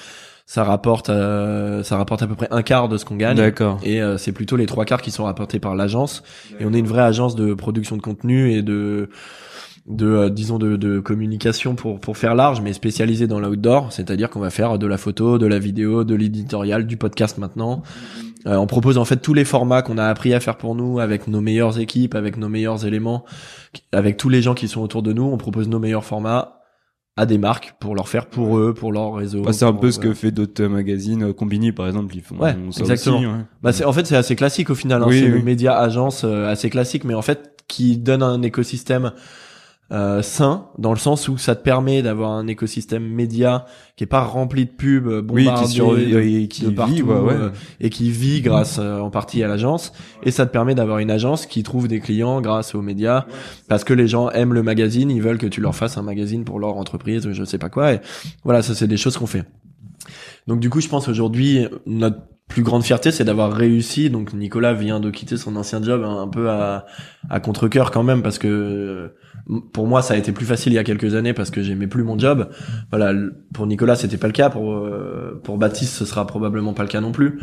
ça 0.49 0.62
rapporte, 0.62 1.11
euh, 1.11 1.83
ça 1.83 1.97
rapporte 1.97 2.22
à 2.22 2.27
peu 2.29 2.37
près 2.37 2.47
un 2.53 2.62
quart 2.62 2.89
de 2.89 2.99
ce 2.99 3.05
qu'on 3.05 3.16
gagne. 3.16 3.37
D'accord. 3.37 3.81
Et 3.83 4.01
euh, 4.01 4.16
c'est 4.16 4.31
plutôt 4.33 4.57
les 4.57 4.66
trois 4.66 4.85
quarts 4.85 5.03
qui 5.03 5.11
sont 5.11 5.24
rapportés 5.24 5.59
par 5.59 5.74
l'agence. 5.74 6.22
Et 6.61 6.64
on 6.64 6.72
est 6.72 6.79
une 6.79 6.87
vraie 6.87 7.03
agence 7.03 7.35
de 7.35 7.53
production 7.55 7.97
de 7.97 8.03
contenu 8.03 8.53
et 8.53 8.62
de 8.62 9.09
de 9.89 10.07
euh, 10.07 10.30
disons 10.30 10.59
de, 10.59 10.76
de 10.76 10.99
communication 11.01 11.74
pour 11.76 12.01
pour 12.01 12.16
faire 12.16 12.34
large 12.34 12.61
mais 12.61 12.72
spécialisée 12.72 13.26
dans 13.28 13.39
l'outdoor 13.39 13.93
c'est-à-dire 13.93 14.30
qu'on 14.30 14.41
va 14.41 14.51
faire 14.51 14.78
de 14.78 14.87
la 14.87 14.97
photo 14.99 15.39
de 15.39 15.47
la 15.47 15.59
vidéo 15.61 16.03
de 16.05 16.14
l'éditorial 16.14 16.87
du 16.87 16.97
podcast 16.97 17.39
maintenant 17.39 17.82
Euh, 18.47 18.57
on 18.59 18.66
propose 18.68 18.97
en 18.97 19.05
fait 19.05 19.16
tous 19.16 19.34
les 19.34 19.45
formats 19.45 19.82
qu'on 19.82 19.99
a 19.99 20.05
appris 20.07 20.32
à 20.32 20.39
faire 20.39 20.57
pour 20.57 20.76
nous 20.76 21.01
avec 21.01 21.26
nos 21.26 21.41
meilleures 21.41 21.80
équipes 21.80 22.14
avec 22.14 22.37
nos 22.37 22.49
meilleurs 22.49 22.84
éléments 22.87 23.24
avec 23.93 24.16
tous 24.16 24.28
les 24.28 24.41
gens 24.43 24.55
qui 24.55 24.68
sont 24.68 24.80
autour 24.82 25.03
de 25.03 25.12
nous 25.12 25.24
on 25.24 25.37
propose 25.37 25.68
nos 25.68 25.78
meilleurs 25.80 26.05
formats 26.05 26.53
à 27.16 27.24
des 27.26 27.39
marques 27.39 27.74
pour 27.80 27.95
leur 27.95 28.09
faire 28.09 28.26
pour 28.26 28.59
eux 28.59 28.72
pour 28.74 28.93
leur 28.93 29.14
réseau 29.14 29.43
Bah, 29.43 29.53
c'est 29.53 29.64
un 29.64 29.72
peu 29.72 29.91
ce 29.91 29.99
que 29.99 30.05
voilà. 30.09 30.14
fait 30.20 30.30
d'autres 30.32 30.62
euh, 30.64 30.68
magazines. 30.68 31.22
euh, 31.24 31.32
Combini, 31.32 31.72
par 31.72 31.87
exemple, 31.89 32.14
ils 32.14 32.22
font 32.22 32.37
Ouais, 32.39 32.55
ça 32.72 32.80
exactement. 32.80 33.16
aussi, 33.16 33.26
ouais. 33.26 33.45
Bah 33.62 33.72
c'est 33.72 33.84
en 33.84 33.93
fait 33.93 34.07
c'est 34.07 34.16
assez 34.16 34.37
classique 34.37 34.68
au 34.70 34.74
final. 34.74 35.03
hein. 35.03 35.07
Oui, 35.09 35.20
c'est 35.20 35.26
oui. 35.32 35.39
le 35.39 35.43
média 35.43 35.78
agence 35.78 36.22
euh, 36.24 36.47
assez 36.53 36.68
classique, 36.70 37.05
mais 37.05 37.14
en 37.14 37.22
fait 37.22 37.57
qui 37.68 37.97
donne 37.97 38.22
un 38.22 38.43
écosystème 38.43 39.12
euh, 39.93 40.20
sain 40.20 40.66
dans 40.78 40.91
le 40.91 40.99
sens 40.99 41.28
où 41.28 41.39
ça 41.39 41.55
te 41.55 41.62
permet 41.62 42.03
d'avoir 42.03 42.32
un 42.32 42.49
écosystème 42.49 43.07
média 43.07 43.66
qui 43.95 44.03
est 44.03 44.09
pas 44.09 44.22
rempli 44.22 44.64
de 44.64 44.70
pubs 44.70 45.07
euh, 45.07 45.22
Oui, 45.30 45.45
bombardé 45.45 45.68
qui 45.68 45.78
de, 45.78 46.20
et 46.20 46.49
qui 46.49 46.62
de 46.64 46.68
vit, 46.70 46.74
partout 46.74 47.03
ouais, 47.03 47.20
ouais. 47.20 47.34
euh, 47.34 47.51
et 47.80 47.89
qui 47.89 48.11
vit 48.11 48.41
grâce 48.41 48.78
euh, 48.80 48.99
en 48.99 49.11
partie 49.11 49.45
à 49.45 49.49
l'agence 49.49 49.93
et 50.24 50.32
ça 50.32 50.45
te 50.45 50.51
permet 50.51 50.74
d'avoir 50.74 50.99
une 50.99 51.11
agence 51.11 51.47
qui 51.47 51.62
trouve 51.62 51.87
des 51.87 52.01
clients 52.01 52.41
grâce 52.41 52.74
aux 52.74 52.82
médias 52.82 53.26
parce 53.68 53.84
que 53.84 53.95
les 53.95 54.09
gens 54.09 54.28
aiment 54.30 54.55
le 54.55 54.64
magazine, 54.64 55.09
ils 55.09 55.22
veulent 55.22 55.39
que 55.39 55.47
tu 55.47 55.61
leur 55.61 55.76
fasses 55.76 55.97
un 55.97 56.03
magazine 56.03 56.45
pour 56.45 56.59
leur 56.59 56.76
entreprise, 56.76 57.30
je 57.30 57.45
sais 57.45 57.59
pas 57.59 57.68
quoi 57.68 57.93
et 57.93 58.01
voilà, 58.43 58.62
ça 58.62 58.74
c'est 58.74 58.89
des 58.89 58.97
choses 58.97 59.16
qu'on 59.16 59.26
fait. 59.26 59.45
Donc 60.49 60.61
du 60.61 60.68
coup, 60.70 60.80
je 60.80 60.89
pense 60.89 61.09
aujourd'hui 61.09 61.66
notre 61.87 62.18
plus 62.49 62.62
grande 62.62 62.84
fierté, 62.84 63.11
c'est 63.11 63.24
d'avoir 63.24 63.53
réussi. 63.53 64.09
Donc 64.11 64.32
Nicolas 64.32 64.72
vient 64.72 65.01
de 65.01 65.11
quitter 65.11 65.36
son 65.36 65.57
ancien 65.57 65.82
job 65.82 66.03
un, 66.05 66.22
un 66.22 66.28
peu 66.28 66.49
à, 66.51 66.86
à 67.28 67.40
contre-cœur 67.40 67.90
quand 67.90 68.03
même 68.05 68.22
parce 68.22 68.38
que 68.38 69.12
pour 69.72 69.86
moi 69.86 70.03
ça 70.03 70.14
a 70.14 70.16
été 70.16 70.32
plus 70.32 70.47
facile 70.47 70.72
il 70.72 70.76
y 70.76 70.78
a 70.78 70.84
quelques 70.84 71.14
années 71.14 71.32
parce 71.32 71.51
que 71.51 71.62
j'aimais 71.62 71.86
plus 71.88 72.03
mon 72.05 72.18
job. 72.18 72.49
Voilà, 72.90 73.12
pour 73.53 73.66
Nicolas 73.66 73.97
c'était 73.97 74.16
pas 74.16 74.26
le 74.28 74.32
cas. 74.32 74.51
Pour 74.51 74.72
euh, 74.74 75.40
pour 75.44 75.59
Baptiste 75.59 75.94
ce 75.94 76.05
sera 76.05 76.26
probablement 76.26 76.72
pas 76.72 76.82
le 76.82 76.88
cas 76.88 77.01
non 77.01 77.12
plus. 77.12 77.40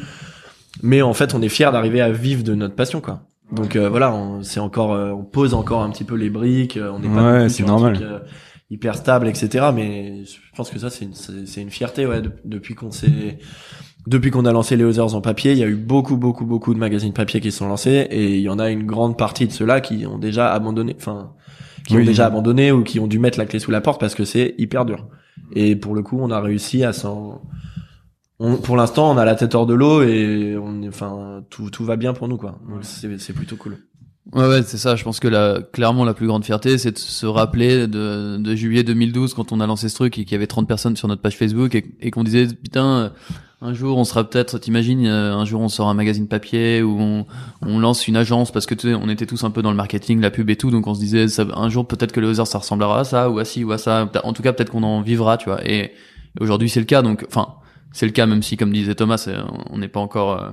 Mais 0.81 1.01
en 1.03 1.13
fait, 1.13 1.35
on 1.35 1.41
est 1.41 1.49
fier 1.49 1.71
d'arriver 1.71 2.01
à 2.01 2.11
vivre 2.11 2.43
de 2.43 2.55
notre 2.55 2.75
passion 2.75 2.99
quoi. 3.01 3.21
Donc 3.51 3.75
euh, 3.75 3.89
voilà, 3.89 4.11
on, 4.13 4.41
c'est 4.41 4.59
encore, 4.59 4.93
euh, 4.93 5.11
on 5.11 5.23
pose 5.23 5.53
encore 5.53 5.83
un 5.83 5.89
petit 5.91 6.05
peu 6.05 6.15
les 6.15 6.29
briques. 6.31 6.77
euh, 6.77 6.89
On 6.91 6.99
n'est 6.99 7.09
pas 7.13 7.31
Ouais, 7.41 7.49
c'est 7.49 7.63
normal. 7.63 7.93
truc, 7.95 8.07
euh, 8.07 8.19
hyper 8.71 8.95
stable, 8.95 9.27
etc. 9.27 9.65
Mais 9.75 10.23
je 10.25 10.37
pense 10.55 10.71
que 10.71 10.79
ça 10.79 10.89
c'est 10.89 11.05
une, 11.05 11.13
c'est 11.13 11.45
c'est 11.45 11.61
une 11.61 11.69
fierté 11.69 12.07
ouais 12.07 12.21
de- 12.21 12.31
depuis 12.45 12.73
qu'on 12.73 12.89
s'est 12.89 13.37
depuis 14.07 14.31
qu'on 14.31 14.45
a 14.45 14.51
lancé 14.51 14.75
les 14.75 14.83
Others 14.83 15.15
en 15.15 15.21
papier, 15.21 15.53
il 15.53 15.57
y 15.57 15.63
a 15.63 15.67
eu 15.67 15.75
beaucoup, 15.75 16.17
beaucoup, 16.17 16.45
beaucoup 16.45 16.73
de 16.73 16.79
magazines 16.79 17.13
papier 17.13 17.39
qui 17.39 17.51
se 17.51 17.59
sont 17.59 17.67
lancés 17.67 18.07
et 18.09 18.35
il 18.35 18.41
y 18.41 18.49
en 18.49 18.59
a 18.59 18.69
une 18.69 18.85
grande 18.85 19.17
partie 19.17 19.47
de 19.47 19.51
ceux-là 19.51 19.79
qui 19.81 20.05
ont 20.05 20.17
déjà 20.17 20.51
abandonné, 20.53 20.95
enfin, 20.97 21.31
qui 21.87 21.95
Oui. 21.95 22.01
ont 22.03 22.05
déjà 22.05 22.25
abandonné 22.25 22.71
ou 22.71 22.83
qui 22.83 22.99
ont 22.99 23.07
dû 23.07 23.19
mettre 23.19 23.37
la 23.39 23.45
clé 23.45 23.59
sous 23.59 23.71
la 23.71 23.81
porte 23.81 23.99
parce 23.99 24.15
que 24.15 24.25
c'est 24.25 24.55
hyper 24.57 24.85
dur. 24.85 25.07
Et 25.55 25.75
pour 25.75 25.95
le 25.95 26.01
coup, 26.01 26.17
on 26.21 26.31
a 26.31 26.39
réussi 26.41 26.83
à 26.83 26.91
s'en, 26.93 27.41
on- 28.39 28.57
pour 28.57 28.75
l'instant, 28.75 29.11
on 29.11 29.17
a 29.17 29.25
la 29.25 29.35
tête 29.35 29.55
hors 29.55 29.65
de 29.65 29.73
l'eau 29.73 30.01
et 30.03 30.57
on, 30.61 30.83
enfin, 30.87 31.43
tout, 31.49 31.69
tout 31.69 31.85
va 31.85 31.95
bien 31.95 32.13
pour 32.13 32.27
nous, 32.27 32.37
quoi. 32.37 32.59
Donc 32.69 32.79
c'est, 32.83 33.19
c'est 33.19 33.33
plutôt 33.33 33.55
cool. 33.55 33.77
Ouais, 34.33 34.47
ouais, 34.47 34.63
c'est 34.63 34.77
ça. 34.77 34.95
Je 34.95 35.03
pense 35.03 35.19
que 35.19 35.27
la, 35.27 35.59
clairement, 35.73 36.05
la 36.05 36.13
plus 36.13 36.27
grande 36.27 36.45
fierté, 36.45 36.77
c'est 36.77 36.93
de 36.93 36.97
se 36.97 37.25
rappeler 37.25 37.87
de, 37.87 38.37
de 38.37 38.55
juillet 38.55 38.83
2012 38.83 39.33
quand 39.33 39.51
on 39.51 39.59
a 39.59 39.67
lancé 39.67 39.89
ce 39.89 39.95
truc 39.95 40.17
et 40.17 40.23
qu'il 40.23 40.31
y 40.31 40.35
avait 40.35 40.47
30 40.47 40.67
personnes 40.67 40.95
sur 40.95 41.07
notre 41.09 41.21
page 41.21 41.37
Facebook 41.37 41.75
et, 41.75 41.83
et 41.99 42.09
qu'on 42.09 42.23
disait, 42.23 42.47
putain, 42.47 43.11
un 43.63 43.73
jour 43.73 43.97
on 43.97 44.03
sera 44.03 44.25
peut-être, 44.25 44.59
t'imagines, 44.59 45.07
euh, 45.07 45.33
un 45.33 45.45
jour 45.45 45.61
on 45.61 45.69
sort 45.69 45.87
un 45.87 45.93
magazine 45.93 46.27
papier 46.27 46.83
ou 46.83 46.99
on, 46.99 47.25
on 47.61 47.79
lance 47.79 48.09
une 48.09 48.17
agence 48.17 48.51
parce 48.51 48.65
que 48.65 48.75
on 48.95 49.07
était 49.07 49.25
tous 49.25 49.45
un 49.45 49.51
peu 49.51 49.61
dans 49.61 49.71
le 49.71 49.77
marketing, 49.77 50.19
la 50.19 50.31
pub 50.31 50.49
et 50.49 50.57
tout, 50.57 50.69
donc 50.69 50.85
on 50.85 50.93
se 50.93 50.99
disait, 50.99 51.29
ça, 51.29 51.45
un 51.55 51.69
jour 51.69 51.87
peut-être 51.87 52.11
que 52.11 52.19
le 52.19 52.29
hasard 52.29 52.45
ça 52.45 52.57
ressemblera 52.57 52.99
à 52.99 53.03
ça 53.05 53.29
ou 53.29 53.39
à 53.39 53.45
ci 53.45 53.63
ou 53.63 53.71
à 53.71 53.77
ça. 53.77 54.11
En 54.23 54.33
tout 54.33 54.43
cas, 54.43 54.51
peut-être 54.51 54.71
qu'on 54.71 54.83
en 54.83 55.01
vivra, 55.01 55.37
tu 55.37 55.45
vois. 55.45 55.65
Et, 55.65 55.93
aujourd'hui, 56.41 56.67
c'est 56.67 56.79
le 56.79 56.85
cas, 56.85 57.01
donc, 57.01 57.25
enfin, 57.27 57.55
c'est 57.93 58.05
le 58.05 58.11
cas, 58.11 58.25
même 58.25 58.43
si, 58.43 58.57
comme 58.57 58.73
disait 58.73 58.95
Thomas, 58.95 59.29
on 59.69 59.77
n'est 59.77 59.87
pas 59.87 60.01
encore, 60.01 60.41
euh, 60.41 60.49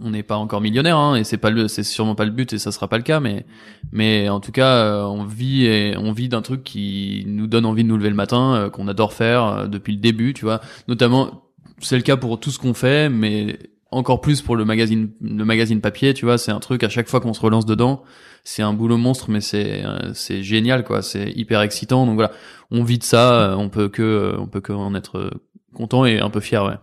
on 0.00 0.10
n'est 0.10 0.22
pas 0.22 0.36
encore 0.36 0.62
millionnaire 0.62 0.96
hein, 0.96 1.16
et 1.16 1.24
c'est 1.24 1.36
pas 1.36 1.50
le 1.50 1.68
c'est 1.68 1.82
sûrement 1.82 2.14
pas 2.14 2.24
le 2.24 2.30
but 2.30 2.54
et 2.54 2.58
ça 2.58 2.72
sera 2.72 2.88
pas 2.88 2.96
le 2.96 3.04
cas 3.04 3.20
mais 3.20 3.44
mais 3.92 4.28
en 4.28 4.40
tout 4.40 4.50
cas 4.50 4.76
euh, 4.76 5.04
on 5.04 5.24
vit 5.24 5.66
et 5.66 5.94
on 5.96 6.10
vit 6.10 6.28
d'un 6.28 6.42
truc 6.42 6.64
qui 6.64 7.24
nous 7.28 7.46
donne 7.46 7.64
envie 7.64 7.84
de 7.84 7.88
nous 7.88 7.98
lever 7.98 8.08
le 8.08 8.16
matin 8.16 8.70
qu'on 8.72 8.88
adore 8.88 9.12
faire 9.12 9.68
depuis 9.68 9.92
le 9.92 10.00
début 10.00 10.32
tu 10.32 10.46
vois 10.46 10.62
notamment 10.88 11.43
c'est 11.80 11.96
le 11.96 12.02
cas 12.02 12.16
pour 12.16 12.38
tout 12.40 12.50
ce 12.50 12.58
qu'on 12.58 12.74
fait 12.74 13.08
mais 13.08 13.58
encore 13.90 14.20
plus 14.20 14.42
pour 14.42 14.56
le 14.56 14.64
magazine 14.64 15.10
le 15.20 15.44
magazine 15.44 15.80
papier 15.80 16.14
tu 16.14 16.24
vois 16.24 16.38
c'est 16.38 16.50
un 16.52 16.60
truc 16.60 16.82
à 16.84 16.88
chaque 16.88 17.08
fois 17.08 17.20
qu'on 17.20 17.34
se 17.34 17.40
relance 17.40 17.66
dedans 17.66 18.02
c'est 18.44 18.62
un 18.62 18.72
boulot 18.72 18.96
monstre 18.96 19.30
mais 19.30 19.40
c'est 19.40 19.84
euh, 19.84 20.12
c'est 20.14 20.42
génial 20.42 20.84
quoi 20.84 21.02
c'est 21.02 21.30
hyper 21.32 21.60
excitant 21.62 22.06
donc 22.06 22.16
voilà 22.16 22.32
on 22.70 22.82
vit 22.84 22.98
de 22.98 23.04
ça 23.04 23.52
euh, 23.52 23.56
on 23.56 23.68
peut 23.68 23.88
que 23.88 24.34
on 24.38 24.46
peut 24.46 24.60
que 24.60 24.72
en 24.72 24.94
être 24.94 25.18
euh, 25.18 25.30
content 25.74 26.04
et 26.06 26.18
un 26.20 26.30
peu 26.30 26.40
fier 26.40 26.64
ouais 26.64 26.74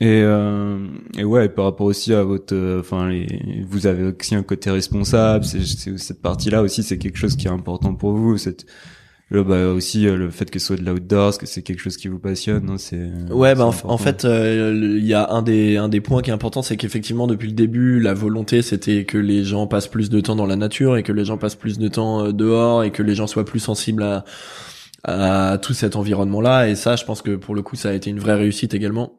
Et, 0.00 0.22
euh, 0.24 0.86
et 1.18 1.24
ouais, 1.24 1.50
par 1.50 1.66
rapport 1.66 1.86
aussi 1.86 2.14
à 2.14 2.22
votre, 2.24 2.54
euh, 2.54 2.80
enfin, 2.80 3.12
vous 3.68 3.86
avez 3.86 4.04
aussi 4.18 4.34
un 4.34 4.42
côté 4.42 4.70
responsable. 4.70 5.44
C'est- 5.44 5.98
cette 5.98 6.22
partie-là 6.22 6.62
aussi, 6.62 6.82
c'est 6.82 6.96
quelque 6.96 7.18
chose 7.18 7.36
qui 7.36 7.48
est 7.48 7.50
important 7.50 7.94
pour 7.94 8.12
vous. 8.14 8.38
Cette, 8.38 8.64
le, 9.30 9.44
bah, 9.44 9.68
aussi 9.68 10.06
euh, 10.08 10.16
le 10.16 10.28
fait 10.30 10.50
que 10.50 10.58
ce 10.58 10.66
soit 10.66 10.76
de 10.76 10.84
l'outdoors, 10.84 11.38
que 11.38 11.46
c'est 11.46 11.62
quelque 11.62 11.80
chose 11.80 11.96
qui 11.96 12.08
vous 12.08 12.18
passionne. 12.18 12.66
non, 12.66 12.78
c'est. 12.78 12.96
Ouais, 13.30 13.50
c'est 13.50 13.54
bah 13.58 13.70
en, 13.84 13.98
fait, 13.98 14.24
euh, 14.24 14.72
il 14.98 15.06
y 15.06 15.14
a 15.14 15.30
un 15.30 15.42
des 15.42 15.76
un 15.76 15.88
des 15.88 16.00
points 16.00 16.20
qui 16.20 16.30
est 16.30 16.32
important, 16.32 16.62
c'est 16.62 16.76
qu'effectivement 16.76 17.26
depuis 17.28 17.46
le 17.48 17.54
début, 17.54 18.00
la 18.00 18.12
volonté 18.12 18.60
c'était 18.62 19.04
que 19.04 19.18
les 19.18 19.44
gens 19.44 19.66
passent 19.68 19.88
plus 19.88 20.10
de 20.10 20.20
temps 20.20 20.34
dans 20.36 20.46
la 20.46 20.56
nature 20.56 20.96
et 20.96 21.02
que 21.04 21.12
les 21.12 21.24
gens 21.24 21.38
passent 21.38 21.54
plus 21.54 21.78
de 21.78 21.88
temps 21.88 22.26
euh, 22.26 22.32
dehors 22.32 22.82
et 22.82 22.90
que 22.90 23.02
les 23.04 23.14
gens 23.14 23.26
soient 23.28 23.44
plus 23.44 23.60
sensibles 23.60 24.02
à 24.02 24.24
à 25.04 25.58
tout 25.62 25.72
cet 25.72 25.96
environnement-là. 25.96 26.68
Et 26.68 26.74
ça, 26.74 26.96
je 26.96 27.04
pense 27.04 27.22
que 27.22 27.36
pour 27.36 27.54
le 27.54 27.62
coup, 27.62 27.76
ça 27.76 27.88
a 27.90 27.92
été 27.92 28.10
une 28.10 28.18
vraie 28.18 28.34
réussite 28.34 28.74
également. 28.74 29.14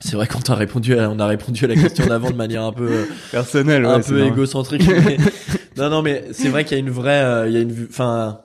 C'est 0.00 0.16
vrai 0.16 0.26
qu'on 0.26 0.40
a 0.40 0.56
répondu, 0.56 0.98
à, 0.98 1.10
on 1.10 1.18
a 1.18 1.26
répondu 1.26 1.66
à 1.66 1.68
la 1.68 1.74
question 1.76 2.06
d'avant 2.06 2.30
de 2.30 2.36
manière 2.36 2.64
un 2.64 2.72
peu 2.72 2.88
euh, 2.90 3.04
personnel, 3.30 3.84
ouais, 3.84 3.92
un 3.92 4.00
peu 4.00 4.24
égocentrique. 4.24 4.82
mais- 4.88 5.18
non, 5.76 5.90
non, 5.90 6.02
mais 6.02 6.24
c'est 6.32 6.48
vrai 6.48 6.64
qu'il 6.64 6.78
y 6.78 6.80
a 6.80 6.82
une 6.82 6.90
vraie, 6.90 7.22
euh, 7.22 7.46
il 7.48 7.52
y 7.52 7.58
a 7.58 7.60
une, 7.60 7.86
enfin, 7.90 8.40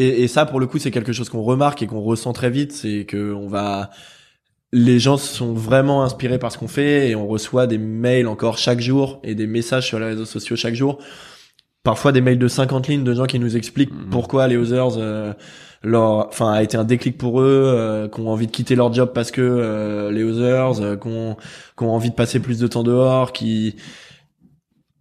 et, 0.00 0.22
et 0.22 0.28
ça 0.28 0.46
pour 0.46 0.60
le 0.60 0.66
coup 0.66 0.78
c'est 0.78 0.90
quelque 0.90 1.12
chose 1.12 1.28
qu'on 1.28 1.42
remarque 1.42 1.82
et 1.82 1.86
qu'on 1.86 2.00
ressent 2.00 2.32
très 2.32 2.50
vite, 2.50 2.72
c'est 2.72 3.04
que 3.04 3.32
on 3.32 3.48
va, 3.48 3.90
les 4.72 4.98
gens 4.98 5.16
sont 5.16 5.52
vraiment 5.52 6.02
inspirés 6.04 6.38
par 6.38 6.52
ce 6.52 6.58
qu'on 6.58 6.68
fait 6.68 7.08
et 7.10 7.16
on 7.16 7.26
reçoit 7.26 7.66
des 7.66 7.78
mails 7.78 8.26
encore 8.28 8.58
chaque 8.58 8.80
jour 8.80 9.20
et 9.24 9.34
des 9.34 9.46
messages 9.46 9.86
sur 9.86 9.98
les 9.98 10.06
réseaux 10.06 10.24
sociaux 10.26 10.56
chaque 10.56 10.74
jour. 10.74 10.98
Parfois 11.84 12.12
des 12.12 12.20
mails 12.20 12.38
de 12.38 12.48
50 12.48 12.88
lignes 12.88 13.04
de 13.04 13.14
gens 13.14 13.24
qui 13.26 13.38
nous 13.38 13.56
expliquent 13.56 13.92
Mhm. 13.94 14.10
pourquoi 14.10 14.46
les 14.48 14.56
Others 14.58 14.98
euh, 14.98 15.32
leur, 15.82 16.26
enfin, 16.28 16.52
a 16.52 16.62
été 16.62 16.76
un 16.76 16.84
déclic 16.84 17.16
pour 17.16 17.40
eux, 17.40 17.44
euh, 17.64 18.08
qui 18.08 18.20
ont 18.20 18.28
envie 18.28 18.46
de 18.46 18.52
quitter 18.52 18.74
leur 18.74 18.92
job 18.92 19.12
parce 19.14 19.30
que 19.30 19.40
euh, 19.40 20.10
les 20.10 20.24
Others, 20.24 20.80
euh, 20.82 20.96
qu'on 20.96 21.36
ont 21.80 21.90
envie 21.90 22.10
de 22.10 22.14
passer 22.16 22.40
plus 22.40 22.58
de 22.58 22.66
temps 22.66 22.82
dehors, 22.82 23.32
qui 23.32 23.76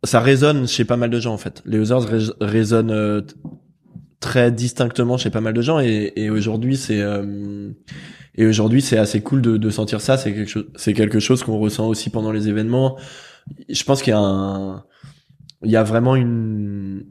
ça 0.03 0.19
résonne 0.19 0.67
chez 0.67 0.85
pas 0.85 0.95
mal 0.95 1.09
de 1.09 1.19
gens 1.19 1.33
en 1.33 1.37
fait. 1.37 1.61
Les 1.65 1.91
Others 1.91 2.07
rés- 2.09 2.33
résonnent 2.39 2.91
euh, 2.91 3.21
très 4.19 4.51
distinctement 4.51 5.17
chez 5.17 5.29
pas 5.29 5.41
mal 5.41 5.53
de 5.53 5.61
gens 5.61 5.79
et, 5.79 6.13
et 6.15 6.29
aujourd'hui 6.29 6.75
c'est 6.75 7.01
euh, 7.01 7.69
et 8.35 8.45
aujourd'hui 8.45 8.81
c'est 8.81 8.97
assez 8.97 9.21
cool 9.21 9.41
de, 9.41 9.57
de 9.57 9.69
sentir 9.69 10.01
ça. 10.01 10.17
C'est 10.17 10.33
quelque 10.33 10.49
chose, 10.49 10.67
c'est 10.75 10.93
quelque 10.93 11.19
chose 11.19 11.43
qu'on 11.43 11.57
ressent 11.57 11.87
aussi 11.87 12.09
pendant 12.09 12.31
les 12.31 12.49
événements. 12.49 12.97
Je 13.69 13.83
pense 13.83 14.01
qu'il 14.01 14.11
y 14.11 14.15
a 14.15 14.19
un, 14.19 14.83
il 15.63 15.71
y 15.71 15.75
a 15.75 15.83
vraiment 15.83 16.15
une 16.15 17.05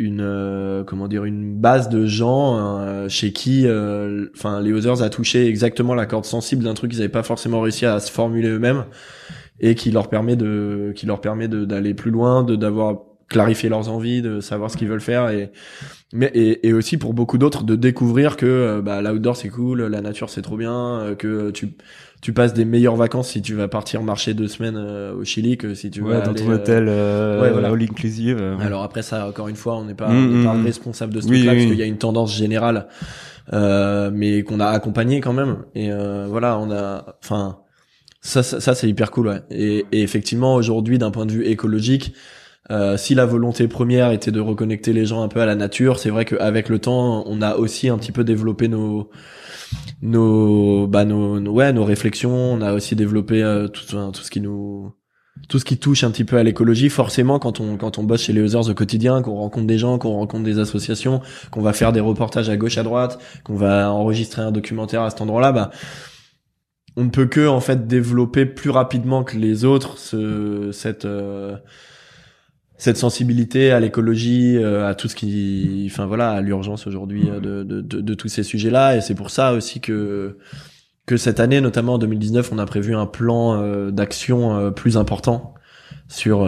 une 0.00 0.22
euh, 0.22 0.82
comment 0.82 1.08
dire 1.08 1.24
une 1.24 1.54
base 1.60 1.90
de 1.90 2.06
gens 2.06 2.56
euh, 2.58 3.08
chez 3.08 3.32
qui 3.32 3.66
euh, 3.66 4.28
enfin 4.34 4.60
les 4.62 4.72
Others 4.72 5.02
a 5.02 5.10
touché 5.10 5.46
exactement 5.46 5.94
la 5.94 6.06
corde 6.06 6.24
sensible 6.24 6.64
d'un 6.64 6.72
truc 6.72 6.90
qu'ils 6.90 7.00
n'avaient 7.00 7.10
pas 7.10 7.22
forcément 7.22 7.60
réussi 7.60 7.84
à 7.84 8.00
se 8.00 8.10
formuler 8.10 8.48
eux-mêmes 8.48 8.86
et 9.60 9.74
qui 9.74 9.90
leur 9.90 10.08
permet 10.08 10.36
de 10.36 10.94
qui 10.96 11.04
leur 11.04 11.20
permet 11.20 11.48
d'aller 11.48 11.92
plus 11.92 12.10
loin 12.10 12.42
de 12.42 12.56
d'avoir 12.56 13.09
clarifié 13.30 13.70
leurs 13.70 13.88
envies 13.88 14.20
de 14.22 14.40
savoir 14.40 14.70
ce 14.70 14.76
qu'ils 14.76 14.88
veulent 14.88 15.00
faire 15.00 15.30
et 15.30 15.50
mais 16.12 16.30
et, 16.34 16.68
et 16.68 16.72
aussi 16.74 16.98
pour 16.98 17.14
beaucoup 17.14 17.38
d'autres 17.38 17.62
de 17.64 17.76
découvrir 17.76 18.36
que 18.36 18.44
euh, 18.46 18.82
bah 18.82 19.00
l'outdoor 19.00 19.36
c'est 19.36 19.48
cool 19.48 19.82
la 19.86 20.00
nature 20.02 20.28
c'est 20.28 20.42
trop 20.42 20.56
bien 20.58 20.74
euh, 21.00 21.14
que 21.14 21.50
tu 21.52 21.74
tu 22.20 22.32
passes 22.34 22.52
des 22.52 22.66
meilleures 22.66 22.96
vacances 22.96 23.30
si 23.30 23.40
tu 23.40 23.54
vas 23.54 23.68
partir 23.68 24.02
marcher 24.02 24.34
deux 24.34 24.48
semaines 24.48 24.76
euh, 24.76 25.14
au 25.14 25.24
Chili 25.24 25.56
que 25.56 25.74
si 25.74 25.90
tu 25.90 26.02
ouais, 26.02 26.14
vas 26.14 26.20
dans 26.20 26.32
aller, 26.32 26.42
ton 26.44 26.50
hôtel 26.50 26.86
euh, 26.88 27.40
ouais, 27.40 27.50
voilà. 27.50 27.68
all 27.68 27.82
inclusive. 27.82 28.38
euh, 28.40 28.56
ouais. 28.56 28.64
alors 28.64 28.82
après 28.82 29.02
ça, 29.02 29.26
encore 29.28 29.48
une 29.48 29.56
fois, 29.56 29.76
on 29.78 29.84
n'est 29.84 29.94
pas, 29.94 30.08
Mm, 30.08 30.28
n'est 30.38 30.44
pas 30.44 30.54
mm, 30.54 30.64
responsable 30.66 31.14
de 31.14 31.20
ce 31.22 31.28
Oui, 31.28 31.36
truc-là 31.36 31.52
oui, 31.52 31.58
parce 31.58 31.66
oui. 31.66 31.70
qu'il 31.70 31.78
y 31.80 31.82
a 31.82 31.86
une 31.86 31.98
tendance 31.98 32.34
générale, 32.36 32.88
euh, 33.52 34.10
mais 34.12 34.42
qu'on 34.42 34.60
a 34.60 34.66
accompagné 34.66 35.20
quand 35.20 35.32
même. 35.32 35.58
Et 35.74 35.90
euh, 35.92 36.26
voilà, 36.28 36.58
on 36.58 36.70
a, 36.70 37.16
enfin, 37.22 37.58
ça, 38.20 38.42
ça, 38.42 38.60
ça, 38.60 38.74
c'est 38.74 38.88
hyper 38.88 39.10
cool. 39.10 39.28
Ouais. 39.28 39.40
Et, 39.50 39.86
et 39.92 40.02
effectivement, 40.02 40.54
aujourd'hui, 40.54 40.98
d'un 40.98 41.10
point 41.10 41.26
de 41.26 41.32
vue 41.32 41.46
écologique, 41.46 42.12
euh, 42.70 42.96
si 42.96 43.14
la 43.14 43.26
volonté 43.26 43.66
première 43.66 44.12
était 44.12 44.30
de 44.30 44.40
reconnecter 44.40 44.92
les 44.92 45.06
gens 45.06 45.22
un 45.22 45.28
peu 45.28 45.40
à 45.40 45.46
la 45.46 45.56
nature, 45.56 45.98
c'est 45.98 46.10
vrai 46.10 46.24
qu'avec 46.24 46.68
le 46.68 46.78
temps, 46.78 47.24
on 47.26 47.42
a 47.42 47.56
aussi 47.56 47.88
un 47.88 47.98
petit 47.98 48.12
peu 48.12 48.22
développé 48.22 48.68
nos 48.68 49.10
nos 50.02 50.86
bah 50.86 51.04
nos, 51.04 51.40
ouais 51.50 51.72
nos 51.72 51.84
réflexions. 51.84 52.30
On 52.30 52.60
a 52.60 52.72
aussi 52.72 52.94
développé 52.94 53.42
euh, 53.42 53.68
tout 53.68 53.84
tout 54.12 54.22
ce 54.22 54.30
qui 54.30 54.40
nous 54.40 54.92
tout 55.48 55.58
ce 55.58 55.64
qui 55.64 55.78
touche 55.78 56.04
un 56.04 56.10
petit 56.10 56.24
peu 56.24 56.36
à 56.36 56.44
l'écologie. 56.44 56.90
Forcément 56.90 57.40
quand 57.40 57.60
on 57.60 57.76
quand 57.76 57.98
on 57.98 58.04
bosse 58.04 58.22
chez 58.22 58.32
les 58.32 58.54
Others 58.54 58.70
au 58.70 58.74
quotidien 58.74 59.20
qu'on 59.22 59.34
rencontre 59.34 59.66
des 59.66 59.78
gens 59.78 59.98
qu'on 59.98 60.12
rencontre 60.12 60.44
des 60.44 60.58
associations 60.60 61.20
qu'on 61.50 61.62
va 61.62 61.72
faire 61.72 61.92
des 61.92 62.00
reportages 62.00 62.48
à 62.50 62.56
gauche 62.56 62.78
à 62.78 62.84
droite 62.84 63.18
qu'on 63.44 63.56
va 63.56 63.90
enregistrer 63.92 64.42
un 64.42 64.52
documentaire 64.52 65.02
à 65.02 65.10
cet 65.10 65.20
endroit-là 65.20 65.52
bah 65.52 65.70
on 66.96 67.04
ne 67.04 67.10
peut 67.10 67.26
que 67.26 67.46
en 67.46 67.60
fait 67.60 67.86
développer 67.86 68.46
plus 68.46 68.70
rapidement 68.70 69.24
que 69.24 69.36
les 69.36 69.64
autres 69.64 69.98
ce 69.98 70.70
cette 70.72 71.04
euh, 71.04 71.56
cette 72.80 72.96
sensibilité 72.96 73.72
à 73.72 73.78
l'écologie, 73.78 74.56
euh, 74.56 74.88
à 74.88 74.94
tout 74.94 75.06
ce 75.06 75.14
qui, 75.14 75.86
enfin 75.90 76.06
voilà, 76.06 76.30
à 76.30 76.40
l'urgence 76.40 76.86
aujourd'hui 76.86 77.28
euh, 77.28 77.38
de, 77.62 78.14
tous 78.14 78.28
ces 78.28 78.42
sujets-là. 78.42 78.96
Et 78.96 79.02
c'est 79.02 79.14
pour 79.14 79.28
ça 79.28 79.52
aussi 79.52 79.80
que 79.80 80.38
que 81.04 81.18
cette 81.18 81.40
année, 81.40 81.60
notamment 81.60 81.94
en 81.94 81.98
2019, 81.98 82.52
on 82.52 82.58
a 82.58 82.64
prévu 82.64 82.94
un 82.94 83.04
plan 83.04 83.60
euh, 83.60 83.90
d'action 83.90 84.72
plus 84.72 84.96
important 84.96 85.52
sur, 86.08 86.38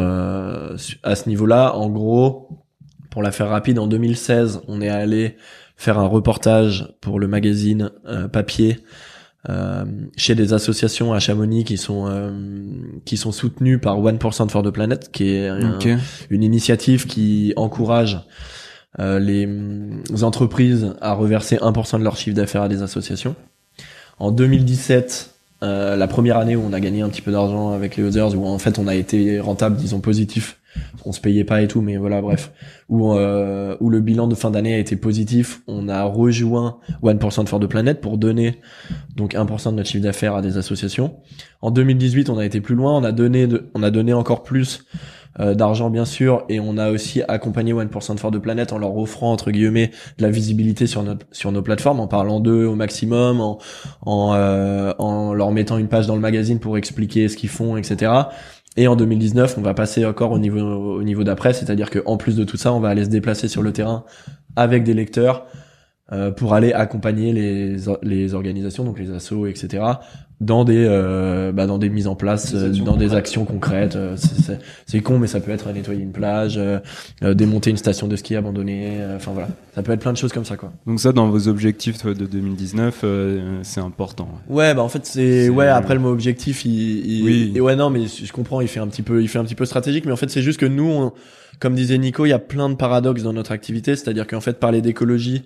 su- 0.78 0.98
à 1.02 1.14
ce 1.16 1.28
niveau-là. 1.28 1.76
En 1.76 1.90
gros, 1.90 2.64
pour 3.10 3.22
la 3.22 3.30
faire 3.30 3.50
rapide, 3.50 3.78
en 3.78 3.86
2016, 3.86 4.62
on 4.68 4.80
est 4.80 4.88
allé 4.88 5.36
faire 5.76 5.98
un 5.98 6.06
reportage 6.06 6.94
pour 7.02 7.20
le 7.20 7.28
magazine 7.28 7.90
papier 8.32 8.78
euh, 9.48 9.84
chez 10.16 10.34
des 10.34 10.52
associations 10.52 11.12
à 11.12 11.18
Chamonix 11.18 11.64
qui 11.64 11.76
sont 11.76 12.06
euh, 12.06 12.30
qui 13.04 13.16
sont 13.16 13.32
soutenues 13.32 13.78
par 13.78 13.98
1% 14.00 14.48
for 14.48 14.62
the 14.62 14.70
Planet, 14.70 15.10
qui 15.10 15.30
est 15.34 15.48
un- 15.48 15.78
une 16.30 16.42
initiative 16.44 17.06
qui 17.06 17.52
encourage 17.56 18.20
euh, 19.00 19.18
les 19.18 19.48
entreprises 20.22 20.94
à 21.00 21.14
reverser 21.14 21.56
1% 21.56 21.98
de 21.98 22.04
leur 22.04 22.16
chiffre 22.16 22.36
d'affaires 22.36 22.62
à 22.62 22.68
des 22.68 22.82
associations. 22.82 23.34
En 24.18 24.30
2017, 24.30 25.30
euh, 25.62 25.96
la 25.96 26.06
première 26.08 26.36
année 26.38 26.54
où 26.56 26.62
on 26.68 26.72
a 26.72 26.80
gagné 26.80 27.02
un 27.02 27.08
petit 27.08 27.22
peu 27.22 27.32
d'argent 27.32 27.72
avec 27.72 27.96
les 27.96 28.04
Others, 28.04 28.36
où 28.38 28.46
en 28.46 28.58
fait 28.58 28.78
on 28.78 28.86
a 28.86 28.94
été 28.94 29.40
rentable, 29.40 29.76
disons 29.76 30.00
positif, 30.00 30.58
on 31.04 31.12
se 31.12 31.20
payait 31.20 31.44
pas 31.44 31.62
et 31.62 31.68
tout, 31.68 31.80
mais 31.80 31.96
voilà, 31.96 32.20
bref, 32.20 32.52
où, 32.88 33.12
euh, 33.12 33.76
où 33.80 33.90
le 33.90 34.00
bilan 34.00 34.26
de 34.28 34.34
fin 34.34 34.50
d'année 34.50 34.74
a 34.74 34.78
été 34.78 34.96
positif, 34.96 35.62
on 35.66 35.88
a 35.88 36.04
rejoint 36.04 36.78
1% 37.02 37.46
for 37.46 37.60
the 37.60 37.66
Planet 37.66 38.00
pour 38.00 38.18
donner 38.18 38.60
donc 39.16 39.34
1% 39.34 39.70
de 39.72 39.76
notre 39.76 39.88
chiffre 39.88 40.04
d'affaires 40.04 40.34
à 40.34 40.42
des 40.42 40.56
associations. 40.56 41.16
En 41.60 41.70
2018, 41.70 42.30
on 42.30 42.38
a 42.38 42.44
été 42.46 42.60
plus 42.60 42.74
loin, 42.74 42.96
on 42.96 43.04
a 43.04 43.12
donné, 43.12 43.46
de- 43.46 43.70
on 43.74 43.82
a 43.82 43.90
donné 43.90 44.12
encore 44.12 44.42
plus 44.42 44.84
euh, 45.40 45.54
d'argent 45.54 45.88
bien 45.88 46.04
sûr, 46.04 46.44
et 46.50 46.60
on 46.60 46.76
a 46.76 46.90
aussi 46.90 47.22
accompagné 47.26 47.72
1% 47.72 48.18
for 48.18 48.30
the 48.30 48.38
Planet 48.38 48.70
en 48.74 48.78
leur 48.78 48.94
offrant 48.98 49.32
entre 49.32 49.50
guillemets 49.50 49.90
de 50.18 50.22
la 50.24 50.30
visibilité 50.30 50.86
sur 50.86 51.02
notre 51.02 51.24
sur 51.32 51.52
nos 51.52 51.62
plateformes, 51.62 52.00
en 52.00 52.06
parlant 52.06 52.38
d'eux 52.38 52.66
au 52.66 52.74
maximum, 52.74 53.40
en 53.40 53.58
en, 54.04 54.34
euh, 54.34 54.92
en 54.98 55.32
leur 55.32 55.50
mettant 55.50 55.78
une 55.78 55.88
page 55.88 56.06
dans 56.06 56.16
le 56.16 56.20
magazine 56.20 56.58
pour 56.58 56.76
expliquer 56.76 57.28
ce 57.28 57.38
qu'ils 57.38 57.48
font, 57.48 57.78
etc. 57.78 58.12
Et 58.76 58.88
en 58.88 58.96
2019, 58.96 59.56
on 59.58 59.60
va 59.60 59.74
passer 59.74 60.04
encore 60.06 60.32
au 60.32 60.38
niveau 60.38 60.60
au 60.60 61.02
niveau 61.02 61.24
d'après, 61.24 61.52
c'est-à-dire 61.52 61.90
que 61.90 61.98
en 62.06 62.16
plus 62.16 62.36
de 62.36 62.44
tout 62.44 62.56
ça, 62.56 62.72
on 62.72 62.80
va 62.80 62.88
aller 62.88 63.04
se 63.04 63.10
déplacer 63.10 63.48
sur 63.48 63.62
le 63.62 63.72
terrain 63.72 64.04
avec 64.56 64.82
des 64.82 64.94
lecteurs 64.94 65.46
euh, 66.12 66.30
pour 66.30 66.54
aller 66.54 66.72
accompagner 66.72 67.32
les 67.32 67.76
les 68.02 68.34
organisations, 68.34 68.84
donc 68.84 68.98
les 68.98 69.10
assos, 69.10 69.46
etc. 69.46 69.82
dans 70.40 70.64
des 70.64 70.84
euh, 70.88 71.52
bah, 71.52 71.66
dans 71.66 71.78
des 71.78 71.88
mises 71.88 72.06
en 72.08 72.16
place, 72.16 72.52
Des 72.52 72.58
euh, 72.58 72.66
actions 72.68 72.84
dans 72.84 72.96
des 72.96 73.14
actions 73.14 73.44
concrètes. 73.44 73.96
euh, 73.96 74.16
c'est- 74.16 75.00
con, 75.00 75.18
mais 75.18 75.26
ça 75.26 75.40
peut 75.40 75.52
être 75.52 75.72
nettoyer 75.72 76.02
une 76.02 76.12
plage, 76.12 76.60
démonter 77.22 77.70
une 77.70 77.76
station 77.76 78.08
de 78.08 78.16
ski 78.16 78.36
abandonnée. 78.36 78.98
euh, 79.00 79.16
Enfin 79.16 79.30
voilà, 79.32 79.48
ça 79.74 79.82
peut 79.82 79.92
être 79.92 80.00
plein 80.00 80.12
de 80.12 80.18
choses 80.18 80.32
comme 80.32 80.44
ça, 80.44 80.56
quoi. 80.56 80.72
Donc 80.86 81.00
ça, 81.00 81.12
dans 81.12 81.28
vos 81.28 81.48
objectifs 81.48 81.98
toi, 81.98 82.12
de 82.14 82.26
2019, 82.26 83.00
euh, 83.04 83.60
c'est 83.62 83.80
important. 83.80 84.28
ouais. 84.48 84.54
Ouais, 84.56 84.74
bah 84.74 84.82
en 84.82 84.88
fait 84.88 85.06
c'est 85.06 85.44
C'est- 85.44 85.48
ouais. 85.48 85.68
Après 85.68 85.94
le 85.94 86.00
mot 86.00 86.10
objectif, 86.10 86.64
il, 86.64 86.72
il- 87.06 87.24
Oui. 87.24 87.52
et 87.54 87.60
ouais 87.60 87.76
non, 87.76 87.88
mais 87.90 88.06
je 88.06 88.32
comprends, 88.32 88.60
il 88.60 88.68
fait 88.68 88.80
un 88.80 88.88
petit 88.88 89.02
peu, 89.02 89.22
il 89.22 89.28
fait 89.28 89.38
un 89.38 89.44
petit 89.44 89.54
peu 89.54 89.64
stratégique, 89.64 90.04
mais 90.06 90.12
en 90.12 90.16
fait 90.16 90.28
c'est 90.30 90.42
juste 90.42 90.60
que 90.60 90.66
nous, 90.66 90.90
on- 90.90 91.12
comme 91.60 91.74
disait 91.74 91.96
Nico, 91.98 92.26
il 92.26 92.30
y 92.30 92.32
a 92.34 92.38
plein 92.40 92.68
de 92.68 92.74
paradoxes 92.74 93.22
dans 93.22 93.32
notre 93.32 93.52
activité, 93.52 93.94
c'est-à-dire 93.96 94.26
qu'en 94.26 94.40
fait 94.40 94.58
parler 94.58 94.82
d'écologie, 94.82 95.42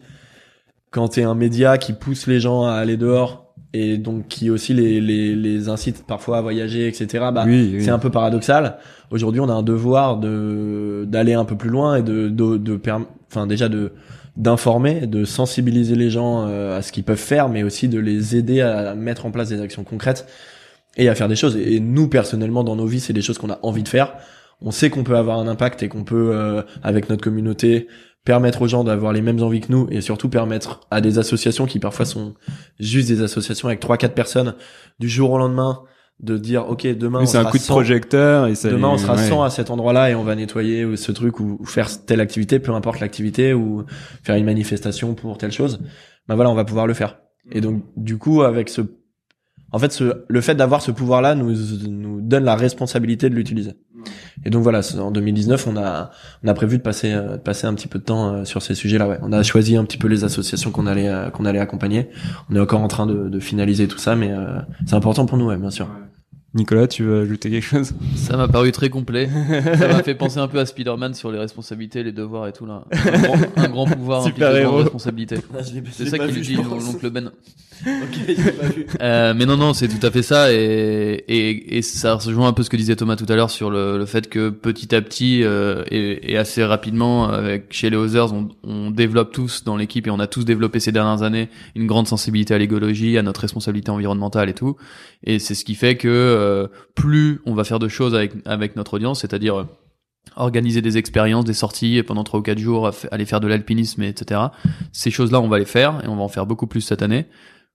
quand 0.90 1.08
t'es 1.08 1.22
un 1.22 1.34
média 1.34 1.78
qui 1.78 1.92
pousse 1.92 2.26
les 2.26 2.40
gens 2.40 2.64
à 2.64 2.72
aller 2.72 2.96
dehors 2.96 3.54
et 3.72 3.98
donc 3.98 4.28
qui 4.28 4.50
aussi 4.50 4.72
les 4.72 5.00
les, 5.00 5.34
les 5.34 5.68
incite 5.68 6.06
parfois 6.06 6.38
à 6.38 6.40
voyager, 6.40 6.88
etc. 6.88 7.26
Bah 7.32 7.44
oui, 7.46 7.72
oui. 7.74 7.84
c'est 7.84 7.90
un 7.90 7.98
peu 7.98 8.10
paradoxal. 8.10 8.78
Aujourd'hui, 9.10 9.40
on 9.40 9.48
a 9.48 9.52
un 9.52 9.62
devoir 9.62 10.18
de 10.18 11.04
d'aller 11.06 11.34
un 11.34 11.44
peu 11.44 11.56
plus 11.56 11.70
loin 11.70 11.96
et 11.96 12.02
de 12.02 12.28
de, 12.28 12.56
de 12.56 12.80
enfin 13.28 13.46
déjà 13.46 13.68
de 13.68 13.92
d'informer, 14.36 15.06
de 15.06 15.24
sensibiliser 15.24 15.94
les 15.94 16.10
gens 16.10 16.46
euh, 16.46 16.78
à 16.78 16.82
ce 16.82 16.92
qu'ils 16.92 17.04
peuvent 17.04 17.16
faire, 17.16 17.48
mais 17.48 17.62
aussi 17.62 17.88
de 17.88 17.98
les 17.98 18.36
aider 18.36 18.60
à 18.60 18.94
mettre 18.94 19.24
en 19.26 19.30
place 19.30 19.48
des 19.48 19.60
actions 19.60 19.82
concrètes 19.82 20.26
et 20.96 21.08
à 21.08 21.14
faire 21.14 21.28
des 21.28 21.36
choses. 21.36 21.56
Et 21.56 21.80
nous, 21.80 22.08
personnellement, 22.08 22.64
dans 22.64 22.76
nos 22.76 22.86
vies, 22.86 23.00
c'est 23.00 23.12
des 23.12 23.22
choses 23.22 23.38
qu'on 23.38 23.50
a 23.50 23.58
envie 23.62 23.82
de 23.82 23.88
faire. 23.88 24.14
On 24.60 24.70
sait 24.70 24.90
qu'on 24.90 25.04
peut 25.04 25.16
avoir 25.16 25.38
un 25.38 25.48
impact 25.48 25.82
et 25.82 25.88
qu'on 25.88 26.04
peut, 26.04 26.30
euh, 26.32 26.62
avec 26.82 27.08
notre 27.08 27.22
communauté, 27.22 27.88
permettre 28.26 28.62
aux 28.62 28.66
gens 28.66 28.84
d'avoir 28.84 29.12
les 29.12 29.22
mêmes 29.22 29.40
envies 29.40 29.60
que 29.60 29.70
nous 29.70 29.86
et 29.90 30.00
surtout 30.02 30.28
permettre 30.28 30.80
à 30.90 31.00
des 31.00 31.18
associations 31.18 31.64
qui 31.64 31.78
parfois 31.78 32.04
sont 32.04 32.34
juste 32.80 33.08
des 33.08 33.22
associations 33.22 33.68
avec 33.68 33.80
trois 33.80 33.96
quatre 33.96 34.14
personnes 34.14 34.56
du 34.98 35.08
jour 35.08 35.30
au 35.30 35.38
lendemain 35.38 35.84
de 36.18 36.36
dire 36.36 36.68
ok 36.68 36.86
demain 36.98 37.20
Oui, 37.20 37.28
c'est 37.28 37.38
un 37.38 37.42
sera 37.42 37.52
coup 37.52 37.58
de 37.58 37.62
100 37.62 37.72
projecteur 37.72 38.46
et 38.48 38.56
ça 38.56 38.68
demain 38.68 38.88
on 38.88 38.98
sera 38.98 39.14
ouais. 39.14 39.28
100 39.28 39.44
à 39.44 39.50
cet 39.50 39.70
endroit-là 39.70 40.10
et 40.10 40.16
on 40.16 40.24
va 40.24 40.34
nettoyer 40.34 40.96
ce 40.96 41.12
truc 41.12 41.38
ou, 41.38 41.56
ou 41.60 41.64
faire 41.66 41.88
telle 42.04 42.20
activité 42.20 42.58
peu 42.58 42.72
importe 42.72 42.98
l'activité 42.98 43.54
ou 43.54 43.84
faire 44.24 44.34
une 44.34 44.44
manifestation 44.44 45.14
pour 45.14 45.38
telle 45.38 45.52
chose. 45.52 45.78
Ben 46.26 46.34
voilà 46.34 46.50
on 46.50 46.54
va 46.54 46.64
pouvoir 46.64 46.88
le 46.88 46.94
faire. 46.94 47.18
Et 47.52 47.60
donc 47.60 47.84
du 47.96 48.18
coup 48.18 48.42
avec 48.42 48.68
ce 48.68 48.80
en 49.70 49.78
fait 49.78 49.92
ce 49.92 50.24
le 50.26 50.40
fait 50.40 50.56
d'avoir 50.56 50.82
ce 50.82 50.90
pouvoir 50.90 51.22
là 51.22 51.36
nous 51.36 51.54
nous 51.88 52.20
donne 52.20 52.42
la 52.44 52.56
responsabilité 52.56 53.30
de 53.30 53.36
l'utiliser 53.36 53.74
et 54.44 54.50
donc 54.50 54.62
voilà 54.62 54.80
en 54.98 55.10
2019 55.10 55.66
on 55.66 55.76
a 55.76 56.10
on 56.44 56.48
a 56.48 56.54
prévu 56.54 56.78
de 56.78 56.82
passer 56.82 57.12
euh, 57.12 57.32
de 57.32 57.36
passer 57.38 57.66
un 57.66 57.74
petit 57.74 57.88
peu 57.88 57.98
de 57.98 58.04
temps 58.04 58.32
euh, 58.32 58.44
sur 58.44 58.62
ces 58.62 58.74
sujets 58.74 58.98
là 58.98 59.08
ouais. 59.08 59.18
On 59.22 59.32
a 59.32 59.42
choisi 59.42 59.76
un 59.76 59.84
petit 59.84 59.98
peu 59.98 60.08
les 60.08 60.24
associations 60.24 60.70
qu'on 60.70 60.86
allait 60.86 61.08
euh, 61.08 61.30
qu'on 61.30 61.44
allait 61.44 61.58
accompagner. 61.58 62.08
On 62.50 62.56
est 62.56 62.60
encore 62.60 62.80
en 62.80 62.88
train 62.88 63.06
de, 63.06 63.40
finaliser 63.40 63.86
tout 63.86 63.98
ça 63.98 64.16
mais 64.16 64.32
c'est 64.86 64.94
important 64.94 65.26
pour 65.26 65.36
nous 65.36 65.46
ouais 65.46 65.56
bien 65.56 65.70
sûr 65.70 65.88
Nicolas, 66.56 66.88
tu 66.88 67.04
veux 67.04 67.20
ajouter 67.20 67.50
quelque 67.50 67.64
chose? 67.64 67.92
Ça 68.16 68.36
m'a 68.36 68.48
paru 68.48 68.72
très 68.72 68.88
complet. 68.88 69.28
Ça 69.78 69.88
m'a 69.88 70.02
fait 70.02 70.14
penser 70.14 70.38
un 70.38 70.48
peu 70.48 70.58
à 70.58 70.66
Spider-Man 70.66 71.14
sur 71.14 71.30
les 71.30 71.38
responsabilités, 71.38 72.02
les 72.02 72.12
devoirs 72.12 72.48
et 72.48 72.52
tout 72.52 72.66
là. 72.66 72.84
Un 72.90 73.18
grand, 73.20 73.36
un 73.56 73.68
grand 73.68 73.86
pouvoir, 73.86 74.26
implique 74.26 74.42
héros. 74.42 74.70
grandes 74.70 74.82
responsabilités. 74.82 75.36
C'est 75.92 76.06
ça 76.06 76.18
qu'il 76.18 76.40
dit 76.40 76.56
l'oncle 76.56 77.10
Ben. 77.10 77.30
Euh, 79.02 79.34
mais 79.36 79.44
non, 79.44 79.58
non, 79.58 79.74
c'est 79.74 79.88
tout 79.88 80.04
à 80.04 80.10
fait 80.10 80.22
ça, 80.22 80.50
et, 80.50 81.24
et, 81.28 81.76
et 81.76 81.82
ça 81.82 82.14
rejoint 82.14 82.48
un 82.48 82.54
peu 82.54 82.62
ce 82.62 82.70
que 82.70 82.76
disait 82.78 82.96
Thomas 82.96 83.16
tout 83.16 83.26
à 83.28 83.36
l'heure 83.36 83.50
sur 83.50 83.70
le, 83.70 83.98
le 83.98 84.06
fait 84.06 84.30
que 84.30 84.48
petit 84.48 84.94
à 84.94 85.02
petit 85.02 85.42
euh, 85.42 85.84
et, 85.90 86.32
et 86.32 86.38
assez 86.38 86.64
rapidement, 86.64 87.28
avec 87.28 87.66
chez 87.70 87.90
les 87.90 87.98
Others, 87.98 88.32
on, 88.32 88.48
on 88.64 88.90
développe 88.90 89.30
tous 89.30 89.62
dans 89.62 89.76
l'équipe 89.76 90.06
et 90.06 90.10
on 90.10 90.20
a 90.20 90.26
tous 90.26 90.44
développé 90.44 90.80
ces 90.80 90.90
dernières 90.90 91.22
années 91.22 91.50
une 91.74 91.86
grande 91.86 92.06
sensibilité 92.06 92.54
à 92.54 92.58
l'écologie, 92.58 93.18
à 93.18 93.22
notre 93.22 93.42
responsabilité 93.42 93.90
environnementale 93.90 94.48
et 94.48 94.54
tout. 94.54 94.76
Et 95.24 95.38
c'est 95.38 95.54
ce 95.54 95.64
qui 95.64 95.74
fait 95.74 95.96
que 95.96 96.08
euh, 96.08 96.45
plus 96.94 97.40
on 97.46 97.54
va 97.54 97.64
faire 97.64 97.78
de 97.78 97.88
choses 97.88 98.14
avec 98.44 98.76
notre 98.76 98.94
audience, 98.94 99.20
c'est-à-dire 99.20 99.60
euh, 99.60 99.64
organiser 100.36 100.82
des 100.82 100.98
expériences, 100.98 101.44
des 101.44 101.54
sorties 101.54 102.02
pendant 102.02 102.24
trois 102.24 102.40
ou 102.40 102.42
quatre 102.42 102.58
jours, 102.58 102.90
aller 103.10 103.24
faire 103.24 103.40
de 103.40 103.46
l'alpinisme, 103.46 104.02
etc. 104.02 104.40
Ces 104.92 105.10
choses-là, 105.10 105.40
on 105.40 105.48
va 105.48 105.58
les 105.58 105.64
faire 105.64 106.02
et 106.04 106.08
on 106.08 106.16
va 106.16 106.22
en 106.22 106.28
faire 106.28 106.46
beaucoup 106.46 106.66
plus 106.66 106.80
cette 106.80 107.02
année 107.02 107.26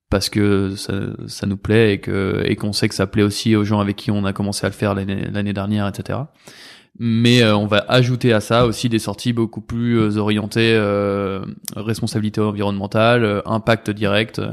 parce 0.10 0.30
que 0.30 0.76
ça, 0.76 1.48
nous 1.48 1.58
plaît 1.58 2.02
et 2.46 2.56
qu'on 2.58 2.74
sait 2.74 2.90
que 2.90 2.96
ça 2.96 3.08
plaît 3.08 3.24
aussi 3.24 3.56
aux 3.56 3.64
gens 3.64 3.80
avec 3.80 3.96
qui 3.96 4.12
on 4.12 4.26
a 4.26 4.34
commencé 4.34 4.66
à 4.66 4.70
le 4.70 4.76
faire 4.76 4.94
l'année 4.94 5.54
dernière, 5.54 5.88
etc. 5.88 6.20
Mais 7.00 7.42
euh, 7.42 7.56
on 7.56 7.68
va 7.68 7.86
ajouter 7.88 8.34
à 8.34 8.42
ça 8.42 8.66
aussi 8.66 8.90
des 8.90 9.00
sorties 9.00 9.34
beaucoup 9.34 9.62
plus 9.62 9.98
euh, 9.98 10.18
orientées 10.18 10.74
euh, 10.76 11.42
responsabilité 11.76 12.42
environnementale, 12.42 13.24
euh, 13.24 13.42
impact 13.46 13.90
direct, 13.90 14.40
euh, 14.40 14.52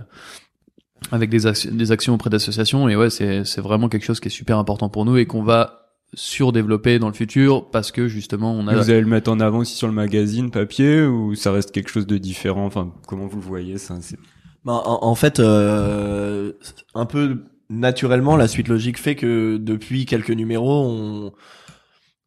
avec 1.12 1.30
des, 1.30 1.46
ac- 1.46 1.70
des 1.74 1.92
actions 1.92 2.14
auprès 2.14 2.30
d'associations. 2.30 2.88
Et 2.88 2.96
ouais, 2.96 3.10
c'est 3.10 3.44
c'est 3.44 3.60
vraiment 3.60 3.88
quelque 3.88 4.04
chose 4.04 4.20
qui 4.20 4.28
est 4.28 4.30
super 4.30 4.58
important 4.58 4.88
pour 4.88 5.04
nous 5.04 5.16
et 5.16 5.26
qu'on 5.26 5.42
va 5.42 5.74
surdévelopper 6.14 6.98
dans 6.98 7.08
le 7.08 7.14
futur 7.14 7.70
parce 7.70 7.92
que 7.92 8.08
justement 8.08 8.52
on 8.54 8.66
a 8.66 8.74
Vous 8.74 8.88
allez 8.90 9.00
le 9.02 9.06
mettre 9.06 9.30
en 9.30 9.40
avant 9.40 9.58
aussi 9.58 9.74
sur 9.76 9.86
le 9.88 9.92
magazine 9.92 10.50
papier 10.50 11.02
ou 11.02 11.34
ça 11.34 11.52
reste 11.52 11.70
quelque 11.70 11.90
chose 11.90 12.06
de 12.06 12.16
différent? 12.18 12.64
Enfin, 12.64 12.92
comment 13.06 13.26
vous 13.26 13.36
le 13.38 13.44
voyez 13.46 13.76
ça 13.78 13.96
c'est- 14.00 14.18
Ben, 14.64 14.72
en, 14.84 15.00
en 15.04 15.14
fait, 15.14 15.38
euh, 15.38 16.52
un 16.94 17.04
peu 17.06 17.42
naturellement, 17.70 18.36
la 18.36 18.48
suite 18.48 18.68
logique 18.68 18.98
fait 18.98 19.14
que 19.16 19.58
depuis 19.58 20.06
quelques 20.06 20.30
numéros, 20.30 20.82
on, 20.86 21.32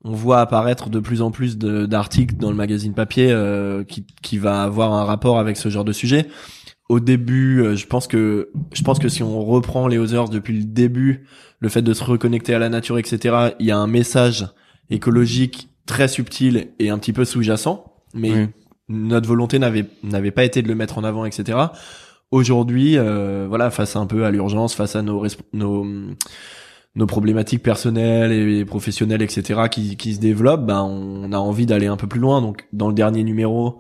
on 0.04 0.12
voit 0.14 0.40
apparaître 0.42 0.90
de 0.90 1.00
plus 1.00 1.22
en 1.24 1.32
plus 1.32 1.58
d'articles 1.58 2.36
dans 2.36 2.50
le 2.52 2.56
magazine 2.56 2.94
papier 2.94 3.32
euh, 3.32 3.84
qui, 3.84 4.06
qui 4.22 4.38
va 4.38 4.62
avoir 4.64 4.94
un 4.94 5.04
rapport 5.06 5.40
avec 5.40 5.58
ce 5.58 5.70
genre 5.70 5.86
de 5.86 5.92
sujet. 5.94 6.28
Au 6.92 7.00
début, 7.00 7.62
euh, 7.62 7.76
je 7.78 7.88
pense 7.88 8.06
que 8.06 8.50
je 8.74 8.84
pense 8.84 9.00
que 9.00 9.08
si 9.08 9.24
on 9.24 9.46
reprend 9.46 9.88
les 9.88 9.98
Others 9.98 10.28
depuis 10.28 10.58
le 10.58 10.66
début, 10.66 11.26
le 11.62 11.70
fait 11.70 11.82
de 11.82 11.94
se 11.94 12.04
reconnecter 12.04 12.54
à 12.54 12.60
la 12.60 12.68
nature, 12.68 12.98
etc., 12.98 13.54
il 13.60 13.66
y 13.66 13.72
a 13.72 13.78
un 13.78 13.88
message 13.88 14.48
écologique 14.90 15.70
très 15.86 16.10
subtil 16.10 16.68
et 16.80 16.90
un 16.90 16.98
petit 16.98 17.14
peu 17.14 17.24
sous-jacent, 17.24 17.86
mais 18.14 18.32
Oui. 18.34 18.48
notre 18.90 19.26
volonté 19.26 19.58
n'avait 19.58 19.86
n'avait 20.04 20.32
pas 20.32 20.44
été 20.44 20.62
de 20.62 20.68
le 20.68 20.76
mettre 20.76 20.98
en 20.98 21.06
avant, 21.06 21.24
etc. 21.24 21.58
Aujourd'hui, 22.30 22.98
euh, 22.98 23.46
voilà, 23.48 23.70
face 23.72 23.96
un 23.96 24.06
peu 24.06 24.26
à 24.26 24.32
l'urgence, 24.32 24.76
face 24.76 24.98
à 24.98 25.02
nos 25.02 25.26
nos 25.54 25.86
nos 26.96 27.06
problématiques 27.06 27.64
personnelles 27.64 28.34
et 28.34 28.66
professionnelles, 28.66 29.22
etc., 29.22 29.62
qui, 29.72 29.96
qui 29.96 30.14
se 30.14 30.20
développent, 30.20 30.66
ben 30.66 30.82
on 30.82 31.32
a 31.32 31.38
envie 31.38 31.66
d'aller 31.66 31.88
un 31.88 31.96
peu 31.96 32.08
plus 32.08 32.20
loin. 32.20 32.42
Donc, 32.42 32.68
dans 32.74 32.90
le 32.90 32.94
dernier 32.94 33.24
numéro, 33.24 33.80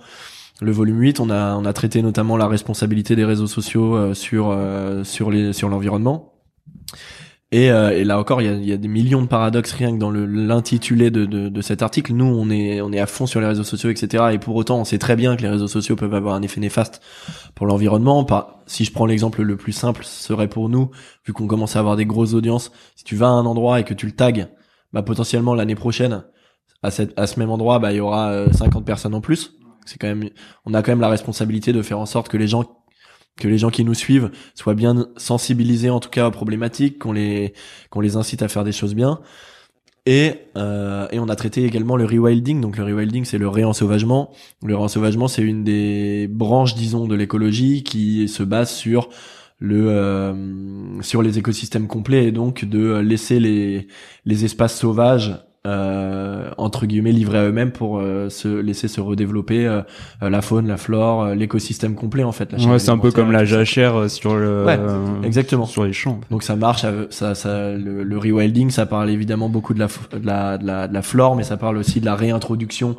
le 0.61 0.71
volume 0.71 0.99
8, 0.99 1.19
on 1.19 1.29
a 1.29 1.55
on 1.55 1.65
a 1.65 1.73
traité 1.73 2.01
notamment 2.01 2.37
la 2.37 2.47
responsabilité 2.47 3.15
des 3.15 3.25
réseaux 3.25 3.47
sociaux 3.47 3.95
euh, 3.95 4.13
sur 4.13 4.49
euh, 4.51 5.03
sur 5.03 5.31
les 5.31 5.53
sur 5.53 5.69
l'environnement. 5.69 6.29
Et, 7.53 7.69
euh, 7.69 7.89
et 7.91 8.05
là 8.05 8.17
encore, 8.17 8.41
il 8.41 8.45
y 8.45 8.49
a, 8.49 8.53
y 8.53 8.71
a 8.71 8.77
des 8.77 8.87
millions 8.87 9.21
de 9.21 9.27
paradoxes 9.27 9.73
rien 9.73 9.91
que 9.91 9.97
dans 9.97 10.09
le- 10.09 10.25
l'intitulé 10.25 11.11
de, 11.11 11.25
de, 11.25 11.49
de 11.49 11.61
cet 11.61 11.81
article. 11.81 12.13
Nous, 12.13 12.23
on 12.23 12.49
est, 12.49 12.79
on 12.79 12.93
est 12.93 12.99
à 12.99 13.07
fond 13.07 13.25
sur 13.25 13.41
les 13.41 13.47
réseaux 13.47 13.65
sociaux, 13.65 13.89
etc. 13.89 14.23
Et 14.31 14.39
pour 14.39 14.55
autant, 14.55 14.79
on 14.79 14.85
sait 14.85 14.97
très 14.99 15.17
bien 15.17 15.35
que 15.35 15.41
les 15.41 15.49
réseaux 15.49 15.67
sociaux 15.67 15.97
peuvent 15.97 16.13
avoir 16.13 16.33
un 16.35 16.43
effet 16.43 16.61
néfaste 16.61 17.01
pour 17.53 17.65
l'environnement. 17.67 18.25
Si 18.67 18.85
je 18.85 18.93
prends 18.93 19.05
l'exemple 19.05 19.41
le 19.41 19.57
plus 19.57 19.73
simple, 19.73 20.05
ce 20.05 20.23
serait 20.23 20.47
pour 20.47 20.69
nous, 20.69 20.91
vu 21.25 21.33
qu'on 21.33 21.45
commence 21.47 21.75
à 21.75 21.79
avoir 21.79 21.97
des 21.97 22.05
grosses 22.05 22.33
audiences. 22.33 22.71
Si 22.95 23.03
tu 23.03 23.17
vas 23.17 23.27
à 23.27 23.31
un 23.31 23.45
endroit 23.45 23.81
et 23.81 23.83
que 23.83 23.93
tu 23.93 24.05
le 24.05 24.13
tags, 24.13 24.47
bah 24.93 25.01
potentiellement 25.03 25.53
l'année 25.53 25.75
prochaine, 25.75 26.23
à, 26.83 26.89
cette, 26.89 27.17
à 27.19 27.27
ce 27.27 27.37
même 27.37 27.49
endroit, 27.49 27.79
bah 27.79 27.91
il 27.91 27.97
y 27.97 27.99
aura 27.99 28.29
euh, 28.31 28.51
50 28.53 28.85
personnes 28.85 29.13
en 29.13 29.21
plus. 29.21 29.55
C'est 29.85 29.97
quand 29.99 30.07
même, 30.07 30.29
on 30.65 30.73
a 30.73 30.81
quand 30.81 30.91
même 30.91 31.01
la 31.01 31.09
responsabilité 31.09 31.73
de 31.73 31.81
faire 31.81 31.99
en 31.99 32.05
sorte 32.05 32.29
que 32.29 32.37
les 32.37 32.47
gens 32.47 32.77
que 33.37 33.47
les 33.47 33.57
gens 33.57 33.69
qui 33.69 33.83
nous 33.85 33.93
suivent 33.93 34.29
soient 34.55 34.73
bien 34.75 35.07
sensibilisés 35.17 35.89
en 35.89 35.99
tout 35.99 36.09
cas 36.09 36.27
aux 36.27 36.31
problématiques, 36.31 36.99
qu'on 36.99 37.13
les 37.13 37.53
qu'on 37.89 38.01
les 38.01 38.15
incite 38.15 38.41
à 38.41 38.47
faire 38.47 38.63
des 38.63 38.71
choses 38.71 38.93
bien. 38.95 39.19
Et 40.05 40.33
euh, 40.57 41.07
et 41.11 41.19
on 41.19 41.29
a 41.29 41.35
traité 41.35 41.63
également 41.63 41.95
le 41.95 42.05
rewilding. 42.05 42.59
Donc 42.61 42.77
le 42.77 42.83
rewilding, 42.83 43.25
c'est 43.25 43.37
le 43.37 43.47
réensauvagement. 43.47 44.31
Le 44.63 44.75
réensauvagement, 44.75 45.27
c'est 45.27 45.43
une 45.43 45.63
des 45.63 46.27
branches, 46.29 46.75
disons, 46.75 47.07
de 47.07 47.15
l'écologie 47.15 47.83
qui 47.83 48.27
se 48.27 48.43
base 48.43 48.71
sur 48.71 49.09
le 49.59 49.89
euh, 49.89 51.01
sur 51.01 51.21
les 51.21 51.37
écosystèmes 51.37 51.87
complets 51.87 52.25
et 52.25 52.31
donc 52.31 52.65
de 52.65 52.97
laisser 52.97 53.39
les 53.39 53.87
les 54.25 54.45
espaces 54.45 54.77
sauvages 54.77 55.35
euh, 55.67 56.49
entre 56.57 56.85
guillemets 56.87 57.11
livrés 57.11 57.37
à 57.37 57.43
eux-mêmes 57.47 57.71
pour 57.71 57.99
euh, 57.99 58.29
se 58.29 58.47
laisser 58.47 58.87
se 58.87 58.99
redévelopper 58.99 59.67
euh, 59.67 59.81
euh, 60.23 60.29
la 60.29 60.41
faune, 60.41 60.67
la 60.67 60.77
flore, 60.77 61.27
l'écosystème 61.35 61.93
complet 61.95 62.23
en 62.23 62.31
fait. 62.31 62.51
la 62.51 62.57
Ouais, 62.67 62.79
c'est 62.79 62.89
un 62.89 62.97
peu 62.97 63.11
comme 63.11 63.31
la 63.31 63.45
jachère 63.45 64.09
sur 64.09 64.35
le 64.35 64.65
Ouais, 64.65 64.77
euh, 64.79 65.21
exactement. 65.23 65.65
sur 65.65 65.83
les 65.83 65.93
champs. 65.93 66.19
Donc 66.31 66.41
ça 66.43 66.55
marche, 66.55 66.83
ça, 67.11 67.35
ça, 67.35 67.71
le, 67.71 68.03
le 68.03 68.17
rewilding, 68.17 68.71
ça 68.71 68.85
parle 68.87 69.09
évidemment 69.11 69.49
beaucoup 69.49 69.73
de 69.75 69.79
la, 69.79 69.87
f- 69.87 70.17
de 70.19 70.25
la, 70.25 70.57
de 70.57 70.65
la, 70.65 70.87
de 70.87 70.93
la 70.93 71.01
flore, 71.03 71.35
mais 71.35 71.43
ça 71.43 71.57
parle 71.57 71.77
aussi 71.77 71.99
de 71.99 72.05
la 72.05 72.15
réintroduction 72.15 72.95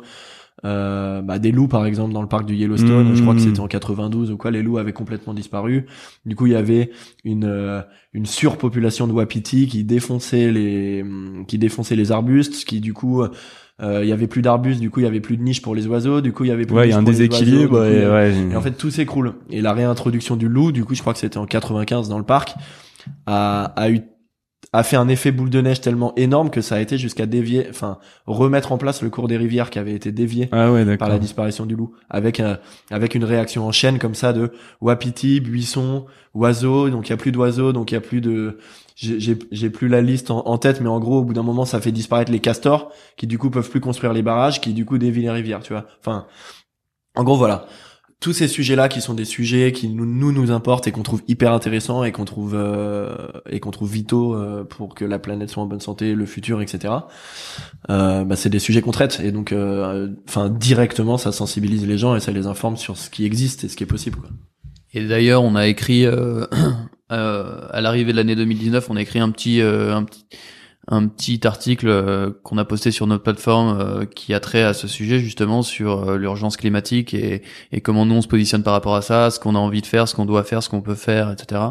euh, 0.65 1.21
bah, 1.21 1.39
des 1.39 1.51
loups 1.51 1.67
par 1.67 1.85
exemple 1.85 2.13
dans 2.13 2.21
le 2.21 2.27
parc 2.27 2.45
du 2.45 2.55
Yellowstone. 2.55 3.11
Mmh. 3.11 3.15
Je 3.15 3.21
crois 3.21 3.33
que 3.33 3.41
c'était 3.41 3.59
en 3.59 3.67
92 3.67 4.31
ou 4.31 4.37
quoi, 4.37 4.51
les 4.51 4.61
loups 4.63 4.77
avaient 4.77 4.93
complètement 4.93 5.33
disparu. 5.33 5.85
Du 6.25 6.35
coup, 6.35 6.45
il 6.47 6.53
y 6.53 6.55
avait 6.55 6.91
une 7.23 7.45
euh, 7.45 7.81
une 8.13 8.25
surpopulation 8.25 9.07
de 9.07 9.13
wapitis 9.13 9.67
qui 9.67 9.83
défonçait 9.83 10.51
les 10.51 11.01
hum, 11.01 11.45
qui 11.47 11.57
défonçait 11.57 11.95
les 11.95 12.11
arbustes, 12.11 12.65
qui 12.65 12.79
du 12.79 12.93
coup 12.93 13.21
euh, 13.23 13.29
il 14.03 14.07
y 14.07 14.11
avait 14.11 14.27
plus 14.27 14.41
d'arbustes, 14.43 14.79
du 14.79 14.89
coup 14.91 14.99
il 14.99 15.03
y 15.03 15.07
avait 15.07 15.19
plus 15.19 15.35
de 15.35 15.41
niches 15.41 15.61
pour 15.61 15.73
les 15.75 15.87
oiseaux, 15.87 16.21
du 16.21 16.31
coup 16.31 16.43
il 16.45 16.49
y 16.49 16.51
avait 16.51 16.65
plus 16.65 16.75
Ouais, 16.75 16.85
de 16.85 16.91
y 16.91 16.93
a 16.93 16.97
un 16.97 17.01
niches 17.01 17.17
pour 17.17 17.19
les 17.23 17.27
oiseaux, 17.29 17.37
déséquilibre 17.39 17.77
coup, 17.79 17.83
y 17.85 17.87
et 17.95 18.03
a- 18.05 18.11
ouais. 18.13 18.33
et 18.51 18.55
en 18.55 18.61
fait, 18.61 18.71
tout 18.71 18.91
s'écroule. 18.91 19.33
Et 19.49 19.61
la 19.61 19.73
réintroduction 19.73 20.35
du 20.35 20.47
loup, 20.47 20.71
du 20.71 20.85
coup, 20.85 20.93
je 20.95 21.01
crois 21.01 21.11
que 21.13 21.19
c'était 21.19 21.39
en 21.39 21.45
95 21.47 22.07
dans 22.07 22.19
le 22.19 22.23
parc, 22.23 22.53
a, 23.25 23.63
a 23.75 23.89
eu 23.89 24.01
a 24.73 24.81
fait 24.83 24.95
un 24.95 25.07
effet 25.07 25.31
boule 25.31 25.51
de 25.51 25.61
neige 25.61 25.81
tellement 25.81 26.13
énorme 26.17 26.49
que 26.49 26.61
ça 26.61 26.75
a 26.75 26.79
été 26.79 26.97
jusqu'à 26.97 27.27
dévier, 27.27 27.67
enfin 27.69 27.99
remettre 28.25 28.71
en 28.71 28.77
place 28.79 29.03
le 29.03 29.09
cours 29.11 29.27
des 29.27 29.37
rivières 29.37 29.69
qui 29.69 29.77
avait 29.79 29.93
été 29.93 30.11
dévié 30.11 30.49
ah 30.51 30.71
ouais, 30.71 30.97
par 30.97 31.09
la 31.09 31.19
disparition 31.19 31.65
du 31.67 31.75
loup, 31.75 31.93
avec 32.09 32.39
un, 32.39 32.57
avec 32.89 33.13
une 33.13 33.23
réaction 33.23 33.65
en 33.67 33.71
chaîne 33.71 33.99
comme 33.99 34.15
ça 34.15 34.33
de 34.33 34.51
wapiti, 34.81 35.39
buissons, 35.39 36.05
oiseaux. 36.33 36.89
Donc 36.89 37.07
il 37.07 37.11
y 37.11 37.13
a 37.13 37.17
plus 37.17 37.31
d'oiseaux, 37.31 37.71
donc 37.71 37.91
il 37.91 37.93
y 37.93 37.97
a 37.97 38.01
plus 38.01 38.19
de, 38.19 38.57
j'ai 38.95 39.19
j'ai- 39.19 39.39
j'ai 39.51 39.69
plus 39.69 39.87
la 39.87 40.01
liste 40.01 40.31
en, 40.31 40.39
en 40.47 40.57
tête, 40.57 40.81
mais 40.81 40.89
en 40.89 40.99
gros 40.99 41.19
au 41.19 41.23
bout 41.23 41.33
d'un 41.33 41.43
moment 41.43 41.65
ça 41.65 41.79
fait 41.79 41.91
disparaître 41.91 42.31
les 42.31 42.39
castors 42.39 42.91
qui 43.15 43.27
du 43.27 43.37
coup 43.37 43.51
peuvent 43.51 43.69
plus 43.69 43.79
construire 43.79 44.11
les 44.13 44.23
barrages, 44.23 44.59
qui 44.59 44.73
du 44.73 44.85
coup 44.85 44.97
dévient 44.97 45.21
les 45.21 45.31
rivières, 45.31 45.61
tu 45.61 45.73
vois. 45.73 45.85
Enfin, 45.99 46.25
en 47.15 47.23
gros 47.23 47.37
voilà. 47.37 47.67
Tous 48.23 48.31
ces 48.31 48.47
sujets-là 48.47 48.87
qui 48.87 49.01
sont 49.01 49.13
des 49.13 49.25
sujets 49.25 49.73
qui 49.73 49.89
nous 49.89 50.05
nous, 50.05 50.31
nous 50.31 50.49
importent 50.49 50.87
et 50.87 50.93
qu'on 50.93 51.03
trouve 51.03 51.21
hyper 51.27 51.51
intéressants 51.51 52.05
et 52.05 52.13
qu'on 52.13 52.23
trouve 52.23 52.53
euh, 52.55 53.13
et 53.49 53.59
qu'on 53.59 53.71
trouve 53.71 53.91
vitaux 53.91 54.33
euh, 54.33 54.63
pour 54.63 54.95
que 54.95 55.03
la 55.03 55.19
planète 55.19 55.49
soit 55.49 55.61
en 55.61 55.65
bonne 55.65 55.81
santé, 55.81 56.15
le 56.15 56.25
futur, 56.25 56.61
etc. 56.61 56.93
Euh, 57.89 58.23
bah, 58.23 58.37
c'est 58.37 58.47
des 58.47 58.59
sujets 58.59 58.81
qu'on 58.81 58.91
traite 58.91 59.19
et 59.21 59.33
donc 59.33 59.51
euh, 59.51 60.07
enfin 60.25 60.47
directement 60.47 61.17
ça 61.17 61.33
sensibilise 61.33 61.85
les 61.85 61.97
gens 61.97 62.15
et 62.15 62.21
ça 62.21 62.31
les 62.31 62.47
informe 62.47 62.77
sur 62.77 62.95
ce 62.95 63.09
qui 63.09 63.25
existe 63.25 63.65
et 63.65 63.67
ce 63.67 63.75
qui 63.75 63.83
est 63.83 63.87
possible. 63.87 64.19
Quoi. 64.19 64.29
Et 64.93 65.05
d'ailleurs, 65.05 65.43
on 65.43 65.55
a 65.55 65.67
écrit 65.67 66.05
euh, 66.05 66.45
euh, 67.11 67.67
à 67.71 67.81
l'arrivée 67.81 68.13
de 68.13 68.17
l'année 68.17 68.37
2019, 68.37 68.89
on 68.89 68.95
a 68.95 69.01
écrit 69.01 69.19
un 69.19 69.31
petit 69.31 69.59
un 69.61 70.05
petit 70.05 70.23
un 70.87 71.07
petit 71.07 71.45
article 71.47 71.87
euh, 71.87 72.31
qu'on 72.43 72.57
a 72.57 72.65
posté 72.65 72.91
sur 72.91 73.07
notre 73.07 73.23
plateforme 73.23 73.79
euh, 73.79 74.05
qui 74.05 74.33
a 74.33 74.39
trait 74.39 74.63
à 74.63 74.73
ce 74.73 74.87
sujet 74.87 75.19
justement 75.19 75.61
sur 75.61 76.09
euh, 76.09 76.17
l'urgence 76.17 76.57
climatique 76.57 77.13
et, 77.13 77.41
et 77.71 77.81
comment 77.81 78.05
nous 78.05 78.15
on 78.15 78.21
se 78.21 78.27
positionne 78.27 78.63
par 78.63 78.73
rapport 78.73 78.95
à 78.95 79.01
ça, 79.01 79.31
ce 79.31 79.39
qu'on 79.39 79.55
a 79.55 79.59
envie 79.59 79.81
de 79.81 79.85
faire, 79.85 80.07
ce 80.07 80.15
qu'on 80.15 80.25
doit 80.25 80.43
faire, 80.43 80.61
ce 80.61 80.69
qu'on 80.69 80.81
peut 80.81 80.95
faire, 80.95 81.31
etc. 81.31 81.61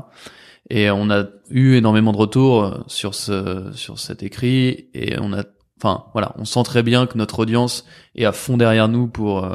Et 0.70 0.90
on 0.90 1.10
a 1.10 1.24
eu 1.50 1.74
énormément 1.74 2.12
de 2.12 2.16
retours 2.16 2.84
sur 2.86 3.14
ce 3.14 3.70
sur 3.74 3.98
cet 3.98 4.22
écrit 4.22 4.88
et 4.94 5.18
on 5.20 5.32
a 5.32 5.42
enfin 5.82 6.04
voilà, 6.12 6.32
on 6.38 6.44
sent 6.44 6.62
très 6.62 6.84
bien 6.84 7.06
que 7.06 7.18
notre 7.18 7.40
audience 7.40 7.84
est 8.14 8.24
à 8.24 8.32
fond 8.32 8.56
derrière 8.56 8.88
nous 8.88 9.08
pour 9.08 9.46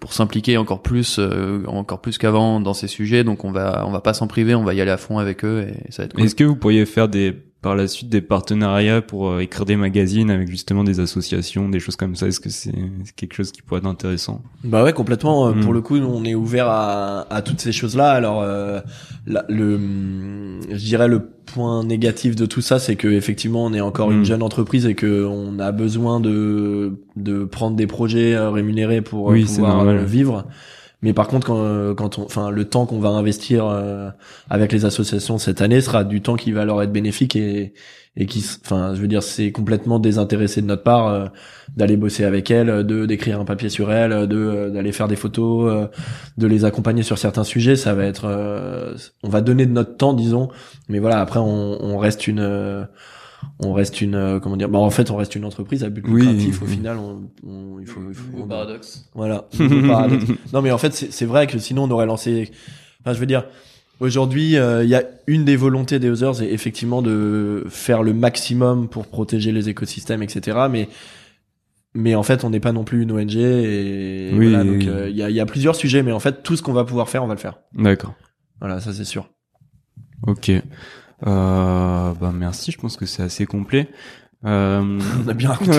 pour 0.00 0.12
s'impliquer 0.12 0.56
encore 0.58 0.82
plus 0.82 1.20
encore 1.68 2.00
plus 2.00 2.18
qu'avant 2.18 2.60
dans 2.60 2.74
ces 2.74 2.88
sujets. 2.88 3.22
Donc 3.22 3.44
on 3.44 3.52
va 3.52 3.84
on 3.86 3.92
va 3.92 4.00
pas 4.00 4.12
s'en 4.12 4.26
priver, 4.26 4.56
on 4.56 4.64
va 4.64 4.74
y 4.74 4.80
aller 4.80 4.90
à 4.90 4.96
fond 4.96 5.18
avec 5.18 5.44
eux 5.44 5.68
et 5.68 5.92
ça 5.92 6.02
va 6.02 6.06
être 6.06 6.14
cool. 6.14 6.24
Est-ce 6.24 6.34
que 6.34 6.44
vous 6.44 6.56
pourriez 6.56 6.84
faire 6.84 7.08
des 7.08 7.32
par 7.66 7.74
la 7.74 7.88
suite 7.88 8.08
des 8.08 8.20
partenariats 8.20 9.02
pour 9.02 9.28
euh, 9.28 9.40
écrire 9.40 9.64
des 9.64 9.74
magazines 9.74 10.30
avec 10.30 10.48
justement 10.48 10.84
des 10.84 11.00
associations, 11.00 11.68
des 11.68 11.80
choses 11.80 11.96
comme 11.96 12.14
ça 12.14 12.28
Est-ce 12.28 12.38
que 12.38 12.48
c'est 12.48 12.72
quelque 13.16 13.34
chose 13.34 13.50
qui 13.50 13.60
pourrait 13.60 13.80
être 13.80 13.86
intéressant? 13.88 14.40
Bah 14.62 14.84
ouais, 14.84 14.92
complètement. 14.92 15.52
Mm. 15.52 15.60
Pour 15.62 15.72
le 15.72 15.80
coup, 15.80 15.96
on 15.96 16.24
est 16.24 16.36
ouvert 16.36 16.68
à, 16.68 17.26
à 17.28 17.42
toutes 17.42 17.60
ces 17.60 17.72
choses-là. 17.72 18.10
Alors, 18.12 18.40
euh, 18.42 18.78
la- 19.26 19.44
le, 19.48 19.80
je 20.70 20.76
dirais 20.84 21.08
le 21.08 21.20
point 21.44 21.82
négatif 21.82 22.36
de 22.36 22.46
tout 22.46 22.60
ça, 22.60 22.78
c'est 22.78 22.94
que 22.94 23.08
effectivement, 23.08 23.64
on 23.64 23.72
est 23.74 23.80
encore 23.80 24.10
Mm. 24.10 24.18
une 24.18 24.24
jeune 24.24 24.42
entreprise 24.44 24.86
et 24.86 24.94
que 24.94 25.24
on 25.24 25.58
a 25.58 25.72
besoin 25.72 26.20
de 26.20 27.00
de 27.16 27.44
prendre 27.44 27.74
des 27.76 27.88
projets 27.88 28.34
euh, 28.36 28.50
rémunérés 28.50 29.00
pour 29.02 29.30
euh, 29.30 29.32
Oui, 29.34 29.44
pouvoir 29.44 29.84
vivre. 30.04 30.46
Mais 31.06 31.12
par 31.12 31.28
contre, 31.28 31.46
quand, 31.46 31.60
euh, 31.60 31.94
quand 31.94 32.18
on, 32.18 32.24
enfin, 32.24 32.50
le 32.50 32.64
temps 32.64 32.84
qu'on 32.84 32.98
va 32.98 33.10
investir 33.10 33.64
euh, 33.64 34.10
avec 34.50 34.72
les 34.72 34.84
associations 34.84 35.38
cette 35.38 35.60
année 35.62 35.80
sera 35.80 36.02
du 36.02 36.20
temps 36.20 36.34
qui 36.34 36.50
va 36.50 36.64
leur 36.64 36.82
être 36.82 36.90
bénéfique 36.90 37.36
et 37.36 37.74
et 38.16 38.26
qui, 38.26 38.44
enfin, 38.64 38.92
je 38.94 39.00
veux 39.00 39.06
dire, 39.06 39.22
c'est 39.22 39.52
complètement 39.52 40.00
désintéressé 40.00 40.62
de 40.62 40.66
notre 40.66 40.82
part 40.82 41.06
euh, 41.06 41.26
d'aller 41.76 41.96
bosser 41.96 42.24
avec 42.24 42.50
elles, 42.50 42.84
de 42.84 43.06
d'écrire 43.06 43.38
un 43.38 43.44
papier 43.44 43.68
sur 43.68 43.92
elles, 43.92 44.26
de 44.26 44.36
euh, 44.36 44.70
d'aller 44.70 44.90
faire 44.90 45.06
des 45.06 45.14
photos, 45.14 45.72
euh, 45.72 45.86
de 46.38 46.48
les 46.48 46.64
accompagner 46.64 47.04
sur 47.04 47.18
certains 47.18 47.44
sujets. 47.44 47.76
Ça 47.76 47.94
va 47.94 48.04
être, 48.04 48.24
euh, 48.24 48.96
on 49.22 49.28
va 49.28 49.42
donner 49.42 49.64
de 49.66 49.72
notre 49.72 49.96
temps, 49.96 50.12
disons. 50.12 50.48
Mais 50.88 50.98
voilà, 50.98 51.20
après, 51.20 51.38
on, 51.38 51.78
on 51.84 51.98
reste 51.98 52.26
une 52.26 52.40
euh, 52.40 52.84
on 53.60 53.72
reste 53.72 54.00
une 54.02 54.14
euh, 54.14 54.38
comment 54.40 54.56
dire 54.56 54.68
bah 54.68 54.78
en 54.78 54.90
fait 54.90 55.10
on 55.10 55.16
reste 55.16 55.34
une 55.34 55.44
entreprise 55.46 55.82
à 55.82 55.88
but 55.88 56.04
Oui, 56.06 56.20
lucratif 56.22 56.60
au 56.62 56.66
oui. 56.66 56.72
final 56.72 56.98
on, 56.98 57.22
on- 57.46 57.78
il 57.80 57.86
faut, 57.86 58.00
il 58.08 58.14
faut 58.14 58.24
on- 58.38 58.46
paradoxe. 58.46 59.08
voilà. 59.14 59.46
Paradoxe. 59.88 60.24
non, 60.52 60.60
mais 60.62 60.70
en 60.72 60.78
fait, 60.78 60.92
c'est 60.94 61.12
c'est 61.12 61.24
vrai 61.26 61.46
que 61.46 61.58
sinon 61.58 61.84
on 61.84 61.90
aurait 61.90 62.06
lancé. 62.06 62.50
Enfin, 63.00 63.14
je 63.14 63.20
veux 63.20 63.26
dire, 63.26 63.44
aujourd'hui, 64.00 64.56
euh, 64.56 64.82
il 64.84 64.90
y 64.90 64.94
a 64.94 65.04
une 65.26 65.44
des 65.44 65.56
volontés 65.56 65.98
des 65.98 66.10
Others, 66.10 66.36
c'est 66.36 66.48
effectivement 66.50 67.00
de 67.02 67.64
faire 67.68 68.02
le 68.02 68.12
maximum 68.12 68.88
pour 68.88 69.06
protéger 69.06 69.52
les 69.52 69.68
écosystèmes, 69.68 70.22
etc. 70.22 70.58
Mais 70.70 70.88
mais 71.94 72.14
en 72.14 72.22
fait, 72.22 72.44
on 72.44 72.50
n'est 72.50 72.60
pas 72.60 72.72
non 72.72 72.84
plus 72.84 73.02
une 73.04 73.12
ONG 73.12 73.36
et 73.36 74.30
Oui, 74.34 74.50
voilà. 74.50 74.64
Donc, 74.64 74.82
euh, 74.84 75.08
il 75.08 75.16
y 75.16 75.22
a 75.22 75.30
il 75.30 75.36
y 75.36 75.40
a 75.40 75.46
plusieurs 75.46 75.76
sujets, 75.76 76.02
mais 76.02 76.12
en 76.12 76.20
fait, 76.20 76.42
tout 76.42 76.56
ce 76.56 76.62
qu'on 76.62 76.74
va 76.74 76.84
pouvoir 76.84 77.08
faire, 77.08 77.24
on 77.24 77.26
va 77.26 77.34
le 77.34 77.40
faire. 77.40 77.58
D'accord. 77.74 78.12
Voilà, 78.60 78.80
ça 78.80 78.92
c'est 78.92 79.04
sûr. 79.04 79.30
Ok. 80.26 80.50
Euh, 81.26 82.12
bah 82.12 82.32
merci, 82.34 82.72
je 82.72 82.78
pense 82.78 82.96
que 82.96 83.06
c'est 83.06 83.22
assez 83.22 83.46
complet. 83.46 83.88
Euh... 84.44 85.00
On 85.24 85.28
a 85.28 85.34
bien 85.34 85.50
raconté. 85.50 85.78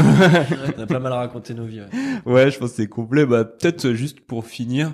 on 0.78 0.82
a 0.82 0.88
pas 0.88 1.00
mal 1.00 1.14
raconté 1.14 1.54
nos 1.54 1.66
vies. 1.66 1.82
ouais. 1.82 2.22
ouais, 2.34 2.52
je 2.52 2.58
pense 2.58 2.72
que 2.72 2.76
c'est 2.78 2.88
complet. 2.88 3.26
Bah 3.26 3.46
peut-être 3.46 3.94
juste 3.94 4.22
pour 4.22 4.46
finir, 4.46 4.94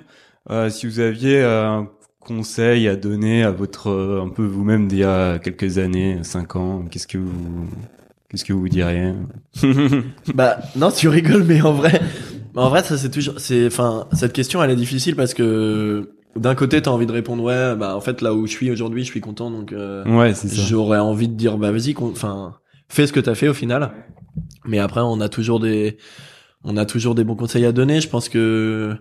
euh, 0.50 0.68
si 0.68 0.86
vous 0.86 1.00
aviez 1.00 1.42
un 1.42 1.88
conseil 2.20 2.88
à 2.88 2.96
donner 2.96 3.44
à 3.44 3.50
votre 3.50 3.90
euh, 3.90 4.22
un 4.22 4.28
peu 4.28 4.44
vous-même 4.44 4.88
d'il 4.88 4.98
y 4.98 5.04
a 5.04 5.38
quelques 5.38 5.78
années, 5.78 6.18
cinq 6.22 6.56
ans, 6.56 6.84
qu'est-ce 6.90 7.06
que 7.06 7.18
vous 7.18 7.68
qu'est-ce 8.28 8.44
que 8.44 8.52
vous 8.52 8.68
diriez 8.68 9.12
Bah 10.34 10.58
non, 10.76 10.90
tu 10.90 11.08
rigoles, 11.08 11.44
mais 11.44 11.60
en 11.62 11.72
vrai, 11.72 12.00
en 12.56 12.68
vrai, 12.68 12.82
ça 12.82 12.98
c'est 12.98 13.10
toujours, 13.10 13.38
c'est, 13.38 13.66
enfin, 13.66 14.06
cette 14.12 14.32
question 14.32 14.62
elle 14.62 14.70
est 14.70 14.76
difficile 14.76 15.16
parce 15.16 15.34
que 15.34 16.14
d'un 16.36 16.54
côté 16.54 16.82
t'as 16.82 16.90
envie 16.90 17.06
de 17.06 17.12
répondre 17.12 17.42
ouais, 17.42 17.76
bah 17.76 17.96
en 17.96 18.00
fait 18.00 18.20
là 18.22 18.34
où 18.34 18.46
je 18.46 18.52
suis 18.52 18.70
aujourd'hui, 18.70 19.02
je 19.04 19.10
suis 19.10 19.20
content, 19.20 19.50
donc 19.50 19.72
euh, 19.72 20.04
Ouais, 20.06 20.34
c'est 20.34 20.48
ça. 20.48 20.62
j'aurais 20.62 20.98
envie 20.98 21.28
de 21.28 21.34
dire 21.34 21.58
bah 21.58 21.70
vas-y, 21.72 21.94
enfin, 21.98 22.56
fais 22.88 23.06
ce 23.06 23.12
que 23.12 23.20
t'as 23.20 23.34
fait 23.34 23.48
au 23.48 23.54
final. 23.54 23.92
Mais 24.64 24.78
après, 24.78 25.00
on 25.00 25.20
a 25.20 25.28
toujours 25.28 25.60
des, 25.60 25.96
on 26.64 26.76
a 26.76 26.86
toujours 26.86 27.14
des 27.14 27.22
bons 27.24 27.36
conseils 27.36 27.64
à 27.66 27.72
donner. 27.72 28.00
Je 28.00 28.08
pense 28.08 28.28
que, 28.28 28.96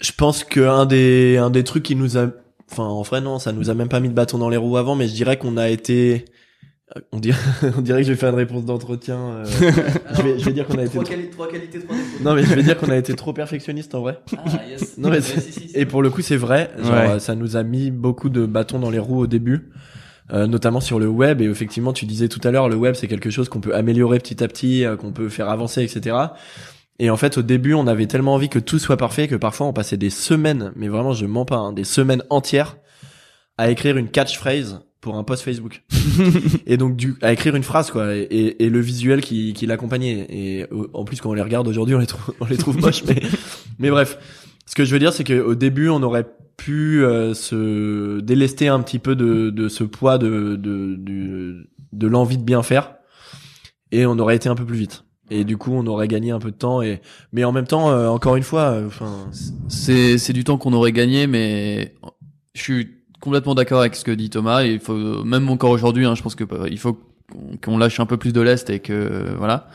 je 0.00 0.12
pense 0.12 0.44
que 0.44 0.60
un 0.60 0.86
des, 0.86 1.36
un 1.38 1.50
des 1.50 1.64
trucs 1.64 1.82
qui 1.82 1.96
nous 1.96 2.18
a, 2.18 2.28
enfin 2.70 2.84
en 2.84 3.02
vrai 3.02 3.20
non, 3.20 3.38
ça 3.38 3.52
nous 3.52 3.70
a 3.70 3.74
même 3.74 3.88
pas 3.88 4.00
mis 4.00 4.08
de 4.08 4.14
bâton 4.14 4.38
dans 4.38 4.48
les 4.48 4.56
roues 4.56 4.76
avant, 4.76 4.94
mais 4.94 5.08
je 5.08 5.14
dirais 5.14 5.36
qu'on 5.38 5.56
a 5.56 5.68
été 5.68 6.24
on 7.12 7.18
dirait, 7.18 7.38
on 7.76 7.80
dirait 7.80 8.00
que 8.02 8.06
je 8.08 8.12
vais 8.12 8.18
faire 8.18 8.30
une 8.30 8.36
réponse 8.36 8.64
d'entretien. 8.64 9.16
euh, 9.18 9.44
je, 10.14 10.22
vais, 10.22 10.38
je 10.38 10.44
vais 10.44 10.52
dire 10.52 10.66
qu'on 10.66 10.78
a 10.78 10.82
été. 10.82 10.90
trois, 10.92 11.04
trop- 11.04 11.12
quali- 11.14 11.30
trois 11.30 11.48
qualités, 11.48 11.78
trois 11.80 11.96
défauts. 11.96 12.22
Non, 12.24 12.34
mais 12.34 12.42
je 12.42 12.54
vais 12.54 12.62
dire 12.62 12.76
qu'on 12.78 12.90
a 12.90 12.96
été 12.96 13.14
trop 13.14 13.32
perfectionniste 13.32 13.94
en 13.94 14.00
vrai. 14.00 14.18
Ah 14.36 14.44
yes. 14.68 14.98
Non, 14.98 15.08
mais 15.10 15.16
Ouais, 15.16 15.20
c'est- 15.22 15.40
si, 15.40 15.52
si, 15.52 15.68
si. 15.68 15.76
Et 15.76 15.86
pour 15.86 16.02
le 16.02 16.10
coup, 16.10 16.22
c'est 16.22 16.36
vrai. 16.36 16.70
Genre, 16.82 16.92
Ouais. 16.92 17.18
ça 17.20 17.34
nous 17.34 17.56
a 17.56 17.62
mis 17.62 17.90
beaucoup 17.90 18.28
de 18.28 18.46
bâtons 18.46 18.78
dans 18.78 18.90
les 18.90 18.98
roues 18.98 19.20
au 19.20 19.26
début, 19.26 19.70
euh, 20.32 20.46
notamment 20.46 20.80
sur 20.80 20.98
le 20.98 21.06
web. 21.08 21.40
Et 21.40 21.44
effectivement, 21.44 21.92
tu 21.92 22.04
disais 22.06 22.28
tout 22.28 22.40
à 22.46 22.50
l'heure, 22.50 22.68
le 22.68 22.76
web, 22.76 22.94
c'est 22.94 23.08
quelque 23.08 23.30
chose 23.30 23.48
qu'on 23.48 23.60
peut 23.60 23.74
améliorer 23.74 24.18
petit 24.18 24.42
à 24.42 24.48
petit, 24.48 24.84
euh, 24.84 24.96
qu'on 24.96 25.12
peut 25.12 25.28
faire 25.28 25.48
avancer, 25.48 25.82
etc. 25.82 26.16
Et 26.98 27.10
en 27.10 27.16
fait, 27.16 27.38
au 27.38 27.42
début, 27.42 27.74
on 27.74 27.86
avait 27.86 28.06
tellement 28.06 28.34
envie 28.34 28.48
que 28.48 28.58
tout 28.58 28.78
soit 28.78 28.96
parfait 28.98 29.26
que 29.28 29.34
parfois, 29.34 29.66
on 29.66 29.72
passait 29.72 29.96
des 29.96 30.10
semaines, 30.10 30.72
mais 30.76 30.88
vraiment, 30.88 31.14
je 31.14 31.26
mens 31.26 31.44
pas, 31.44 31.56
hein, 31.56 31.72
des 31.72 31.84
semaines 31.84 32.22
entières 32.30 32.76
à 33.58 33.70
écrire 33.70 33.96
une 33.96 34.08
catchphrase 34.08 34.80
pour 35.02 35.16
un 35.16 35.24
post 35.24 35.42
Facebook. 35.42 35.82
et 36.66 36.78
donc, 36.78 36.96
du, 36.96 37.16
à 37.20 37.32
écrire 37.32 37.54
une 37.54 37.62
phrase, 37.62 37.90
quoi, 37.90 38.16
et, 38.16 38.20
et, 38.22 38.64
et 38.64 38.70
le 38.70 38.80
visuel 38.80 39.20
qui, 39.20 39.52
qui 39.52 39.66
l'accompagnait. 39.66 40.26
Et 40.30 40.62
euh, 40.72 40.88
en 40.94 41.04
plus, 41.04 41.20
quand 41.20 41.28
on 41.28 41.34
les 41.34 41.42
regarde 41.42 41.68
aujourd'hui, 41.68 41.94
on 41.94 41.98
les 41.98 42.06
trouve, 42.06 42.34
on 42.40 42.46
les 42.46 42.56
trouve 42.56 42.78
moches, 42.80 43.04
mais, 43.04 43.20
mais 43.78 43.90
bref. 43.90 44.18
Ce 44.64 44.74
que 44.74 44.84
je 44.84 44.92
veux 44.92 45.00
dire, 45.00 45.12
c'est 45.12 45.24
qu'au 45.24 45.54
début, 45.54 45.90
on 45.90 46.02
aurait 46.02 46.26
pu 46.56 47.04
euh, 47.04 47.34
se 47.34 48.20
délester 48.20 48.68
un 48.68 48.80
petit 48.80 49.00
peu 49.00 49.16
de, 49.16 49.50
de 49.50 49.68
ce 49.68 49.84
poids 49.84 50.16
de, 50.18 50.56
de, 50.56 50.94
du- 50.96 51.68
de 51.92 52.06
l'envie 52.06 52.38
de 52.38 52.44
bien 52.44 52.62
faire, 52.62 52.94
et 53.90 54.06
on 54.06 54.18
aurait 54.18 54.36
été 54.36 54.48
un 54.48 54.54
peu 54.54 54.64
plus 54.64 54.76
vite. 54.78 55.04
Et 55.30 55.44
du 55.44 55.56
coup, 55.56 55.72
on 55.72 55.86
aurait 55.86 56.08
gagné 56.08 56.30
un 56.30 56.38
peu 56.38 56.50
de 56.50 56.56
temps. 56.56 56.80
Et 56.80 57.00
mais 57.32 57.42
en 57.44 57.52
même 57.52 57.66
temps, 57.66 57.90
euh, 57.90 58.06
encore 58.08 58.36
une 58.36 58.42
fois, 58.42 58.70
euh, 58.70 58.86
enfin, 58.86 59.28
C'est 59.68 60.16
c'est 60.18 60.32
du 60.32 60.44
temps 60.44 60.58
qu'on 60.58 60.72
aurait 60.74 60.92
gagné, 60.92 61.26
mais 61.26 61.94
je 62.54 62.62
suis 62.62 63.01
complètement 63.22 63.54
d'accord 63.54 63.80
avec 63.80 63.94
ce 63.96 64.04
que 64.04 64.10
dit 64.10 64.28
Thomas. 64.28 64.64
Et 64.64 64.72
il 64.74 64.80
faut 64.80 65.24
même 65.24 65.48
encore 65.48 65.70
aujourd'hui, 65.70 66.04
hein, 66.04 66.14
je 66.14 66.22
pense 66.22 66.34
que 66.34 66.44
euh, 66.44 66.68
il 66.70 66.78
faut 66.78 66.98
qu'on- 67.62 67.78
lâche 67.78 67.98
un 67.98 68.04
peu 68.04 68.18
plus 68.18 68.34
de 68.34 68.42
lest 68.42 68.68
et 68.68 68.80
que 68.80 68.92
euh, 68.92 69.34
voilà. 69.38 69.68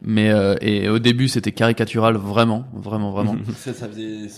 Mais 0.00 0.30
euh, 0.30 0.54
et 0.62 0.88
au 0.88 0.98
début, 0.98 1.28
c'était 1.28 1.52
caricatural, 1.52 2.16
vraiment, 2.16 2.64
vraiment, 2.74 3.10
vraiment. 3.10 3.36
ça, 3.56 3.74
ça 3.74 3.88
faisait, 3.88 4.28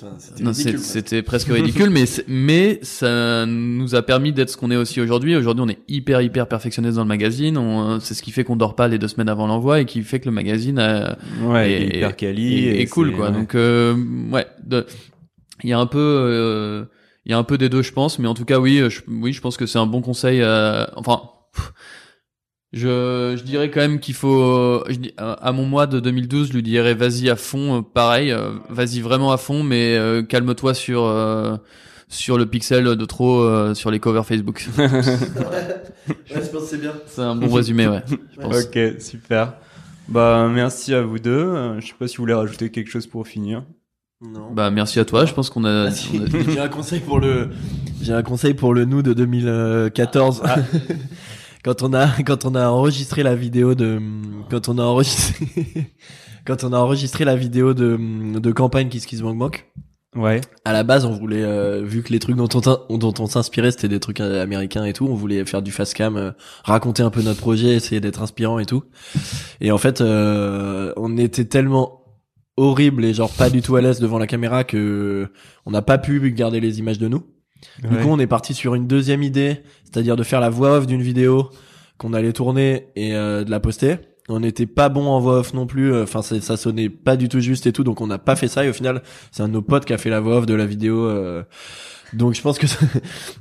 c'était 0.78 1.22
presque 1.22 1.48
ridicule, 1.48 1.90
mais 1.90 2.04
mais 2.26 2.78
ça 2.82 3.46
nous 3.46 3.94
a 3.94 4.02
permis 4.02 4.32
d'être 4.32 4.50
ce 4.50 4.56
qu'on 4.56 4.70
est 4.72 4.76
aussi 4.76 5.00
aujourd'hui. 5.00 5.36
Aujourd'hui, 5.36 5.62
on 5.64 5.68
est 5.68 5.78
hyper 5.88 6.20
hyper 6.22 6.48
perfectionniste 6.48 6.96
dans 6.96 7.02
le 7.02 7.08
magazine. 7.08 7.56
On- 7.58 8.00
C'est 8.00 8.14
ce 8.14 8.22
qui 8.22 8.30
fait 8.32 8.42
qu'on 8.42 8.56
dort 8.56 8.74
pas 8.74 8.88
les 8.88 8.98
deux 8.98 9.08
semaines 9.08 9.28
avant 9.28 9.46
l'envoi 9.46 9.80
et 9.80 9.84
qui 9.84 10.02
fait 10.02 10.18
que 10.18 10.26
le 10.26 10.32
magazine 10.34 10.78
a, 10.78 11.18
Ouais, 11.44 11.70
et- 11.70 11.76
il 11.76 11.82
est 11.92 11.96
hyper 11.98 12.16
quali 12.16 12.54
et, 12.54 12.68
et 12.78 12.80
et 12.82 12.86
cool 12.86 13.12
quoi. 13.12 13.26
ouais. 13.26 13.32
Donc 13.32 13.54
euh, 13.54 13.94
ouais, 14.32 14.46
il 15.62 15.70
y 15.70 15.72
a 15.72 15.78
un 15.78 15.86
peu 15.86 15.98
euh, 16.00 16.84
il 17.26 17.32
y 17.32 17.34
a 17.34 17.38
un 17.38 17.42
peu 17.44 17.58
des 17.58 17.68
deux 17.68 17.82
je 17.82 17.92
pense, 17.92 18.18
mais 18.18 18.28
en 18.28 18.34
tout 18.34 18.44
cas 18.44 18.58
oui, 18.58 18.78
euh, 18.78 18.88
je, 18.88 19.02
oui, 19.08 19.32
je 19.32 19.40
pense 19.40 19.56
que 19.56 19.66
c'est 19.66 19.78
un 19.78 19.86
bon 19.86 20.00
conseil 20.00 20.40
euh, 20.42 20.86
enfin 20.94 21.22
je, 22.72 23.34
je 23.36 23.42
dirais 23.42 23.70
quand 23.70 23.80
même 23.80 23.98
qu'il 24.00 24.14
faut 24.14 24.42
euh, 24.42 24.84
je 24.88 24.96
à 25.18 25.52
mon 25.52 25.66
mois 25.66 25.86
de 25.86 25.98
2012, 25.98 26.48
je 26.48 26.52
lui 26.52 26.62
dirais 26.62 26.94
vas-y 26.94 27.28
à 27.28 27.36
fond 27.36 27.78
euh, 27.78 27.82
pareil, 27.82 28.34
vas-y 28.68 29.00
vraiment 29.00 29.32
à 29.32 29.38
fond 29.38 29.62
mais 29.64 29.96
euh, 29.96 30.22
calme-toi 30.22 30.72
sur 30.74 31.04
euh, 31.04 31.56
sur 32.08 32.38
le 32.38 32.46
pixel 32.46 32.84
de 32.84 33.04
trop 33.04 33.40
euh, 33.40 33.74
sur 33.74 33.90
les 33.90 33.98
covers 33.98 34.24
Facebook. 34.24 34.64
ouais, 34.78 34.86
je 36.26 36.34
pense 36.34 36.50
que 36.50 36.58
c'est 36.60 36.80
bien. 36.80 36.94
c'est 37.06 37.22
un 37.22 37.34
bon 37.34 37.52
résumé 37.52 37.88
ouais. 37.88 38.02
Je 38.08 38.40
pense. 38.40 38.64
Ok, 38.64 38.78
super. 39.00 39.54
Bah 40.08 40.48
merci 40.48 40.94
à 40.94 41.02
vous 41.02 41.18
deux. 41.18 41.80
Je 41.80 41.86
sais 41.88 41.94
pas 41.98 42.06
si 42.06 42.18
vous 42.18 42.22
voulez 42.22 42.34
rajouter 42.34 42.70
quelque 42.70 42.90
chose 42.90 43.08
pour 43.08 43.26
finir. 43.26 43.64
Non. 44.22 44.50
Bah 44.52 44.70
merci 44.70 44.98
à 44.98 45.04
toi, 45.04 45.26
je 45.26 45.34
pense 45.34 45.50
qu'on 45.50 45.64
a, 45.64 45.86
Ah, 45.88 45.90
si. 45.90 46.18
on 46.18 46.24
a- 46.24 46.40
J'ai 46.50 46.58
un 46.60 46.68
conseil 46.68 47.00
pour 47.00 47.18
le, 47.20 47.50
j'ai 48.00 48.12
un 48.14 48.22
conseil 48.22 48.54
pour 48.54 48.72
le 48.72 48.84
nous 48.86 49.02
de 49.02 49.12
2014. 49.12 50.42
quand 51.64 51.82
on 51.82 51.92
a, 51.92 52.08
quand 52.24 52.44
on 52.46 52.54
a 52.54 52.68
enregistré 52.68 53.22
la 53.22 53.34
vidéo 53.34 53.74
de, 53.74 54.00
quand 54.50 54.68
on 54.70 54.78
a 54.78 54.82
enregistré, 54.84 55.46
quand 56.46 56.64
on 56.64 56.72
a 56.72 56.78
enregistré 56.78 57.24
la 57.26 57.36
vidéo 57.36 57.74
de, 57.74 57.98
de 58.38 58.52
campagne 58.52 58.88
Kiss 58.88 59.04
Kiss 59.04 59.20
Bank 59.20 59.36
Bank. 59.38 59.66
Ouais. 60.14 60.40
À 60.64 60.72
la 60.72 60.82
base, 60.82 61.04
on 61.04 61.10
voulait, 61.12 61.42
euh, 61.44 61.82
vu 61.84 62.02
que 62.02 62.10
les 62.10 62.18
trucs 62.18 62.36
dont 62.36 62.48
on, 62.88 62.96
dont 62.96 63.14
on 63.18 63.26
s'inspirait, 63.26 63.70
c'était 63.70 63.88
des 63.88 64.00
trucs 64.00 64.20
euh, 64.22 64.42
américains 64.42 64.86
et 64.86 64.94
tout, 64.94 65.06
on 65.06 65.14
voulait 65.14 65.44
faire 65.44 65.60
du 65.60 65.72
fast 65.72 65.92
cam, 65.92 66.16
euh, 66.16 66.30
raconter 66.64 67.02
un 67.02 67.10
peu 67.10 67.20
notre 67.20 67.40
projet, 67.40 67.74
essayer 67.74 68.00
d'être 68.00 68.22
inspirant 68.22 68.58
et 68.58 68.64
tout. 68.64 68.82
Et 69.60 69.70
en 69.72 69.76
fait, 69.76 70.00
euh, 70.00 70.94
on 70.96 71.18
était 71.18 71.44
tellement 71.44 72.00
horrible 72.56 73.04
et 73.04 73.12
genre 73.14 73.30
pas 73.32 73.50
du 73.50 73.62
tout 73.62 73.76
à 73.76 73.80
l'aise 73.80 74.00
devant 74.00 74.18
la 74.18 74.26
caméra 74.26 74.64
que 74.64 75.28
on 75.66 75.70
n'a 75.70 75.82
pas 75.82 75.98
pu 75.98 76.30
garder 76.32 76.60
les 76.60 76.78
images 76.78 76.98
de 76.98 77.08
nous. 77.08 77.24
Du 77.82 77.88
Ouais. 77.94 78.02
coup, 78.02 78.08
on 78.08 78.18
est 78.18 78.26
parti 78.26 78.54
sur 78.54 78.74
une 78.74 78.86
deuxième 78.86 79.22
idée, 79.22 79.62
c'est-à-dire 79.84 80.16
de 80.16 80.22
faire 80.22 80.40
la 80.40 80.50
voix 80.50 80.76
off 80.78 80.86
d'une 80.86 81.02
vidéo 81.02 81.50
qu'on 81.98 82.12
allait 82.12 82.32
tourner 82.32 82.88
et 82.96 83.14
euh, 83.14 83.44
de 83.44 83.50
la 83.50 83.60
poster. 83.60 83.96
On 84.28 84.40
n'était 84.40 84.66
pas 84.66 84.88
bon 84.88 85.06
en 85.06 85.20
voix 85.20 85.38
off 85.38 85.54
non 85.54 85.66
plus, 85.66 85.92
euh, 85.92 86.02
enfin 86.02 86.20
ça, 86.20 86.40
ça 86.40 86.56
sonnait 86.56 86.88
pas 86.90 87.16
du 87.16 87.28
tout 87.28 87.40
juste 87.40 87.66
et 87.66 87.72
tout, 87.72 87.84
donc 87.84 88.00
on 88.00 88.06
n'a 88.08 88.18
pas 88.18 88.36
fait 88.36 88.48
ça. 88.48 88.64
Et 88.64 88.68
au 88.68 88.72
final, 88.72 89.02
c'est 89.30 89.42
un 89.42 89.48
de 89.48 89.52
nos 89.54 89.62
potes 89.62 89.84
qui 89.84 89.92
a 89.92 89.98
fait 89.98 90.10
la 90.10 90.20
voix 90.20 90.38
off 90.38 90.46
de 90.46 90.54
la 90.54 90.66
vidéo 90.66 91.06
euh, 91.06 91.42
Donc 92.12 92.34
je 92.34 92.40
pense 92.42 92.58
que 92.58 92.66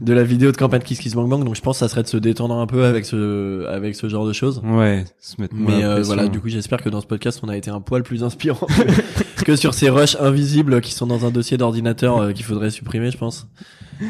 de 0.01 0.13
la 0.13 0.23
vidéo 0.23 0.51
de 0.51 0.57
campagne 0.57 0.81
Kiss 0.81 0.99
Kiss 0.99 1.13
Bang 1.13 1.29
Bang, 1.29 1.43
donc 1.43 1.55
je 1.55 1.61
pense 1.61 1.77
que 1.77 1.79
ça 1.85 1.87
serait 1.87 2.03
de 2.03 2.07
se 2.07 2.17
détendre 2.17 2.55
un 2.55 2.65
peu 2.67 2.85
avec 2.85 3.05
ce 3.05 3.65
avec 3.67 3.95
ce 3.95 4.09
genre 4.09 4.25
de 4.25 4.33
choses. 4.33 4.61
Ouais, 4.63 5.05
se 5.19 5.39
mettre 5.39 5.53
moins 5.55 5.77
Mais 5.77 5.83
euh, 5.83 6.01
voilà, 6.01 6.27
du 6.27 6.39
coup 6.39 6.49
j'espère 6.49 6.81
que 6.81 6.89
dans 6.89 7.01
ce 7.01 7.05
podcast 7.05 7.39
on 7.43 7.49
a 7.49 7.55
été 7.57 7.69
un 7.69 7.81
poil 7.81 8.03
plus 8.03 8.23
inspirant 8.23 8.65
que, 8.67 9.43
que 9.43 9.55
sur 9.55 9.73
ces 9.73 9.89
rushs 9.89 10.17
invisibles 10.19 10.81
qui 10.81 10.93
sont 10.93 11.05
dans 11.07 11.25
un 11.25 11.31
dossier 11.31 11.57
d'ordinateur 11.57 12.17
euh, 12.17 12.31
qu'il 12.31 12.45
faudrait 12.45 12.71
supprimer, 12.71 13.11
je 13.11 13.17
pense. 13.17 13.47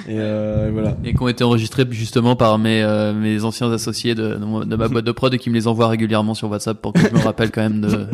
Et 0.07 0.17
euh, 0.17 0.69
voilà. 0.73 0.97
Et 1.03 1.13
qui 1.13 1.21
ont 1.21 1.27
été 1.27 1.43
enregistrés 1.43 1.85
justement 1.91 2.35
par 2.35 2.57
mes, 2.57 2.81
euh, 2.81 3.13
mes 3.13 3.43
anciens 3.43 3.71
associés 3.71 4.15
de, 4.15 4.35
de 4.35 4.75
ma 4.75 4.87
boîte 4.87 5.05
de 5.05 5.11
prod 5.11 5.31
et 5.33 5.37
qui 5.37 5.49
me 5.49 5.55
les 5.55 5.67
envoient 5.67 5.89
régulièrement 5.89 6.33
sur 6.33 6.49
WhatsApp 6.49 6.81
pour 6.81 6.93
que 6.93 7.01
je 7.01 7.13
me 7.13 7.19
rappelle 7.19 7.51
quand 7.51 7.61
même 7.61 7.81
de 7.81 7.87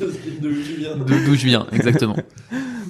de- 0.00 1.26
d'où 1.26 1.34
je 1.34 1.44
viens, 1.46 1.66
exactement. 1.72 2.16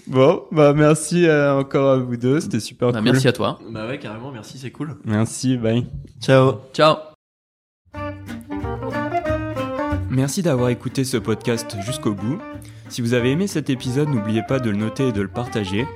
Bon, 0.06 0.42
bah 0.50 0.72
merci 0.74 1.26
euh, 1.26 1.58
encore 1.58 1.90
à 1.90 1.96
vous 1.98 2.16
deux, 2.16 2.40
c'était 2.40 2.60
super 2.60 2.92
Bah, 2.92 2.98
cool. 3.00 3.10
Merci 3.12 3.28
à 3.28 3.32
toi. 3.32 3.58
Bah 3.70 3.86
ouais, 3.86 3.98
carrément, 3.98 4.32
merci, 4.32 4.58
c'est 4.58 4.70
cool. 4.70 4.96
Merci, 5.04 5.56
bye. 5.56 5.86
Ciao. 6.20 6.54
Ciao. 6.72 6.96
Merci 10.10 10.42
d'avoir 10.42 10.70
écouté 10.70 11.04
ce 11.04 11.16
podcast 11.16 11.76
jusqu'au 11.86 12.12
bout. 12.14 12.38
Si 12.88 13.00
vous 13.02 13.14
avez 13.14 13.30
aimé 13.30 13.46
cet 13.46 13.70
épisode, 13.70 14.08
n'oubliez 14.08 14.42
pas 14.42 14.58
de 14.58 14.70
le 14.70 14.76
noter 14.76 15.08
et 15.08 15.12
de 15.12 15.22
le 15.22 15.28
partager. 15.28 15.86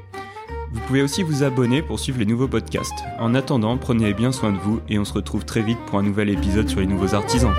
Vous 0.72 0.81
pouvez 0.86 1.02
aussi 1.02 1.22
vous 1.22 1.43
abonner 1.43 1.82
pour 1.82 1.98
suivre 1.98 2.18
les 2.18 2.26
nouveaux 2.26 2.48
podcasts. 2.48 3.05
En 3.18 3.35
attendant, 3.35 3.76
prenez 3.76 4.12
bien 4.14 4.32
soin 4.32 4.52
de 4.52 4.59
vous 4.59 4.81
et 4.89 4.98
on 4.98 5.05
se 5.05 5.12
retrouve 5.12 5.44
très 5.44 5.62
vite 5.62 5.78
pour 5.86 5.98
un 5.98 6.02
nouvel 6.02 6.28
épisode 6.31 6.68
sur 6.68 6.81
les 6.81 6.86
nouveaux 6.86 7.14
artisans. 7.14 7.52